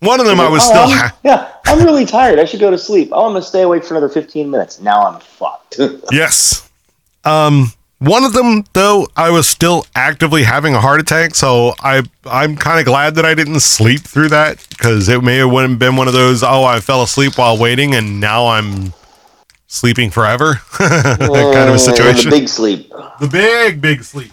One 0.00 0.18
of 0.20 0.26
them, 0.26 0.40
I 0.40 0.48
was 0.48 0.62
Oh, 0.64 0.68
still. 0.70 0.98
I'm- 0.98 1.12
yeah, 1.24 1.48
I'm 1.66 1.84
really 1.84 2.06
tired. 2.06 2.38
I 2.38 2.44
should 2.46 2.60
go 2.60 2.70
to 2.70 2.78
sleep. 2.78 3.10
Oh, 3.12 3.26
I'm 3.26 3.32
gonna 3.32 3.42
stay 3.44 3.62
awake 3.62 3.84
for 3.84 3.94
another 3.94 4.08
15 4.08 4.50
minutes. 4.50 4.80
Now 4.80 5.02
I'm 5.02 5.20
fucked. 5.20 5.78
yes. 6.10 6.68
Um, 7.24 7.72
one 7.98 8.24
of 8.24 8.32
them, 8.32 8.64
though, 8.72 9.08
I 9.14 9.28
was 9.28 9.46
still 9.46 9.84
actively 9.94 10.42
having 10.44 10.74
a 10.74 10.80
heart 10.80 11.00
attack. 11.00 11.34
So 11.34 11.74
I, 11.80 12.02
I'm 12.24 12.56
kind 12.56 12.80
of 12.80 12.86
glad 12.86 13.14
that 13.16 13.26
I 13.26 13.34
didn't 13.34 13.60
sleep 13.60 14.00
through 14.00 14.28
that 14.30 14.66
because 14.70 15.08
it 15.10 15.22
may 15.22 15.36
have 15.36 15.50
wouldn't 15.50 15.78
been 15.78 15.96
one 15.96 16.08
of 16.08 16.14
those. 16.14 16.42
Oh, 16.42 16.64
I 16.64 16.80
fell 16.80 17.02
asleep 17.02 17.36
while 17.36 17.58
waiting, 17.58 17.94
and 17.94 18.18
now 18.20 18.46
I'm 18.48 18.94
sleeping 19.66 20.10
forever 20.10 20.54
kind 20.72 21.68
of 21.68 21.74
a 21.74 21.78
situation. 21.78 22.30
The 22.30 22.36
big 22.38 22.48
sleep. 22.48 22.90
the 23.20 23.28
big 23.28 23.80
big 23.80 24.02
sleep 24.02 24.32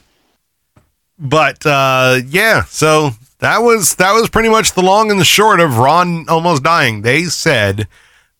but 1.19 1.63
uh 1.65 2.19
yeah 2.27 2.63
so 2.63 3.11
that 3.39 3.59
was 3.59 3.95
that 3.95 4.13
was 4.13 4.29
pretty 4.29 4.49
much 4.49 4.73
the 4.73 4.81
long 4.81 5.11
and 5.11 5.19
the 5.19 5.25
short 5.25 5.59
of 5.59 5.77
ron 5.77 6.27
almost 6.29 6.63
dying 6.63 7.01
they 7.01 7.23
said 7.23 7.87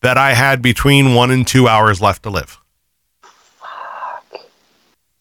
that 0.01 0.17
i 0.17 0.33
had 0.33 0.61
between 0.61 1.13
one 1.13 1.31
and 1.31 1.45
two 1.47 1.67
hours 1.67 2.01
left 2.01 2.23
to 2.23 2.29
live 2.29 2.59
Fuck. 3.59 4.41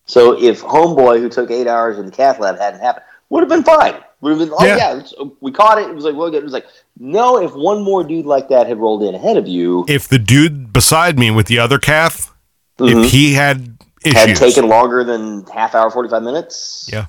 So 0.07 0.41
if 0.41 0.63
Homeboy, 0.63 1.19
who 1.21 1.29
took 1.29 1.51
eight 1.51 1.67
hours 1.67 1.99
in 1.99 2.07
the 2.07 2.13
cath 2.13 2.39
lab, 2.39 2.59
hadn't 2.59 2.81
happened, 2.81 3.05
would 3.29 3.41
have 3.41 3.49
been 3.49 3.65
fine. 3.65 3.95
Would 4.21 4.31
have 4.31 4.39
been. 4.39 4.51
Oh 4.57 4.65
Yeah. 4.65 4.77
yeah, 5.19 5.25
we 5.41 5.51
caught 5.51 5.79
it. 5.79 5.89
It 5.91 5.95
was 5.95 6.05
like 6.05 6.15
well. 6.15 6.33
It 6.33 6.43
was 6.45 6.53
like 6.53 6.67
no. 6.99 7.39
If 7.43 7.55
one 7.55 7.83
more 7.83 8.05
dude 8.05 8.25
like 8.25 8.49
that 8.49 8.67
had 8.69 8.79
rolled 8.79 9.03
in 9.03 9.15
ahead 9.17 9.37
of 9.37 9.49
you, 9.49 9.85
if 9.89 10.07
the 10.09 10.19
dude 10.19 10.73
beside 10.73 11.19
me 11.19 11.31
with 11.33 11.47
the 11.49 11.59
other 11.59 11.79
calf 11.79 12.33
Mhm. 12.79 13.05
if 13.05 13.11
he 13.11 13.35
had 13.35 13.77
had 14.05 14.37
taken 14.37 14.69
longer 14.69 15.03
than 15.03 15.45
half 15.47 15.75
hour, 15.75 15.91
forty 15.91 16.09
five 16.09 16.23
minutes. 16.23 16.89
Yeah. 16.93 17.07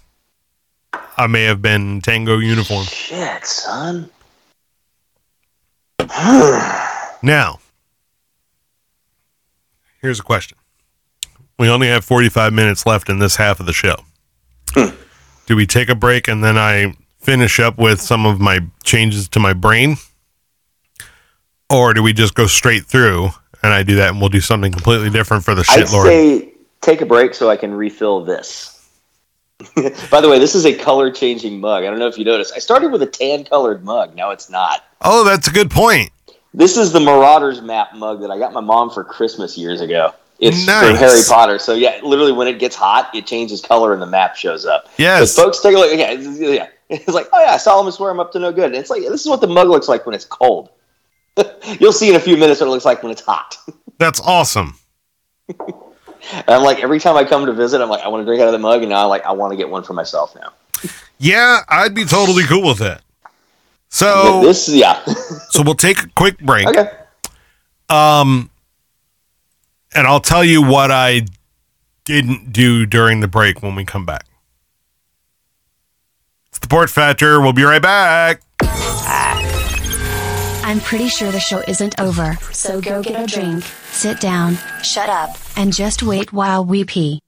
I 1.17 1.27
may 1.27 1.43
have 1.43 1.61
been 1.61 2.01
tango 2.01 2.37
uniform 2.37 2.85
Shit, 2.85 3.45
son. 3.45 4.09
Now, 7.21 7.59
here's 10.01 10.19
a 10.19 10.23
question. 10.23 10.57
We 11.59 11.67
only 11.69 11.87
have 11.87 12.05
45 12.05 12.53
minutes 12.53 12.85
left 12.85 13.09
in 13.09 13.19
this 13.19 13.35
half 13.35 13.59
of 13.59 13.65
the 13.65 13.73
show. 13.73 13.95
Do 14.75 15.55
we 15.55 15.65
take 15.65 15.89
a 15.89 15.95
break 15.95 16.27
and 16.27 16.43
then 16.43 16.57
I 16.57 16.93
finish 17.19 17.59
up 17.59 17.77
with 17.77 17.99
some 18.01 18.25
of 18.25 18.39
my 18.39 18.59
changes 18.83 19.27
to 19.29 19.39
my 19.39 19.53
brain? 19.53 19.95
Or 21.69 21.93
do 21.93 22.03
we 22.03 22.13
just 22.13 22.35
go 22.35 22.45
straight 22.47 22.85
through 22.85 23.29
and 23.63 23.73
I 23.73 23.83
do 23.83 23.95
that 23.95 24.09
and 24.09 24.19
we'll 24.19 24.29
do 24.29 24.41
something 24.41 24.71
completely 24.71 25.09
different 25.09 25.43
for 25.43 25.55
the 25.55 25.65
I'd 25.69 25.79
shit 25.87 25.91
lord? 25.91 26.07
say 26.07 26.53
take 26.81 27.01
a 27.01 27.05
break 27.05 27.33
so 27.33 27.49
I 27.49 27.57
can 27.57 27.73
refill 27.73 28.23
this. 28.23 28.76
By 30.11 30.21
the 30.21 30.29
way, 30.29 30.37
this 30.39 30.53
is 30.55 30.65
a 30.65 30.73
color 30.75 31.11
changing 31.11 31.59
mug. 31.59 31.83
I 31.83 31.87
don't 31.89 31.99
know 31.99 32.07
if 32.07 32.17
you 32.17 32.25
noticed. 32.25 32.53
I 32.55 32.59
started 32.59 32.91
with 32.91 33.01
a 33.01 33.07
tan 33.07 33.43
colored 33.43 33.83
mug. 33.83 34.15
Now 34.15 34.29
it's 34.31 34.49
not. 34.49 34.83
Oh, 35.01 35.23
that's 35.23 35.47
a 35.47 35.51
good 35.51 35.71
point. 35.71 36.11
This 36.53 36.77
is 36.77 36.91
the 36.91 36.99
Marauders 36.99 37.61
map 37.61 37.95
mug 37.95 38.21
that 38.21 38.31
I 38.31 38.37
got 38.37 38.53
my 38.53 38.61
mom 38.61 38.89
for 38.89 39.03
Christmas 39.03 39.57
years 39.57 39.81
ago. 39.81 40.13
It's 40.39 40.65
Nice. 40.67 40.87
from 40.87 40.95
Harry 40.97 41.21
Potter. 41.27 41.57
So 41.57 41.73
yeah, 41.73 41.99
literally 42.03 42.31
when 42.31 42.47
it 42.47 42.59
gets 42.59 42.75
hot, 42.75 43.09
it 43.15 43.25
changes 43.25 43.61
color 43.61 43.93
and 43.93 44.01
the 44.01 44.05
map 44.05 44.35
shows 44.35 44.65
up. 44.65 44.85
Yes. 44.97 45.35
But 45.35 45.43
folks, 45.43 45.59
take 45.61 45.75
a 45.75 45.79
look. 45.79 45.97
Yeah, 45.97 46.11
it's, 46.11 46.39
yeah. 46.39 46.67
It's 46.89 47.07
like, 47.09 47.27
oh 47.33 47.39
yeah, 47.43 47.57
Solomon 47.57 47.91
swear 47.91 48.11
I'm 48.11 48.19
up 48.21 48.31
to 48.31 48.39
no 48.39 48.53
good. 48.53 48.67
And 48.67 48.75
it's 48.75 48.89
like 48.89 49.01
this 49.01 49.19
is 49.21 49.27
what 49.27 49.41
the 49.41 49.47
mug 49.47 49.67
looks 49.67 49.89
like 49.89 50.05
when 50.05 50.15
it's 50.15 50.23
cold. 50.23 50.69
You'll 51.79 51.91
see 51.91 52.09
in 52.09 52.15
a 52.15 52.19
few 52.19 52.37
minutes 52.37 52.61
what 52.61 52.67
it 52.67 52.69
looks 52.69 52.85
like 52.85 53.03
when 53.03 53.11
it's 53.11 53.19
hot. 53.21 53.57
That's 53.97 54.21
awesome. 54.21 54.79
And 56.33 56.49
I'm 56.49 56.63
like, 56.63 56.79
every 56.83 56.99
time 56.99 57.15
I 57.15 57.23
come 57.23 57.45
to 57.45 57.53
visit, 57.53 57.81
I'm 57.81 57.89
like, 57.89 58.01
I 58.01 58.07
want 58.07 58.21
to 58.21 58.25
drink 58.25 58.41
out 58.41 58.47
of 58.47 58.51
the 58.51 58.59
mug, 58.59 58.81
and 58.81 58.89
now 58.89 59.03
I'm 59.03 59.09
like, 59.09 59.25
I 59.25 59.31
want 59.31 59.51
to 59.51 59.57
get 59.57 59.69
one 59.69 59.83
for 59.83 59.93
myself 59.93 60.35
now. 60.35 60.53
Yeah, 61.17 61.61
I'd 61.67 61.95
be 61.95 62.05
totally 62.05 62.43
cool 62.43 62.67
with 62.67 62.79
that. 62.79 63.01
So, 63.89 64.41
this, 64.41 64.67
yeah, 64.69 65.03
so 65.49 65.63
we'll 65.63 65.75
take 65.75 66.03
a 66.03 66.09
quick 66.09 66.37
break. 66.39 66.67
okay. 66.67 66.91
Um, 67.89 68.49
and 69.95 70.05
I'll 70.05 70.19
tell 70.19 70.43
you 70.43 70.61
what 70.61 70.91
I 70.91 71.21
didn't 72.03 72.51
do 72.51 72.85
during 72.85 73.21
the 73.21 73.27
break 73.27 73.63
when 73.63 73.75
we 73.75 73.85
come 73.85 74.05
back. 74.05 74.25
It's 76.49 76.59
the 76.59 76.67
Porch 76.67 76.91
Factor. 76.91 77.41
We'll 77.41 77.53
be 77.53 77.63
right 77.63 77.81
back. 77.81 78.41
I'm 80.67 80.81
pretty 80.81 81.07
sure 81.07 81.31
the 81.31 81.39
show 81.39 81.63
isn't 81.65 81.97
over, 81.97 82.37
so 82.51 82.81
go 82.81 83.01
get 83.01 83.23
a 83.23 83.25
drink, 83.25 83.63
sit 83.91 84.19
down, 84.19 84.57
shut 84.83 85.07
up, 85.07 85.37
and 85.55 85.71
just 85.71 86.03
wait 86.03 86.33
while 86.33 86.65
we 86.65 86.83
pee. 86.83 87.21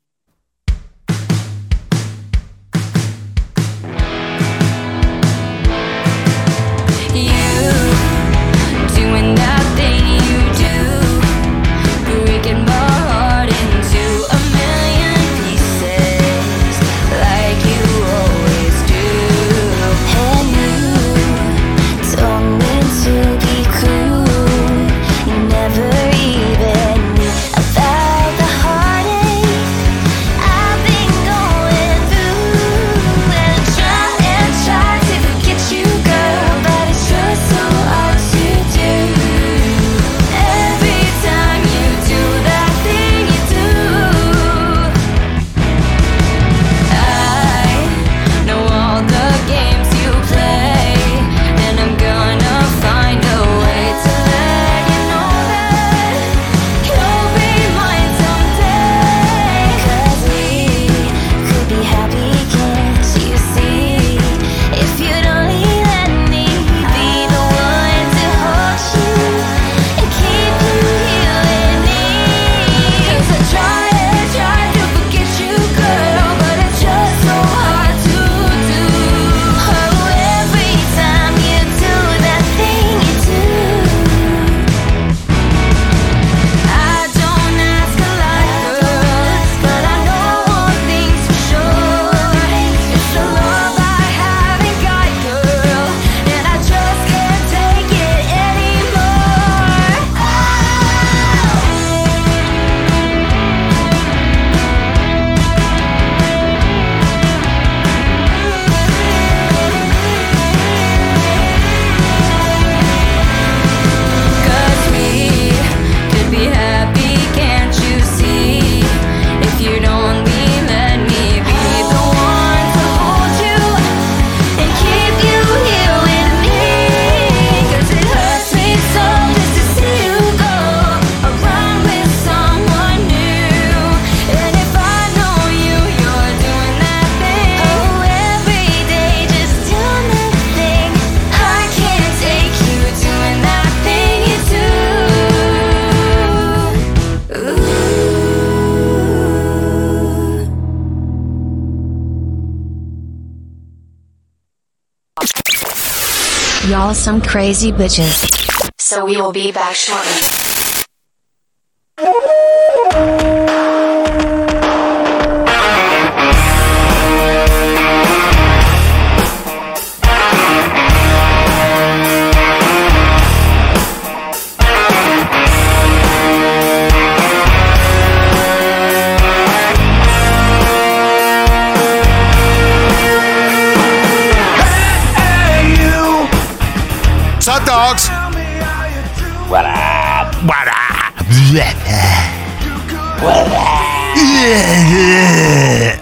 Some 157.09 157.21
crazy 157.21 157.71
bitches. 157.71 158.71
So 158.77 159.03
we 159.03 159.17
will 159.19 159.31
be 159.31 159.51
back 159.51 159.73
shortly. 159.73 160.38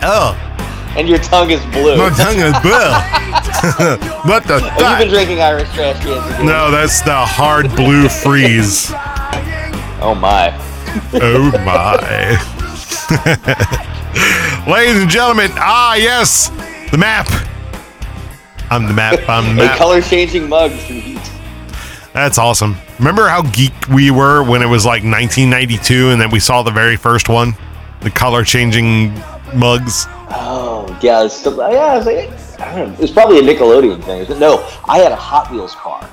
Oh, 0.04 0.36
And 0.96 1.08
your 1.08 1.18
tongue 1.20 1.50
is 1.52 1.64
blue. 1.68 1.98
my 1.98 2.10
tongue 2.10 2.40
is 2.40 2.54
blue. 2.62 2.72
what 4.30 4.44
the 4.48 4.60
Have 4.60 5.00
you 5.00 5.06
been 5.06 5.14
drinking 5.14 5.42
Irish 5.42 5.70
trash 5.74 6.04
cans? 6.04 6.44
No, 6.44 6.70
that's 6.72 7.02
the 7.02 7.16
hard 7.16 7.76
blue 7.76 8.08
freeze. 8.08 8.92
Oh 10.00 10.16
my. 10.16 10.54
Oh 11.14 11.52
my. 11.66 11.98
Ladies 14.72 15.02
and 15.02 15.10
gentlemen, 15.10 15.52
ah, 15.56 15.96
yes, 15.96 16.50
the 16.92 16.98
map. 16.98 17.28
I'm 18.70 18.86
the 18.86 18.94
map. 18.94 19.20
I'm 19.30 19.56
the 19.56 19.64
map. 19.64 19.78
color 19.78 20.02
changing 20.02 20.50
mug 20.50 20.72
from 20.72 20.96
Heat. 20.96 21.32
That's 22.14 22.38
awesome. 22.38 22.76
Remember 23.00 23.28
how 23.28 23.44
geek 23.44 23.74
we 23.90 24.12
were 24.12 24.44
when 24.44 24.62
it 24.62 24.66
was 24.66 24.86
like 24.86 25.04
1992 25.04 26.10
and 26.10 26.20
then 26.20 26.30
we 26.32 26.40
saw 26.40 26.64
the 26.64 26.72
very 26.72 26.96
first 26.98 27.30
one? 27.30 27.56
The 28.02 28.10
color 28.12 28.44
changing 28.44 29.14
mugs. 29.56 30.06
Oh 30.30 30.86
yeah, 31.02 31.24
it's 31.24 31.34
still, 31.36 31.58
yeah. 31.72 31.96
It 31.96 31.98
was, 31.98 32.06
like, 32.06 32.60
I 32.62 32.76
don't 32.78 33.00
know, 33.00 33.08
probably 33.14 33.40
a 33.40 33.42
Nickelodeon 33.42 34.04
thing. 34.04 34.40
No, 34.40 34.68
I 34.88 35.00
had 35.00 35.12
a 35.12 35.16
Hot 35.16 35.52
Wheels 35.52 35.74
car. 35.76 36.08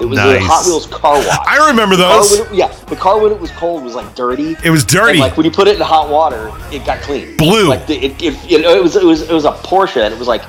It 0.00 0.06
was 0.06 0.18
a 0.18 0.40
Hot 0.40 0.64
Wheels 0.66 0.86
car 0.86 1.14
wash. 1.14 1.26
I 1.46 1.68
remember 1.68 1.94
those. 1.96 2.38
when 2.40 2.48
it- 2.52 2.54
yeah, 2.54 2.68
the 2.86 2.96
car 2.96 3.20
when 3.20 3.32
it 3.32 3.40
was 3.40 3.50
cold 3.52 3.84
was 3.84 3.94
like 3.94 4.14
dirty. 4.14 4.56
It 4.64 4.70
was 4.70 4.84
dirty. 4.84 5.18
like 5.18 5.36
when 5.36 5.44
you 5.44 5.52
put 5.52 5.68
it 5.68 5.76
in 5.76 5.80
hot 5.82 6.08
water, 6.10 6.50
it 6.72 6.84
got 6.84 7.00
clean. 7.02 7.36
Blue. 7.36 7.68
Like 7.68 7.86
the, 7.86 7.96
it, 7.96 8.22
it, 8.22 8.50
you 8.50 8.60
know, 8.60 8.70
it 8.74 8.82
was 8.82 8.96
it 8.96 9.04
was 9.04 9.22
it 9.22 9.32
was 9.32 9.44
a 9.44 9.52
Porsche, 9.52 10.02
and 10.04 10.12
it 10.12 10.18
was 10.18 10.28
like 10.28 10.42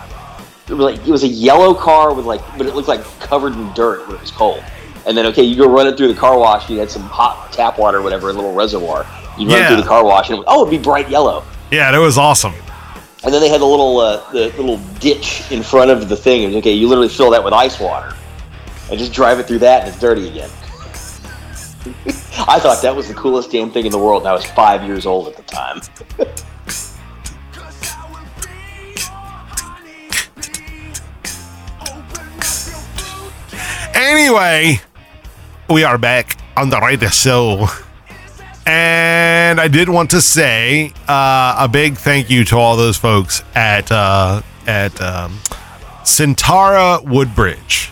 it 0.67 0.73
was 0.73 0.85
like 0.95 1.07
it 1.07 1.11
was 1.11 1.23
a 1.23 1.27
yellow 1.27 1.73
car 1.73 2.13
with 2.13 2.25
like, 2.25 2.41
but 2.57 2.65
it 2.65 2.75
looked 2.75 2.87
like 2.87 3.03
covered 3.19 3.53
in 3.53 3.71
dirt 3.73 4.07
when 4.07 4.15
it 4.15 4.21
was 4.21 4.31
cold. 4.31 4.63
And 5.05 5.17
then 5.17 5.25
okay, 5.27 5.43
you 5.43 5.55
go 5.55 5.67
run 5.69 5.85
it 5.87 5.97
through 5.97 6.07
the 6.13 6.19
car 6.19 6.37
wash. 6.39 6.69
You 6.69 6.79
had 6.79 6.89
some 6.89 7.03
hot 7.03 7.51
tap 7.51 7.77
water, 7.77 7.97
or 7.97 8.01
whatever, 8.01 8.29
a 8.29 8.33
little 8.33 8.53
reservoir. 8.53 9.05
You 9.41 9.47
run 9.47 9.57
Yeah. 9.57 9.67
through 9.69 9.77
the 9.81 9.87
car 9.87 10.03
wash, 10.05 10.29
and 10.29 10.39
it, 10.39 10.45
oh, 10.47 10.61
it'd 10.65 10.71
be 10.71 10.77
bright 10.83 11.09
yellow. 11.09 11.43
yeah, 11.71 11.91
that 11.91 11.97
was 11.97 12.17
awesome. 12.17 12.53
And 13.23 13.33
then 13.33 13.41
they 13.41 13.49
had 13.49 13.61
the 13.61 13.65
little 13.65 13.99
uh, 13.99 14.31
the 14.31 14.47
little 14.57 14.77
ditch 14.99 15.43
in 15.51 15.61
front 15.63 15.91
of 15.91 16.09
the 16.09 16.15
thing. 16.17 16.45
And 16.45 16.55
okay, 16.55 16.71
you 16.73 16.87
literally 16.87 17.09
fill 17.09 17.29
that 17.31 17.43
with 17.43 17.53
ice 17.53 17.79
water, 17.79 18.15
and 18.89 18.97
just 18.99 19.13
drive 19.13 19.39
it 19.39 19.47
through 19.47 19.59
that, 19.59 19.81
and 19.81 19.89
it's 19.89 19.99
dirty 19.99 20.27
again. 20.27 20.49
I 22.47 22.59
thought 22.59 22.81
that 22.83 22.95
was 22.95 23.07
the 23.07 23.13
coolest 23.15 23.51
damn 23.51 23.71
thing 23.71 23.85
in 23.85 23.91
the 23.91 23.97
world. 23.99 24.21
And 24.23 24.29
I 24.29 24.33
was 24.33 24.45
five 24.45 24.83
years 24.83 25.05
old 25.05 25.27
at 25.27 25.35
the 25.37 25.43
time. 25.43 25.81
Anyway, 33.93 34.79
we 35.69 35.83
are 35.83 35.97
back 35.97 36.37
on 36.57 36.69
the 36.69 36.79
radio 36.79 37.09
show. 37.09 37.67
And 38.71 39.59
I 39.59 39.67
did 39.67 39.89
want 39.89 40.11
to 40.11 40.21
say 40.21 40.93
uh, 41.05 41.55
a 41.59 41.67
big 41.67 41.97
thank 41.97 42.29
you 42.29 42.45
to 42.45 42.57
all 42.57 42.77
those 42.77 42.95
folks 42.95 43.43
at 43.53 43.91
uh, 43.91 44.41
at 44.65 45.01
um, 45.01 45.33
Sentara 46.03 47.03
Woodbridge. 47.03 47.91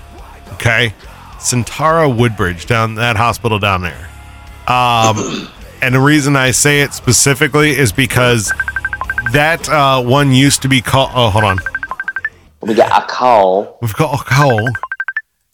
Okay, 0.54 0.94
Sentara 1.38 2.08
Woodbridge 2.16 2.66
down 2.66 2.96
that 2.96 3.18
hospital 3.18 3.60
down 3.60 3.82
there. 3.82 4.10
Um, 4.70 5.50
and 5.82 5.94
the 5.94 6.00
reason 6.00 6.38
I 6.38 6.52
say 6.52 6.80
it 6.80 6.94
specifically 6.94 7.72
is 7.72 7.92
because 7.92 8.50
that 9.34 9.68
uh, 9.68 10.02
one 10.02 10.32
used 10.32 10.62
to 10.62 10.70
be 10.70 10.80
called. 10.80 11.12
Oh, 11.14 11.30
hold 11.30 11.44
on. 11.44 11.58
We 12.62 12.74
got 12.74 13.04
a 13.04 13.06
call. 13.06 13.78
We've 13.82 13.94
got 13.96 14.22
a 14.22 14.24
call. 14.24 14.66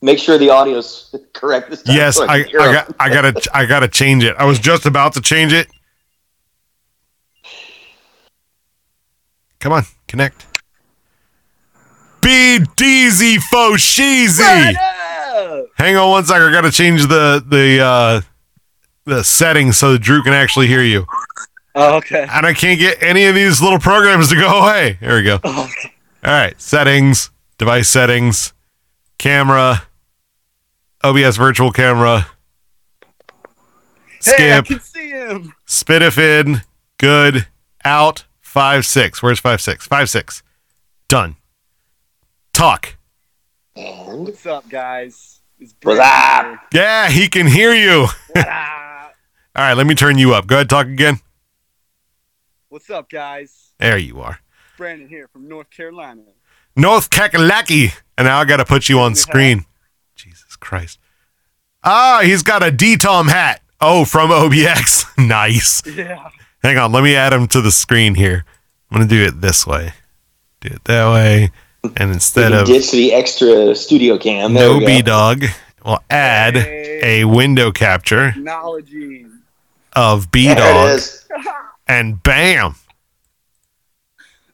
Make 0.05 0.19
sure 0.19 0.37
the 0.37 0.51
audio's 0.51 1.15
correct 1.33 1.71
this 1.71 1.81
time. 1.81 1.95
Yes, 1.95 2.17
so 2.17 2.25
I, 2.27 2.35
I 2.35 2.39
'em. 2.39 2.73
got 2.73 2.95
I 2.99 3.09
gotta 3.09 3.49
I 3.55 3.65
gotta 3.65 3.87
change 3.87 4.23
it. 4.23 4.35
I 4.37 4.45
was 4.45 4.59
just 4.59 4.85
about 4.85 5.13
to 5.13 5.21
change 5.21 5.51
it. 5.51 5.67
Come 9.59 9.73
on, 9.73 9.83
connect. 10.07 10.45
Be 12.21 12.59
deezy 12.77 13.39
fo 13.41 13.73
sheezy. 13.73 14.75
Hang 15.75 15.95
on 15.95 16.11
one 16.11 16.23
second. 16.23 16.43
I 16.43 16.51
gotta 16.51 16.71
change 16.71 17.07
the 17.07 17.43
the 17.47 17.81
uh 17.83 18.21
the 19.05 19.23
settings 19.23 19.77
so 19.77 19.93
that 19.93 19.99
Drew 20.03 20.21
can 20.21 20.33
actually 20.33 20.67
hear 20.67 20.83
you. 20.83 21.07
Oh, 21.73 21.95
okay. 21.97 22.27
And 22.31 22.45
I 22.45 22.53
can't 22.53 22.79
get 22.79 23.01
any 23.01 23.25
of 23.25 23.33
these 23.33 23.59
little 23.59 23.79
programs 23.79 24.29
to 24.29 24.35
go 24.35 24.61
away. 24.61 24.97
Here 24.99 25.15
we 25.15 25.23
go. 25.23 25.39
Okay. 25.43 25.91
All 26.23 26.31
right, 26.31 26.59
settings, 26.61 27.29
device 27.59 27.87
settings, 27.87 28.53
camera, 29.19 29.83
OBS 31.05 31.37
virtual 31.37 31.71
camera. 31.71 32.25
Hey, 34.23 34.53
I 34.53 34.63
Skip, 34.63 34.65
can 34.65 34.79
see 34.79 35.09
him. 35.11 35.53
S/PDIF, 35.67 36.63
good, 36.97 37.45
out, 37.83 38.25
five 38.41 38.87
six. 38.87 39.21
Where's 39.21 39.39
five 39.39 39.61
six? 39.61 39.85
Five 39.85 40.09
six. 40.09 40.41
Done. 41.07 41.35
Talk. 42.53 42.95
What's 43.75 44.47
up, 44.47 44.67
guys? 44.67 45.41
It's 45.59 45.75
What's 45.83 45.99
up? 45.99 46.59
Yeah, 46.73 47.09
he 47.09 47.27
can 47.27 47.47
hear 47.47 47.73
you. 47.73 48.07
What? 48.33 48.47
All 49.57 49.63
right, 49.63 49.73
let 49.73 49.87
me 49.87 49.95
turn 49.95 50.17
you 50.17 50.33
up. 50.33 50.47
Go 50.47 50.55
ahead, 50.55 50.69
talk 50.69 50.87
again. 50.87 51.19
What's 52.67 52.89
up, 52.89 53.09
guys? 53.09 53.69
There 53.77 53.97
you 53.97 54.19
are. 54.19 54.39
Brandon 54.75 55.07
here 55.07 55.29
from 55.29 55.47
North 55.47 55.69
Carolina. 55.69 56.23
North 56.75 57.09
Kakalaki. 57.09 57.93
And 58.17 58.25
now 58.25 58.39
I 58.39 58.43
got 58.45 58.57
to 58.57 58.65
put 58.65 58.89
you 58.89 58.99
on 58.99 59.15
screen. 59.15 59.65
Jesus 60.65 60.97
Christ. 60.97 60.99
Ah, 61.83 62.21
he's 62.23 62.41
got 62.43 62.63
a 62.63 62.71
D-Tom 62.71 63.27
hat. 63.27 63.61
Oh, 63.79 64.05
from 64.05 64.29
OBX. 64.29 65.05
nice. 65.27 65.83
Yeah. 65.85 66.29
Hang 66.63 66.77
on, 66.77 66.91
let 66.91 67.03
me 67.03 67.15
add 67.15 67.31
him 67.33 67.47
to 67.49 67.61
the 67.61 67.71
screen 67.71 68.15
here. 68.15 68.43
I'm 68.89 68.97
going 68.97 69.07
to 69.07 69.15
do 69.15 69.23
it 69.23 69.41
this 69.41 69.67
way. 69.67 69.93
Do 70.61 70.69
it 70.73 70.83
that 70.85 71.11
way. 71.13 71.51
And 71.97 72.11
instead 72.11 72.51
of 72.53 72.65
ditch 72.65 72.89
the 72.91 73.13
extra 73.13 73.75
studio 73.75 74.17
cam. 74.17 74.53
There 74.55 74.69
no 74.71 74.79
we 74.79 74.85
B 74.85 75.01
dog, 75.03 75.43
we'll 75.85 75.99
add 76.09 76.55
Hey. 76.55 77.21
a 77.21 77.25
window 77.27 77.71
capture 77.71 78.31
Technology. 78.31 79.27
of 79.95 80.31
B 80.31 80.53
dog. 80.55 80.99
And 81.87 82.23
bam, 82.23 82.73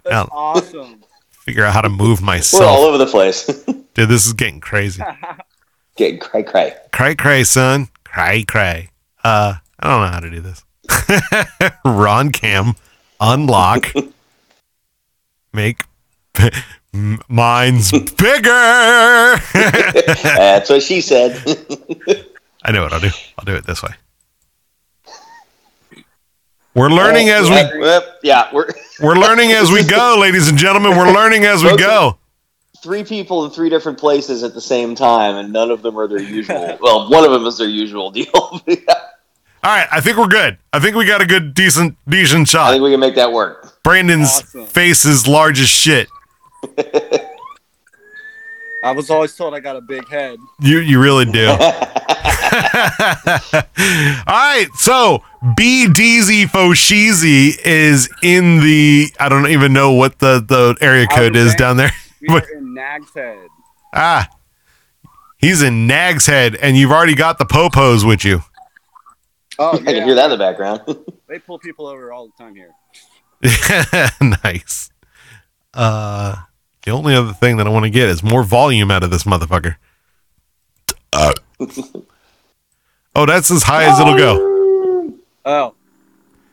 That's 0.03 0.11
Now- 0.13 0.27
awesome. 0.33 1.01
figure 1.45 1.63
out 1.63 1.73
how 1.73 1.79
to 1.79 1.87
move 1.87 2.21
myself. 2.21 2.61
We're 2.61 2.67
all 2.67 2.83
over 2.83 2.97
the 2.97 3.05
place. 3.05 3.45
Dude, 3.93 4.09
this 4.09 4.25
is 4.27 4.33
getting 4.33 4.59
crazy. 4.59 5.01
Get 6.01 6.19
cray 6.19 6.41
cray. 6.41 6.75
Cray 6.91 7.13
cray, 7.13 7.43
son. 7.43 7.89
Cray 8.05 8.41
cray. 8.41 8.89
Uh, 9.23 9.57
I 9.79 9.87
don't 9.87 10.01
know 10.01 10.07
how 10.07 10.19
to 10.19 10.31
do 10.31 10.41
this. 10.41 10.63
Ron 11.85 12.31
Cam, 12.31 12.73
unlock, 13.19 13.93
make 15.53 15.83
mine's 17.29 17.91
bigger. 17.91 19.35
That's 19.53 20.71
what 20.71 20.81
she 20.81 21.01
said. 21.01 21.39
I 22.63 22.71
know 22.71 22.81
what 22.81 22.93
I'll 22.93 22.99
do. 22.99 23.11
I'll 23.37 23.45
do 23.45 23.53
it 23.53 23.67
this 23.67 23.83
way. 23.83 23.91
We're 26.73 26.89
learning 26.89 27.29
as 27.29 27.47
we 27.47 27.57
yeah, 27.57 27.99
yeah, 28.23 28.49
we're 28.51 28.69
we're 28.99 29.19
learning 29.19 29.51
as 29.51 29.71
we 29.71 29.83
go, 29.83 30.17
ladies 30.19 30.49
and 30.49 30.57
gentlemen. 30.57 30.97
We're 30.97 31.13
learning 31.13 31.45
as 31.45 31.63
we 31.63 31.77
go. 31.77 32.17
Three 32.81 33.03
people 33.03 33.45
in 33.45 33.51
three 33.51 33.69
different 33.69 33.97
places 33.99 34.43
at 34.43 34.53
the 34.53 34.61
same 34.61 34.95
time, 34.95 35.35
and 35.35 35.53
none 35.53 35.71
of 35.71 35.81
them 35.81 35.97
are 35.97 36.07
their 36.07 36.21
usual. 36.21 36.77
well, 36.81 37.09
one 37.09 37.23
of 37.23 37.31
them 37.31 37.45
is 37.45 37.57
their 37.57 37.67
usual 37.69 38.11
deal. 38.11 38.29
All 39.63 39.69
right, 39.69 39.87
I 39.91 40.01
think 40.01 40.17
we're 40.17 40.27
good. 40.27 40.57
I 40.73 40.79
think 40.79 40.95
we 40.95 41.05
got 41.05 41.21
a 41.21 41.25
good, 41.25 41.53
decent, 41.53 41.95
decent 42.09 42.47
shot. 42.47 42.69
I 42.69 42.71
think 42.71 42.83
we 42.83 42.89
can 42.89 42.99
make 42.99 43.13
that 43.15 43.31
work. 43.31 43.83
Brandon's 43.83 44.39
Awesome. 44.39 44.65
face 44.65 45.05
is 45.05 45.27
large 45.27 45.59
as 45.59 45.69
shit. 45.69 46.07
I 48.83 48.91
was 48.91 49.11
always 49.11 49.35
told 49.35 49.53
I 49.53 49.59
got 49.59 49.75
a 49.75 49.81
big 49.81 50.07
head. 50.07 50.39
You 50.59 50.79
you 50.79 50.99
really 50.99 51.25
do. 51.25 51.47
All 51.47 51.57
right, 54.27 54.67
so 54.75 55.23
B 55.55 55.85
Deezy 55.87 56.45
Foshizi 56.45 57.55
is 57.63 58.09
in 58.23 58.59
the 58.61 59.13
I 59.19 59.29
don't 59.29 59.47
even 59.49 59.73
know 59.73 59.91
what 59.93 60.17
the 60.17 60.39
the 60.39 60.75
area 60.81 61.05
code 61.05 61.35
is 61.35 61.53
down 61.53 61.77
there. 61.77 61.91
We 62.21 62.27
But- 62.27 62.43
were 62.43 62.57
in 62.57 62.73
Nag's 62.73 63.13
Head. 63.13 63.47
Ah, 63.93 64.29
He's 65.37 65.63
in 65.63 65.87
Nag's 65.87 66.27
Head, 66.27 66.55
and 66.55 66.77
you've 66.77 66.91
already 66.91 67.15
got 67.15 67.39
the 67.39 67.45
popos 67.45 68.07
with 68.07 68.23
you. 68.23 68.43
Oh, 69.57 69.71
I 69.73 69.77
can 69.79 70.03
hear 70.03 70.13
that 70.15 70.25
in 70.25 70.31
the 70.31 70.37
background. 70.37 70.81
They 71.27 71.39
pull 71.39 71.59
people 71.59 71.87
over 71.87 72.11
all 72.11 72.27
the 72.27 72.33
time 72.43 72.55
here. 72.55 72.71
nice. 74.43 74.89
Uh, 75.73 76.35
the 76.83 76.91
only 76.91 77.15
other 77.15 77.31
thing 77.31 77.55
that 77.55 77.65
I 77.67 77.69
want 77.69 77.85
to 77.85 77.89
get 77.89 78.09
is 78.09 78.21
more 78.21 78.43
volume 78.43 78.91
out 78.91 79.01
of 79.01 79.11
this 79.11 79.23
motherfucker. 79.23 79.77
Uh. 81.13 81.31
oh, 83.15 83.25
that's 83.25 83.49
as 83.49 83.63
high 83.63 83.85
as 83.85 83.97
it'll 83.97 84.17
go. 84.17 85.13
Oh, 85.45 85.73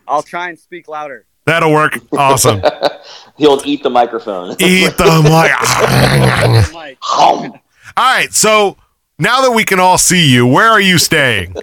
I'll 0.07 0.23
try 0.23 0.49
and 0.51 0.57
speak 0.57 0.87
louder. 0.87 1.27
That'll 1.49 1.73
work. 1.73 1.99
Awesome. 2.13 2.61
He'll 3.37 3.61
eat 3.65 3.83
the 3.83 3.91
microphone. 3.91 4.51
Eat 4.61 4.97
the 4.99 5.23
mic. 5.23 6.97
Hum. 7.01 7.53
All 7.53 7.59
right. 7.97 8.33
So 8.33 8.77
now 9.19 9.41
that 9.43 9.53
we 9.53 9.65
can 9.65 9.81
all 9.81 9.97
see 9.99 10.31
you, 10.33 10.47
where 10.47 10.69
are 10.69 10.81
you 10.81 10.99
staying? 10.99 11.55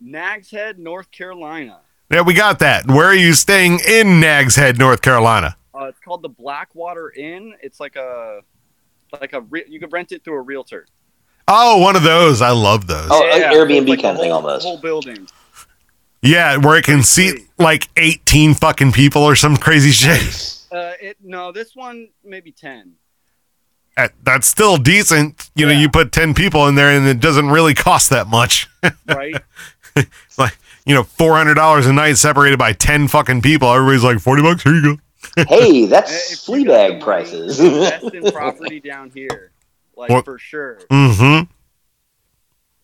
Nags 0.00 0.50
Head, 0.50 0.78
North 0.78 1.10
Carolina. 1.10 1.80
Yeah, 2.10 2.20
we 2.22 2.34
got 2.34 2.58
that. 2.60 2.86
Where 2.86 3.06
are 3.06 3.14
you 3.14 3.32
staying 3.32 3.80
in 3.88 4.20
Nags 4.20 4.54
Head, 4.56 4.78
North 4.78 5.00
Carolina? 5.02 5.56
Uh, 5.74 5.84
it's 5.86 5.98
called 6.00 6.22
the 6.22 6.28
Blackwater 6.28 7.10
Inn. 7.10 7.54
It's 7.62 7.80
like 7.80 7.96
a 7.96 8.40
like 9.20 9.32
a 9.32 9.40
re- 9.42 9.64
you 9.68 9.80
could 9.80 9.92
rent 9.92 10.12
it 10.12 10.22
through 10.22 10.36
a 10.36 10.42
realtor. 10.42 10.86
Oh, 11.48 11.78
one 11.78 11.96
of 11.96 12.02
those. 12.02 12.40
I 12.42 12.50
love 12.50 12.86
those. 12.86 13.08
Oh, 13.10 13.20
like 13.20 13.42
so 13.42 13.48
Airbnb 13.52 13.80
it's 13.80 13.88
like 13.88 14.02
kind 14.02 14.10
of 14.12 14.16
the 14.18 14.22
thing 14.22 14.30
whole- 14.32 14.46
almost. 14.46 14.64
Whole 14.64 14.78
building. 14.78 15.26
Yeah, 16.22 16.56
where 16.56 16.76
it 16.78 16.84
can 16.84 17.02
seat 17.02 17.48
like 17.58 17.88
18 17.96 18.54
fucking 18.54 18.92
people 18.92 19.22
or 19.22 19.34
some 19.34 19.56
crazy 19.56 19.90
shit. 19.90 20.60
Uh, 20.70 20.92
it 21.00 21.16
no, 21.22 21.52
this 21.52 21.74
one 21.74 22.08
maybe 22.24 22.52
ten. 22.52 22.94
That- 23.96 24.12
That's 24.22 24.46
still 24.46 24.76
decent. 24.78 25.50
You 25.54 25.66
know, 25.66 25.72
you 25.72 25.90
put 25.90 26.12
10 26.12 26.32
people 26.34 26.66
in 26.68 26.76
there 26.76 26.90
and 26.90 27.06
it 27.06 27.20
doesn't 27.20 27.50
really 27.50 27.74
cost 27.74 28.08
that 28.10 28.26
much. 28.26 28.66
Right? 29.06 29.34
It's 29.96 30.38
like, 30.38 30.56
you 30.86 30.94
know, 30.94 31.02
$400 31.02 31.86
a 31.88 31.92
night 31.92 32.14
separated 32.14 32.58
by 32.58 32.72
10 32.72 33.08
fucking 33.08 33.42
people. 33.42 33.70
Everybody's 33.70 34.02
like, 34.04 34.18
40 34.20 34.42
bucks, 34.42 34.62
here 34.62 34.74
you 34.74 34.82
go. 34.82 34.98
Hey, 35.48 35.86
that's 35.86 36.44
flea 36.44 36.60
you 36.60 36.64
got 36.66 36.72
the 36.74 36.74
Fleabag 36.74 36.88
money, 36.90 37.02
prices. 37.02 37.60
Invest 37.60 38.14
in 38.14 38.32
property 38.32 38.80
down 38.80 39.10
here, 39.14 39.50
like 39.96 40.08
What- 40.10 40.24
for 40.24 40.38
sure. 40.38 40.78
Mm 40.90 41.46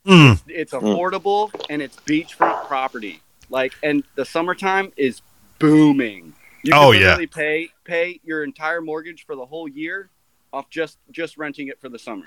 hmm. 0.04 0.12
Mm. 0.12 0.40
It's 0.48 0.72
affordable 0.72 1.50
and 1.68 1.80
it's 1.82 1.96
beachfront 1.96 2.66
property. 2.66 3.20
Like, 3.50 3.74
and 3.82 4.04
the 4.14 4.24
summertime 4.24 4.92
is 4.96 5.22
booming. 5.58 6.34
You 6.62 6.72
can 6.72 6.82
Oh, 6.82 6.90
yeah. 6.92 7.16
pay 7.32 7.68
pay 7.84 8.20
your 8.24 8.44
entire 8.44 8.80
mortgage 8.80 9.24
for 9.26 9.36
the 9.36 9.46
whole 9.46 9.68
year 9.68 10.10
off 10.52 10.68
just 10.70 10.98
just 11.10 11.36
renting 11.38 11.68
it 11.68 11.80
for 11.80 11.88
the 11.88 11.98
summer. 11.98 12.26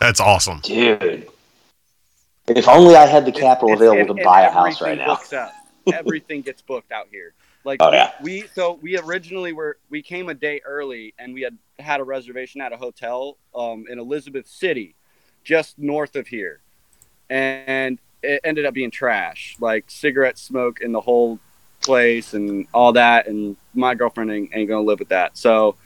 That's 0.00 0.20
awesome. 0.20 0.60
Dude. 0.60 1.28
If 2.48 2.68
only 2.68 2.96
I 2.96 3.06
had 3.06 3.24
the 3.26 3.32
capital 3.32 3.70
It's- 3.70 3.80
available 3.80 4.00
and- 4.00 4.08
to 4.08 4.14
and 4.14 4.24
buy 4.24 4.42
a 4.42 4.50
house 4.50 4.80
right 4.80 4.98
now. 4.98 5.12
up. 5.32 5.52
Everything 5.94 6.42
gets 6.42 6.62
booked 6.62 6.92
out 6.92 7.08
here. 7.10 7.32
Like 7.64 7.80
Oh, 7.82 7.92
yeah. 7.92 8.12
we 8.22 8.44
so 8.54 8.74
we 8.82 8.98
originally 8.98 9.52
were 9.52 9.78
we 9.90 10.02
came 10.02 10.28
a 10.28 10.34
day 10.34 10.60
early 10.64 11.14
and 11.18 11.32
we 11.34 11.42
had 11.42 11.56
had 11.78 12.00
a 12.00 12.04
reservation 12.04 12.60
at 12.60 12.72
a 12.72 12.76
hotel 12.76 13.36
um, 13.54 13.84
in 13.88 13.98
Elizabeth 13.98 14.46
City, 14.46 14.94
just 15.44 15.78
north 15.78 16.16
of 16.16 16.26
here, 16.26 16.60
and 17.28 17.98
it 18.22 18.40
ended 18.44 18.66
up 18.66 18.74
being 18.74 18.90
trash, 18.90 19.56
like 19.60 19.84
cigarette 19.88 20.38
smoke 20.38 20.80
in 20.80 20.92
the 20.92 21.00
whole 21.00 21.38
place 21.82 22.34
and 22.34 22.66
all 22.74 22.92
that. 22.92 23.26
And 23.26 23.56
my 23.74 23.94
girlfriend 23.94 24.30
ain't, 24.30 24.50
ain't 24.54 24.68
gonna 24.68 24.82
live 24.82 24.98
with 24.98 25.08
that, 25.08 25.36
so 25.38 25.76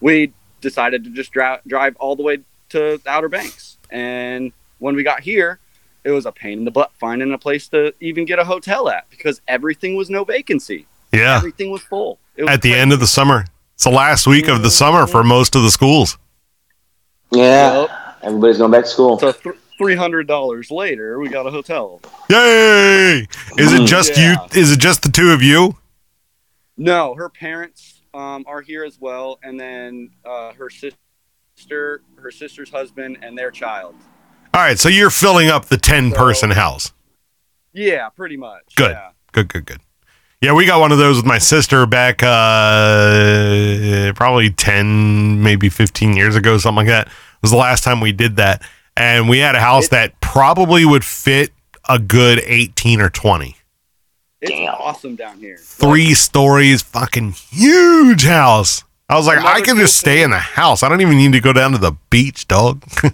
we 0.00 0.32
decided 0.60 1.04
to 1.04 1.10
just 1.10 1.32
dri- 1.32 1.58
drive 1.66 1.96
all 1.96 2.16
the 2.16 2.22
way 2.22 2.38
to 2.70 2.98
the 3.02 3.10
Outer 3.10 3.28
Banks. 3.28 3.76
And 3.90 4.52
when 4.78 4.96
we 4.96 5.02
got 5.02 5.20
here, 5.20 5.60
it 6.04 6.10
was 6.10 6.26
a 6.26 6.32
pain 6.32 6.58
in 6.58 6.64
the 6.64 6.70
butt 6.70 6.90
finding 6.98 7.32
a 7.32 7.38
place 7.38 7.68
to 7.68 7.92
even 8.00 8.24
get 8.24 8.38
a 8.38 8.44
hotel 8.44 8.88
at 8.88 9.08
because 9.10 9.40
everything 9.48 9.96
was 9.96 10.10
no 10.10 10.24
vacancy. 10.24 10.86
Yeah. 11.12 11.36
Everything 11.36 11.70
was 11.70 11.82
full. 11.82 12.18
It 12.36 12.42
was 12.44 12.52
At 12.52 12.62
the 12.62 12.70
crazy. 12.70 12.80
end 12.80 12.92
of 12.92 13.00
the 13.00 13.06
summer. 13.06 13.44
It's 13.74 13.84
the 13.84 13.90
last 13.90 14.26
week 14.26 14.48
of 14.48 14.62
the 14.62 14.70
summer 14.70 15.06
for 15.06 15.22
most 15.22 15.54
of 15.54 15.62
the 15.62 15.70
schools. 15.70 16.18
Yeah. 17.30 17.86
Everybody's 18.22 18.58
going 18.58 18.70
back 18.72 18.84
to 18.84 18.90
school. 18.90 19.18
So 19.18 19.32
th- 19.32 19.54
three 19.78 19.94
hundred 19.94 20.26
dollars 20.26 20.70
later, 20.70 21.18
we 21.18 21.28
got 21.28 21.46
a 21.46 21.50
hotel. 21.50 22.00
Yay! 22.30 23.26
Is 23.58 23.72
it 23.72 23.86
just 23.86 24.16
Yeah. 24.16 24.36
you? 24.52 24.60
Is 24.60 24.72
it 24.72 24.78
just 24.80 25.02
the 25.02 25.10
two 25.10 25.30
of 25.32 25.42
you? 25.42 25.76
No, 26.76 27.14
her 27.14 27.28
parents 27.28 28.02
um, 28.14 28.44
are 28.46 28.60
here 28.60 28.84
as 28.84 29.00
well, 29.00 29.38
and 29.42 29.58
then 29.58 30.10
uh, 30.24 30.52
her 30.54 30.68
sister, 30.70 32.02
her 32.18 32.30
sister's 32.30 32.70
husband, 32.70 33.18
and 33.22 33.36
their 33.36 33.50
child. 33.50 33.94
All 34.54 34.60
right, 34.62 34.78
so 34.78 34.88
you're 34.88 35.10
filling 35.10 35.48
up 35.48 35.66
the 35.66 35.76
10 35.76 36.12
person 36.12 36.50
house. 36.50 36.92
Yeah, 37.72 38.08
pretty 38.10 38.36
much. 38.38 38.74
Good. 38.74 38.92
Yeah. 38.92 39.10
Good, 39.32 39.48
good, 39.48 39.66
good. 39.66 39.80
Yeah, 40.40 40.52
we 40.54 40.64
got 40.66 40.80
one 40.80 40.92
of 40.92 40.98
those 40.98 41.16
with 41.16 41.26
my 41.26 41.38
sister 41.38 41.84
back 41.86 42.22
uh 42.22 44.12
probably 44.14 44.50
10 44.50 45.42
maybe 45.42 45.68
15 45.68 46.14
years 46.16 46.36
ago 46.36 46.58
something 46.58 46.86
like 46.86 46.88
that. 46.88 47.08
was 47.42 47.50
the 47.50 47.56
last 47.56 47.84
time 47.84 48.00
we 48.00 48.12
did 48.12 48.36
that. 48.36 48.62
And 48.96 49.28
we 49.28 49.38
had 49.38 49.54
a 49.54 49.60
house 49.60 49.86
It- 49.86 49.90
that 49.90 50.20
probably 50.20 50.84
would 50.84 51.04
fit 51.04 51.52
a 51.88 51.98
good 51.98 52.40
18 52.44 53.00
or 53.00 53.10
20. 53.10 53.56
It's 54.40 54.50
Damn. 54.50 54.74
awesome 54.74 55.16
down 55.16 55.38
here. 55.38 55.56
Three 55.60 56.14
stories, 56.14 56.82
fucking 56.82 57.32
huge 57.32 58.24
house. 58.24 58.84
I 59.08 59.16
was 59.16 59.26
like, 59.26 59.38
I 59.38 59.60
can 59.60 59.76
just 59.76 59.96
stay 59.96 60.16
thing- 60.16 60.24
in 60.24 60.30
the 60.30 60.38
house. 60.38 60.82
I 60.82 60.88
don't 60.88 61.00
even 61.00 61.16
need 61.16 61.32
to 61.32 61.40
go 61.40 61.52
down 61.52 61.72
to 61.72 61.78
the 61.78 61.92
beach, 62.10 62.46
dog. 62.48 62.82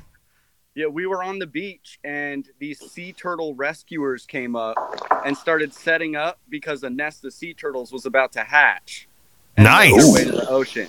Yeah, 0.74 0.86
we 0.86 1.04
were 1.04 1.22
on 1.22 1.38
the 1.38 1.46
beach 1.46 1.98
and 2.02 2.48
these 2.58 2.78
sea 2.80 3.12
turtle 3.12 3.54
rescuers 3.54 4.24
came 4.24 4.56
up 4.56 4.74
and 5.22 5.36
started 5.36 5.74
setting 5.74 6.16
up 6.16 6.38
because 6.48 6.82
a 6.82 6.88
nest 6.88 7.26
of 7.26 7.34
sea 7.34 7.52
turtles 7.52 7.92
was 7.92 8.06
about 8.06 8.32
to 8.32 8.40
hatch. 8.40 9.06
and 9.58 9.64
Nice. 9.64 9.94
their 10.02 10.12
way 10.14 10.24
to 10.24 10.30
the 10.32 10.48
ocean. 10.48 10.88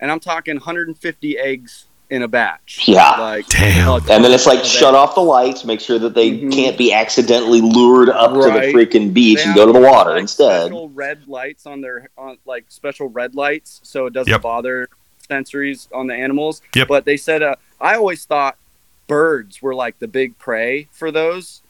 And 0.00 0.10
I'm 0.10 0.20
talking 0.20 0.54
150 0.54 1.36
eggs 1.38 1.84
in 2.10 2.22
a 2.22 2.28
batch. 2.28 2.82
Yeah. 2.86 3.10
Like, 3.12 3.46
Damn. 3.46 3.88
a 3.88 3.94
And 4.10 4.24
then 4.24 4.32
it's 4.32 4.46
like 4.46 4.64
shut 4.64 4.94
eggs. 4.94 4.96
off 4.96 5.14
the 5.14 5.20
lights, 5.22 5.64
make 5.64 5.80
sure 5.80 5.98
that 6.00 6.14
they 6.14 6.32
Mhm. 6.32 6.52
can't 6.52 6.76
be 6.76 6.92
accidentally 6.92 7.60
lured 7.60 8.08
up 8.10 8.32
to 8.32 8.40
the 8.40 8.72
freaking 8.74 9.14
beach 9.14 9.38
They 9.38 9.44
and 9.44 9.54
go 9.54 9.64
to 9.66 9.72
the 9.72 9.80
water 9.80 10.10
like, 10.10 10.20
instead. 10.22 10.66
Special 10.66 10.88
red 10.90 11.28
lights 11.28 11.66
on 11.66 11.80
their 11.80 12.08
on 12.18 12.36
like 12.44 12.64
special 12.68 13.08
red 13.08 13.34
lights, 13.36 13.80
so 13.84 14.06
it 14.06 14.12
doesn't 14.12 14.30
Yep. 14.32 14.42
bother 14.42 14.88
sensories 15.30 15.86
on 15.94 16.08
the 16.08 16.14
animals. 16.14 16.60
Yep. 16.74 16.88
But 16.88 17.04
they 17.04 17.16
said, 17.16 17.42
uh, 17.42 17.54
I 17.80 17.94
always 17.94 18.24
thought 18.24 18.56
birds 19.06 19.62
were 19.62 19.74
like 19.74 19.98
the 20.00 20.08
big 20.08 20.36
prey 20.38 20.88
for 20.92 21.10
those, 21.12 21.60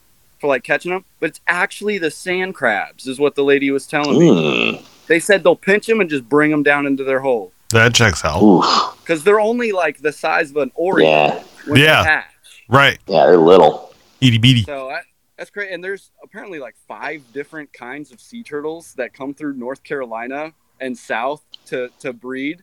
for 0.41 0.47
like 0.49 0.65
catching 0.65 0.93
them. 0.93 1.05
But 1.21 1.31
it's 1.31 1.41
actually 1.47 1.99
the 1.99 2.11
sand 2.11 2.55
crabs, 2.55 3.07
is 3.07 3.19
what 3.19 3.35
the 3.35 3.45
lady 3.45 3.71
was 3.71 3.87
telling 3.87 4.19
me. 4.19 4.31
Mm. 4.79 4.83
They 5.07 5.21
said 5.21 5.43
they'll 5.45 5.57
pinch 5.57 5.87
them 5.87 6.01
and 6.01 6.09
just 6.09 6.29
bring 6.29 6.51
them 6.51 6.63
down 6.63 6.87
into 6.87 7.05
their 7.05 7.21
hole 7.21 7.53
that 7.71 7.95
checks 7.95 8.25
out. 8.25 8.95
Because 9.01 9.25
they're 9.25 9.41
only 9.41 9.73
like 9.73 9.99
the 10.01 10.13
size 10.13 10.51
of 10.51 10.57
an 10.59 10.73
Oreo 10.79 11.03
Yeah. 11.03 11.45
when 11.67 11.81
Yeah. 11.81 12.05
hatch. 12.05 12.25
Right. 12.69 12.99
Yeah, 13.07 13.27
they're 13.27 13.37
little. 13.37 13.93
Itty 14.21 14.39
bitty. 14.39 14.63
So 14.63 14.91
I, 14.91 15.01
that's 15.37 15.51
great. 15.51 15.73
And 15.73 15.83
there's 15.83 16.11
apparently 16.23 16.59
like 16.59 16.77
five 16.87 17.23
different 17.33 17.73
kinds 17.73 18.13
of 18.13 18.21
sea 18.21 18.43
turtles 18.43 18.95
that 18.95 19.13
come 19.15 19.35
through 19.35 19.55
North 19.55 19.83
Carolina 19.83 20.53
and 20.81 20.97
south 20.97 21.45
to, 21.67 21.91
to 22.01 22.13
breed. 22.13 22.63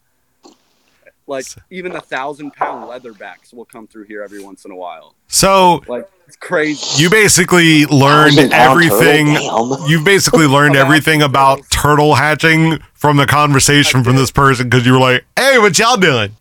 Like 1.28 1.46
even 1.70 1.92
the 1.92 2.00
thousand 2.02 2.52
pound 2.52 2.90
leatherbacks 2.90 3.54
will 3.54 3.66
come 3.66 3.86
through 3.86 4.06
here 4.06 4.24
every 4.24 4.42
once 4.42 4.64
in 4.66 4.72
a 4.72 4.76
while. 4.76 5.14
So 5.28 5.84
Like 5.88 6.10
it's 6.26 6.38
crazy. 6.38 7.02
you 7.04 7.10
basically 7.10 7.86
learned 7.86 8.36
Thousand 8.36 8.52
pound 8.52 8.82
turtle? 8.82 8.98
everything. 9.02 9.26
Damn. 9.34 9.90
You 9.90 10.04
basically 10.04 10.48
learned 10.58 10.76
About 10.76 10.86
everything 10.86 11.22
about 11.22 11.70
turtle 11.70 12.16
hatching 12.16 12.80
from 12.94 13.18
the 13.18 13.26
conversation 13.28 14.04
from 14.04 14.16
this 14.16 14.32
person 14.32 14.70
because 14.70 14.86
you 14.86 14.94
were 14.94 15.00
like, 15.00 15.26
"Hey, 15.38 15.58
what 15.60 15.78
y'all 15.78 15.98
doing?" 15.98 16.32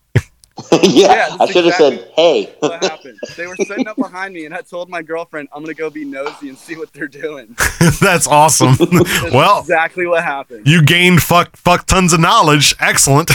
yeah, 0.72 0.78
Yeah, 0.82 1.28
I 1.32 1.36
that's 1.38 1.52
should 1.52 1.64
have 1.64 1.74
exactly 1.74 1.98
said, 1.98 2.12
"Hey." 2.14 2.54
what 2.60 2.82
happened. 2.82 3.18
They 3.36 3.46
were 3.46 3.56
sitting 3.56 3.86
up 3.86 3.96
behind 3.96 4.32
me 4.34 4.46
and 4.46 4.54
I 4.54 4.62
told 4.62 4.88
my 4.88 5.02
girlfriend 5.02 5.48
I'm 5.52 5.62
gonna 5.62 5.74
go 5.74 5.90
be 5.90 6.04
nosy 6.04 6.48
and 6.48 6.56
see 6.56 6.76
what 6.76 6.92
they're 6.92 7.08
doing. 7.08 7.54
That's 8.00 8.26
awesome. 8.26 8.74
That's 8.78 9.32
well, 9.32 9.60
exactly 9.60 10.06
what 10.06 10.22
happened. 10.24 10.66
you 10.66 10.82
gained 10.82 11.22
fuck 11.22 11.56
fuck 11.56 11.86
tons 11.86 12.12
of 12.12 12.20
knowledge. 12.20 12.74
Excellent. 12.80 13.30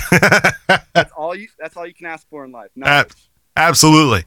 That's 0.94 1.12
all 1.16 1.36
you 1.36 1.48
that's 1.60 1.78
all 1.78 1.86
you 1.86 1.94
can 1.94 2.08
ask 2.08 2.28
for 2.30 2.44
in 2.44 2.52
life. 2.52 2.72
Uh, 2.82 3.04
Absolutely. 3.56 4.24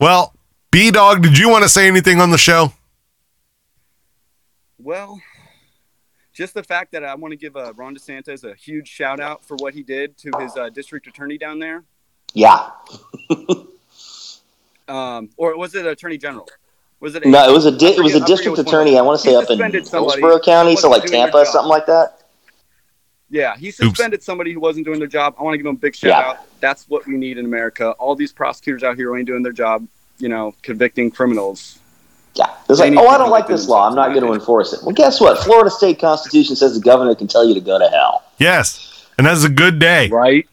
Well, 0.00 0.34
B 0.70 0.90
Dog, 0.90 1.22
did 1.22 1.36
you 1.36 1.48
want 1.50 1.64
to 1.64 1.68
say 1.68 1.86
anything 1.86 2.20
on 2.20 2.30
the 2.30 2.38
show? 2.38 2.72
Well, 4.78 5.20
just 6.32 6.54
the 6.54 6.62
fact 6.62 6.92
that 6.92 7.04
I 7.04 7.14
want 7.16 7.32
to 7.32 7.36
give 7.36 7.56
uh, 7.56 7.72
Ron 7.74 7.96
DeSantis 7.96 8.44
a 8.44 8.54
huge 8.54 8.88
shout 8.88 9.18
out 9.20 9.44
for 9.44 9.56
what 9.56 9.74
he 9.74 9.82
did 9.82 10.16
to 10.18 10.30
his 10.38 10.56
uh, 10.56 10.68
district 10.70 11.06
attorney 11.08 11.36
down 11.36 11.58
there, 11.58 11.84
Yeah. 12.34 12.70
um, 14.88 15.30
or 15.36 15.56
was 15.56 15.74
it 15.74 15.86
attorney 15.86 16.18
general? 16.18 16.48
Was 17.00 17.14
it? 17.14 17.24
No, 17.26 17.48
it 17.48 17.52
was 17.52 17.66
a 17.66 17.72
di- 17.76 17.86
it 17.96 18.02
was 18.02 18.14
a 18.14 18.18
I 18.18 18.20
forget- 18.20 18.20
I 18.20 18.20
forget 18.20 18.26
district 18.28 18.58
which 18.58 18.66
attorney. 18.66 18.98
I 18.98 19.02
want 19.02 19.20
to 19.20 19.26
say 19.28 19.34
up 19.34 19.50
in 19.50 19.58
Hillsborough 19.58 20.40
County, 20.40 20.76
so 20.76 20.88
like 20.88 21.02
wasn't 21.02 21.10
doing 21.12 21.22
their 21.22 21.30
Tampa, 21.32 21.46
something 21.46 21.68
like 21.68 21.86
that. 21.86 22.14
Yeah, 23.30 23.56
he 23.56 23.70
suspended 23.70 24.22
somebody 24.22 24.52
who 24.54 24.60
wasn't 24.60 24.86
doing 24.86 24.98
their 24.98 25.06
job. 25.08 25.34
I 25.38 25.42
want 25.42 25.52
to 25.54 25.58
give 25.58 25.66
him 25.66 25.74
a 25.74 25.78
big 25.78 25.94
shout 25.94 26.08
Yeah. 26.10 26.30
out. 26.30 26.60
That's 26.60 26.88
what 26.88 27.06
we 27.06 27.16
need 27.16 27.36
in 27.38 27.44
America. 27.44 27.90
All 27.92 28.14
these 28.14 28.32
prosecutors 28.32 28.82
out 28.82 28.96
here 28.96 29.14
ain't 29.16 29.26
doing 29.26 29.42
their 29.42 29.52
job. 29.52 29.86
you 30.20 30.28
know, 30.28 30.52
convicting 30.62 31.12
criminals. 31.12 31.78
Yeah. 32.34 32.46
It's 32.68 32.80
like, 32.80 32.92
oh, 32.96 33.06
I 33.06 33.18
don't 33.18 33.30
like 33.30 33.46
this 33.46 33.68
law. 33.68 33.86
I'm 33.88 33.94
not 33.94 34.08
going 34.12 34.26
to 34.26 34.32
enforce 34.32 34.72
it. 34.72 34.80
Well, 34.82 34.92
guess 34.92 35.20
what? 35.20 35.38
Florida 35.44 35.70
state 35.70 36.00
constitution 36.00 36.56
says 36.56 36.74
the 36.74 36.80
governor 36.80 37.14
can 37.14 37.28
tell 37.28 37.46
you 37.46 37.54
to 37.54 37.60
go 37.60 37.78
to 37.78 37.88
hell. 37.88 38.24
Yes. 38.38 39.06
And 39.16 39.28
that's 39.28 39.44
a 39.44 39.48
good 39.48 39.78
day. 39.78 40.08
Right? 40.08 40.48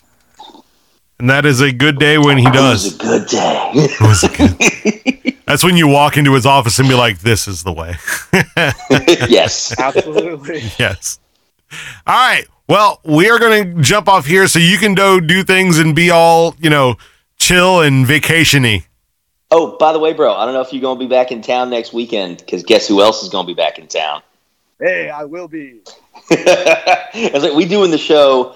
And 1.19 1.29
that 1.29 1.45
is 1.45 1.61
a 1.61 1.71
good 1.71 1.97
day 1.97 2.17
when 2.17 2.37
he 2.37 2.45
does. 2.45 2.85
It 2.85 2.91
was 2.91 2.97
does. 2.97 2.99
a 2.99 3.19
good 3.19 3.27
day. 3.27 3.71
It 3.75 4.01
was 4.01 4.23
a 4.23 4.29
good- 4.29 5.35
That's 5.45 5.63
when 5.63 5.77
you 5.77 5.87
walk 5.87 6.17
into 6.17 6.33
his 6.33 6.45
office 6.45 6.79
and 6.79 6.89
be 6.89 6.95
like, 6.95 7.19
this 7.19 7.47
is 7.47 7.63
the 7.63 7.71
way. 7.71 7.95
yes. 9.29 9.79
Absolutely. 9.79 10.63
yes. 10.79 11.19
All 12.07 12.15
right. 12.15 12.45
Well, 12.67 12.99
we 13.03 13.29
are 13.29 13.37
going 13.37 13.75
to 13.75 13.81
jump 13.81 14.07
off 14.07 14.25
here 14.25 14.47
so 14.47 14.57
you 14.57 14.77
can 14.77 14.95
go 14.95 15.19
do 15.19 15.43
things 15.43 15.77
and 15.77 15.95
be 15.95 16.09
all, 16.09 16.55
you 16.57 16.69
know, 16.71 16.95
chill 17.37 17.81
and 17.81 18.05
vacationy. 18.05 18.85
Oh, 19.51 19.77
by 19.77 19.93
the 19.93 19.99
way, 19.99 20.13
bro, 20.13 20.33
I 20.33 20.45
don't 20.45 20.55
know 20.55 20.61
if 20.61 20.73
you're 20.73 20.81
going 20.81 20.97
to 20.97 21.05
be 21.05 21.09
back 21.09 21.31
in 21.31 21.43
town 21.43 21.69
next 21.69 21.93
weekend 21.93 22.39
because 22.39 22.63
guess 22.63 22.87
who 22.87 23.01
else 23.03 23.21
is 23.21 23.29
going 23.29 23.45
to 23.45 23.47
be 23.47 23.53
back 23.55 23.77
in 23.77 23.87
town? 23.87 24.21
hey, 24.79 25.09
I 25.09 25.23
will 25.23 25.47
be. 25.47 25.79
it's 26.31 27.43
like 27.43 27.53
we 27.53 27.65
doing 27.65 27.91
the 27.91 27.97
show 27.97 28.55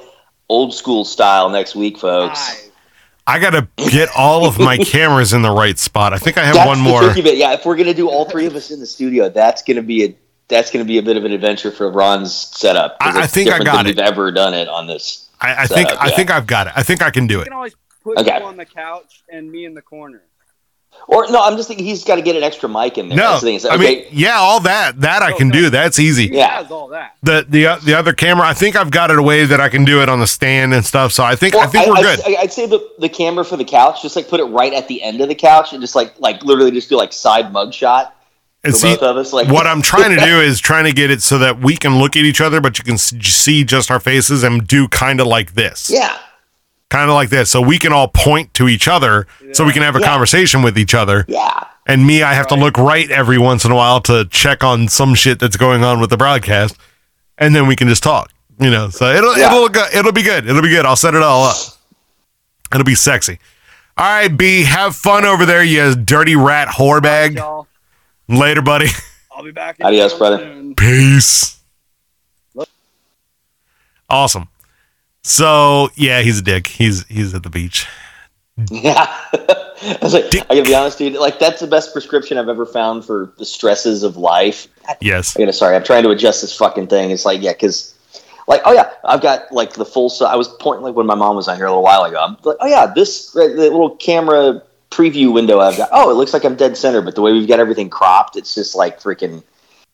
old 0.49 0.73
school 0.73 1.05
style 1.05 1.49
next 1.49 1.75
week, 1.75 1.97
folks. 1.97 2.39
Hi. 2.39 2.65
I 3.27 3.37
got 3.39 3.51
to 3.51 3.67
get 3.91 4.09
all 4.17 4.45
of 4.45 4.57
my 4.57 4.77
cameras 4.83 5.33
in 5.33 5.43
the 5.43 5.51
right 5.51 5.77
spot. 5.77 6.13
I 6.13 6.17
think 6.17 6.37
I 6.39 6.43
have 6.45 6.55
That's 6.55 6.67
one 6.67 6.79
more. 6.79 7.13
bit. 7.13 7.37
Yeah, 7.37 7.53
if 7.53 7.63
we're 7.65 7.75
gonna 7.75 7.93
do 7.93 8.09
all 8.09 8.25
three 8.25 8.47
of 8.47 8.55
us 8.55 8.71
in 8.71 8.79
the 8.79 8.87
studio, 8.87 9.29
that's 9.29 9.61
gonna 9.61 9.83
be 9.83 10.03
a 10.05 10.15
that's 10.47 10.71
gonna 10.71 10.83
be 10.85 10.97
a 10.97 11.03
bit 11.03 11.15
of 11.15 11.25
an 11.25 11.31
adventure 11.31 11.69
for 11.69 11.91
Ron's 11.91 12.33
setup. 12.33 12.97
I- 12.99 13.21
I 13.21 13.27
think 13.27 13.51
I 13.51 13.59
got 13.59 13.77
than 13.77 13.85
it. 13.85 13.89
We've 13.97 13.99
ever 13.99 14.31
done 14.31 14.55
it 14.55 14.67
on 14.67 14.87
this. 14.87 15.27
I, 15.39 15.63
I 15.63 15.67
think 15.67 15.89
setup, 15.89 16.03
I 16.03 16.09
think 16.09 16.31
I've 16.31 16.47
got 16.47 16.67
it. 16.67 16.73
I 16.75 16.81
think 16.81 17.03
I 17.03 17.11
can 17.11 17.27
do 17.27 17.35
You 17.35 17.41
it. 17.41 17.43
can 17.45 17.53
always 17.53 17.75
put 18.03 18.17
Okay. 18.17 18.39
you 18.39 18.43
on 18.45 18.57
the 18.57 18.65
couch 18.65 19.21
and 19.31 19.51
me 19.51 19.65
in 19.65 19.75
the 19.75 19.81
corner. 19.83 20.23
Or 21.07 21.27
no, 21.31 21.41
I'm 21.43 21.57
just 21.57 21.67
thinking 21.67 21.85
he's 21.85 22.03
got 22.03 22.17
to 22.17 22.21
get 22.21 22.35
an 22.35 22.43
extra 22.43 22.69
mic 22.69 22.97
in 22.97 23.09
there. 23.09 23.17
No, 23.17 23.33
the 23.35 23.39
thing. 23.39 23.55
It's, 23.55 23.65
I 23.65 23.77
mean, 23.77 24.05
yeah, 24.11 24.35
all 24.35 24.59
that 24.61 24.99
that 25.01 25.23
I 25.23 25.31
can 25.31 25.49
do. 25.49 25.69
That's 25.71 25.97
easy. 25.99 26.25
Yeah. 26.31 26.67
all 26.69 26.87
that. 26.89 27.15
The 27.23 27.45
the 27.49 27.65
uh, 27.67 27.75
the 27.77 27.95
other 27.97 28.13
camera, 28.13 28.45
I 28.47 28.53
think 28.53 28.75
I've 28.75 28.91
got 28.91 29.09
it 29.09 29.17
a 29.17 29.23
way 29.23 29.45
that 29.45 29.59
I 29.59 29.69
can 29.69 29.85
do 29.85 30.01
it 30.03 30.09
on 30.09 30.19
the 30.19 30.27
stand 30.27 30.73
and 30.73 30.85
stuff. 30.85 31.11
So 31.11 31.23
I 31.23 31.35
think 31.35 31.55
I 31.55 31.59
Well, 31.59 31.69
think 31.69 31.87
we're 31.87 31.95
I'd, 31.97 32.01
good. 32.17 32.19
I'd, 32.27 32.35
I'd 32.43 32.53
say 32.53 32.67
the, 32.67 32.87
the 32.99 33.09
camera 33.09 33.43
for 33.43 33.57
the 33.57 33.65
couch, 33.65 34.01
just 34.03 34.15
like 34.15 34.27
put 34.27 34.39
it 34.39 34.45
right 34.45 34.73
at 34.73 34.87
the 34.87 35.01
end 35.01 35.19
of 35.21 35.29
the 35.29 35.35
couch 35.35 35.73
and 35.73 35.81
just 35.81 35.95
like 35.95 36.13
like 36.19 36.43
literally 36.43 36.71
just 36.71 36.89
do 36.89 36.97
like 36.97 37.11
side 37.11 37.51
mug 37.51 37.73
shot 37.73 38.15
And 38.63 38.75
see, 38.75 38.93
both 38.93 39.01
of 39.01 39.17
us. 39.17 39.33
Like 39.33 39.47
what 39.47 39.65
I'm 39.65 39.81
trying 39.81 40.15
to 40.17 40.23
do 40.25 40.41
is 40.41 40.59
trying 40.59 40.85
to 40.85 40.93
get 40.93 41.09
it 41.09 41.21
so 41.23 41.39
that 41.39 41.59
we 41.59 41.75
can 41.75 41.97
look 41.97 42.15
at 42.15 42.23
each 42.23 42.39
other, 42.41 42.61
but 42.61 42.77
you 42.77 42.83
can 42.83 42.97
see 42.99 43.63
just 43.63 43.89
our 43.89 43.99
faces 43.99 44.43
and 44.43 44.67
do 44.67 44.87
kind 44.89 45.19
of 45.19 45.27
like 45.27 45.53
this, 45.53 45.89
yeah, 45.89 46.19
kind 46.89 47.09
of 47.09 47.13
like 47.15 47.29
this, 47.29 47.49
so 47.51 47.61
we 47.61 47.77
can 47.77 47.93
all 47.93 48.07
point 48.07 48.53
to 48.55 48.67
each 48.67 48.87
other, 48.87 49.27
so 49.53 49.63
we 49.63 49.73
can 49.73 49.83
have 49.83 49.95
a 49.95 49.99
Yeah. 49.99 50.07
conversation 50.07 50.61
with 50.61 50.77
each 50.77 50.93
other. 50.95 51.25
yeah. 51.27 51.65
And 51.87 52.05
me, 52.05 52.21
I 52.21 52.33
have 52.35 52.45
to 52.47 52.55
look 52.55 52.77
right 52.77 53.09
every 53.09 53.39
once 53.39 53.65
in 53.65 53.71
a 53.71 53.75
while 53.75 53.99
to 54.01 54.25
check 54.25 54.63
on 54.63 54.87
some 54.89 55.15
shit 55.15 55.39
that's 55.39 55.57
going 55.57 55.83
on 55.83 55.99
with 55.99 56.11
the 56.11 56.17
broadcast, 56.17 56.77
and 57.39 57.55
then 57.55 57.65
we 57.67 57.75
can 57.75 57.87
just 57.87 58.03
talk. 58.03 58.31
You 58.59 58.69
know, 58.69 58.89
so 58.89 59.09
it'll 59.11 59.37
Yeah. 59.37 59.47
it'll 59.47 59.69
go- 59.69 59.87
it'll 59.93 60.11
be 60.11 60.21
good. 60.21 60.47
It'll 60.47 60.61
be 60.61 60.69
good. 60.69 60.85
I'll 60.85 60.95
set 60.95 61.15
it 61.15 61.23
all 61.23 61.45
up. 61.45 61.55
It'll 62.73 62.83
be 62.83 62.93
sexy. 62.95 63.39
All 63.97 64.05
right, 64.05 64.27
B, 64.35 64.63
have 64.63 64.95
fun 64.95 65.25
over 65.25 65.45
there, 65.45 65.63
you 65.63 65.95
dirty 65.95 66.35
rat 66.35 66.67
whore 66.67 67.01
bag. 67.01 67.35
Y'all, 67.35 67.67
Later, 68.27 68.61
buddy. 68.61 68.89
I'll 69.35 69.43
be 69.43 69.51
back. 69.51 69.79
in 69.79 69.85
Adios, 69.87 70.11
town 70.11 70.19
brother. 70.19 70.37
soon. 70.37 70.75
Peace. 70.75 71.55
Awesome. 74.09 74.47
So 75.23 75.89
yeah, 75.95 76.21
he's 76.21 76.39
a 76.39 76.43
dick. 76.43 76.67
He's 76.67 77.05
he's 77.07 77.33
at 77.33 77.43
the 77.43 77.49
beach. 77.49 77.87
Yeah. 78.69 79.07
I 79.81 79.97
was 80.01 80.13
like, 80.13 80.25
I 80.25 80.55
gotta 80.55 80.63
be 80.63 80.75
honest, 80.75 80.97
dude. 80.97 81.13
Like, 81.13 81.39
that's 81.39 81.61
the 81.61 81.67
best 81.67 81.93
prescription 81.93 82.37
I've 82.37 82.49
ever 82.49 82.65
found 82.65 83.05
for 83.05 83.33
the 83.37 83.45
stresses 83.45 84.03
of 84.03 84.17
life. 84.17 84.67
Yes. 84.99 85.37
I 85.37 85.39
gotta, 85.39 85.53
sorry, 85.53 85.75
I'm 85.75 85.83
trying 85.83 86.03
to 86.03 86.09
adjust 86.09 86.41
this 86.41 86.55
fucking 86.55 86.87
thing. 86.87 87.11
It's 87.11 87.25
like, 87.25 87.41
yeah, 87.41 87.53
because, 87.53 87.95
like, 88.47 88.61
oh 88.65 88.73
yeah, 88.73 88.91
I've 89.05 89.21
got 89.21 89.51
like 89.51 89.73
the 89.73 89.85
full. 89.85 90.09
So 90.09 90.25
I 90.25 90.35
was 90.35 90.47
pointing 90.47 90.83
like 90.83 90.95
when 90.95 91.05
my 91.05 91.15
mom 91.15 91.35
was 91.35 91.47
on 91.47 91.55
here 91.55 91.65
a 91.65 91.69
little 91.69 91.83
while 91.83 92.03
ago. 92.03 92.17
I'm 92.19 92.37
like, 92.43 92.57
oh 92.59 92.67
yeah, 92.67 92.87
this 92.87 93.31
right, 93.35 93.49
the 93.49 93.61
little 93.61 93.95
camera 93.95 94.61
preview 94.91 95.31
window 95.33 95.59
I've 95.59 95.77
got. 95.77 95.89
Oh, 95.91 96.09
it 96.09 96.15
looks 96.15 96.33
like 96.33 96.43
I'm 96.43 96.55
dead 96.55 96.75
center, 96.75 97.01
but 97.01 97.15
the 97.15 97.21
way 97.21 97.31
we've 97.31 97.47
got 97.47 97.59
everything 97.59 97.89
cropped, 97.89 98.35
it's 98.35 98.53
just 98.55 98.75
like 98.75 98.99
freaking 98.99 99.43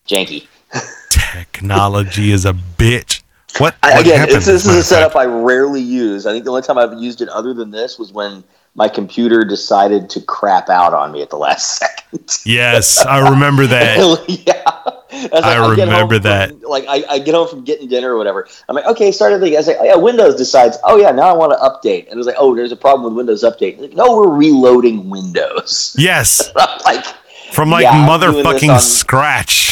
janky. 0.08 0.46
Technology 1.10 2.32
is 2.32 2.44
a 2.44 2.52
bitch. 2.52 3.15
What, 3.58 3.74
I, 3.82 3.92
what 3.94 4.00
again, 4.02 4.28
this 4.28 4.48
is 4.48 4.66
a 4.66 4.82
setup 4.82 5.16
I 5.16 5.24
rarely 5.24 5.80
use. 5.80 6.26
I 6.26 6.32
think 6.32 6.44
the 6.44 6.50
only 6.50 6.62
time 6.62 6.78
I've 6.78 6.98
used 7.00 7.20
it 7.20 7.28
other 7.28 7.54
than 7.54 7.70
this 7.70 7.98
was 7.98 8.12
when 8.12 8.44
my 8.74 8.88
computer 8.88 9.42
decided 9.44 10.10
to 10.10 10.20
crap 10.20 10.68
out 10.68 10.92
on 10.92 11.10
me 11.12 11.22
at 11.22 11.30
the 11.30 11.38
last 11.38 11.78
second. 11.78 12.38
Yes, 12.44 13.04
I 13.04 13.30
remember 13.30 13.66
that. 13.68 13.96
yeah. 14.46 14.62
I, 14.66 15.28
was 15.32 15.44
I 15.44 15.70
remember 15.70 16.16
from- 16.16 16.22
that. 16.24 16.60
Like, 16.68 16.84
I, 16.88 17.04
I 17.08 17.18
get 17.18 17.34
home 17.34 17.48
from 17.48 17.64
getting 17.64 17.88
dinner 17.88 18.12
or 18.12 18.18
whatever. 18.18 18.46
I'm 18.68 18.74
like, 18.76 18.84
okay, 18.86 19.10
start 19.12 19.32
a 19.32 19.38
thing. 19.38 19.54
I 19.54 19.58
was 19.58 19.66
like, 19.66 19.78
oh, 19.80 19.84
yeah, 19.84 19.96
Windows 19.96 20.34
decides, 20.36 20.76
oh, 20.84 20.98
yeah, 20.98 21.10
now 21.10 21.28
I 21.28 21.32
want 21.32 21.52
to 21.52 21.58
update. 21.58 22.04
And 22.04 22.12
it 22.14 22.16
was 22.16 22.26
like, 22.26 22.36
oh, 22.38 22.54
there's 22.54 22.72
a 22.72 22.76
problem 22.76 23.04
with 23.14 23.16
Windows 23.16 23.42
Update. 23.42 23.78
Like, 23.80 23.94
no, 23.94 24.16
we're 24.16 24.34
reloading 24.34 25.08
Windows. 25.08 25.96
Yes, 25.98 26.52
like, 26.84 27.04
from 27.52 27.70
like 27.70 27.84
Yeah, 27.84 27.92
I'm 27.92 28.20
doing 28.20 28.42
this 28.44 28.62
motherfucking 28.62 28.80
scratch. 28.80 29.65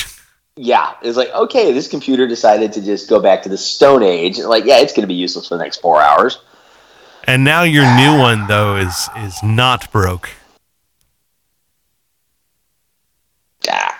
Yeah. 0.57 0.95
It's 1.03 1.17
like, 1.17 1.31
okay, 1.31 1.73
this 1.73 1.89
computer 1.89 2.27
decided 2.27 2.73
to 2.75 2.83
just 2.83 3.09
go 3.09 3.21
back 3.21 3.43
to 3.43 3.49
the 3.49 3.59
Stone 3.59 4.03
Age. 4.03 4.39
Like, 4.39 4.65
yeah, 4.65 4.79
it's 4.79 4.93
going 4.93 5.03
to 5.03 5.09
be 5.09 5.15
useless 5.15 5.49
for 5.49 5.57
the 5.57 5.63
next 5.63 5.79
four 5.81 6.01
hours. 6.01 6.39
And 7.25 7.45
now 7.45 7.63
your 7.63 7.85
new 7.97 8.19
one 8.21 8.47
though 8.47 8.77
is 8.77 9.09
is 9.19 9.43
not 9.43 9.91
broke. 9.91 10.31
Yeah. 13.65 13.95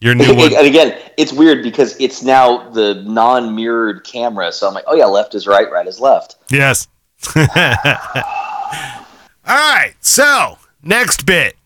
Your 0.00 0.14
new 0.16 0.34
one. 0.34 0.54
and 0.54 0.66
again, 0.66 0.98
it's 1.16 1.32
weird 1.32 1.62
because 1.62 1.98
it's 2.00 2.22
now 2.22 2.68
the 2.70 3.02
non-mirrored 3.06 4.04
camera. 4.04 4.52
So 4.52 4.68
I'm 4.68 4.74
like, 4.74 4.84
oh 4.86 4.94
yeah, 4.94 5.06
left 5.06 5.34
is 5.34 5.46
right, 5.46 5.70
right 5.70 5.86
is 5.86 6.00
left. 6.00 6.36
Yes. 6.50 6.88
All 7.36 7.44
right. 9.46 9.94
So 10.00 10.58
next 10.82 11.26
bit. 11.26 11.56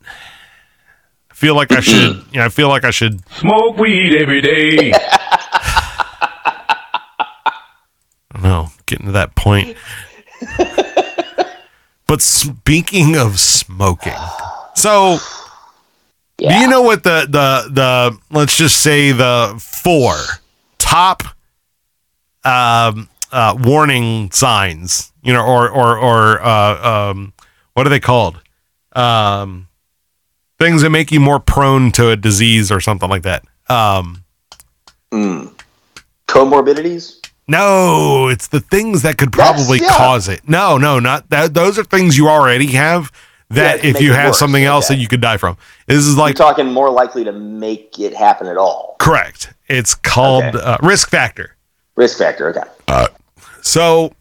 I 1.39 1.41
feel 1.41 1.55
like 1.55 1.71
I 1.71 1.79
should. 1.81 2.25
Yeah, 2.33 2.47
I 2.47 2.49
feel 2.49 2.69
like 2.69 2.83
I 2.85 2.91
should. 2.91 3.21
Smoke 3.37 3.79
weed 3.79 4.17
every 4.21 4.41
day. 4.41 4.91
I 4.97 6.35
don't 8.33 8.43
know. 8.43 8.69
Getting 8.87 9.07
to 9.07 9.13
that 9.13 9.37
point. 9.37 9.77
but 12.09 12.21
speaking 12.23 13.17
of 13.17 13.39
smoking, 13.39 14.17
so 14.75 15.19
Yeah. 16.39 16.57
do 16.57 16.63
you 16.63 16.69
know 16.69 16.83
what 16.83 17.05
the 17.05 17.27
the 17.31 17.69
the 17.73 18.19
let's 18.31 18.57
just 18.57 18.83
say 18.83 19.13
the 19.13 19.55
four 19.65 20.17
top 20.79 21.23
um 22.45 23.09
uh 23.31 23.57
warning 23.61 24.31
signs 24.33 25.13
you 25.23 25.33
know 25.33 25.45
or 25.45 25.69
or 25.69 25.99
or 25.99 26.43
uh 26.43 27.11
um 27.11 27.33
what 27.75 27.87
are 27.87 27.91
they 27.91 28.01
called 28.01 28.41
um 28.95 29.68
things 30.59 30.83
that 30.83 30.91
make 30.91 31.11
you 31.13 31.21
more 31.21 31.39
prone 31.41 31.91
to 31.93 32.11
a 32.11 32.17
disease 32.17 32.71
or 32.73 32.81
something 32.81 33.09
like 33.09 33.23
that 33.23 33.45
um 33.69 34.25
Mm. 35.13 35.55
Comorbidities? 36.27 37.15
no 37.47 38.29
it's 38.29 38.49
the 38.49 38.61
things 38.61 39.03
that 39.03 39.17
could 39.17 39.33
probably 39.33 39.79
yeah. 39.81 39.89
cause 39.97 40.29
it 40.29 40.47
no 40.49 40.77
no 40.77 40.99
not 40.99 41.31
that 41.31 41.55
those 41.55 41.79
are 41.79 41.85
things 41.85 42.17
you 42.19 42.29
already 42.29 42.67
have 42.67 43.11
that 43.51 43.83
Yeah, 43.83 43.91
if 43.91 44.01
you 44.03 44.13
have 44.13 44.31
worse, 44.31 44.39
something 44.39 44.63
else 44.65 44.87
okay. 44.87 44.97
that 44.97 45.01
you 45.01 45.09
could 45.09 45.23
die 45.23 45.39
from 45.39 45.57
this 45.87 45.99
is 46.05 46.15
You're 46.17 46.25
like 46.27 46.37
talking 46.37 46.67
more 46.71 46.91
likely 46.91 47.25
to 47.25 47.33
make 47.33 47.99
it 47.99 48.15
happen 48.15 48.47
at 48.49 48.59
all. 48.59 48.97
correct 48.99 49.55
it's 49.69 49.95
called 49.95 50.45
Okay. 50.45 50.59
uh, 50.59 50.77
risk 50.83 51.09
factor 51.09 51.55
Risk 51.97 52.19
factor, 52.19 52.49
okay. 52.51 53.07
So 53.63 54.13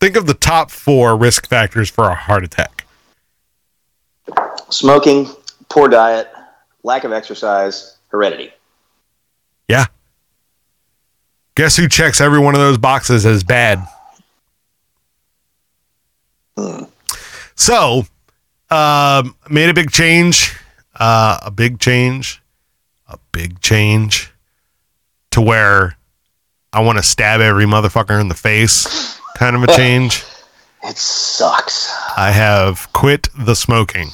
think 0.00 0.16
of 0.16 0.26
the 0.26 0.34
top 0.34 0.70
four 0.72 1.16
risk 1.16 1.46
factors 1.48 1.88
for 1.88 2.08
a 2.08 2.14
heart 2.14 2.42
attack. 2.42 2.84
Smoking, 4.70 5.28
poor 5.74 5.88
diet, 5.88 6.30
lack 6.84 7.02
of 7.02 7.12
exercise, 7.12 7.96
heredity. 8.08 8.52
Yeah. 9.68 9.86
Guess 11.56 11.76
who 11.76 11.88
checks 11.88 12.20
every 12.20 12.38
one 12.38 12.54
of 12.54 12.60
those 12.60 12.78
boxes 12.78 13.26
as 13.26 13.42
bad? 13.42 13.84
Hmm. 16.56 16.84
So, 17.56 18.06
um, 18.70 19.34
made 19.50 19.68
a 19.68 19.74
big 19.74 19.90
change, 19.90 20.56
uh, 20.94 21.38
a 21.42 21.50
big 21.50 21.80
change, 21.80 22.40
a 23.08 23.18
big 23.32 23.60
change 23.60 24.30
to 25.32 25.40
where 25.40 25.96
I 26.72 26.82
want 26.82 26.98
to 26.98 27.02
stab 27.02 27.40
every 27.40 27.64
motherfucker 27.64 28.20
in 28.20 28.28
the 28.28 28.34
face 28.34 29.18
kind 29.36 29.56
of 29.56 29.64
a 29.64 29.66
change. 29.76 30.22
It 30.84 30.96
sucks. 30.96 31.92
I 32.16 32.30
have 32.30 32.92
quit 32.92 33.28
the 33.36 33.56
smoking. 33.56 34.10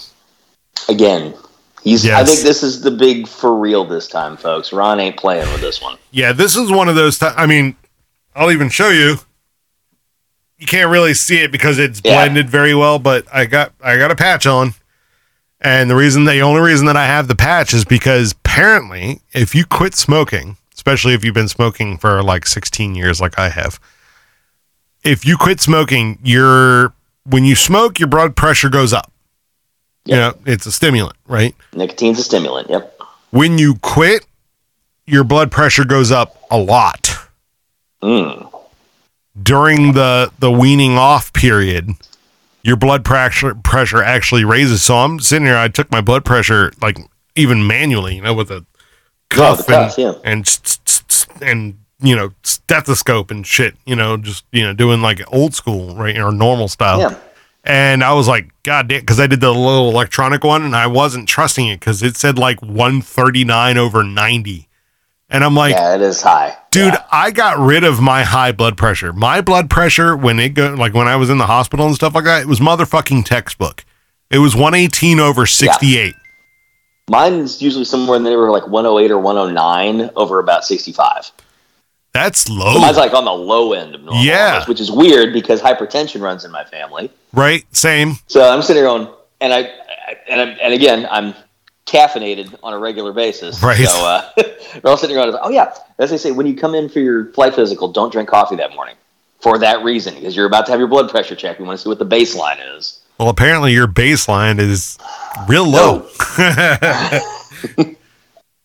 Again, 0.88 1.34
he's. 1.82 2.08
I 2.08 2.24
think 2.24 2.40
this 2.40 2.62
is 2.62 2.82
the 2.82 2.90
big 2.90 3.26
for 3.28 3.54
real 3.56 3.84
this 3.84 4.06
time, 4.08 4.36
folks. 4.36 4.72
Ron 4.72 5.00
ain't 5.00 5.16
playing 5.16 5.50
with 5.52 5.60
this 5.60 5.80
one. 5.82 5.96
Yeah, 6.10 6.32
this 6.32 6.56
is 6.56 6.70
one 6.70 6.88
of 6.88 6.94
those. 6.96 7.18
Ti- 7.18 7.26
I 7.36 7.46
mean, 7.46 7.76
I'll 8.34 8.50
even 8.50 8.68
show 8.68 8.88
you. 8.90 9.16
You 10.58 10.66
can't 10.66 10.90
really 10.90 11.14
see 11.14 11.38
it 11.38 11.50
because 11.50 11.78
it's 11.78 12.00
Yeah. 12.04 12.16
blended 12.16 12.50
very 12.50 12.74
well, 12.74 12.98
but 12.98 13.24
I 13.32 13.46
got 13.46 13.72
I 13.82 13.96
got 13.96 14.10
a 14.10 14.16
patch 14.16 14.46
on, 14.46 14.74
And 15.62 15.90
the 15.90 15.94
reason, 15.96 16.24
the 16.24 16.40
only 16.40 16.60
reason 16.62 16.86
that 16.86 16.96
I 16.96 17.04
have 17.06 17.28
the 17.28 17.34
patch 17.36 17.74
is 17.74 17.84
because 17.84 18.32
apparently, 18.32 19.20
if 19.34 19.54
you 19.54 19.66
quit 19.66 19.94
smoking, 19.94 20.56
especially 20.74 21.12
if 21.12 21.22
you've 21.22 21.34
been 21.34 21.48
smoking 21.48 21.98
for 21.98 22.22
like 22.22 22.46
16 22.46 22.94
years, 22.94 23.20
like 23.20 23.38
I 23.38 23.50
have, 23.50 23.78
if 25.04 25.26
you 25.26 25.36
quit 25.36 25.60
smoking, 25.60 26.18
your 26.22 26.94
when 27.24 27.44
you 27.44 27.54
smoke, 27.54 27.98
your 27.98 28.08
blood 28.08 28.36
pressure 28.36 28.68
goes 28.70 28.92
up. 28.94 29.09
You 30.04 30.16
know, 30.16 30.34
it's 30.46 30.66
a 30.66 30.72
stimulant, 30.72 31.16
right? 31.26 31.54
Nicotine's 31.74 32.18
a 32.18 32.22
stimulant. 32.22 32.70
Yep. 32.70 33.00
When 33.30 33.58
you 33.58 33.76
quit, 33.76 34.26
your 35.06 35.24
blood 35.24 35.50
pressure 35.50 35.84
goes 35.84 36.10
up 36.10 36.36
a 36.50 36.58
lot. 36.58 37.16
Mm. 38.02 38.50
during 39.42 39.92
the 39.92 40.32
the 40.38 40.50
weaning 40.50 40.96
off 40.96 41.34
period, 41.34 41.90
your 42.62 42.76
blood 42.76 43.04
pressure 43.04 43.54
pressure 43.54 44.02
actually 44.02 44.44
raises. 44.44 44.82
So 44.82 44.96
I'm 44.96 45.20
sitting 45.20 45.44
here. 45.46 45.56
I 45.56 45.68
took 45.68 45.90
my 45.90 46.00
blood 46.00 46.24
pressure 46.24 46.72
like 46.80 46.98
even 47.36 47.66
manually, 47.66 48.16
you 48.16 48.22
know, 48.22 48.32
with 48.32 48.50
a 48.50 48.64
cuff, 49.28 49.66
cuff, 49.66 49.98
and, 49.98 49.98
yeah. 49.98 50.12
and 50.24 50.78
and 51.42 51.78
you 52.00 52.16
know 52.16 52.30
stethoscope 52.42 53.30
and 53.30 53.46
shit. 53.46 53.76
You 53.84 53.96
know, 53.96 54.16
just 54.16 54.44
you 54.50 54.62
know 54.62 54.72
doing 54.72 55.02
like 55.02 55.20
old 55.32 55.54
school 55.54 55.94
right 55.94 56.16
or 56.18 56.32
normal 56.32 56.68
style. 56.68 57.00
Yeah. 57.00 57.18
And 57.70 58.02
I 58.02 58.12
was 58.14 58.26
like, 58.26 58.50
God 58.64 58.88
damn, 58.88 59.00
because 59.00 59.20
I 59.20 59.28
did 59.28 59.40
the 59.40 59.52
little 59.52 59.90
electronic 59.90 60.42
one 60.42 60.62
and 60.64 60.74
I 60.74 60.88
wasn't 60.88 61.28
trusting 61.28 61.68
it 61.68 61.78
because 61.78 62.02
it 62.02 62.16
said 62.16 62.36
like 62.36 62.60
139 62.62 63.78
over 63.78 64.02
90. 64.02 64.68
And 65.32 65.44
I'm 65.44 65.54
like, 65.54 65.74
yeah, 65.76 65.94
it 65.94 66.00
is 66.00 66.20
high. 66.20 66.56
dude 66.72 66.94
Yeah. 66.94 67.04
i 67.12 67.30
got 67.30 67.58
rid 67.58 67.84
of 67.84 68.00
my 68.00 68.24
high 68.24 68.50
blood 68.50 68.76
pressure 68.76 69.12
my 69.12 69.40
blood 69.40 69.70
pressure 69.70 70.16
when 70.16 70.40
it 70.40 70.50
go 70.54 70.74
like 70.74 70.92
when 70.94 71.06
i 71.06 71.14
was 71.14 71.30
in 71.30 71.38
the 71.38 71.46
hospital 71.46 71.86
and 71.86 71.94
stuff 71.94 72.16
like 72.16 72.24
that 72.24 72.42
it 72.42 72.48
was 72.48 72.58
motherfucking 72.58 73.24
textbook 73.24 73.84
it 74.30 74.38
was 74.38 74.56
118 74.56 75.20
over 75.20 75.46
68 75.46 76.14
Mine's 77.08 77.60
usually 77.62 77.84
somewhere 77.84 78.16
in 78.16 78.24
the 78.24 78.30
neighborhood 78.30 78.52
like 78.52 78.66
108 78.68 79.10
or 79.12 79.18
109 79.18 80.10
over 80.16 80.38
about 80.40 80.64
65. 80.64 81.30
that's 82.12 82.42
So 82.46 82.52
low 82.52 82.80
mine's 82.80 82.96
like 82.96 83.14
on 83.14 83.24
the 83.24 83.32
low 83.32 83.72
end 83.72 83.94
of 83.94 84.02
normal, 84.02 84.24
Yeah. 84.24 84.64
which 84.66 84.80
is 84.80 84.90
weird 84.90 85.32
because 85.32 85.60
hypertension 85.60 86.20
runs 86.20 86.44
in 86.44 86.50
my 86.50 86.64
family. 86.64 87.08
Right 87.32 87.64
same 87.74 88.14
So 88.26 88.42
I'm 88.42 88.62
sitting 88.62 88.82
here 88.82 88.88
going, 88.90 89.08
and 89.40 89.52
I, 89.52 89.70
and 90.28 90.40
I, 90.40 90.44
and 90.62 90.74
again, 90.74 91.06
I'm 91.10 91.34
caffeinated 91.86 92.54
on 92.62 92.72
a 92.72 92.78
regular 92.78 93.12
basis. 93.12 93.62
Right. 93.62 93.86
So 93.86 94.04
uh, 94.06 94.30
we're 94.82 94.90
all 94.90 94.96
sitting 94.96 95.16
around. 95.16 95.36
Oh 95.42 95.50
yeah, 95.50 95.74
as 95.98 96.10
they 96.10 96.18
say, 96.18 96.30
when 96.32 96.46
you 96.46 96.54
come 96.56 96.74
in 96.74 96.88
for 96.88 97.00
your 97.00 97.26
flight 97.32 97.54
physical, 97.54 97.90
don't 97.90 98.12
drink 98.12 98.28
coffee 98.28 98.56
that 98.56 98.74
morning 98.74 98.94
for 99.40 99.58
that 99.58 99.82
reason 99.82 100.14
because 100.14 100.36
you're 100.36 100.46
about 100.46 100.66
to 100.66 100.72
have 100.72 100.78
your 100.78 100.88
blood 100.88 101.10
pressure 101.10 101.34
checked. 101.34 101.58
We 101.60 101.66
want 101.66 101.78
to 101.78 101.82
see 101.82 101.88
what 101.88 101.98
the 101.98 102.06
baseline 102.06 102.58
is. 102.76 103.00
well 103.18 103.28
apparently 103.28 103.72
your 103.72 103.86
baseline 103.88 104.58
is 104.58 104.98
real 105.48 105.68
low 105.68 106.06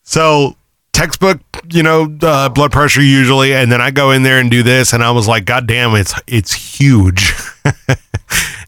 so 0.03 0.55
textbook 0.93 1.39
you 1.69 1.83
know 1.83 2.07
uh, 2.21 2.47
blood 2.49 2.71
pressure 2.71 3.01
usually 3.01 3.53
and 3.53 3.69
then 3.71 3.81
i 3.81 3.91
go 3.91 4.11
in 4.11 4.23
there 4.23 4.39
and 4.39 4.49
do 4.49 4.63
this 4.63 4.93
and 4.93 5.03
i 5.03 5.11
was 5.11 5.27
like 5.27 5.43
god 5.45 5.67
damn 5.67 5.93
it's 5.95 6.13
it's 6.27 6.53
huge 6.53 7.33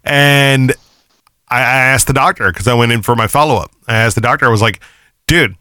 and 0.07 0.71
I, 1.49 1.59
I 1.59 1.61
asked 1.61 2.07
the 2.07 2.13
doctor 2.13 2.51
because 2.51 2.67
I 2.67 2.73
went 2.73 2.91
in 2.91 3.01
for 3.01 3.15
my 3.15 3.27
follow 3.27 3.55
up. 3.55 3.71
I 3.87 3.95
asked 3.95 4.15
the 4.15 4.21
doctor, 4.21 4.45
I 4.45 4.49
was 4.49 4.61
like, 4.61 4.79
dude, 5.27 5.55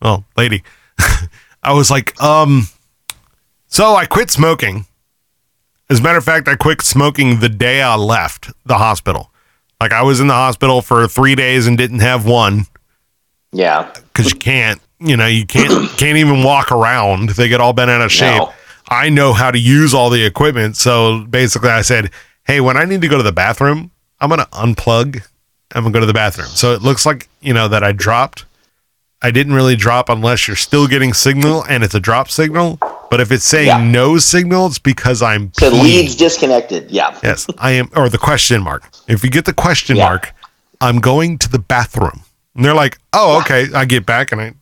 well, 0.00 0.24
lady, 0.36 0.62
I 1.62 1.72
was 1.72 1.90
like, 1.90 2.20
um, 2.22 2.68
so 3.68 3.94
I 3.94 4.06
quit 4.06 4.30
smoking. 4.30 4.86
As 5.88 6.00
a 6.00 6.02
matter 6.02 6.18
of 6.18 6.24
fact, 6.24 6.48
I 6.48 6.56
quit 6.56 6.82
smoking 6.82 7.40
the 7.40 7.48
day 7.48 7.80
I 7.82 7.94
left 7.96 8.50
the 8.64 8.78
hospital. 8.78 9.30
Like 9.80 9.92
I 9.92 10.02
was 10.02 10.20
in 10.20 10.26
the 10.26 10.34
hospital 10.34 10.82
for 10.82 11.06
three 11.06 11.34
days 11.34 11.66
and 11.66 11.76
didn't 11.78 12.00
have 12.00 12.26
one 12.26 12.66
Yeah. 13.52 13.92
because 13.94 14.32
you 14.32 14.38
can't, 14.38 14.80
you 14.98 15.16
know, 15.16 15.26
you 15.26 15.44
can't 15.46 15.90
can't 15.98 16.16
even 16.18 16.42
walk 16.42 16.72
around. 16.72 17.30
They 17.30 17.48
get 17.48 17.60
all 17.60 17.72
bent 17.72 17.90
out 17.90 18.00
of 18.00 18.10
shape. 18.10 18.38
No. 18.40 18.52
I 18.88 19.08
know 19.10 19.32
how 19.32 19.50
to 19.50 19.58
use 19.58 19.92
all 19.94 20.10
the 20.10 20.24
equipment. 20.24 20.76
So 20.76 21.24
basically, 21.24 21.70
I 21.70 21.82
said, 21.82 22.10
"Hey, 22.46 22.60
when 22.60 22.76
I 22.76 22.84
need 22.84 23.00
to 23.02 23.08
go 23.08 23.16
to 23.16 23.22
the 23.22 23.32
bathroom, 23.32 23.90
I'm 24.20 24.28
gonna 24.30 24.46
unplug. 24.52 25.22
I'm 25.74 25.82
gonna 25.84 25.92
go 25.92 26.00
to 26.00 26.06
the 26.06 26.12
bathroom." 26.14 26.48
So 26.48 26.72
it 26.72 26.82
looks 26.82 27.04
like 27.06 27.28
you 27.40 27.52
know 27.52 27.68
that 27.68 27.82
I 27.84 27.92
dropped. 27.92 28.44
I 29.22 29.30
didn't 29.30 29.54
really 29.54 29.76
drop 29.76 30.08
unless 30.08 30.46
you're 30.46 30.56
still 30.56 30.86
getting 30.86 31.14
signal 31.14 31.64
and 31.68 31.82
it's 31.82 31.94
a 31.94 32.00
drop 32.00 32.28
signal. 32.30 32.78
But 33.10 33.20
if 33.20 33.32
it's 33.32 33.44
saying 33.44 33.66
Yeah. 33.68 33.78
no 33.78 34.18
signal, 34.18 34.66
it's 34.66 34.78
because 34.78 35.22
I'm 35.22 35.52
So 35.58 35.70
peeing. 35.72 35.82
leads 35.82 36.14
disconnected. 36.16 36.90
Yeah. 36.90 37.16
Yes, 37.22 37.46
I 37.58 37.70
am, 37.72 37.88
or 37.96 38.08
the 38.08 38.18
question 38.18 38.62
mark. 38.62 38.84
If 39.08 39.24
you 39.24 39.30
get 39.30 39.44
the 39.46 39.54
question 39.54 39.96
Yeah. 39.96 40.04
mark, 40.08 40.34
I'm 40.80 40.98
going 41.00 41.38
to 41.38 41.48
the 41.48 41.58
bathroom. 41.58 42.20
And 42.54 42.64
they're 42.64 42.74
like, 42.74 42.98
oh, 43.12 43.38
okay. 43.40 43.68
I 43.74 43.84
get 43.86 44.04
back 44.06 44.32
and 44.32 44.40
I 44.40 44.52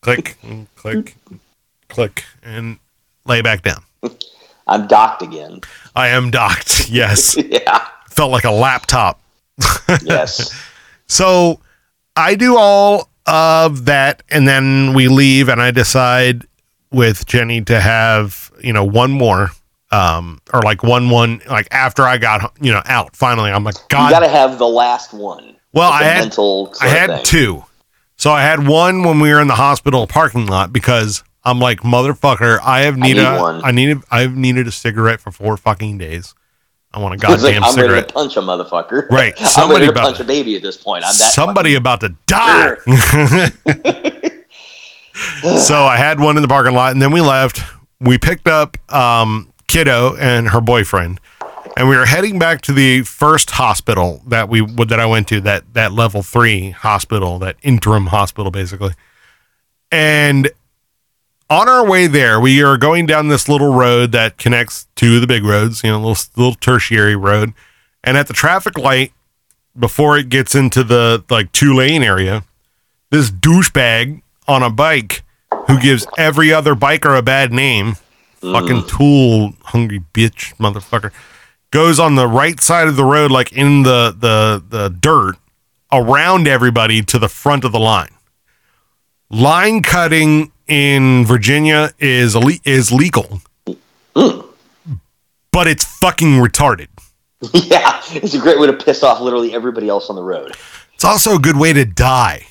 click, 0.00 0.36
and 0.42 0.66
click, 0.76 1.16
click, 1.88 2.24
and 2.42 2.78
lay 3.26 3.42
back 3.42 3.62
down. 3.62 3.82
I'm 4.72 4.86
docked 4.86 5.22
again. 5.22 5.60
I 5.94 6.08
am 6.08 6.30
docked. 6.30 6.88
Yes. 6.90 7.36
yeah. 7.48 7.86
Felt 8.08 8.30
like 8.32 8.44
a 8.44 8.50
laptop. 8.50 9.20
Yes. 10.02 10.50
So 11.06 11.60
I 12.16 12.34
do 12.34 12.56
all 12.56 13.08
of 13.26 13.84
that, 13.84 14.22
and 14.30 14.48
then 14.48 14.94
we 14.94 15.08
leave, 15.08 15.48
and 15.48 15.60
I 15.60 15.70
decide 15.70 16.44
with 16.90 17.26
Jenny 17.26 17.60
to 17.62 17.80
have 17.80 18.50
you 18.62 18.72
know 18.72 18.84
one 18.84 19.10
more, 19.12 19.50
um, 19.90 20.40
or 20.52 20.62
like 20.62 20.82
one 20.82 21.10
one 21.10 21.40
like 21.48 21.68
after 21.70 22.02
I 22.04 22.18
got 22.18 22.52
you 22.60 22.72
know 22.72 22.82
out. 22.86 23.14
Finally, 23.14 23.50
I'm 23.50 23.64
like, 23.64 23.76
God 23.88 24.06
you 24.06 24.10
got 24.10 24.20
to 24.20 24.28
have 24.28 24.58
the 24.58 24.66
last 24.68 25.12
one. 25.12 25.56
Well, 25.74 25.90
I 25.90 26.02
had- 26.02 26.32
I 26.80 26.88
had 26.88 27.10
thing. 27.10 27.24
two. 27.24 27.64
So 28.16 28.30
I 28.30 28.42
had 28.42 28.66
one 28.66 29.02
when 29.04 29.20
we 29.20 29.30
were 29.32 29.40
in 29.40 29.48
the 29.48 29.54
hospital 29.54 30.06
parking 30.06 30.46
lot 30.46 30.72
because 30.72 31.24
I'm 31.44 31.58
like, 31.58 31.80
motherfucker, 31.80 32.58
I 32.62 32.82
have 32.82 32.96
need 32.96 33.14
needed 33.16 33.38
one. 33.40 33.60
I 33.64 33.70
needed 33.72 33.98
I've 34.10 34.36
needed 34.36 34.66
a 34.68 34.72
cigarette 34.72 35.20
for 35.20 35.30
four 35.32 35.56
fucking 35.56 35.98
days. 35.98 36.34
I 36.94 36.98
want 36.98 37.14
a 37.14 37.16
It's 37.16 37.42
like, 37.42 37.54
goddamn 37.54 37.64
I'm 37.64 37.74
ready 37.74 37.82
cigarette. 37.88 38.08
to 38.08 38.14
punch 38.14 38.36
a 38.36 38.40
motherfucker. 38.40 39.08
Right. 39.10 39.32
I'm 39.40 39.46
Somebody 39.46 39.86
about 39.86 40.04
punch 40.04 40.16
to- 40.18 40.22
a 40.24 40.26
baby 40.26 40.56
at 40.56 40.62
this 40.62 40.76
point. 40.76 41.04
I'm 41.04 41.08
that 41.18 41.32
Somebody 41.32 41.74
about 41.74 42.00
to 42.02 42.14
die. 42.26 42.76
so 45.58 45.84
I 45.84 45.96
had 45.96 46.20
one 46.20 46.36
in 46.36 46.42
the 46.42 46.48
parking 46.48 46.74
lot, 46.74 46.92
and 46.92 47.00
then 47.02 47.12
we 47.12 47.20
left. 47.20 47.60
We 48.00 48.18
picked 48.18 48.48
up 48.48 48.76
um, 48.92 49.52
Kiddo 49.68 50.16
and 50.16 50.48
her 50.50 50.60
boyfriend, 50.60 51.20
and 51.76 51.88
we 51.88 51.96
were 51.96 52.06
heading 52.06 52.38
back 52.38 52.60
to 52.62 52.72
the 52.72 53.02
first 53.02 53.50
hospital 53.52 54.22
that 54.26 54.48
we 54.48 54.60
that 54.84 55.00
I 55.00 55.06
went 55.06 55.28
to 55.28 55.40
that 55.42 55.74
that 55.74 55.92
level 55.92 56.22
three 56.22 56.70
hospital, 56.70 57.38
that 57.40 57.56
interim 57.62 58.06
hospital, 58.06 58.50
basically. 58.50 58.92
And 59.90 60.50
on 61.52 61.68
our 61.68 61.86
way 61.86 62.06
there, 62.06 62.40
we 62.40 62.62
are 62.62 62.78
going 62.78 63.04
down 63.04 63.28
this 63.28 63.46
little 63.46 63.74
road 63.74 64.12
that 64.12 64.38
connects 64.38 64.86
to 64.96 65.20
the 65.20 65.26
big 65.26 65.44
roads, 65.44 65.84
you 65.84 65.90
know, 65.90 65.98
little 65.98 66.24
little 66.34 66.54
tertiary 66.54 67.14
road. 67.14 67.52
And 68.02 68.16
at 68.16 68.26
the 68.26 68.32
traffic 68.32 68.78
light, 68.78 69.12
before 69.78 70.16
it 70.16 70.30
gets 70.30 70.54
into 70.54 70.82
the 70.82 71.22
like 71.28 71.52
two 71.52 71.74
lane 71.74 72.02
area, 72.02 72.44
this 73.10 73.30
douchebag 73.30 74.22
on 74.48 74.62
a 74.62 74.70
bike 74.70 75.22
who 75.66 75.78
gives 75.78 76.06
every 76.16 76.54
other 76.54 76.74
biker 76.74 77.18
a 77.18 77.22
bad 77.22 77.52
name, 77.52 77.96
fucking 78.40 78.86
tool 78.86 79.52
hungry 79.64 80.02
bitch 80.14 80.56
motherfucker, 80.56 81.12
goes 81.70 82.00
on 82.00 82.14
the 82.14 82.26
right 82.26 82.60
side 82.60 82.88
of 82.88 82.96
the 82.96 83.04
road, 83.04 83.30
like 83.30 83.52
in 83.52 83.82
the 83.82 84.16
the 84.18 84.64
the 84.66 84.88
dirt, 84.88 85.34
around 85.92 86.48
everybody 86.48 87.02
to 87.02 87.18
the 87.18 87.28
front 87.28 87.64
of 87.64 87.72
the 87.72 87.80
line. 87.80 88.14
Line 89.28 89.82
cutting 89.82 90.51
in 90.66 91.24
Virginia 91.26 91.92
is 91.98 92.34
ele- 92.34 92.60
is 92.64 92.92
legal, 92.92 93.40
mm. 94.14 94.46
but 95.50 95.66
it's 95.66 95.84
fucking 95.84 96.34
retarded. 96.34 96.88
yeah, 97.52 98.00
it's 98.10 98.34
a 98.34 98.38
great 98.38 98.58
way 98.58 98.66
to 98.66 98.72
piss 98.72 99.02
off 99.02 99.20
literally 99.20 99.54
everybody 99.54 99.88
else 99.88 100.08
on 100.08 100.16
the 100.16 100.22
road. 100.22 100.54
It's 100.94 101.04
also 101.04 101.34
a 101.36 101.38
good 101.38 101.56
way 101.56 101.72
to 101.72 101.84
die. 101.84 102.46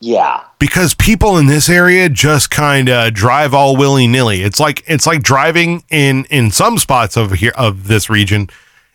Yeah, 0.00 0.42
because 0.58 0.94
people 0.94 1.38
in 1.38 1.46
this 1.46 1.68
area 1.68 2.08
just 2.08 2.50
kind 2.50 2.88
of 2.88 3.14
drive 3.14 3.54
all 3.54 3.76
willy 3.76 4.08
nilly. 4.08 4.42
It's 4.42 4.58
like 4.58 4.82
it's 4.88 5.06
like 5.06 5.22
driving 5.22 5.84
in 5.90 6.24
in 6.24 6.50
some 6.50 6.78
spots 6.78 7.16
of 7.16 7.32
here 7.32 7.52
of 7.56 7.86
this 7.86 8.10
region. 8.10 8.50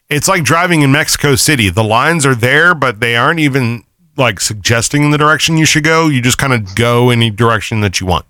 It's 0.10 0.28
like 0.28 0.44
driving 0.44 0.82
in 0.82 0.92
Mexico 0.92 1.36
City. 1.36 1.70
The 1.70 1.84
lines 1.84 2.26
are 2.26 2.36
there, 2.36 2.74
but 2.74 3.00
they 3.00 3.16
aren't 3.16 3.40
even 3.40 3.84
like 4.18 4.40
suggesting 4.40 5.12
the 5.12 5.18
direction 5.18 5.58
you 5.58 5.66
should 5.66 5.84
go. 5.84 6.08
You 6.08 6.22
just 6.22 6.38
kind 6.38 6.54
of 6.54 6.76
go 6.76 7.10
any 7.10 7.30
direction 7.30 7.82
that 7.82 8.02
you 8.02 8.08
want. 8.08 8.26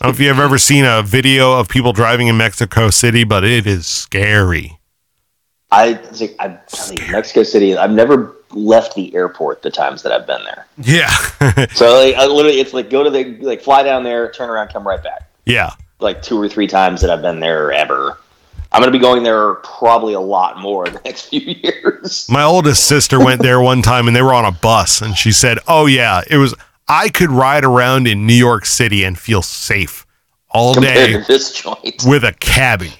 I 0.00 0.04
don't 0.04 0.12
know 0.12 0.14
if 0.14 0.20
you 0.20 0.28
have 0.28 0.40
ever 0.40 0.58
seen 0.58 0.84
a 0.84 1.02
video 1.02 1.58
of 1.58 1.68
people 1.68 1.92
driving 1.94 2.26
in 2.26 2.36
Mexico 2.36 2.90
City, 2.90 3.24
but 3.24 3.44
it 3.44 3.66
is 3.66 3.86
scary. 3.86 4.78
I 5.72 5.98
I'm 6.38 6.58
you, 6.92 7.12
Mexico 7.12 7.42
City. 7.42 7.76
I've 7.76 7.90
never 7.90 8.34
left 8.50 8.94
the 8.94 9.14
airport 9.14 9.62
the 9.62 9.70
times 9.70 10.02
that 10.02 10.12
I've 10.12 10.26
been 10.26 10.44
there. 10.44 10.66
Yeah, 10.78 11.08
So 11.74 11.94
like, 11.94 12.14
I 12.14 12.26
literally, 12.26 12.60
it's 12.60 12.72
like 12.74 12.90
go 12.90 13.02
to 13.02 13.10
the 13.10 13.36
like 13.38 13.62
fly 13.62 13.82
down 13.82 14.04
there, 14.04 14.30
turn 14.30 14.50
around, 14.50 14.68
come 14.68 14.86
right 14.86 15.02
back. 15.02 15.30
yeah. 15.46 15.70
Like 15.98 16.20
two 16.20 16.38
or 16.38 16.46
three 16.46 16.66
times 16.66 17.00
that 17.00 17.08
I've 17.08 17.22
been 17.22 17.40
there 17.40 17.72
ever. 17.72 18.18
I'm 18.70 18.82
going 18.82 18.92
to 18.92 18.98
be 18.98 19.02
going 19.02 19.22
there 19.22 19.54
probably 19.54 20.12
a 20.12 20.20
lot 20.20 20.58
more 20.60 20.86
in 20.86 20.92
the 20.92 21.00
next 21.06 21.30
few 21.30 21.40
years. 21.40 22.28
My 22.30 22.42
oldest 22.42 22.84
sister 22.84 23.18
went 23.18 23.40
there 23.40 23.62
one 23.62 23.80
time 23.80 24.06
and 24.06 24.14
they 24.14 24.20
were 24.20 24.34
on 24.34 24.44
a 24.44 24.52
bus 24.52 25.00
and 25.00 25.16
she 25.16 25.32
said, 25.32 25.58
"Oh 25.66 25.86
yeah, 25.86 26.20
it 26.28 26.36
was 26.36 26.54
I 26.88 27.08
could 27.08 27.30
ride 27.30 27.64
around 27.64 28.06
in 28.06 28.26
New 28.26 28.34
York 28.34 28.64
City 28.64 29.04
and 29.04 29.18
feel 29.18 29.42
safe 29.42 30.06
all 30.50 30.74
Compared 30.74 30.96
day 30.96 31.24
this 31.26 31.52
joint, 31.52 32.02
with 32.06 32.24
a 32.24 32.32
cabbie 32.32 32.94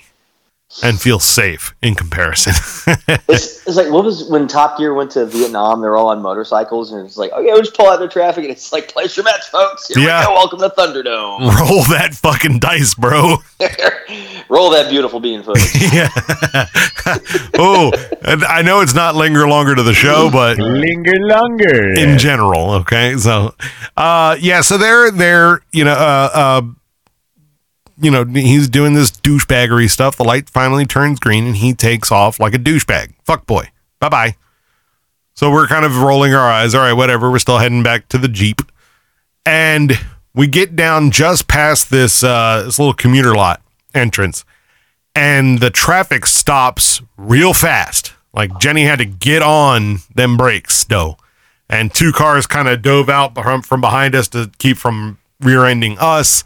and 0.83 1.01
feel 1.01 1.19
safe 1.19 1.75
in 1.83 1.95
comparison." 1.95 2.53
it's, 3.29 3.67
it's 3.67 3.77
like 3.77 3.91
what 3.91 4.05
was 4.05 4.29
when 4.29 4.47
Top 4.49 4.79
Gear 4.79 4.95
went 4.95 5.11
to 5.13 5.27
Vietnam? 5.27 5.81
They're 5.81 5.97
all 5.97 6.09
on 6.09 6.21
motorcycles, 6.23 6.93
and 6.93 7.07
it's 7.07 7.17
like, 7.17 7.33
okay, 7.33 7.45
we'll 7.47 7.61
just 7.63 7.77
pull 7.77 7.87
out 7.89 7.99
the 7.99 8.09
traffic, 8.09 8.45
and 8.45 8.53
it's 8.53 8.73
like, 8.73 8.89
place 8.89 9.17
your 9.17 9.25
bets, 9.25 9.49
folks. 9.49 9.89
Here 9.89 9.99
Yeah. 10.05 10.21
we 10.21 10.27
go. 10.27 10.33
Welcome 10.35 10.59
to 10.61 10.69
Thunderdome. 10.71 11.41
Roll 11.61 11.83
that 11.85 12.15
fucking 12.15 12.59
dice, 12.59 12.95
bro. 12.95 13.37
Roll 14.49 14.71
that 14.71 14.89
beautiful 14.91 15.19
bean 15.21 15.43
footage. 15.43 15.93
yeah. 15.93 16.09
oh, 17.59 17.91
I 18.25 18.63
know 18.63 18.81
it's 18.81 18.95
not 18.95 19.15
linger 19.17 19.47
longer 19.49 19.75
to 19.75 19.83
the 19.83 19.95
show, 19.95 20.31
but 20.31 20.59
Linger 20.59 21.15
longer. 21.21 21.93
in 21.95 22.19
general. 22.19 22.71
Okay, 22.73 23.17
so 23.17 23.55
uh, 23.97 24.37
yeah, 24.41 24.61
so 24.61 24.79
they're 24.79 25.11
they're 25.11 25.61
you 25.73 25.85
know 25.85 25.93
uh, 25.93 26.31
uh, 26.33 26.63
you 27.99 28.11
know 28.11 28.25
he's 28.25 28.69
doing 28.69 28.95
this 28.95 29.11
douchebaggery 29.11 29.91
stuff. 29.91 30.17
The 30.17 30.25
light 30.25 30.51
finally 30.51 30.87
turns 30.87 31.19
green, 31.19 31.47
and 31.47 31.57
he 31.57 31.75
takes 31.75 32.11
off 32.11 32.41
like 32.41 32.55
a 32.55 32.59
douchebag. 32.59 33.15
Fuck 33.25 33.47
boy, 33.47 33.71
bye 34.01 34.09
bye. 34.09 34.37
So 35.35 35.51
we're 35.51 35.67
kind 35.67 35.85
of 35.85 35.99
rolling 35.99 36.35
our 36.35 36.49
eyes. 36.49 36.75
All 36.75 36.83
right, 36.83 36.93
whatever. 36.93 37.31
We're 37.31 37.39
still 37.39 37.59
heading 37.59 37.83
back 37.83 38.09
to 38.09 38.19
the 38.19 38.29
jeep, 38.29 38.63
and 39.45 39.93
we 40.35 40.47
get 40.47 40.77
down 40.77 41.11
just 41.11 41.49
past 41.49 41.91
this 41.91 42.23
uh, 42.23 42.63
this 42.65 42.79
little 42.79 42.95
commuter 42.95 43.35
lot 43.35 43.63
entrance, 43.95 44.45
and 45.15 45.61
the 45.61 45.71
traffic 45.71 46.27
stops 46.27 47.03
real 47.17 47.53
fast. 47.53 48.15
Like 48.33 48.59
Jenny 48.59 48.85
had 48.85 48.99
to 48.99 49.07
get 49.07 49.43
on 49.43 49.99
them 50.15 50.37
brakes, 50.37 50.85
though 50.85 51.17
and 51.69 51.93
two 51.93 52.13
cars 52.13 52.47
kind 52.47 52.69
of 52.69 52.83
dove 52.83 53.09
out 53.09 53.35
from, 53.65 53.81
behind 53.81 54.15
us 54.15 54.29
to 54.29 54.51
keep 54.59 54.77
from 54.77 55.19
rear-ending 55.41 55.97
us 55.99 56.45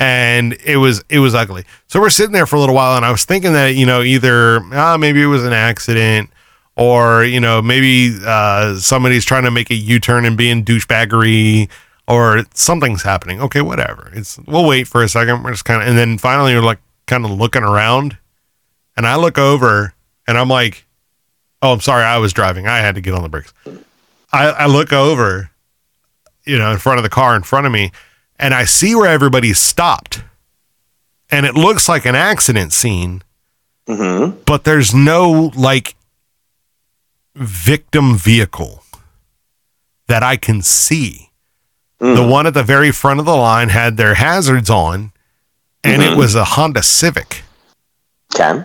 and 0.00 0.54
it 0.64 0.78
was 0.78 1.04
it 1.08 1.20
was 1.20 1.34
ugly. 1.34 1.64
So 1.86 2.00
we're 2.00 2.10
sitting 2.10 2.32
there 2.32 2.46
for 2.46 2.56
a 2.56 2.60
little 2.60 2.74
while 2.74 2.96
and 2.96 3.04
i 3.04 3.10
was 3.12 3.24
thinking 3.24 3.52
that 3.52 3.76
you 3.76 3.86
know 3.86 4.02
either 4.02 4.60
ah, 4.72 4.96
maybe 4.98 5.22
it 5.22 5.26
was 5.26 5.44
an 5.44 5.52
accident 5.52 6.30
or 6.76 7.22
you 7.22 7.38
know 7.38 7.60
maybe 7.60 8.16
uh, 8.24 8.76
somebody's 8.76 9.24
trying 9.24 9.44
to 9.44 9.50
make 9.50 9.70
a 9.70 9.74
u-turn 9.74 10.24
and 10.24 10.36
being 10.36 10.64
douchebaggery 10.64 11.68
or 12.08 12.42
something's 12.54 13.02
happening. 13.02 13.40
Okay 13.40 13.60
whatever. 13.60 14.10
It's 14.14 14.38
we'll 14.46 14.66
wait 14.66 14.88
for 14.88 15.02
a 15.04 15.08
second. 15.08 15.44
We're 15.44 15.52
just 15.52 15.66
kind 15.66 15.82
of 15.82 15.88
and 15.88 15.96
then 15.96 16.18
finally 16.18 16.54
we're 16.54 16.62
like 16.62 16.80
kind 17.06 17.24
of 17.24 17.30
looking 17.32 17.62
around 17.62 18.16
and 18.96 19.06
i 19.06 19.16
look 19.16 19.36
over 19.36 19.94
and 20.28 20.38
i'm 20.38 20.48
like 20.48 20.86
oh 21.60 21.72
i'm 21.72 21.80
sorry 21.80 22.04
i 22.04 22.16
was 22.16 22.32
driving. 22.32 22.66
I 22.66 22.78
had 22.78 22.94
to 22.94 23.00
get 23.00 23.14
on 23.14 23.22
the 23.22 23.28
brakes. 23.28 23.52
I, 24.32 24.46
I 24.46 24.66
look 24.66 24.92
over, 24.92 25.50
you 26.46 26.56
know, 26.56 26.70
in 26.70 26.78
front 26.78 26.98
of 26.98 27.02
the 27.02 27.08
car 27.10 27.34
in 27.34 27.42
front 27.42 27.66
of 27.66 27.72
me, 27.72 27.90
and 28.40 28.52
I 28.54 28.64
see 28.64 28.94
where 28.96 29.08
everybody's 29.10 29.58
stopped. 29.60 30.24
And 31.30 31.46
it 31.46 31.54
looks 31.54 31.88
like 31.88 32.04
an 32.06 32.16
accident 32.16 32.72
scene, 32.72 33.22
hmm 33.86 34.30
but 34.46 34.64
there's 34.64 34.92
no 34.92 35.52
like 35.54 35.94
victim 37.36 38.16
vehicle 38.16 38.82
that 40.08 40.22
I 40.22 40.36
can 40.36 40.62
see. 40.62 41.28
The 42.00 42.26
one 42.26 42.46
at 42.46 42.54
the 42.54 42.62
very 42.62 42.92
front 42.92 43.20
of 43.20 43.26
the 43.26 43.36
line 43.36 43.68
had 43.68 43.98
their 43.98 44.14
hazards 44.14 44.70
on, 44.70 45.12
and 45.84 46.00
it 46.02 46.16
was 46.16 46.34
a 46.34 46.44
Honda 46.44 46.82
Civic, 46.82 47.42
Okay. 48.34 48.64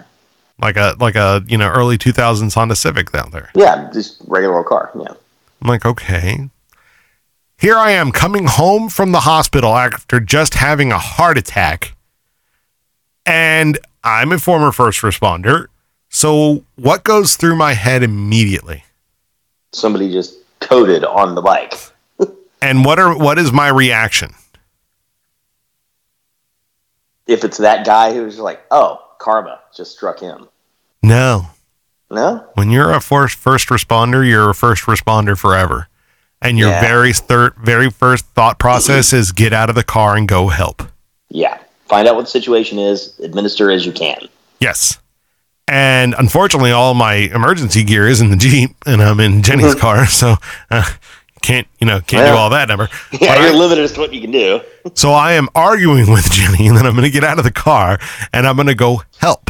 like 0.61 0.77
a 0.77 0.95
like 1.01 1.15
a 1.15 1.43
you 1.45 1.57
know 1.57 1.67
early 1.67 1.97
2000s 1.97 2.53
Honda 2.55 2.77
Civic 2.77 3.11
down 3.11 3.31
there. 3.31 3.49
Yeah, 3.53 3.89
just 3.93 4.21
regular 4.27 4.55
old 4.57 4.67
car. 4.67 4.89
Yeah. 4.97 5.13
I'm 5.61 5.67
like, 5.67 5.85
okay. 5.85 6.49
Here 7.57 7.77
I 7.77 7.91
am 7.91 8.11
coming 8.11 8.47
home 8.47 8.89
from 8.89 9.11
the 9.11 9.21
hospital 9.21 9.75
after 9.75 10.19
just 10.19 10.55
having 10.55 10.91
a 10.91 10.99
heart 10.99 11.37
attack. 11.37 11.95
And 13.25 13.79
I'm 14.03 14.31
a 14.31 14.39
former 14.39 14.71
first 14.71 15.01
responder. 15.01 15.67
So 16.09 16.63
what 16.75 17.03
goes 17.03 17.37
through 17.37 17.55
my 17.55 17.73
head 17.73 18.03
immediately? 18.03 18.83
Somebody 19.71 20.11
just 20.11 20.35
coded 20.59 21.03
on 21.03 21.35
the 21.35 21.41
bike. 21.41 21.73
And 22.61 22.83
what 22.83 22.97
are 22.97 23.15
what 23.15 23.37
is 23.37 23.51
my 23.51 23.67
reaction? 23.67 24.33
If 27.27 27.43
it's 27.43 27.57
that 27.57 27.85
guy 27.85 28.11
who's 28.11 28.39
like, 28.39 28.65
oh, 28.71 29.05
karma 29.19 29.59
just 29.75 29.91
struck 29.91 30.19
him. 30.19 30.47
No. 31.03 31.49
No? 32.09 32.47
When 32.55 32.71
you're 32.71 32.91
a 32.91 33.01
first 33.01 33.37
first 33.37 33.69
responder, 33.69 34.27
you're 34.27 34.49
a 34.49 34.55
first 34.55 34.85
responder 34.85 35.37
forever. 35.37 35.89
And 36.47 36.57
your 36.57 36.69
Yeah. 36.69 36.81
very 36.81 37.13
third 37.13 37.53
very 37.57 37.89
first 37.89 38.25
thought 38.35 38.59
process 38.59 39.13
is 39.13 39.31
get 39.31 39.51
out 39.53 39.69
of 39.69 39.75
the 39.75 39.83
car 39.83 40.15
and 40.15 40.27
go 40.27 40.47
help. 40.49 40.83
Yeah. 41.29 41.57
Find 41.87 42.07
out 42.07 42.15
what 42.15 42.25
the 42.25 42.31
situation 42.31 42.79
is, 42.79 43.17
administer 43.19 43.71
as 43.71 43.85
you 43.85 43.91
can. 43.91 44.17
Yes. 44.59 44.97
And 45.67 46.13
unfortunately, 46.17 46.71
all 46.71 46.93
my 46.93 47.13
emergency 47.15 47.83
gear 47.83 48.07
is 48.07 48.21
in 48.21 48.29
the 48.29 48.35
Jeep 48.37 48.71
and 48.85 49.01
I'm 49.01 49.19
in 49.19 49.41
Jenny's 49.41 49.73
car. 49.75 50.05
So 50.05 50.35
uh, 50.69 50.83
can't, 51.41 51.67
you 51.79 51.87
know, 51.87 52.01
can't 52.01 52.27
do 52.31 52.37
all 52.37 52.49
that 52.51 52.67
number. 52.67 52.89
Yeah, 53.11 53.35
But 53.35 53.41
you're 53.41 53.51
I- 53.51 53.55
limited 53.55 53.83
as 53.83 53.91
to 53.93 53.99
what 53.99 54.13
you 54.13 54.21
can 54.21 54.31
do. 54.31 54.61
so 54.93 55.11
I 55.11 55.33
am 55.33 55.47
arguing 55.55 56.11
with 56.11 56.29
Jenny 56.31 56.67
and 56.67 56.77
then 56.77 56.85
I'm 56.85 56.93
going 56.93 57.03
to 57.05 57.09
get 57.11 57.23
out 57.23 57.37
of 57.39 57.43
the 57.43 57.51
car 57.51 57.99
and 58.33 58.47
I'm 58.47 58.55
going 58.55 58.67
to 58.67 58.75
go 58.75 59.01
help. 59.19 59.49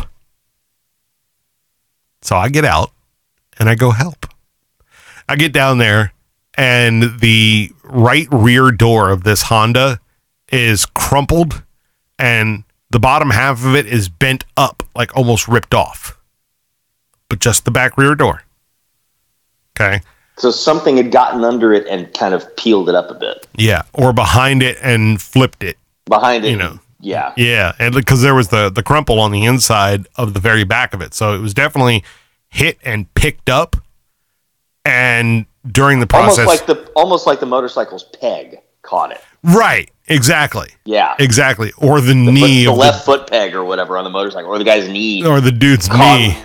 So 2.21 2.35
I 2.35 2.49
get 2.49 2.65
out 2.65 2.91
and 3.59 3.69
I 3.69 3.75
go 3.75 3.91
help. 3.91 4.25
I 5.29 5.35
get 5.35 5.51
down 5.53 5.77
there 5.77 6.13
and 6.57 7.19
the 7.19 7.71
right 7.83 8.27
rear 8.31 8.71
door 8.71 9.09
of 9.11 9.23
this 9.23 9.43
Honda 9.43 9.99
is 10.51 10.85
crumpled 10.85 11.63
and 12.17 12.63
the 12.91 12.99
bottom 12.99 13.29
half 13.31 13.65
of 13.65 13.75
it 13.75 13.85
is 13.85 14.07
bent 14.09 14.45
up, 14.55 14.83
like 14.95 15.15
almost 15.17 15.47
ripped 15.47 15.73
off. 15.73 16.17
But 17.29 17.39
just 17.39 17.65
the 17.65 17.71
back 17.71 17.97
rear 17.97 18.15
door. 18.15 18.43
Okay. 19.79 20.01
So 20.37 20.51
something 20.51 20.97
had 20.97 21.11
gotten 21.11 21.43
under 21.43 21.73
it 21.73 21.87
and 21.87 22.13
kind 22.13 22.33
of 22.33 22.55
peeled 22.55 22.87
it 22.89 22.95
up 22.95 23.09
a 23.09 23.15
bit. 23.15 23.47
Yeah. 23.55 23.83
Or 23.93 24.13
behind 24.13 24.61
it 24.63 24.77
and 24.81 25.21
flipped 25.21 25.63
it. 25.63 25.77
Behind 26.05 26.45
it, 26.45 26.51
You 26.51 26.57
know. 26.57 26.79
yeah. 26.99 27.33
Yeah, 27.35 27.73
and 27.79 27.93
because 27.93 28.21
there 28.21 28.35
was 28.35 28.49
the 28.49 28.69
the 28.69 28.83
crumple 28.83 29.19
on 29.19 29.31
the 29.31 29.43
inside 29.45 30.07
of 30.17 30.33
the 30.33 30.39
very 30.39 30.63
back 30.63 30.93
of 30.93 31.01
it, 31.01 31.13
so 31.13 31.33
it 31.35 31.39
was 31.39 31.53
definitely 31.53 32.03
hit 32.49 32.77
and 32.83 33.11
picked 33.15 33.49
up. 33.49 33.75
And 34.85 35.47
during 35.71 35.99
the 35.99 36.07
process, 36.07 36.39
Almost 36.39 36.67
like 36.67 36.77
the 36.77 36.91
almost 36.95 37.27
like 37.27 37.39
the 37.39 37.45
motorcycle's 37.45 38.03
peg 38.03 38.59
caught 38.81 39.11
it. 39.11 39.21
right, 39.43 39.89
exactly, 40.07 40.69
Yeah. 40.85 41.15
exactly, 41.19 41.71
or 41.77 41.99
the, 42.01 42.13
The, 42.13 42.25
foot- 42.25 42.33
knee 42.33 42.65
the 42.65 42.71
of 42.71 42.77
left 42.77 43.05
foot 43.05 43.27
peg 43.29 43.55
or 43.55 43.63
whatever 43.65 43.97
on 43.97 44.03
the 44.03 44.09
motorcycle, 44.09 44.49
or 44.49 44.57
the 44.57 44.63
guy's 44.63 44.87
knee. 44.87 45.25
or 45.25 45.41
the 45.41 45.51
dude's 45.51 45.87
Caught- 45.87 45.97
knee. 46.19 46.37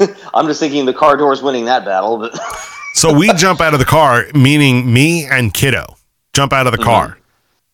I'm 0.34 0.46
just 0.46 0.58
thinking 0.60 0.84
the 0.86 0.94
car 0.94 1.16
door's 1.16 1.42
winning 1.42 1.66
that 1.66 1.84
battle, 1.84 2.18
but 2.18 2.38
So 2.94 3.12
we 3.12 3.32
jump 3.34 3.60
out 3.60 3.72
of 3.72 3.78
the 3.78 3.86
car, 3.86 4.26
meaning 4.34 4.92
me 4.92 5.24
and 5.24 5.52
Kiddo 5.54 5.96
jump 6.34 6.52
out 6.52 6.66
of 6.66 6.72
the 6.72 6.82
car. 6.82 7.18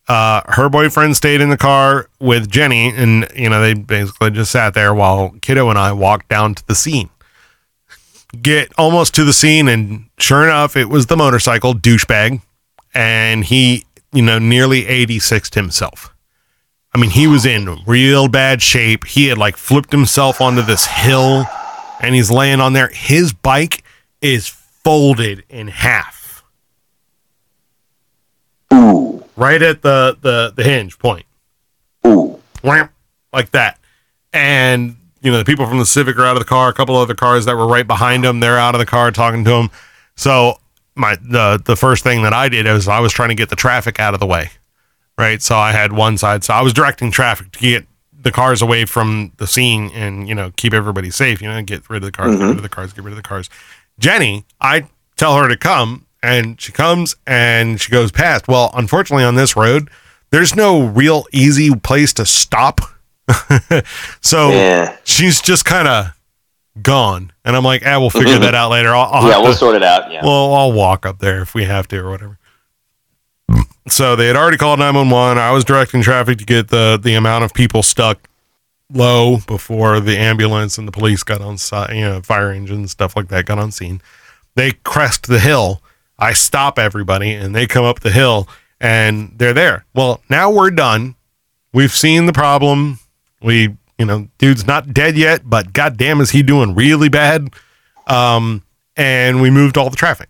Uh, 0.07 0.41
her 0.53 0.69
boyfriend 0.71 1.17
stayed 1.17 1.41
in 1.41 1.51
the 1.51 1.57
car 1.57 2.09
with 2.21 2.49
Jenny, 2.51 2.91
and 2.95 3.29
you 3.37 3.51
know 3.51 3.61
they 3.61 3.75
basically 3.75 4.31
just 4.31 4.51
sat 4.53 4.75
there 4.75 4.95
while 4.95 5.35
Kiddo 5.43 5.69
and 5.71 5.79
I 5.79 5.93
walked 5.93 6.29
down 6.29 6.55
to 6.55 6.67
the 6.67 6.75
scene. 6.75 7.11
Get 8.43 8.73
almost 8.77 9.15
to 9.15 9.25
the 9.25 9.33
scene, 9.33 9.69
and 9.69 10.11
sure 10.19 10.45
enough, 10.45 10.77
it 10.77 10.89
was 10.89 11.07
the 11.07 11.17
motorcycle 11.17 11.73
douchebag, 11.75 12.43
and 12.93 13.45
he, 13.45 13.87
you 14.13 14.23
know, 14.23 14.39
nearly 14.39 14.85
86'd 14.85 15.55
himself. 15.55 16.15
I 16.95 16.99
mean, 16.99 17.11
he 17.11 17.27
was 17.27 17.47
in 17.47 17.79
real 17.87 18.29
bad 18.29 18.61
shape. 18.61 19.07
He 19.07 19.29
had 19.29 19.39
like 19.39 19.57
flipped 19.57 19.93
himself 19.93 20.41
onto 20.41 20.63
this 20.63 20.87
hill, 20.87 21.47
and 22.01 22.15
he's 22.15 22.31
laying 22.31 22.61
on 22.61 22.75
there. 22.75 22.89
His 22.89 23.33
bike 23.33 23.83
is 24.21 24.49
folded 24.49 25.45
in 25.49 25.69
half. 25.69 26.45
ooh, 28.73 29.25
right 29.37 29.63
at 29.63 29.83
the 29.83 30.17
the 30.21 30.53
the 30.55 30.65
hinge 30.65 30.99
point, 30.99 31.27
ooh. 32.07 32.41
Wham, 32.63 32.91
like 33.33 33.51
that. 33.53 33.79
And 34.33 34.97
you 35.21 35.31
know, 35.31 35.39
the 35.39 35.45
people 35.45 35.67
from 35.67 35.79
the 35.79 35.87
Civic 35.87 36.17
are 36.19 36.25
out 36.25 36.37
of 36.37 36.41
the 36.41 36.49
car. 36.49 36.69
A 36.69 36.73
couple 36.73 36.97
other 36.97 37.15
cars 37.15 37.45
that 37.47 37.57
were 37.57 37.67
right 37.67 37.87
behind 37.87 38.25
him, 38.25 38.41
they're 38.41 38.59
out 38.59 38.75
of 38.75 38.79
the 38.79 38.87
car 38.87 39.11
talking 39.11 39.45
to 39.45 39.51
him. 39.53 39.71
So 40.17 40.59
my 40.95 41.17
the 41.17 41.61
the 41.65 41.77
first 41.77 42.03
thing 42.03 42.23
that 42.23 42.33
I 42.33 42.49
did 42.49 42.67
is 42.67 42.89
I 42.89 43.01
was 43.01 43.13
trying 43.13 43.31
to 43.31 43.35
get 43.35 43.49
the 43.49 43.57
traffic 43.57 44.01
out 44.01 44.15
of 44.15 44.21
the 44.21 44.27
way, 44.27 44.51
right? 45.17 45.41
So 45.41 45.57
I 45.57 45.73
had 45.73 45.93
one 45.93 46.19
side, 46.19 46.45
so 46.45 46.55
I 46.55 46.63
was 46.63 46.73
directing 46.73 47.11
traffic 47.11 47.53
to 47.53 47.59
get 47.59 47.87
the 48.21 48.33
cars 48.33 48.61
away 48.61 48.85
from 48.85 49.33
the 49.37 49.47
scene 49.47 49.91
and 49.95 50.29
you 50.29 50.35
know 50.35 50.53
keep 50.57 50.75
everybody 50.75 51.11
safe. 51.11 51.41
You 51.41 51.49
know, 51.49 51.63
get 51.63 51.89
rid 51.89 51.99
of 51.99 52.07
the 52.07 52.13
cars, 52.13 52.33
get 52.33 52.39
mm-hmm. 52.39 52.49
rid 52.49 52.57
of 52.57 52.63
the 52.63 52.69
cars, 52.69 52.93
get 52.93 53.05
rid 53.05 53.13
of 53.13 53.17
the 53.17 53.23
cars. 53.23 53.49
Jenny, 53.99 54.45
I 54.61 54.89
tell 55.17 55.37
her 55.37 55.49
to 55.49 55.57
come, 55.57 56.07
and 56.23 56.61
she 56.61 56.73
comes 56.73 57.17
and 57.27 57.81
she 57.81 57.91
goes 57.91 58.13
past. 58.13 58.49
Well, 58.49 58.71
unfortunately, 58.75 59.25
on 59.25 59.37
this 59.37 59.57
road, 59.57 59.89
there's 60.31 60.55
no 60.55 60.85
real 60.85 61.25
easy 61.33 61.75
place 61.75 62.13
to 62.15 62.27
stop 62.27 62.81
so 64.21 64.51
Yeah. 64.51 64.97
she's 65.05 65.41
just 65.41 65.65
kind 65.65 65.89
of 65.89 66.07
gone, 66.83 67.33
and 67.45 67.57
I'm 67.57 67.65
like, 67.65 67.83
ah, 67.87 67.99
we'll 67.99 68.11
figure 68.11 68.39
that 68.39 68.55
out 68.55 68.71
later. 68.71 68.95
I'll, 68.95 69.13
I'll 69.13 69.29
yeah, 69.29 69.39
we'll 69.39 69.53
to- 69.53 69.59
sort 69.59 69.77
it 69.77 69.83
out. 69.83 70.11
Yeah. 70.13 70.25
well, 70.25 70.55
I'll 70.55 70.73
walk 70.73 71.05
up 71.07 71.19
there 71.19 71.41
if 71.43 71.55
we 71.55 71.65
have 71.65 71.89
to 71.89 71.99
or 71.99 72.11
whatever. 72.11 72.39
So 73.89 74.17
they 74.17 74.27
had 74.27 74.37
already 74.37 74.59
called 74.59 74.79
911. 74.81 75.39
I 75.39 75.51
was 75.51 75.65
directing 75.65 76.03
traffic 76.03 76.37
to 76.39 76.45
get 76.45 76.69
the 76.69 76.99
the 77.03 77.15
amount 77.15 77.45
of 77.45 77.55
people 77.55 77.83
stuck 77.83 78.29
low 78.93 79.39
before 79.47 80.01
the 80.01 80.17
ambulance 80.19 80.77
and 80.79 80.87
the 80.87 80.93
police 80.93 81.23
got 81.23 81.41
on 81.41 81.57
site, 81.57 81.95
you 81.95 82.03
know, 82.03 82.21
fire 82.21 82.51
engines, 82.51 82.91
stuff 82.91 83.17
like 83.17 83.29
that 83.29 83.47
got 83.47 83.59
on 83.59 83.71
scene. 83.73 84.03
They 84.57 84.73
crest 84.73 85.27
the 85.27 85.39
hill. 85.41 85.83
I 86.19 86.33
stop 86.35 86.79
everybody 86.79 87.33
and 87.33 87.55
they 87.55 87.67
come 87.67 87.85
up 87.85 88.01
the 88.01 88.11
hill 88.11 88.47
and 88.81 89.33
they're 89.37 89.55
there. 89.55 89.85
Well, 89.95 90.21
now 90.29 90.51
we're 90.51 90.71
done. 90.71 91.15
We've 91.73 91.93
seen 91.93 92.27
the 92.27 92.33
problem. 92.33 92.99
We, 93.43 93.77
you 93.99 94.07
know, 94.07 94.29
dude's 94.39 94.67
not 94.67 94.93
dead 94.93 95.17
yet, 95.17 95.43
but 95.45 95.73
goddamn 95.73 96.21
is 96.21 96.31
he 96.31 96.43
doing 96.43 96.75
really 96.75 97.09
bad. 97.09 97.51
Um, 98.07 98.63
and 98.97 99.41
we 99.41 99.51
moved 99.51 99.79
all 99.79 99.91
the 99.91 99.97
traffic. 99.97 100.29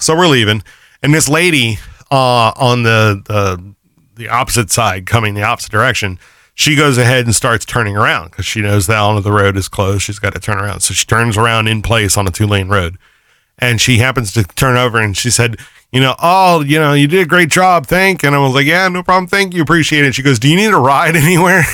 So 0.00 0.16
we're 0.16 0.28
leaving, 0.28 0.62
and 1.02 1.14
this 1.14 1.28
lady 1.28 1.78
uh, 2.10 2.52
on 2.56 2.82
the, 2.82 3.22
the 3.26 3.74
the 4.16 4.28
opposite 4.28 4.70
side, 4.70 5.06
coming 5.06 5.34
the 5.34 5.42
opposite 5.42 5.72
direction, 5.72 6.18
she 6.54 6.76
goes 6.76 6.98
ahead 6.98 7.24
and 7.24 7.34
starts 7.34 7.64
turning 7.64 7.96
around 7.96 8.30
because 8.30 8.46
she 8.46 8.60
knows 8.60 8.86
the 8.86 8.94
element 8.94 9.18
of 9.18 9.24
the 9.24 9.32
road 9.32 9.56
is 9.56 9.68
closed. 9.68 10.02
She's 10.02 10.20
got 10.20 10.34
to 10.34 10.40
turn 10.40 10.58
around, 10.58 10.80
so 10.80 10.94
she 10.94 11.04
turns 11.04 11.36
around 11.36 11.68
in 11.68 11.82
place 11.82 12.16
on 12.16 12.26
a 12.28 12.30
two 12.30 12.46
lane 12.46 12.68
road, 12.68 12.96
and 13.58 13.80
she 13.80 13.98
happens 13.98 14.32
to 14.34 14.44
turn 14.44 14.76
over 14.76 14.98
and 15.00 15.16
she 15.16 15.30
said, 15.30 15.58
"You 15.92 16.00
know, 16.00 16.14
oh, 16.22 16.62
you 16.62 16.78
know, 16.78 16.92
you 16.92 17.08
did 17.08 17.22
a 17.22 17.26
great 17.26 17.48
job, 17.50 17.86
thank." 17.86 18.22
And 18.22 18.34
I 18.34 18.38
was 18.38 18.54
like, 18.54 18.66
"Yeah, 18.66 18.86
no 18.88 19.02
problem, 19.02 19.26
thank 19.26 19.54
you, 19.54 19.62
appreciate 19.62 20.04
it." 20.04 20.14
She 20.14 20.22
goes, 20.22 20.38
"Do 20.38 20.48
you 20.48 20.56
need 20.56 20.72
a 20.72 20.76
ride 20.78 21.16
anywhere?" 21.16 21.64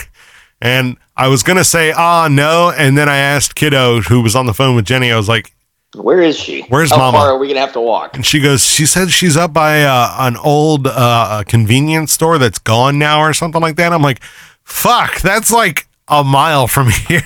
And 0.61 0.97
I 1.17 1.29
was 1.29 1.43
gonna 1.43 1.65
say, 1.65 1.93
"Ah, 1.93 2.29
no," 2.31 2.71
and 2.77 2.97
then 2.99 3.09
I 3.09 3.17
asked 3.17 3.55
Kiddo, 3.55 4.01
who 4.03 4.21
was 4.21 4.37
on 4.37 4.47
the 4.47 4.55
phone 4.55 4.77
with 4.77 4.85
Jenny, 4.85 5.11
I 5.13 5.17
was 5.17 5.29
like. 5.29 5.53
Where 5.97 6.21
is 6.23 6.39
she? 6.39 6.61
Where's 6.69 6.91
How 6.93 6.99
Mama? 6.99 7.19
far 7.19 7.29
are 7.33 7.39
we 7.39 7.49
gonna 7.49 7.59
have 7.59 7.73
to 7.73 7.81
walk? 7.81 8.15
And 8.15 8.25
she 8.25 8.39
goes, 8.41 8.65
she 8.65 8.87
said 8.87 9.11
she's 9.11 9.37
up 9.37 9.53
by 9.53 9.83
uh, 9.83 10.15
an 10.21 10.37
old 10.37 10.87
uh, 10.87 11.43
convenience 11.49 12.13
store 12.13 12.39
that's 12.39 12.61
gone 12.61 12.97
now 12.97 13.19
or 13.21 13.33
something 13.33 13.61
like 13.61 13.75
that. 13.75 13.93
I'm 13.93 14.01
like, 14.01 14.23
fuck, 14.63 15.21
that's 15.21 15.51
like 15.51 15.89
a 16.07 16.23
mile 16.23 16.69
from 16.69 16.91
here. 17.09 17.23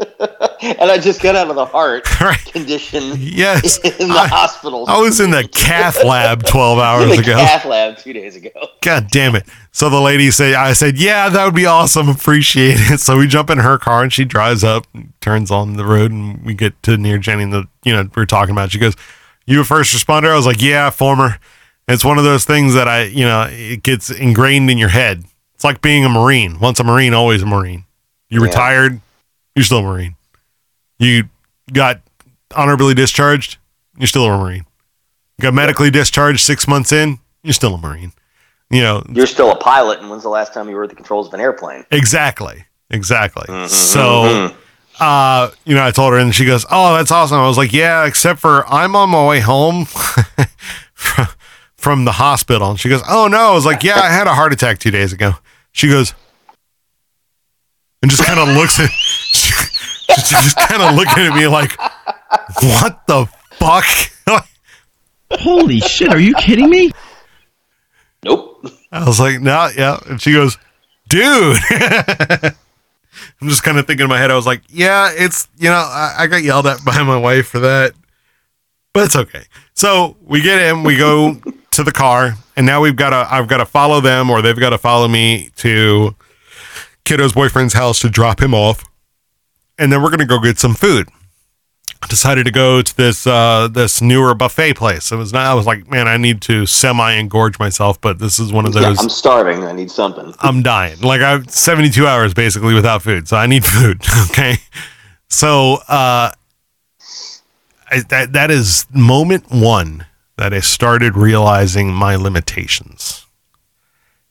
and 0.00 0.90
I 0.90 0.98
just 0.98 1.22
got 1.22 1.36
out 1.36 1.50
of 1.50 1.54
the 1.56 1.66
heart 1.66 2.04
Right. 2.20 2.44
condition 2.46 3.12
Yes. 3.16 3.78
in 3.78 4.08
the 4.08 4.14
I- 4.14 4.26
hospital. 4.26 4.86
I 4.88 4.98
was 5.00 5.20
in 5.20 5.30
the 5.30 5.46
cath 5.46 6.02
lab 6.02 6.42
12 6.42 6.78
in 6.78 6.84
hours 6.84 7.16
the 7.16 7.22
ago. 7.22 7.36
cath 7.36 7.64
lab 7.64 7.96
two 7.96 8.12
days 8.12 8.34
ago. 8.34 8.50
God 8.80 9.06
damn 9.12 9.36
it. 9.36 9.46
So 9.72 9.88
the 9.88 10.00
lady 10.00 10.30
said, 10.32 10.54
I 10.54 10.72
said, 10.72 10.98
yeah, 10.98 11.28
that 11.28 11.44
would 11.44 11.54
be 11.54 11.66
awesome. 11.66 12.08
Appreciate 12.08 12.76
it. 12.78 12.98
So 13.00 13.16
we 13.18 13.26
jump 13.28 13.50
in 13.50 13.58
her 13.58 13.78
car 13.78 14.02
and 14.02 14.12
she 14.12 14.24
drives 14.24 14.64
up, 14.64 14.86
turns 15.20 15.50
on 15.50 15.74
the 15.76 15.84
road, 15.84 16.10
and 16.10 16.44
we 16.44 16.54
get 16.54 16.80
to 16.82 16.96
near 16.96 17.18
Jenny. 17.18 17.44
And 17.44 17.52
the, 17.52 17.68
you 17.84 17.92
know, 17.92 18.08
we're 18.16 18.26
talking 18.26 18.52
about, 18.52 18.66
it. 18.66 18.72
she 18.72 18.78
goes, 18.78 18.96
you 19.46 19.60
a 19.60 19.64
first 19.64 19.94
responder? 19.94 20.30
I 20.32 20.36
was 20.36 20.46
like, 20.46 20.60
yeah, 20.60 20.90
former. 20.90 21.38
It's 21.86 22.04
one 22.04 22.18
of 22.18 22.24
those 22.24 22.44
things 22.44 22.74
that 22.74 22.88
I, 22.88 23.04
you 23.04 23.24
know, 23.24 23.46
it 23.48 23.82
gets 23.84 24.10
ingrained 24.10 24.70
in 24.70 24.78
your 24.78 24.88
head. 24.90 25.24
It's 25.54 25.64
like 25.64 25.82
being 25.82 26.04
a 26.04 26.08
Marine. 26.08 26.58
Once 26.58 26.80
a 26.80 26.84
Marine, 26.84 27.14
always 27.14 27.42
a 27.42 27.46
Marine. 27.46 27.84
You 28.28 28.40
Yeah. 28.40 28.46
retired, 28.46 29.00
you're 29.54 29.64
still 29.64 29.78
a 29.78 29.82
Marine. 29.82 30.16
You 30.98 31.28
got 31.72 32.00
honorably 32.54 32.94
discharged, 32.94 33.56
you're 33.98 34.06
still 34.08 34.24
a 34.24 34.36
Marine. 34.36 34.66
You 35.38 35.42
got 35.42 35.54
medically 35.54 35.90
discharged 35.90 36.40
six 36.40 36.66
months 36.68 36.92
in, 36.92 37.18
you're 37.42 37.54
still 37.54 37.74
a 37.74 37.78
Marine. 37.78 38.12
You 38.70 38.82
know, 38.82 39.02
You're 39.12 39.26
still 39.26 39.50
a 39.50 39.56
pilot, 39.56 39.98
and 40.00 40.08
when's 40.10 40.22
the 40.22 40.28
last 40.28 40.54
time 40.54 40.68
you 40.68 40.76
were 40.76 40.84
at 40.84 40.90
the 40.90 40.96
controls 40.96 41.26
of 41.28 41.34
an 41.34 41.40
airplane? 41.40 41.84
Exactly. 41.90 42.64
Exactly. 42.90 43.44
Mhm, 43.48 43.68
So, 43.68 44.00
mhm. 44.00 44.54
uh, 45.00 45.50
you 45.64 45.74
know, 45.74 45.84
I 45.84 45.90
told 45.90 46.12
her 46.12 46.18
and 46.18 46.34
she 46.34 46.44
goes, 46.44 46.64
Oh, 46.70 46.94
that's 46.96 47.10
awesome. 47.10 47.38
I 47.38 47.46
was 47.46 47.56
like, 47.58 47.72
Yeah, 47.72 48.04
except 48.06 48.38
for 48.40 48.64
I'm 48.68 48.94
on 48.96 49.10
my 49.10 49.26
way 49.26 49.40
home 49.40 49.84
from- 50.94 51.26
from 51.76 52.04
the 52.04 52.12
hospital. 52.12 52.70
And 52.70 52.78
she 52.80 52.88
goes, 52.88 53.02
Oh, 53.08 53.26
no. 53.28 53.38
I 53.50 53.54
was 53.54 53.64
like, 53.66 53.82
Yeah, 53.82 53.98
I 54.00 54.10
had 54.10 54.26
a 54.26 54.34
heart 54.34 54.52
attack 54.52 54.78
two 54.78 54.90
days 54.90 55.12
ago. 55.12 55.32
She 55.72 55.88
goes, 55.88 56.14
and 58.02 58.10
just 58.10 58.24
kind 58.24 58.38
of 58.40 58.48
looks 58.56 58.78
at, 58.80 58.90
she, 59.32 59.52
she's 60.14 60.28
just 60.30 60.56
kind 60.56 60.82
of 60.82 60.94
looking 60.94 61.24
at 61.24 61.34
me 61.34 61.46
like, 61.46 61.76
What 62.60 63.06
the 63.06 63.26
fuck? 63.52 63.84
Holy 65.32 65.78
shit, 65.80 66.12
are 66.12 66.18
you 66.20 66.34
kidding 66.34 66.68
me? 66.68 66.90
Nope. 68.24 68.66
I 68.92 69.06
was 69.06 69.20
like, 69.20 69.40
no, 69.40 69.68
yeah. 69.76 69.98
And 70.06 70.20
she 70.20 70.32
goes, 70.32 70.58
dude. 71.08 71.56
I'm 73.40 73.48
just 73.48 73.62
kind 73.62 73.78
of 73.78 73.86
thinking 73.86 74.04
in 74.04 74.10
my 74.10 74.18
head, 74.18 74.30
I 74.30 74.36
was 74.36 74.46
like, 74.46 74.62
yeah, 74.68 75.10
it's, 75.12 75.48
you 75.58 75.68
know, 75.68 75.74
I, 75.74 76.14
I 76.18 76.26
got 76.26 76.42
yelled 76.42 76.66
at 76.66 76.84
by 76.84 77.02
my 77.02 77.16
wife 77.16 77.48
for 77.48 77.58
that, 77.60 77.92
but 78.92 79.04
it's 79.04 79.16
okay. 79.16 79.44
So 79.74 80.16
we 80.22 80.42
get 80.42 80.60
in, 80.62 80.84
we 80.84 80.96
go 80.96 81.34
to 81.72 81.82
the 81.82 81.92
car, 81.92 82.34
and 82.56 82.66
now 82.66 82.80
we've 82.80 82.96
got 82.96 83.10
to, 83.10 83.26
I've 83.32 83.48
got 83.48 83.58
to 83.58 83.66
follow 83.66 84.00
them 84.00 84.30
or 84.30 84.42
they've 84.42 84.58
got 84.58 84.70
to 84.70 84.78
follow 84.78 85.08
me 85.08 85.50
to 85.56 86.14
Kiddo's 87.04 87.32
boyfriend's 87.32 87.74
house 87.74 88.00
to 88.00 88.10
drop 88.10 88.40
him 88.40 88.54
off. 88.54 88.84
And 89.78 89.90
then 89.90 90.02
we're 90.02 90.10
going 90.10 90.20
to 90.20 90.26
go 90.26 90.38
get 90.38 90.58
some 90.58 90.74
food. 90.74 91.08
Decided 92.08 92.44
to 92.46 92.50
go 92.50 92.82
to 92.82 92.96
this 92.96 93.24
uh 93.26 93.68
this 93.70 94.00
newer 94.00 94.34
buffet 94.34 94.74
place. 94.74 95.12
It 95.12 95.16
was 95.16 95.32
not 95.32 95.46
I 95.46 95.54
was 95.54 95.66
like, 95.66 95.88
man, 95.88 96.08
I 96.08 96.16
need 96.16 96.40
to 96.42 96.66
semi 96.66 97.12
engorge 97.12 97.58
myself, 97.60 98.00
but 98.00 98.18
this 98.18 98.40
is 98.40 98.52
one 98.52 98.66
of 98.66 98.74
Yeah, 98.74 98.80
those 98.80 98.98
I'm 98.98 99.08
starving. 99.08 99.62
I 99.64 99.72
need 99.72 99.90
something. 99.90 100.34
I'm 100.40 100.62
dying. 100.62 101.00
Like 101.02 101.20
I'm 101.20 101.46
72 101.46 102.04
hours 102.06 102.34
basically 102.34 102.74
without 102.74 103.02
food, 103.02 103.28
so 103.28 103.36
I 103.36 103.46
need 103.46 103.64
food. 103.76 104.02
Okay, 104.30 104.56
so 105.28 105.74
uh, 105.88 106.32
I, 107.90 108.00
that 108.08 108.32
that 108.32 108.50
is 108.50 108.86
moment 108.92 109.44
one 109.50 110.06
that 110.36 110.52
I 110.52 110.60
started 110.60 111.16
realizing 111.16 111.92
my 111.92 112.16
limitations. 112.16 113.26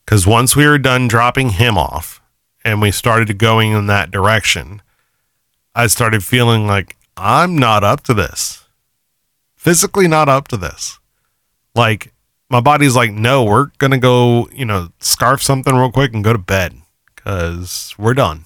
Because 0.03 0.25
once 0.25 0.55
we 0.55 0.65
were 0.65 0.79
done 0.79 1.07
dropping 1.07 1.51
him 1.51 1.77
off, 1.77 2.19
and 2.65 2.81
we 2.81 2.91
started 2.91 3.37
going 3.37 3.71
in 3.71 3.87
that 3.87 4.11
direction, 4.11 4.81
I 5.75 5.87
started 5.87 6.25
feeling 6.25 6.67
like 6.67 6.97
I'm 7.17 7.57
not 7.57 7.83
up 7.83 8.01
to 8.03 8.13
this. 8.13 8.65
Physically, 9.55 10.07
not 10.07 10.29
up 10.29 10.47
to 10.49 10.57
this. 10.57 10.99
Like 11.75 12.13
my 12.49 12.61
body's 12.61 12.95
like, 12.95 13.11
no, 13.11 13.43
we're 13.43 13.67
gonna 13.77 13.97
go, 13.97 14.47
you 14.51 14.65
know, 14.65 14.89
scarf 14.99 15.41
something 15.43 15.75
real 15.75 15.91
quick 15.91 16.13
and 16.13 16.23
go 16.23 16.33
to 16.33 16.39
bed 16.39 16.75
because 17.15 17.93
we're 17.97 18.13
done. 18.13 18.45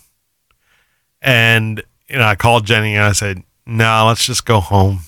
And 1.22 1.84
you 2.10 2.18
know, 2.18 2.26
I 2.26 2.36
called 2.36 2.66
Jenny 2.66 2.96
and 2.96 3.06
I 3.06 3.14
said, 3.14 3.44
no, 3.66 4.06
let's 4.08 4.26
just 4.26 4.46
go 4.46 4.60
home. 4.60 5.00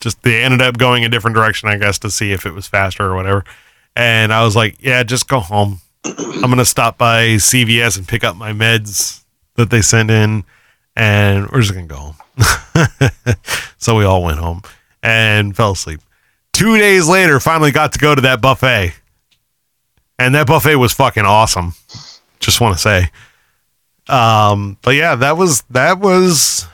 Just 0.00 0.22
they 0.22 0.42
ended 0.42 0.62
up 0.62 0.78
going 0.78 1.04
a 1.04 1.08
different 1.08 1.34
direction, 1.34 1.68
I 1.68 1.76
guess, 1.76 1.98
to 2.00 2.10
see 2.10 2.32
if 2.32 2.46
it 2.46 2.54
was 2.54 2.68
faster 2.68 3.04
or 3.04 3.16
whatever. 3.16 3.44
And 3.96 4.32
I 4.32 4.44
was 4.44 4.54
like, 4.54 4.76
yeah, 4.80 5.02
just 5.02 5.28
go 5.28 5.40
home. 5.40 5.80
I'm 6.04 6.42
gonna 6.42 6.64
stop 6.64 6.98
by 6.98 7.30
CVS 7.30 7.98
and 7.98 8.06
pick 8.06 8.22
up 8.22 8.36
my 8.36 8.52
meds 8.52 9.24
that 9.56 9.70
they 9.70 9.82
sent 9.82 10.10
in, 10.10 10.44
and 10.98 11.48
we're 11.50 11.62
just 11.62 11.72
gonna 11.72 11.86
go 11.86 11.96
home. 11.96 12.16
so 13.78 13.96
we 13.96 14.04
all 14.04 14.22
went 14.22 14.38
home 14.38 14.62
and 15.02 15.56
fell 15.56 15.72
asleep. 15.72 16.00
Two 16.52 16.76
days 16.76 17.08
later, 17.08 17.40
finally 17.40 17.70
got 17.70 17.92
to 17.92 17.98
go 17.98 18.14
to 18.14 18.20
that 18.22 18.40
buffet. 18.40 18.94
And 20.18 20.34
that 20.34 20.48
buffet 20.48 20.74
was 20.74 20.92
fucking 20.92 21.24
awesome. 21.24 21.74
Just 22.40 22.60
want 22.60 22.74
to 22.74 22.80
say. 22.80 23.10
Um, 24.08 24.76
but 24.82 24.96
yeah, 24.96 25.14
that 25.14 25.36
was 25.36 25.62
that 25.70 26.00
was 26.00 26.66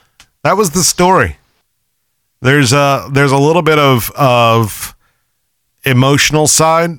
that 0.43 0.57
was 0.57 0.71
the 0.71 0.83
story. 0.83 1.37
There's 2.41 2.73
a 2.73 3.09
there's 3.13 3.33
a 3.33 3.39
little 3.39 3.63
bit 3.63 3.79
of 3.79 4.11
of 4.13 4.95
emotional 5.85 6.47
side 6.47 6.99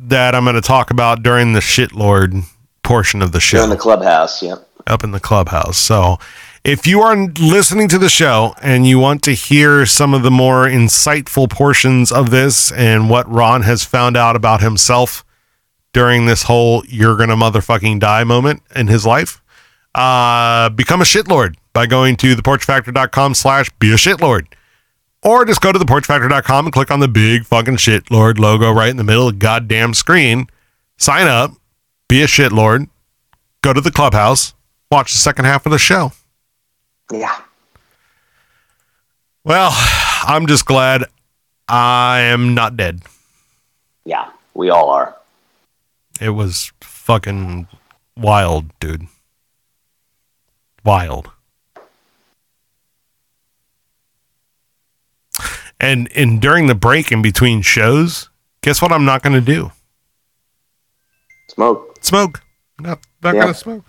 that 0.00 0.34
I'm 0.34 0.44
going 0.44 0.56
to 0.56 0.62
talk 0.62 0.90
about 0.90 1.22
during 1.22 1.52
the 1.52 1.60
shitlord 1.60 2.42
portion 2.82 3.22
of 3.22 3.32
the 3.32 3.40
show 3.40 3.58
You're 3.58 3.68
the 3.68 3.76
clubhouse. 3.76 4.42
Yeah. 4.42 4.56
Up 4.86 5.04
in 5.04 5.10
the 5.10 5.20
clubhouse. 5.20 5.78
So, 5.78 6.18
if 6.64 6.84
you 6.84 7.00
are 7.00 7.16
listening 7.16 7.86
to 7.88 7.98
the 7.98 8.08
show 8.08 8.54
and 8.60 8.86
you 8.86 8.98
want 8.98 9.22
to 9.22 9.32
hear 9.32 9.86
some 9.86 10.14
of 10.14 10.24
the 10.24 10.32
more 10.32 10.66
insightful 10.66 11.48
portions 11.48 12.10
of 12.10 12.30
this 12.30 12.72
and 12.72 13.08
what 13.08 13.30
Ron 13.30 13.62
has 13.62 13.84
found 13.84 14.16
out 14.16 14.34
about 14.34 14.60
himself 14.60 15.24
during 15.92 16.26
this 16.26 16.42
whole 16.42 16.82
you're 16.88 17.16
gonna 17.16 17.36
motherfucking 17.36 18.00
die 18.00 18.24
moment 18.24 18.62
in 18.74 18.88
his 18.88 19.06
life, 19.06 19.40
uh, 19.94 20.68
become 20.70 21.00
a 21.00 21.04
shitlord 21.04 21.54
by 21.72 21.86
going 21.86 22.16
to 22.16 22.34
theporchfactor.com 22.34 23.34
slash 23.34 23.70
be 23.78 23.92
a 23.92 23.96
shitlord. 23.96 24.46
Or 25.22 25.44
just 25.44 25.60
go 25.60 25.70
to 25.70 25.78
theporchfactor.com 25.78 26.66
and 26.66 26.72
click 26.72 26.90
on 26.90 26.98
the 26.98 27.06
big 27.06 27.44
fucking 27.46 27.76
shitlord 27.76 28.38
logo 28.38 28.72
right 28.72 28.90
in 28.90 28.96
the 28.96 29.04
middle 29.04 29.28
of 29.28 29.34
the 29.34 29.38
goddamn 29.38 29.94
screen. 29.94 30.48
Sign 30.98 31.28
up, 31.28 31.52
be 32.08 32.22
a 32.22 32.26
shitlord, 32.26 32.88
go 33.62 33.72
to 33.72 33.80
the 33.80 33.92
clubhouse, 33.92 34.54
watch 34.90 35.12
the 35.12 35.18
second 35.18 35.44
half 35.44 35.66
of 35.66 35.72
the 35.72 35.78
show. 35.78 36.12
Yeah. 37.12 37.40
Well, 39.44 39.70
I'm 40.22 40.46
just 40.46 40.66
glad 40.66 41.04
I 41.68 42.20
am 42.20 42.54
not 42.54 42.76
dead. 42.76 43.02
Yeah. 44.04 44.30
We 44.54 44.70
all 44.70 44.90
are. 44.90 45.16
It 46.20 46.30
was 46.30 46.72
fucking 46.80 47.68
wild, 48.16 48.66
dude. 48.80 49.06
Wild. 50.84 51.30
And 55.78 56.10
and 56.16 56.40
during 56.40 56.68
the 56.68 56.74
break 56.74 57.12
in 57.12 57.20
between 57.20 57.60
shows, 57.60 58.30
guess 58.62 58.80
what 58.80 58.92
I'm 58.92 59.04
not 59.04 59.22
going 59.22 59.34
to 59.34 59.42
do? 59.42 59.72
Smoke. 61.50 61.98
Smoke. 62.00 62.42
Not 62.80 63.00
not 63.22 63.34
going 63.34 63.48
to 63.48 63.54
smoke. 63.54 63.84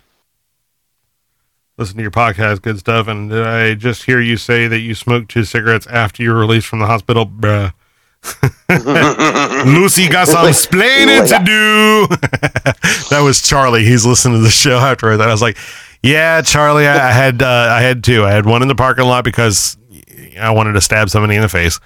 Listen 1.78 1.98
to 1.98 2.02
your 2.02 2.12
podcast, 2.12 2.64
good 2.64 2.80
stuff. 2.80 3.08
And 3.08 3.30
did 3.30 3.46
I 3.46 3.76
just 3.76 4.06
hear 4.06 4.20
you 4.20 4.36
say 4.36 4.68
that 4.68 4.80
you 4.80 4.96
smoked 4.96 5.30
two 5.30 5.44
cigarettes 5.44 5.86
after 5.86 6.24
you 6.24 6.32
were 6.32 6.40
released 6.40 6.66
from 6.66 6.80
the 6.80 6.88
hospital, 6.88 7.28
bruh? 7.28 7.72
Lucy 9.66 10.10
got 10.10 10.28
some 10.28 10.48
splaining 10.48 11.28
to 11.28 11.46
do. 11.46 12.08
that 13.12 13.22
was 13.24 13.48
Charlie. 13.48 13.86
He's 13.86 14.08
listening 14.08 14.40
to 14.40 14.44
the 14.44 14.50
show 14.50 14.78
after 14.78 15.16
that. 15.16 15.30
I 15.30 15.32
was 15.32 15.42
like, 15.44 15.56
"Yeah, 16.02 16.42
Charlie, 16.42 16.88
I, 16.88 17.10
I 17.10 17.12
had 17.12 17.44
uh, 17.44 17.70
I 17.72 17.82
had 17.82 18.04
two. 18.04 18.26
I 18.26 18.32
had 18.32 18.48
one 18.48 18.64
in 18.64 18.68
the 18.68 18.76
parking 18.76 19.06
lot 19.06 19.24
because 19.24 19.78
I 20.40 20.50
wanted 20.50 20.74
to 20.74 20.82
stab 20.82 21.12
somebody 21.12 21.36
in 21.36 21.44
the 21.44 21.48
face, 21.48 21.80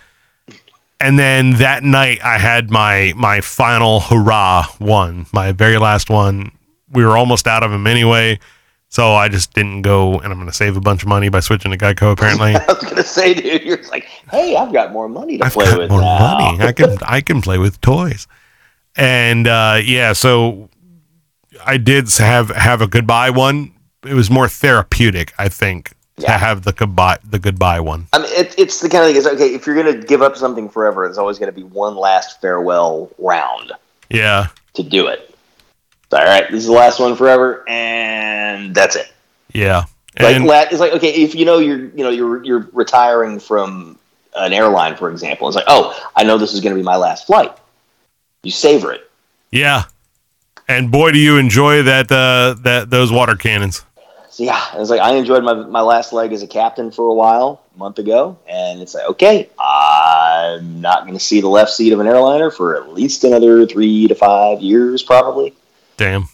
and 1.01 1.19
then 1.19 1.57
that 1.57 1.83
night 1.83 2.23
I 2.23 2.37
had 2.37 2.71
my 2.71 3.13
my 3.17 3.41
final 3.41 3.99
hurrah 3.99 4.65
one, 4.79 5.27
my 5.33 5.51
very 5.51 5.77
last 5.77 6.09
one. 6.09 6.53
We 6.89 7.05
were 7.05 7.17
almost 7.17 7.45
out 7.45 7.61
of 7.61 7.71
them 7.71 7.85
anyway." 7.87 8.39
So 8.91 9.13
I 9.13 9.29
just 9.29 9.53
didn't 9.53 9.83
go, 9.83 10.19
and 10.19 10.33
I'm 10.33 10.37
going 10.37 10.47
to 10.47 10.53
save 10.53 10.75
a 10.75 10.81
bunch 10.81 11.01
of 11.01 11.07
money 11.07 11.29
by 11.29 11.39
switching 11.39 11.71
to 11.71 11.77
Geico. 11.77 12.11
Apparently, 12.11 12.55
I 12.55 12.65
was 12.67 12.83
gonna 12.83 13.03
say, 13.05 13.33
dude, 13.33 13.63
you're 13.63 13.81
like, 13.89 14.03
hey, 14.29 14.57
I've 14.57 14.73
got 14.73 14.91
more 14.91 15.07
money 15.07 15.37
to 15.37 15.45
I've 15.45 15.53
play 15.53 15.63
got 15.65 15.77
with 15.79 15.89
more 15.91 16.01
now. 16.01 16.19
money. 16.51 16.59
I 16.61 16.73
can 16.73 16.97
I 17.01 17.21
can 17.21 17.41
play 17.41 17.57
with 17.57 17.79
toys. 17.79 18.27
And 18.97 19.47
uh, 19.47 19.79
yeah, 19.81 20.11
so 20.11 20.69
I 21.65 21.77
did 21.77 22.09
have 22.17 22.49
have 22.49 22.81
a 22.81 22.87
goodbye 22.87 23.29
one. 23.29 23.71
It 24.05 24.13
was 24.13 24.29
more 24.29 24.49
therapeutic, 24.49 25.31
I 25.37 25.47
think, 25.47 25.93
to 26.17 26.29
have 26.31 26.63
the 26.63 26.73
goodbye 26.73 27.19
the 27.23 27.39
goodbye 27.39 27.79
one. 27.79 28.07
I 28.11 28.19
mean, 28.19 28.31
it, 28.33 28.53
it's 28.57 28.81
the 28.81 28.89
kind 28.89 29.05
of 29.05 29.07
thing. 29.09 29.15
Is 29.15 29.25
okay 29.25 29.55
if 29.55 29.65
you're 29.65 29.81
gonna 29.81 30.03
give 30.03 30.21
up 30.21 30.35
something 30.35 30.67
forever, 30.67 31.07
there's 31.07 31.17
always 31.17 31.39
gonna 31.39 31.53
be 31.53 31.63
one 31.63 31.95
last 31.95 32.41
farewell 32.41 33.09
round 33.19 33.71
Yeah, 34.09 34.47
to 34.73 34.83
do 34.83 35.07
it. 35.07 35.30
All 36.13 36.19
right, 36.19 36.49
this 36.51 36.59
is 36.59 36.67
the 36.67 36.73
last 36.73 36.99
one 36.99 37.15
forever, 37.15 37.63
and 37.67 38.75
that's 38.75 38.95
it. 38.95 39.11
yeah. 39.53 39.85
Like 40.19 40.35
And 40.35 40.45
it's 40.45 40.79
like 40.79 40.91
okay, 40.93 41.13
if 41.13 41.35
you 41.35 41.45
know 41.45 41.59
you're 41.59 41.85
you 41.85 42.03
know 42.03 42.09
you're 42.09 42.43
you're 42.43 42.69
retiring 42.73 43.39
from 43.39 43.97
an 44.35 44.51
airline, 44.51 44.97
for 44.97 45.09
example, 45.09 45.47
it's 45.47 45.55
like 45.55 45.65
oh, 45.67 45.97
I 46.15 46.23
know 46.23 46.37
this 46.37 46.53
is 46.53 46.59
going 46.59 46.75
to 46.75 46.79
be 46.79 46.83
my 46.83 46.97
last 46.97 47.27
flight. 47.27 47.55
You 48.43 48.51
savor 48.51 48.91
it. 48.91 49.09
yeah. 49.51 49.85
And 50.67 50.91
boy, 50.91 51.11
do 51.11 51.19
you 51.19 51.37
enjoy 51.37 51.83
that 51.83 52.11
uh, 52.11 52.55
that 52.63 52.89
those 52.89 53.11
water 53.11 53.35
cannons. 53.35 53.83
So 54.29 54.43
yeah, 54.43 54.63
it's 54.75 54.89
like 54.89 55.01
I 55.01 55.15
enjoyed 55.15 55.43
my 55.43 55.53
my 55.53 55.81
last 55.81 56.13
leg 56.13 56.31
as 56.31 56.41
a 56.41 56.47
captain 56.47 56.91
for 56.91 57.09
a 57.09 57.13
while, 57.13 57.61
a 57.75 57.77
month 57.77 57.99
ago, 57.99 58.37
and 58.47 58.81
it's 58.81 58.93
like 58.93 59.05
okay, 59.09 59.49
I'm 59.59 60.79
not 60.81 61.01
going 61.01 61.13
to 61.13 61.19
see 61.19 61.41
the 61.41 61.49
left 61.49 61.71
seat 61.71 61.91
of 61.91 61.99
an 61.99 62.07
airliner 62.07 62.51
for 62.51 62.75
at 62.75 62.93
least 62.93 63.23
another 63.23 63.65
three 63.65 64.07
to 64.07 64.15
five 64.15 64.61
years, 64.61 65.03
probably. 65.03 65.53
Damn. 66.01 66.25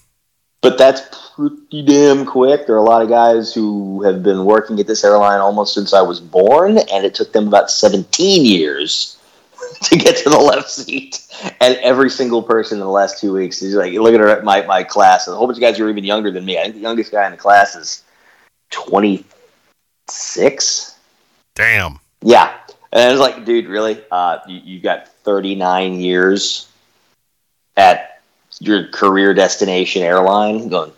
But 0.61 0.77
that's 0.77 1.01
pretty 1.35 1.83
damn 1.83 2.25
quick. 2.25 2.65
There 2.65 2.75
are 2.75 2.79
a 2.79 2.83
lot 2.83 3.01
of 3.01 3.09
guys 3.09 3.53
who 3.53 4.01
have 4.03 4.23
been 4.23 4.45
working 4.45 4.79
at 4.79 4.87
this 4.87 5.03
airline 5.03 5.41
almost 5.41 5.73
since 5.73 5.93
I 5.93 6.01
was 6.01 6.21
born, 6.21 6.77
and 6.77 7.05
it 7.05 7.13
took 7.13 7.33
them 7.33 7.49
about 7.49 7.69
17 7.69 8.45
years 8.45 9.17
to 9.81 9.97
get 9.97 10.15
to 10.23 10.29
the 10.29 10.39
left 10.39 10.69
seat. 10.69 11.19
And 11.59 11.75
every 11.79 12.09
single 12.09 12.41
person 12.41 12.77
in 12.77 12.85
the 12.85 12.89
last 12.89 13.19
two 13.19 13.33
weeks 13.33 13.61
is 13.61 13.75
like, 13.75 13.91
look 13.91 14.15
at 14.15 14.45
my, 14.45 14.61
my 14.61 14.83
class, 14.83 15.27
and 15.27 15.33
a 15.33 15.37
whole 15.37 15.47
bunch 15.47 15.57
of 15.57 15.61
guys 15.61 15.77
who 15.77 15.85
are 15.85 15.89
even 15.89 16.05
younger 16.05 16.31
than 16.31 16.45
me. 16.45 16.57
I 16.57 16.63
think 16.63 16.75
the 16.75 16.81
youngest 16.81 17.11
guy 17.11 17.25
in 17.25 17.33
the 17.33 17.37
class 17.37 17.75
is 17.75 18.05
26. 18.71 20.95
Damn. 21.55 21.99
Yeah. 22.21 22.53
And 22.93 23.11
it's 23.11 23.19
like, 23.19 23.43
dude, 23.43 23.67
really? 23.67 24.01
Uh, 24.09 24.39
you, 24.47 24.61
you 24.63 24.79
got 24.79 25.09
39 25.09 25.99
years 25.99 26.69
at 27.75 28.16
your 28.59 28.87
career 28.87 29.33
destination 29.33 30.01
airline 30.03 30.67
going, 30.69 30.91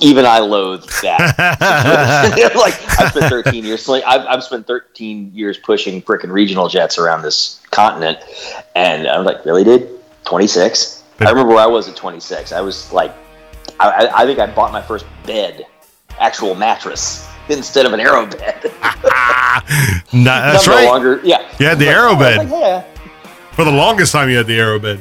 even 0.00 0.24
I 0.24 0.38
loathe 0.40 0.84
that. 1.02 2.52
like, 2.56 2.74
I've 3.00 3.10
spent 3.12 3.30
13 3.30 3.64
years, 3.64 3.88
like, 3.88 4.02
I've, 4.04 4.26
I've 4.26 4.42
spent 4.44 4.66
13 4.66 5.30
years 5.34 5.58
pushing 5.58 6.00
frickin' 6.02 6.32
regional 6.32 6.68
jets 6.68 6.98
around 6.98 7.22
this 7.22 7.60
continent. 7.70 8.18
And 8.74 9.06
I'm 9.06 9.24
like, 9.24 9.44
really, 9.44 9.64
dude? 9.64 9.88
26? 10.24 11.04
I 11.20 11.28
remember 11.30 11.54
where 11.54 11.62
I 11.62 11.66
was 11.66 11.88
at 11.88 11.94
26. 11.96 12.52
I 12.52 12.60
was 12.60 12.92
like, 12.92 13.12
I, 13.78 13.90
I- 14.06 14.22
I 14.22 14.26
think 14.26 14.38
I 14.38 14.46
bought 14.46 14.72
my 14.72 14.82
first 14.82 15.04
bed, 15.26 15.66
actual 16.18 16.54
mattress, 16.54 17.28
instead 17.48 17.86
of 17.86 17.92
an 17.92 18.00
AeroBed. 18.00 18.72
Nah, 20.14 20.52
that's 20.52 20.66
right. 20.66 20.84
No 20.84 20.90
longer, 20.90 21.20
yeah. 21.24 21.40
You 21.58 21.66
had 21.66 21.78
the 21.78 21.86
AeroBed. 21.86 22.36
like, 22.38 22.48
yeah. 22.48 22.82
For 23.52 23.64
the 23.64 23.70
longest 23.70 24.12
time, 24.12 24.28
you 24.30 24.36
had 24.36 24.46
the 24.46 24.58
AeroBed. 24.58 25.00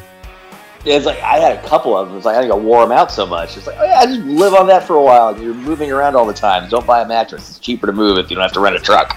It's 0.84 1.06
like 1.06 1.20
I 1.20 1.38
had 1.38 1.64
a 1.64 1.68
couple 1.68 1.96
of 1.96 2.08
them. 2.08 2.18
It's 2.18 2.26
like 2.26 2.36
I 2.36 2.42
think 2.42 2.52
I 2.52 2.56
wore 2.56 2.82
them 2.82 2.92
out 2.92 3.12
so 3.12 3.26
much. 3.26 3.56
It's 3.56 3.68
like, 3.68 3.78
oh 3.80 3.84
yeah, 3.84 4.00
I 4.00 4.06
just 4.06 4.22
live 4.22 4.54
on 4.54 4.68
that 4.68 4.88
for 4.88 4.96
a 4.96 5.02
while. 5.02 5.40
You're 5.40 5.54
moving 5.54 5.92
around 5.92 6.16
all 6.16 6.26
the 6.26 6.34
time. 6.34 6.70
Don't 6.70 6.86
buy 6.86 7.02
a 7.02 7.08
mattress. 7.08 7.50
It's 7.50 7.60
cheaper 7.60 7.88
to 7.88 7.94
move 7.94 8.18
if 8.18 8.30
you 8.32 8.36
don't 8.36 8.42
have 8.42 8.54
to 8.54 8.60
rent 8.60 8.76
a 8.76 8.80
truck. 8.80 9.16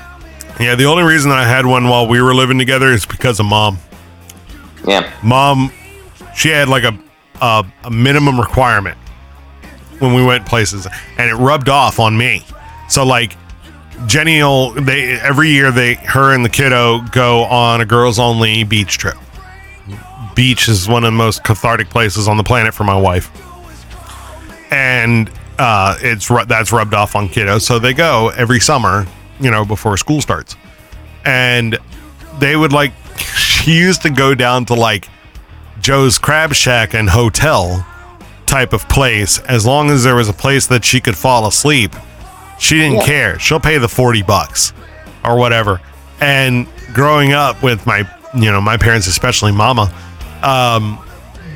Yeah, 0.61 0.75
the 0.75 0.85
only 0.85 1.03
reason 1.03 1.31
I 1.31 1.45
had 1.45 1.65
one 1.67 1.89
while 1.89 2.07
we 2.07 2.21
were 2.21 2.35
living 2.35 2.59
together 2.59 2.89
is 2.89 3.07
because 3.07 3.41
of 3.41 3.47
mom. 3.47 3.79
Yeah. 4.87 5.11
Mom, 5.23 5.73
she 6.37 6.51
had 6.51 6.69
like 6.69 6.85
a 6.85 6.99
a, 7.41 7.65
a 7.85 7.91
minimum 7.91 8.39
requirement 8.39 8.99
when 9.99 10.15
we 10.15 10.25
went 10.25 10.47
places, 10.47 10.87
and 11.19 11.31
it 11.31 11.35
rubbed 11.35 11.69
off 11.69 11.99
on 11.99 12.17
me. 12.17 12.45
So 12.89 13.05
like, 13.05 13.37
Jenny 14.07 14.43
will 14.43 14.73
they 14.73 15.13
every 15.13 15.51
year 15.51 15.71
they 15.71 15.95
her 15.95 16.35
and 16.35 16.45
the 16.45 16.49
kiddo 16.49 17.01
go 17.13 17.45
on 17.45 17.81
a 17.81 17.87
girls 17.87 18.19
only 18.19 18.65
beach 18.65 18.99
trip. 18.99 19.17
Beach 20.35 20.69
is 20.69 20.89
one 20.89 21.05
of 21.05 21.09
the 21.13 21.17
most 21.17 21.45
cathartic 21.45 21.89
places 21.91 22.27
on 22.29 22.37
the 22.37 22.45
planet 22.45 22.75
for 22.75 22.85
my 22.85 22.97
wife, 22.99 23.31
and 24.71 25.31
uh, 25.59 25.97
it's 26.01 26.29
that's 26.47 26.73
rubbed 26.73 26.95
off 26.95 27.15
on 27.15 27.29
kiddos. 27.29 27.63
So 27.63 27.79
they 27.79 27.95
go 27.95 28.31
every 28.31 28.61
summer, 28.61 29.07
you 29.41 29.51
know, 29.51 29.65
before 29.65 29.97
school 29.97 30.21
starts, 30.21 30.57
and 31.25 31.79
they 32.39 32.57
would 32.57 32.73
like. 32.73 32.93
She 33.65 33.79
used 33.79 34.03
to 34.03 34.11
go 34.11 34.35
down 34.35 34.67
to 34.67 34.75
like 34.75 35.09
Joe's 35.81 36.19
Crab 36.19 36.53
Shack 36.53 36.93
and 36.93 37.09
Hotel 37.09 37.87
type 38.45 38.75
of 38.75 38.87
place 38.91 39.39
as 39.41 39.65
long 39.65 39.89
as 39.91 40.05
there 40.05 40.15
was 40.17 40.29
a 40.29 40.35
place 40.35 40.67
that 40.67 40.85
she 40.85 41.01
could 41.01 41.17
fall 41.17 41.47
asleep. 41.47 41.93
She 42.59 42.75
didn't 42.77 42.97
Yeah. 42.99 43.07
care. 43.07 43.39
She'll 43.39 43.61
pay 43.61 43.79
the 43.79 43.89
40 43.89 44.21
bucks 44.23 44.75
or 45.25 45.37
whatever. 45.39 45.81
And 46.21 46.67
growing 46.93 47.33
up 47.33 47.63
with 47.63 47.87
my, 47.87 48.07
you 48.35 48.53
know, 48.53 48.61
my 48.61 48.77
parents, 48.77 49.07
especially 49.07 49.53
mama, 49.53 49.91
um, 50.45 50.99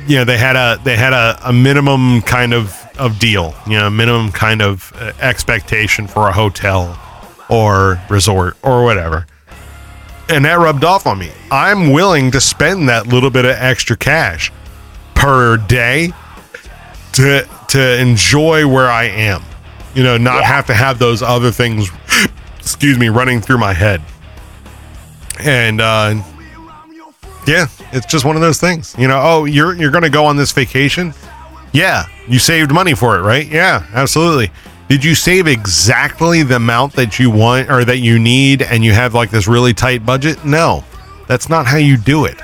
you 0.07 0.17
know, 0.17 0.23
they 0.25 0.37
had 0.37 0.55
a, 0.55 0.79
they 0.83 0.95
had 0.95 1.13
a, 1.13 1.39
a 1.45 1.53
minimum 1.53 2.21
kind 2.21 2.53
of, 2.53 2.75
of 2.97 3.19
deal, 3.19 3.55
you 3.65 3.77
know, 3.77 3.89
minimum 3.89 4.31
kind 4.31 4.61
of 4.61 4.91
uh, 4.95 5.13
expectation 5.19 6.07
for 6.07 6.27
a 6.27 6.33
hotel 6.33 6.99
or 7.49 8.01
resort 8.09 8.57
or 8.63 8.83
whatever 8.83 9.25
and 10.29 10.45
that 10.45 10.59
rubbed 10.59 10.83
off 10.83 11.07
on 11.07 11.17
me. 11.17 11.31
I'm 11.51 11.91
willing 11.91 12.31
to 12.31 12.41
spend 12.41 12.87
that 12.89 13.07
little 13.07 13.31
bit 13.31 13.45
of 13.45 13.51
extra 13.51 13.97
cash 13.97 14.51
per 15.15 15.57
day 15.57 16.13
to 17.13 17.47
to 17.69 17.99
enjoy 17.99 18.67
where 18.67 18.87
I 18.87 19.05
am. 19.05 19.43
You 19.95 20.03
know, 20.03 20.17
not 20.17 20.43
have 20.43 20.67
to 20.67 20.73
have 20.73 20.99
those 20.99 21.21
other 21.21 21.51
things 21.51 21.89
excuse 22.59 22.97
me 22.97 23.09
running 23.09 23.41
through 23.41 23.57
my 23.57 23.73
head. 23.73 24.01
And 25.39 25.81
uh 25.81 26.21
yeah, 27.47 27.67
it's 27.91 28.05
just 28.05 28.25
one 28.25 28.35
of 28.35 28.41
those 28.41 28.59
things. 28.59 28.95
You 28.97 29.07
know, 29.07 29.19
oh, 29.21 29.45
you're 29.45 29.73
you're 29.75 29.91
going 29.91 30.03
to 30.03 30.09
go 30.09 30.25
on 30.25 30.37
this 30.37 30.51
vacation? 30.51 31.13
Yeah, 31.71 32.05
you 32.27 32.39
saved 32.39 32.71
money 32.71 32.95
for 32.95 33.17
it, 33.17 33.21
right? 33.21 33.47
Yeah, 33.47 33.85
absolutely. 33.93 34.51
Did 34.87 35.03
you 35.03 35.13
save 35.13 35.45
exactly 35.45 36.41
the 36.41 36.55
amount 36.55 36.93
that 36.93 37.19
you 37.19 37.29
want 37.29 37.69
or 37.69 37.85
that 37.85 37.99
you 37.99 38.17
need 38.17 38.63
and 38.63 38.83
you 38.83 38.91
have 38.91 39.13
like 39.13 39.29
this 39.29 39.47
really 39.47 39.73
tight 39.73 40.03
budget? 40.03 40.43
No. 40.43 40.83
That's 41.27 41.47
not 41.47 41.67
how 41.67 41.77
you 41.77 41.95
do 41.95 42.25
it. 42.25 42.37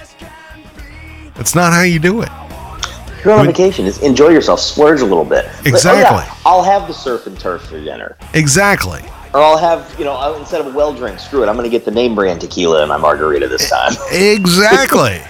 That's 1.34 1.56
not 1.56 1.74
how 1.74 1.82
you 1.82 1.98
do 1.98 2.22
it. 2.22 2.30
You're 3.24 3.34
on 3.34 3.48
vacation, 3.48 3.86
just 3.86 4.04
enjoy 4.04 4.30
yourself. 4.30 4.60
Splurge 4.60 5.02
a 5.02 5.06
little 5.06 5.26
bit. 5.26 5.46
Like, 5.46 5.56
oh, 5.66 5.70
Exactly. 5.70 6.18
yeah, 6.24 6.36
I'll 6.46 6.62
have 6.62 6.88
the 6.88 6.94
surf 6.94 7.26
and 7.26 7.40
turf 7.40 7.64
for 7.64 7.84
dinner. 7.84 8.16
Exactly. 8.36 9.02
Or 9.36 9.42
I'll 9.42 9.58
have, 9.58 9.94
you 10.00 10.06
know, 10.06 10.14
I'll- 10.14 10.36
instead 10.36 10.62
of 10.62 10.68
a 10.68 10.70
well 10.70 10.94
drink, 10.94 11.20
screw 11.20 11.44
it. 11.44 11.50
I'm 11.50 11.58
going 11.58 11.66
to 11.66 11.70
get 11.70 11.84
the 11.84 11.92
name 11.92 12.16
brand 12.16 12.40
tequila 12.40 12.82
in 12.84 12.88
my 12.88 12.96
margarita 12.96 13.50
this 13.50 13.70
time. 13.70 13.92
Exactly. 14.12 15.22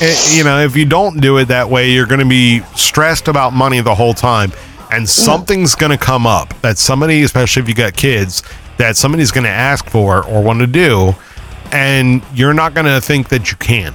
Eh, 0.00 0.16
you 0.32 0.42
know, 0.42 0.60
if 0.60 0.74
you 0.74 0.86
don't 0.86 1.20
do 1.20 1.36
it 1.36 1.44
that 1.48 1.68
way, 1.68 1.90
you're 1.90 2.06
going 2.06 2.20
to 2.20 2.26
be 2.26 2.60
stressed 2.74 3.28
about 3.28 3.52
money 3.52 3.82
the 3.82 3.94
whole 3.94 4.14
time. 4.14 4.52
And 4.90 5.06
something's 5.06 5.74
going 5.74 5.92
to 5.92 5.98
come 5.98 6.26
up 6.26 6.58
that 6.62 6.78
somebody, 6.78 7.24
especially 7.24 7.60
if 7.62 7.68
you 7.68 7.74
got 7.74 7.94
kids, 7.94 8.42
that 8.78 8.96
somebody's 8.96 9.30
going 9.30 9.44
to 9.44 9.50
ask 9.50 9.90
for 9.90 10.24
or 10.24 10.42
want 10.42 10.60
to 10.60 10.66
do. 10.66 11.14
And 11.72 12.22
you're 12.32 12.54
not 12.54 12.72
going 12.72 12.86
to 12.86 13.02
think 13.02 13.28
that 13.28 13.50
you 13.50 13.58
can 13.58 13.92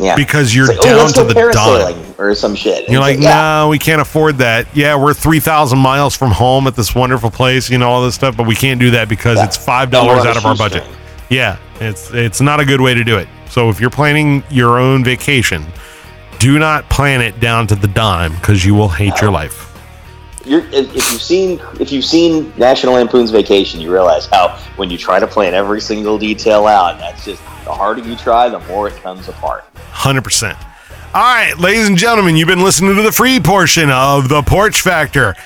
Yeah. 0.00 0.16
because 0.16 0.54
you're 0.54 0.66
like, 0.68 0.80
down 0.80 1.08
to 1.12 1.24
the 1.24 1.34
dime. 1.52 2.14
or 2.18 2.34
some 2.34 2.54
shit. 2.54 2.84
And 2.84 2.92
You're 2.92 3.06
it's 3.08 3.20
like, 3.22 3.34
no, 3.34 3.68
we 3.68 3.78
can't 3.78 4.00
afford 4.00 4.38
that. 4.38 4.66
Yeah, 4.74 4.96
we're 4.96 5.14
3,000 5.14 5.78
miles 5.78 6.16
from 6.16 6.30
home 6.30 6.66
at 6.66 6.74
this 6.74 6.94
wonderful 6.94 7.30
place, 7.30 7.68
you 7.68 7.78
know, 7.78 7.88
all 7.90 8.02
this 8.04 8.14
stuff, 8.14 8.36
but 8.36 8.46
we 8.46 8.54
can't 8.54 8.80
do 8.80 8.90
that 8.92 9.08
because 9.08 9.36
Yeah. 9.38 9.44
it's 9.44 9.58
$5 9.58 9.98
And 10.00 10.08
we're 10.08 10.20
on 10.20 10.26
out 10.26 10.36
of 10.36 10.46
our 10.46 10.56
budget. 10.56 10.82
shoestring. 10.84 10.96
Yeah, 11.28 11.58
it's 11.80 12.10
it's 12.12 12.40
not 12.40 12.58
a 12.60 12.64
good 12.64 12.80
way 12.80 12.92
to 12.94 13.04
do 13.04 13.16
it. 13.18 13.28
So 13.50 13.68
if 13.68 13.80
you're 13.80 13.90
planning 13.90 14.42
your 14.50 14.78
own 14.78 15.04
vacation, 15.04 15.64
do 16.40 16.58
not 16.58 16.88
plan 16.88 17.20
it 17.20 17.38
down 17.38 17.66
to 17.68 17.76
the 17.76 17.86
dime 17.88 18.32
because 18.34 18.64
you 18.64 18.74
will 18.74 18.88
hate 18.88 19.20
your 19.20 19.30
life. 19.30 19.69
You're, 20.50 20.66
if 20.72 20.92
you've 20.92 21.22
seen 21.22 21.60
if 21.78 21.92
you've 21.92 22.04
seen 22.04 22.52
National 22.58 22.94
Lampoon's 22.94 23.30
Vacation, 23.30 23.80
you 23.80 23.92
realize 23.92 24.26
how 24.26 24.58
when 24.74 24.90
you 24.90 24.98
try 24.98 25.20
to 25.20 25.26
plan 25.28 25.54
every 25.54 25.80
single 25.80 26.18
detail 26.18 26.66
out, 26.66 26.98
that's 26.98 27.24
just 27.24 27.40
the 27.64 27.70
harder 27.70 28.02
you 28.02 28.16
try, 28.16 28.48
the 28.48 28.58
more 28.60 28.88
it 28.88 28.96
comes 28.96 29.28
apart. 29.28 29.64
100%. 29.92 30.56
All 31.14 31.22
right, 31.22 31.56
ladies 31.56 31.86
and 31.86 31.96
gentlemen, 31.96 32.34
you've 32.34 32.48
been 32.48 32.64
listening 32.64 32.96
to 32.96 33.02
the 33.02 33.12
free 33.12 33.38
portion 33.38 33.90
of 33.90 34.28
The 34.28 34.42
Porch 34.42 34.80
Factor. 34.80 35.36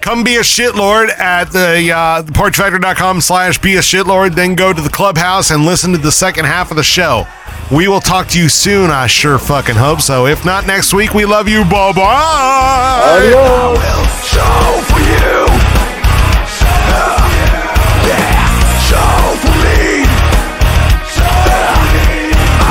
Come 0.00 0.24
be 0.24 0.34
a 0.34 0.40
shitlord 0.40 1.10
at 1.10 1.52
the 1.52 1.92
uh, 1.92 2.22
porchfactor.com 2.24 3.20
slash 3.20 3.60
be 3.60 3.76
a 3.76 3.80
shitlord. 3.80 4.34
Then 4.34 4.56
go 4.56 4.72
to 4.72 4.82
the 4.82 4.88
clubhouse 4.88 5.52
and 5.52 5.64
listen 5.64 5.92
to 5.92 5.98
the 5.98 6.10
second 6.10 6.46
half 6.46 6.72
of 6.72 6.76
the 6.76 6.82
show. 6.82 7.24
We 7.70 7.86
will 7.86 8.00
talk 8.00 8.26
to 8.28 8.38
you 8.38 8.48
soon. 8.48 8.90
I 8.90 9.06
sure 9.06 9.38
fucking 9.38 9.76
hope 9.76 10.00
so. 10.00 10.26
If 10.26 10.44
not 10.44 10.66
next 10.66 10.92
week, 10.92 11.14
we 11.14 11.24
love 11.24 11.48
you. 11.48 11.62
Bye 11.64 11.92
bye. 11.92 12.02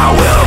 I 0.01 0.11
will 0.17 0.38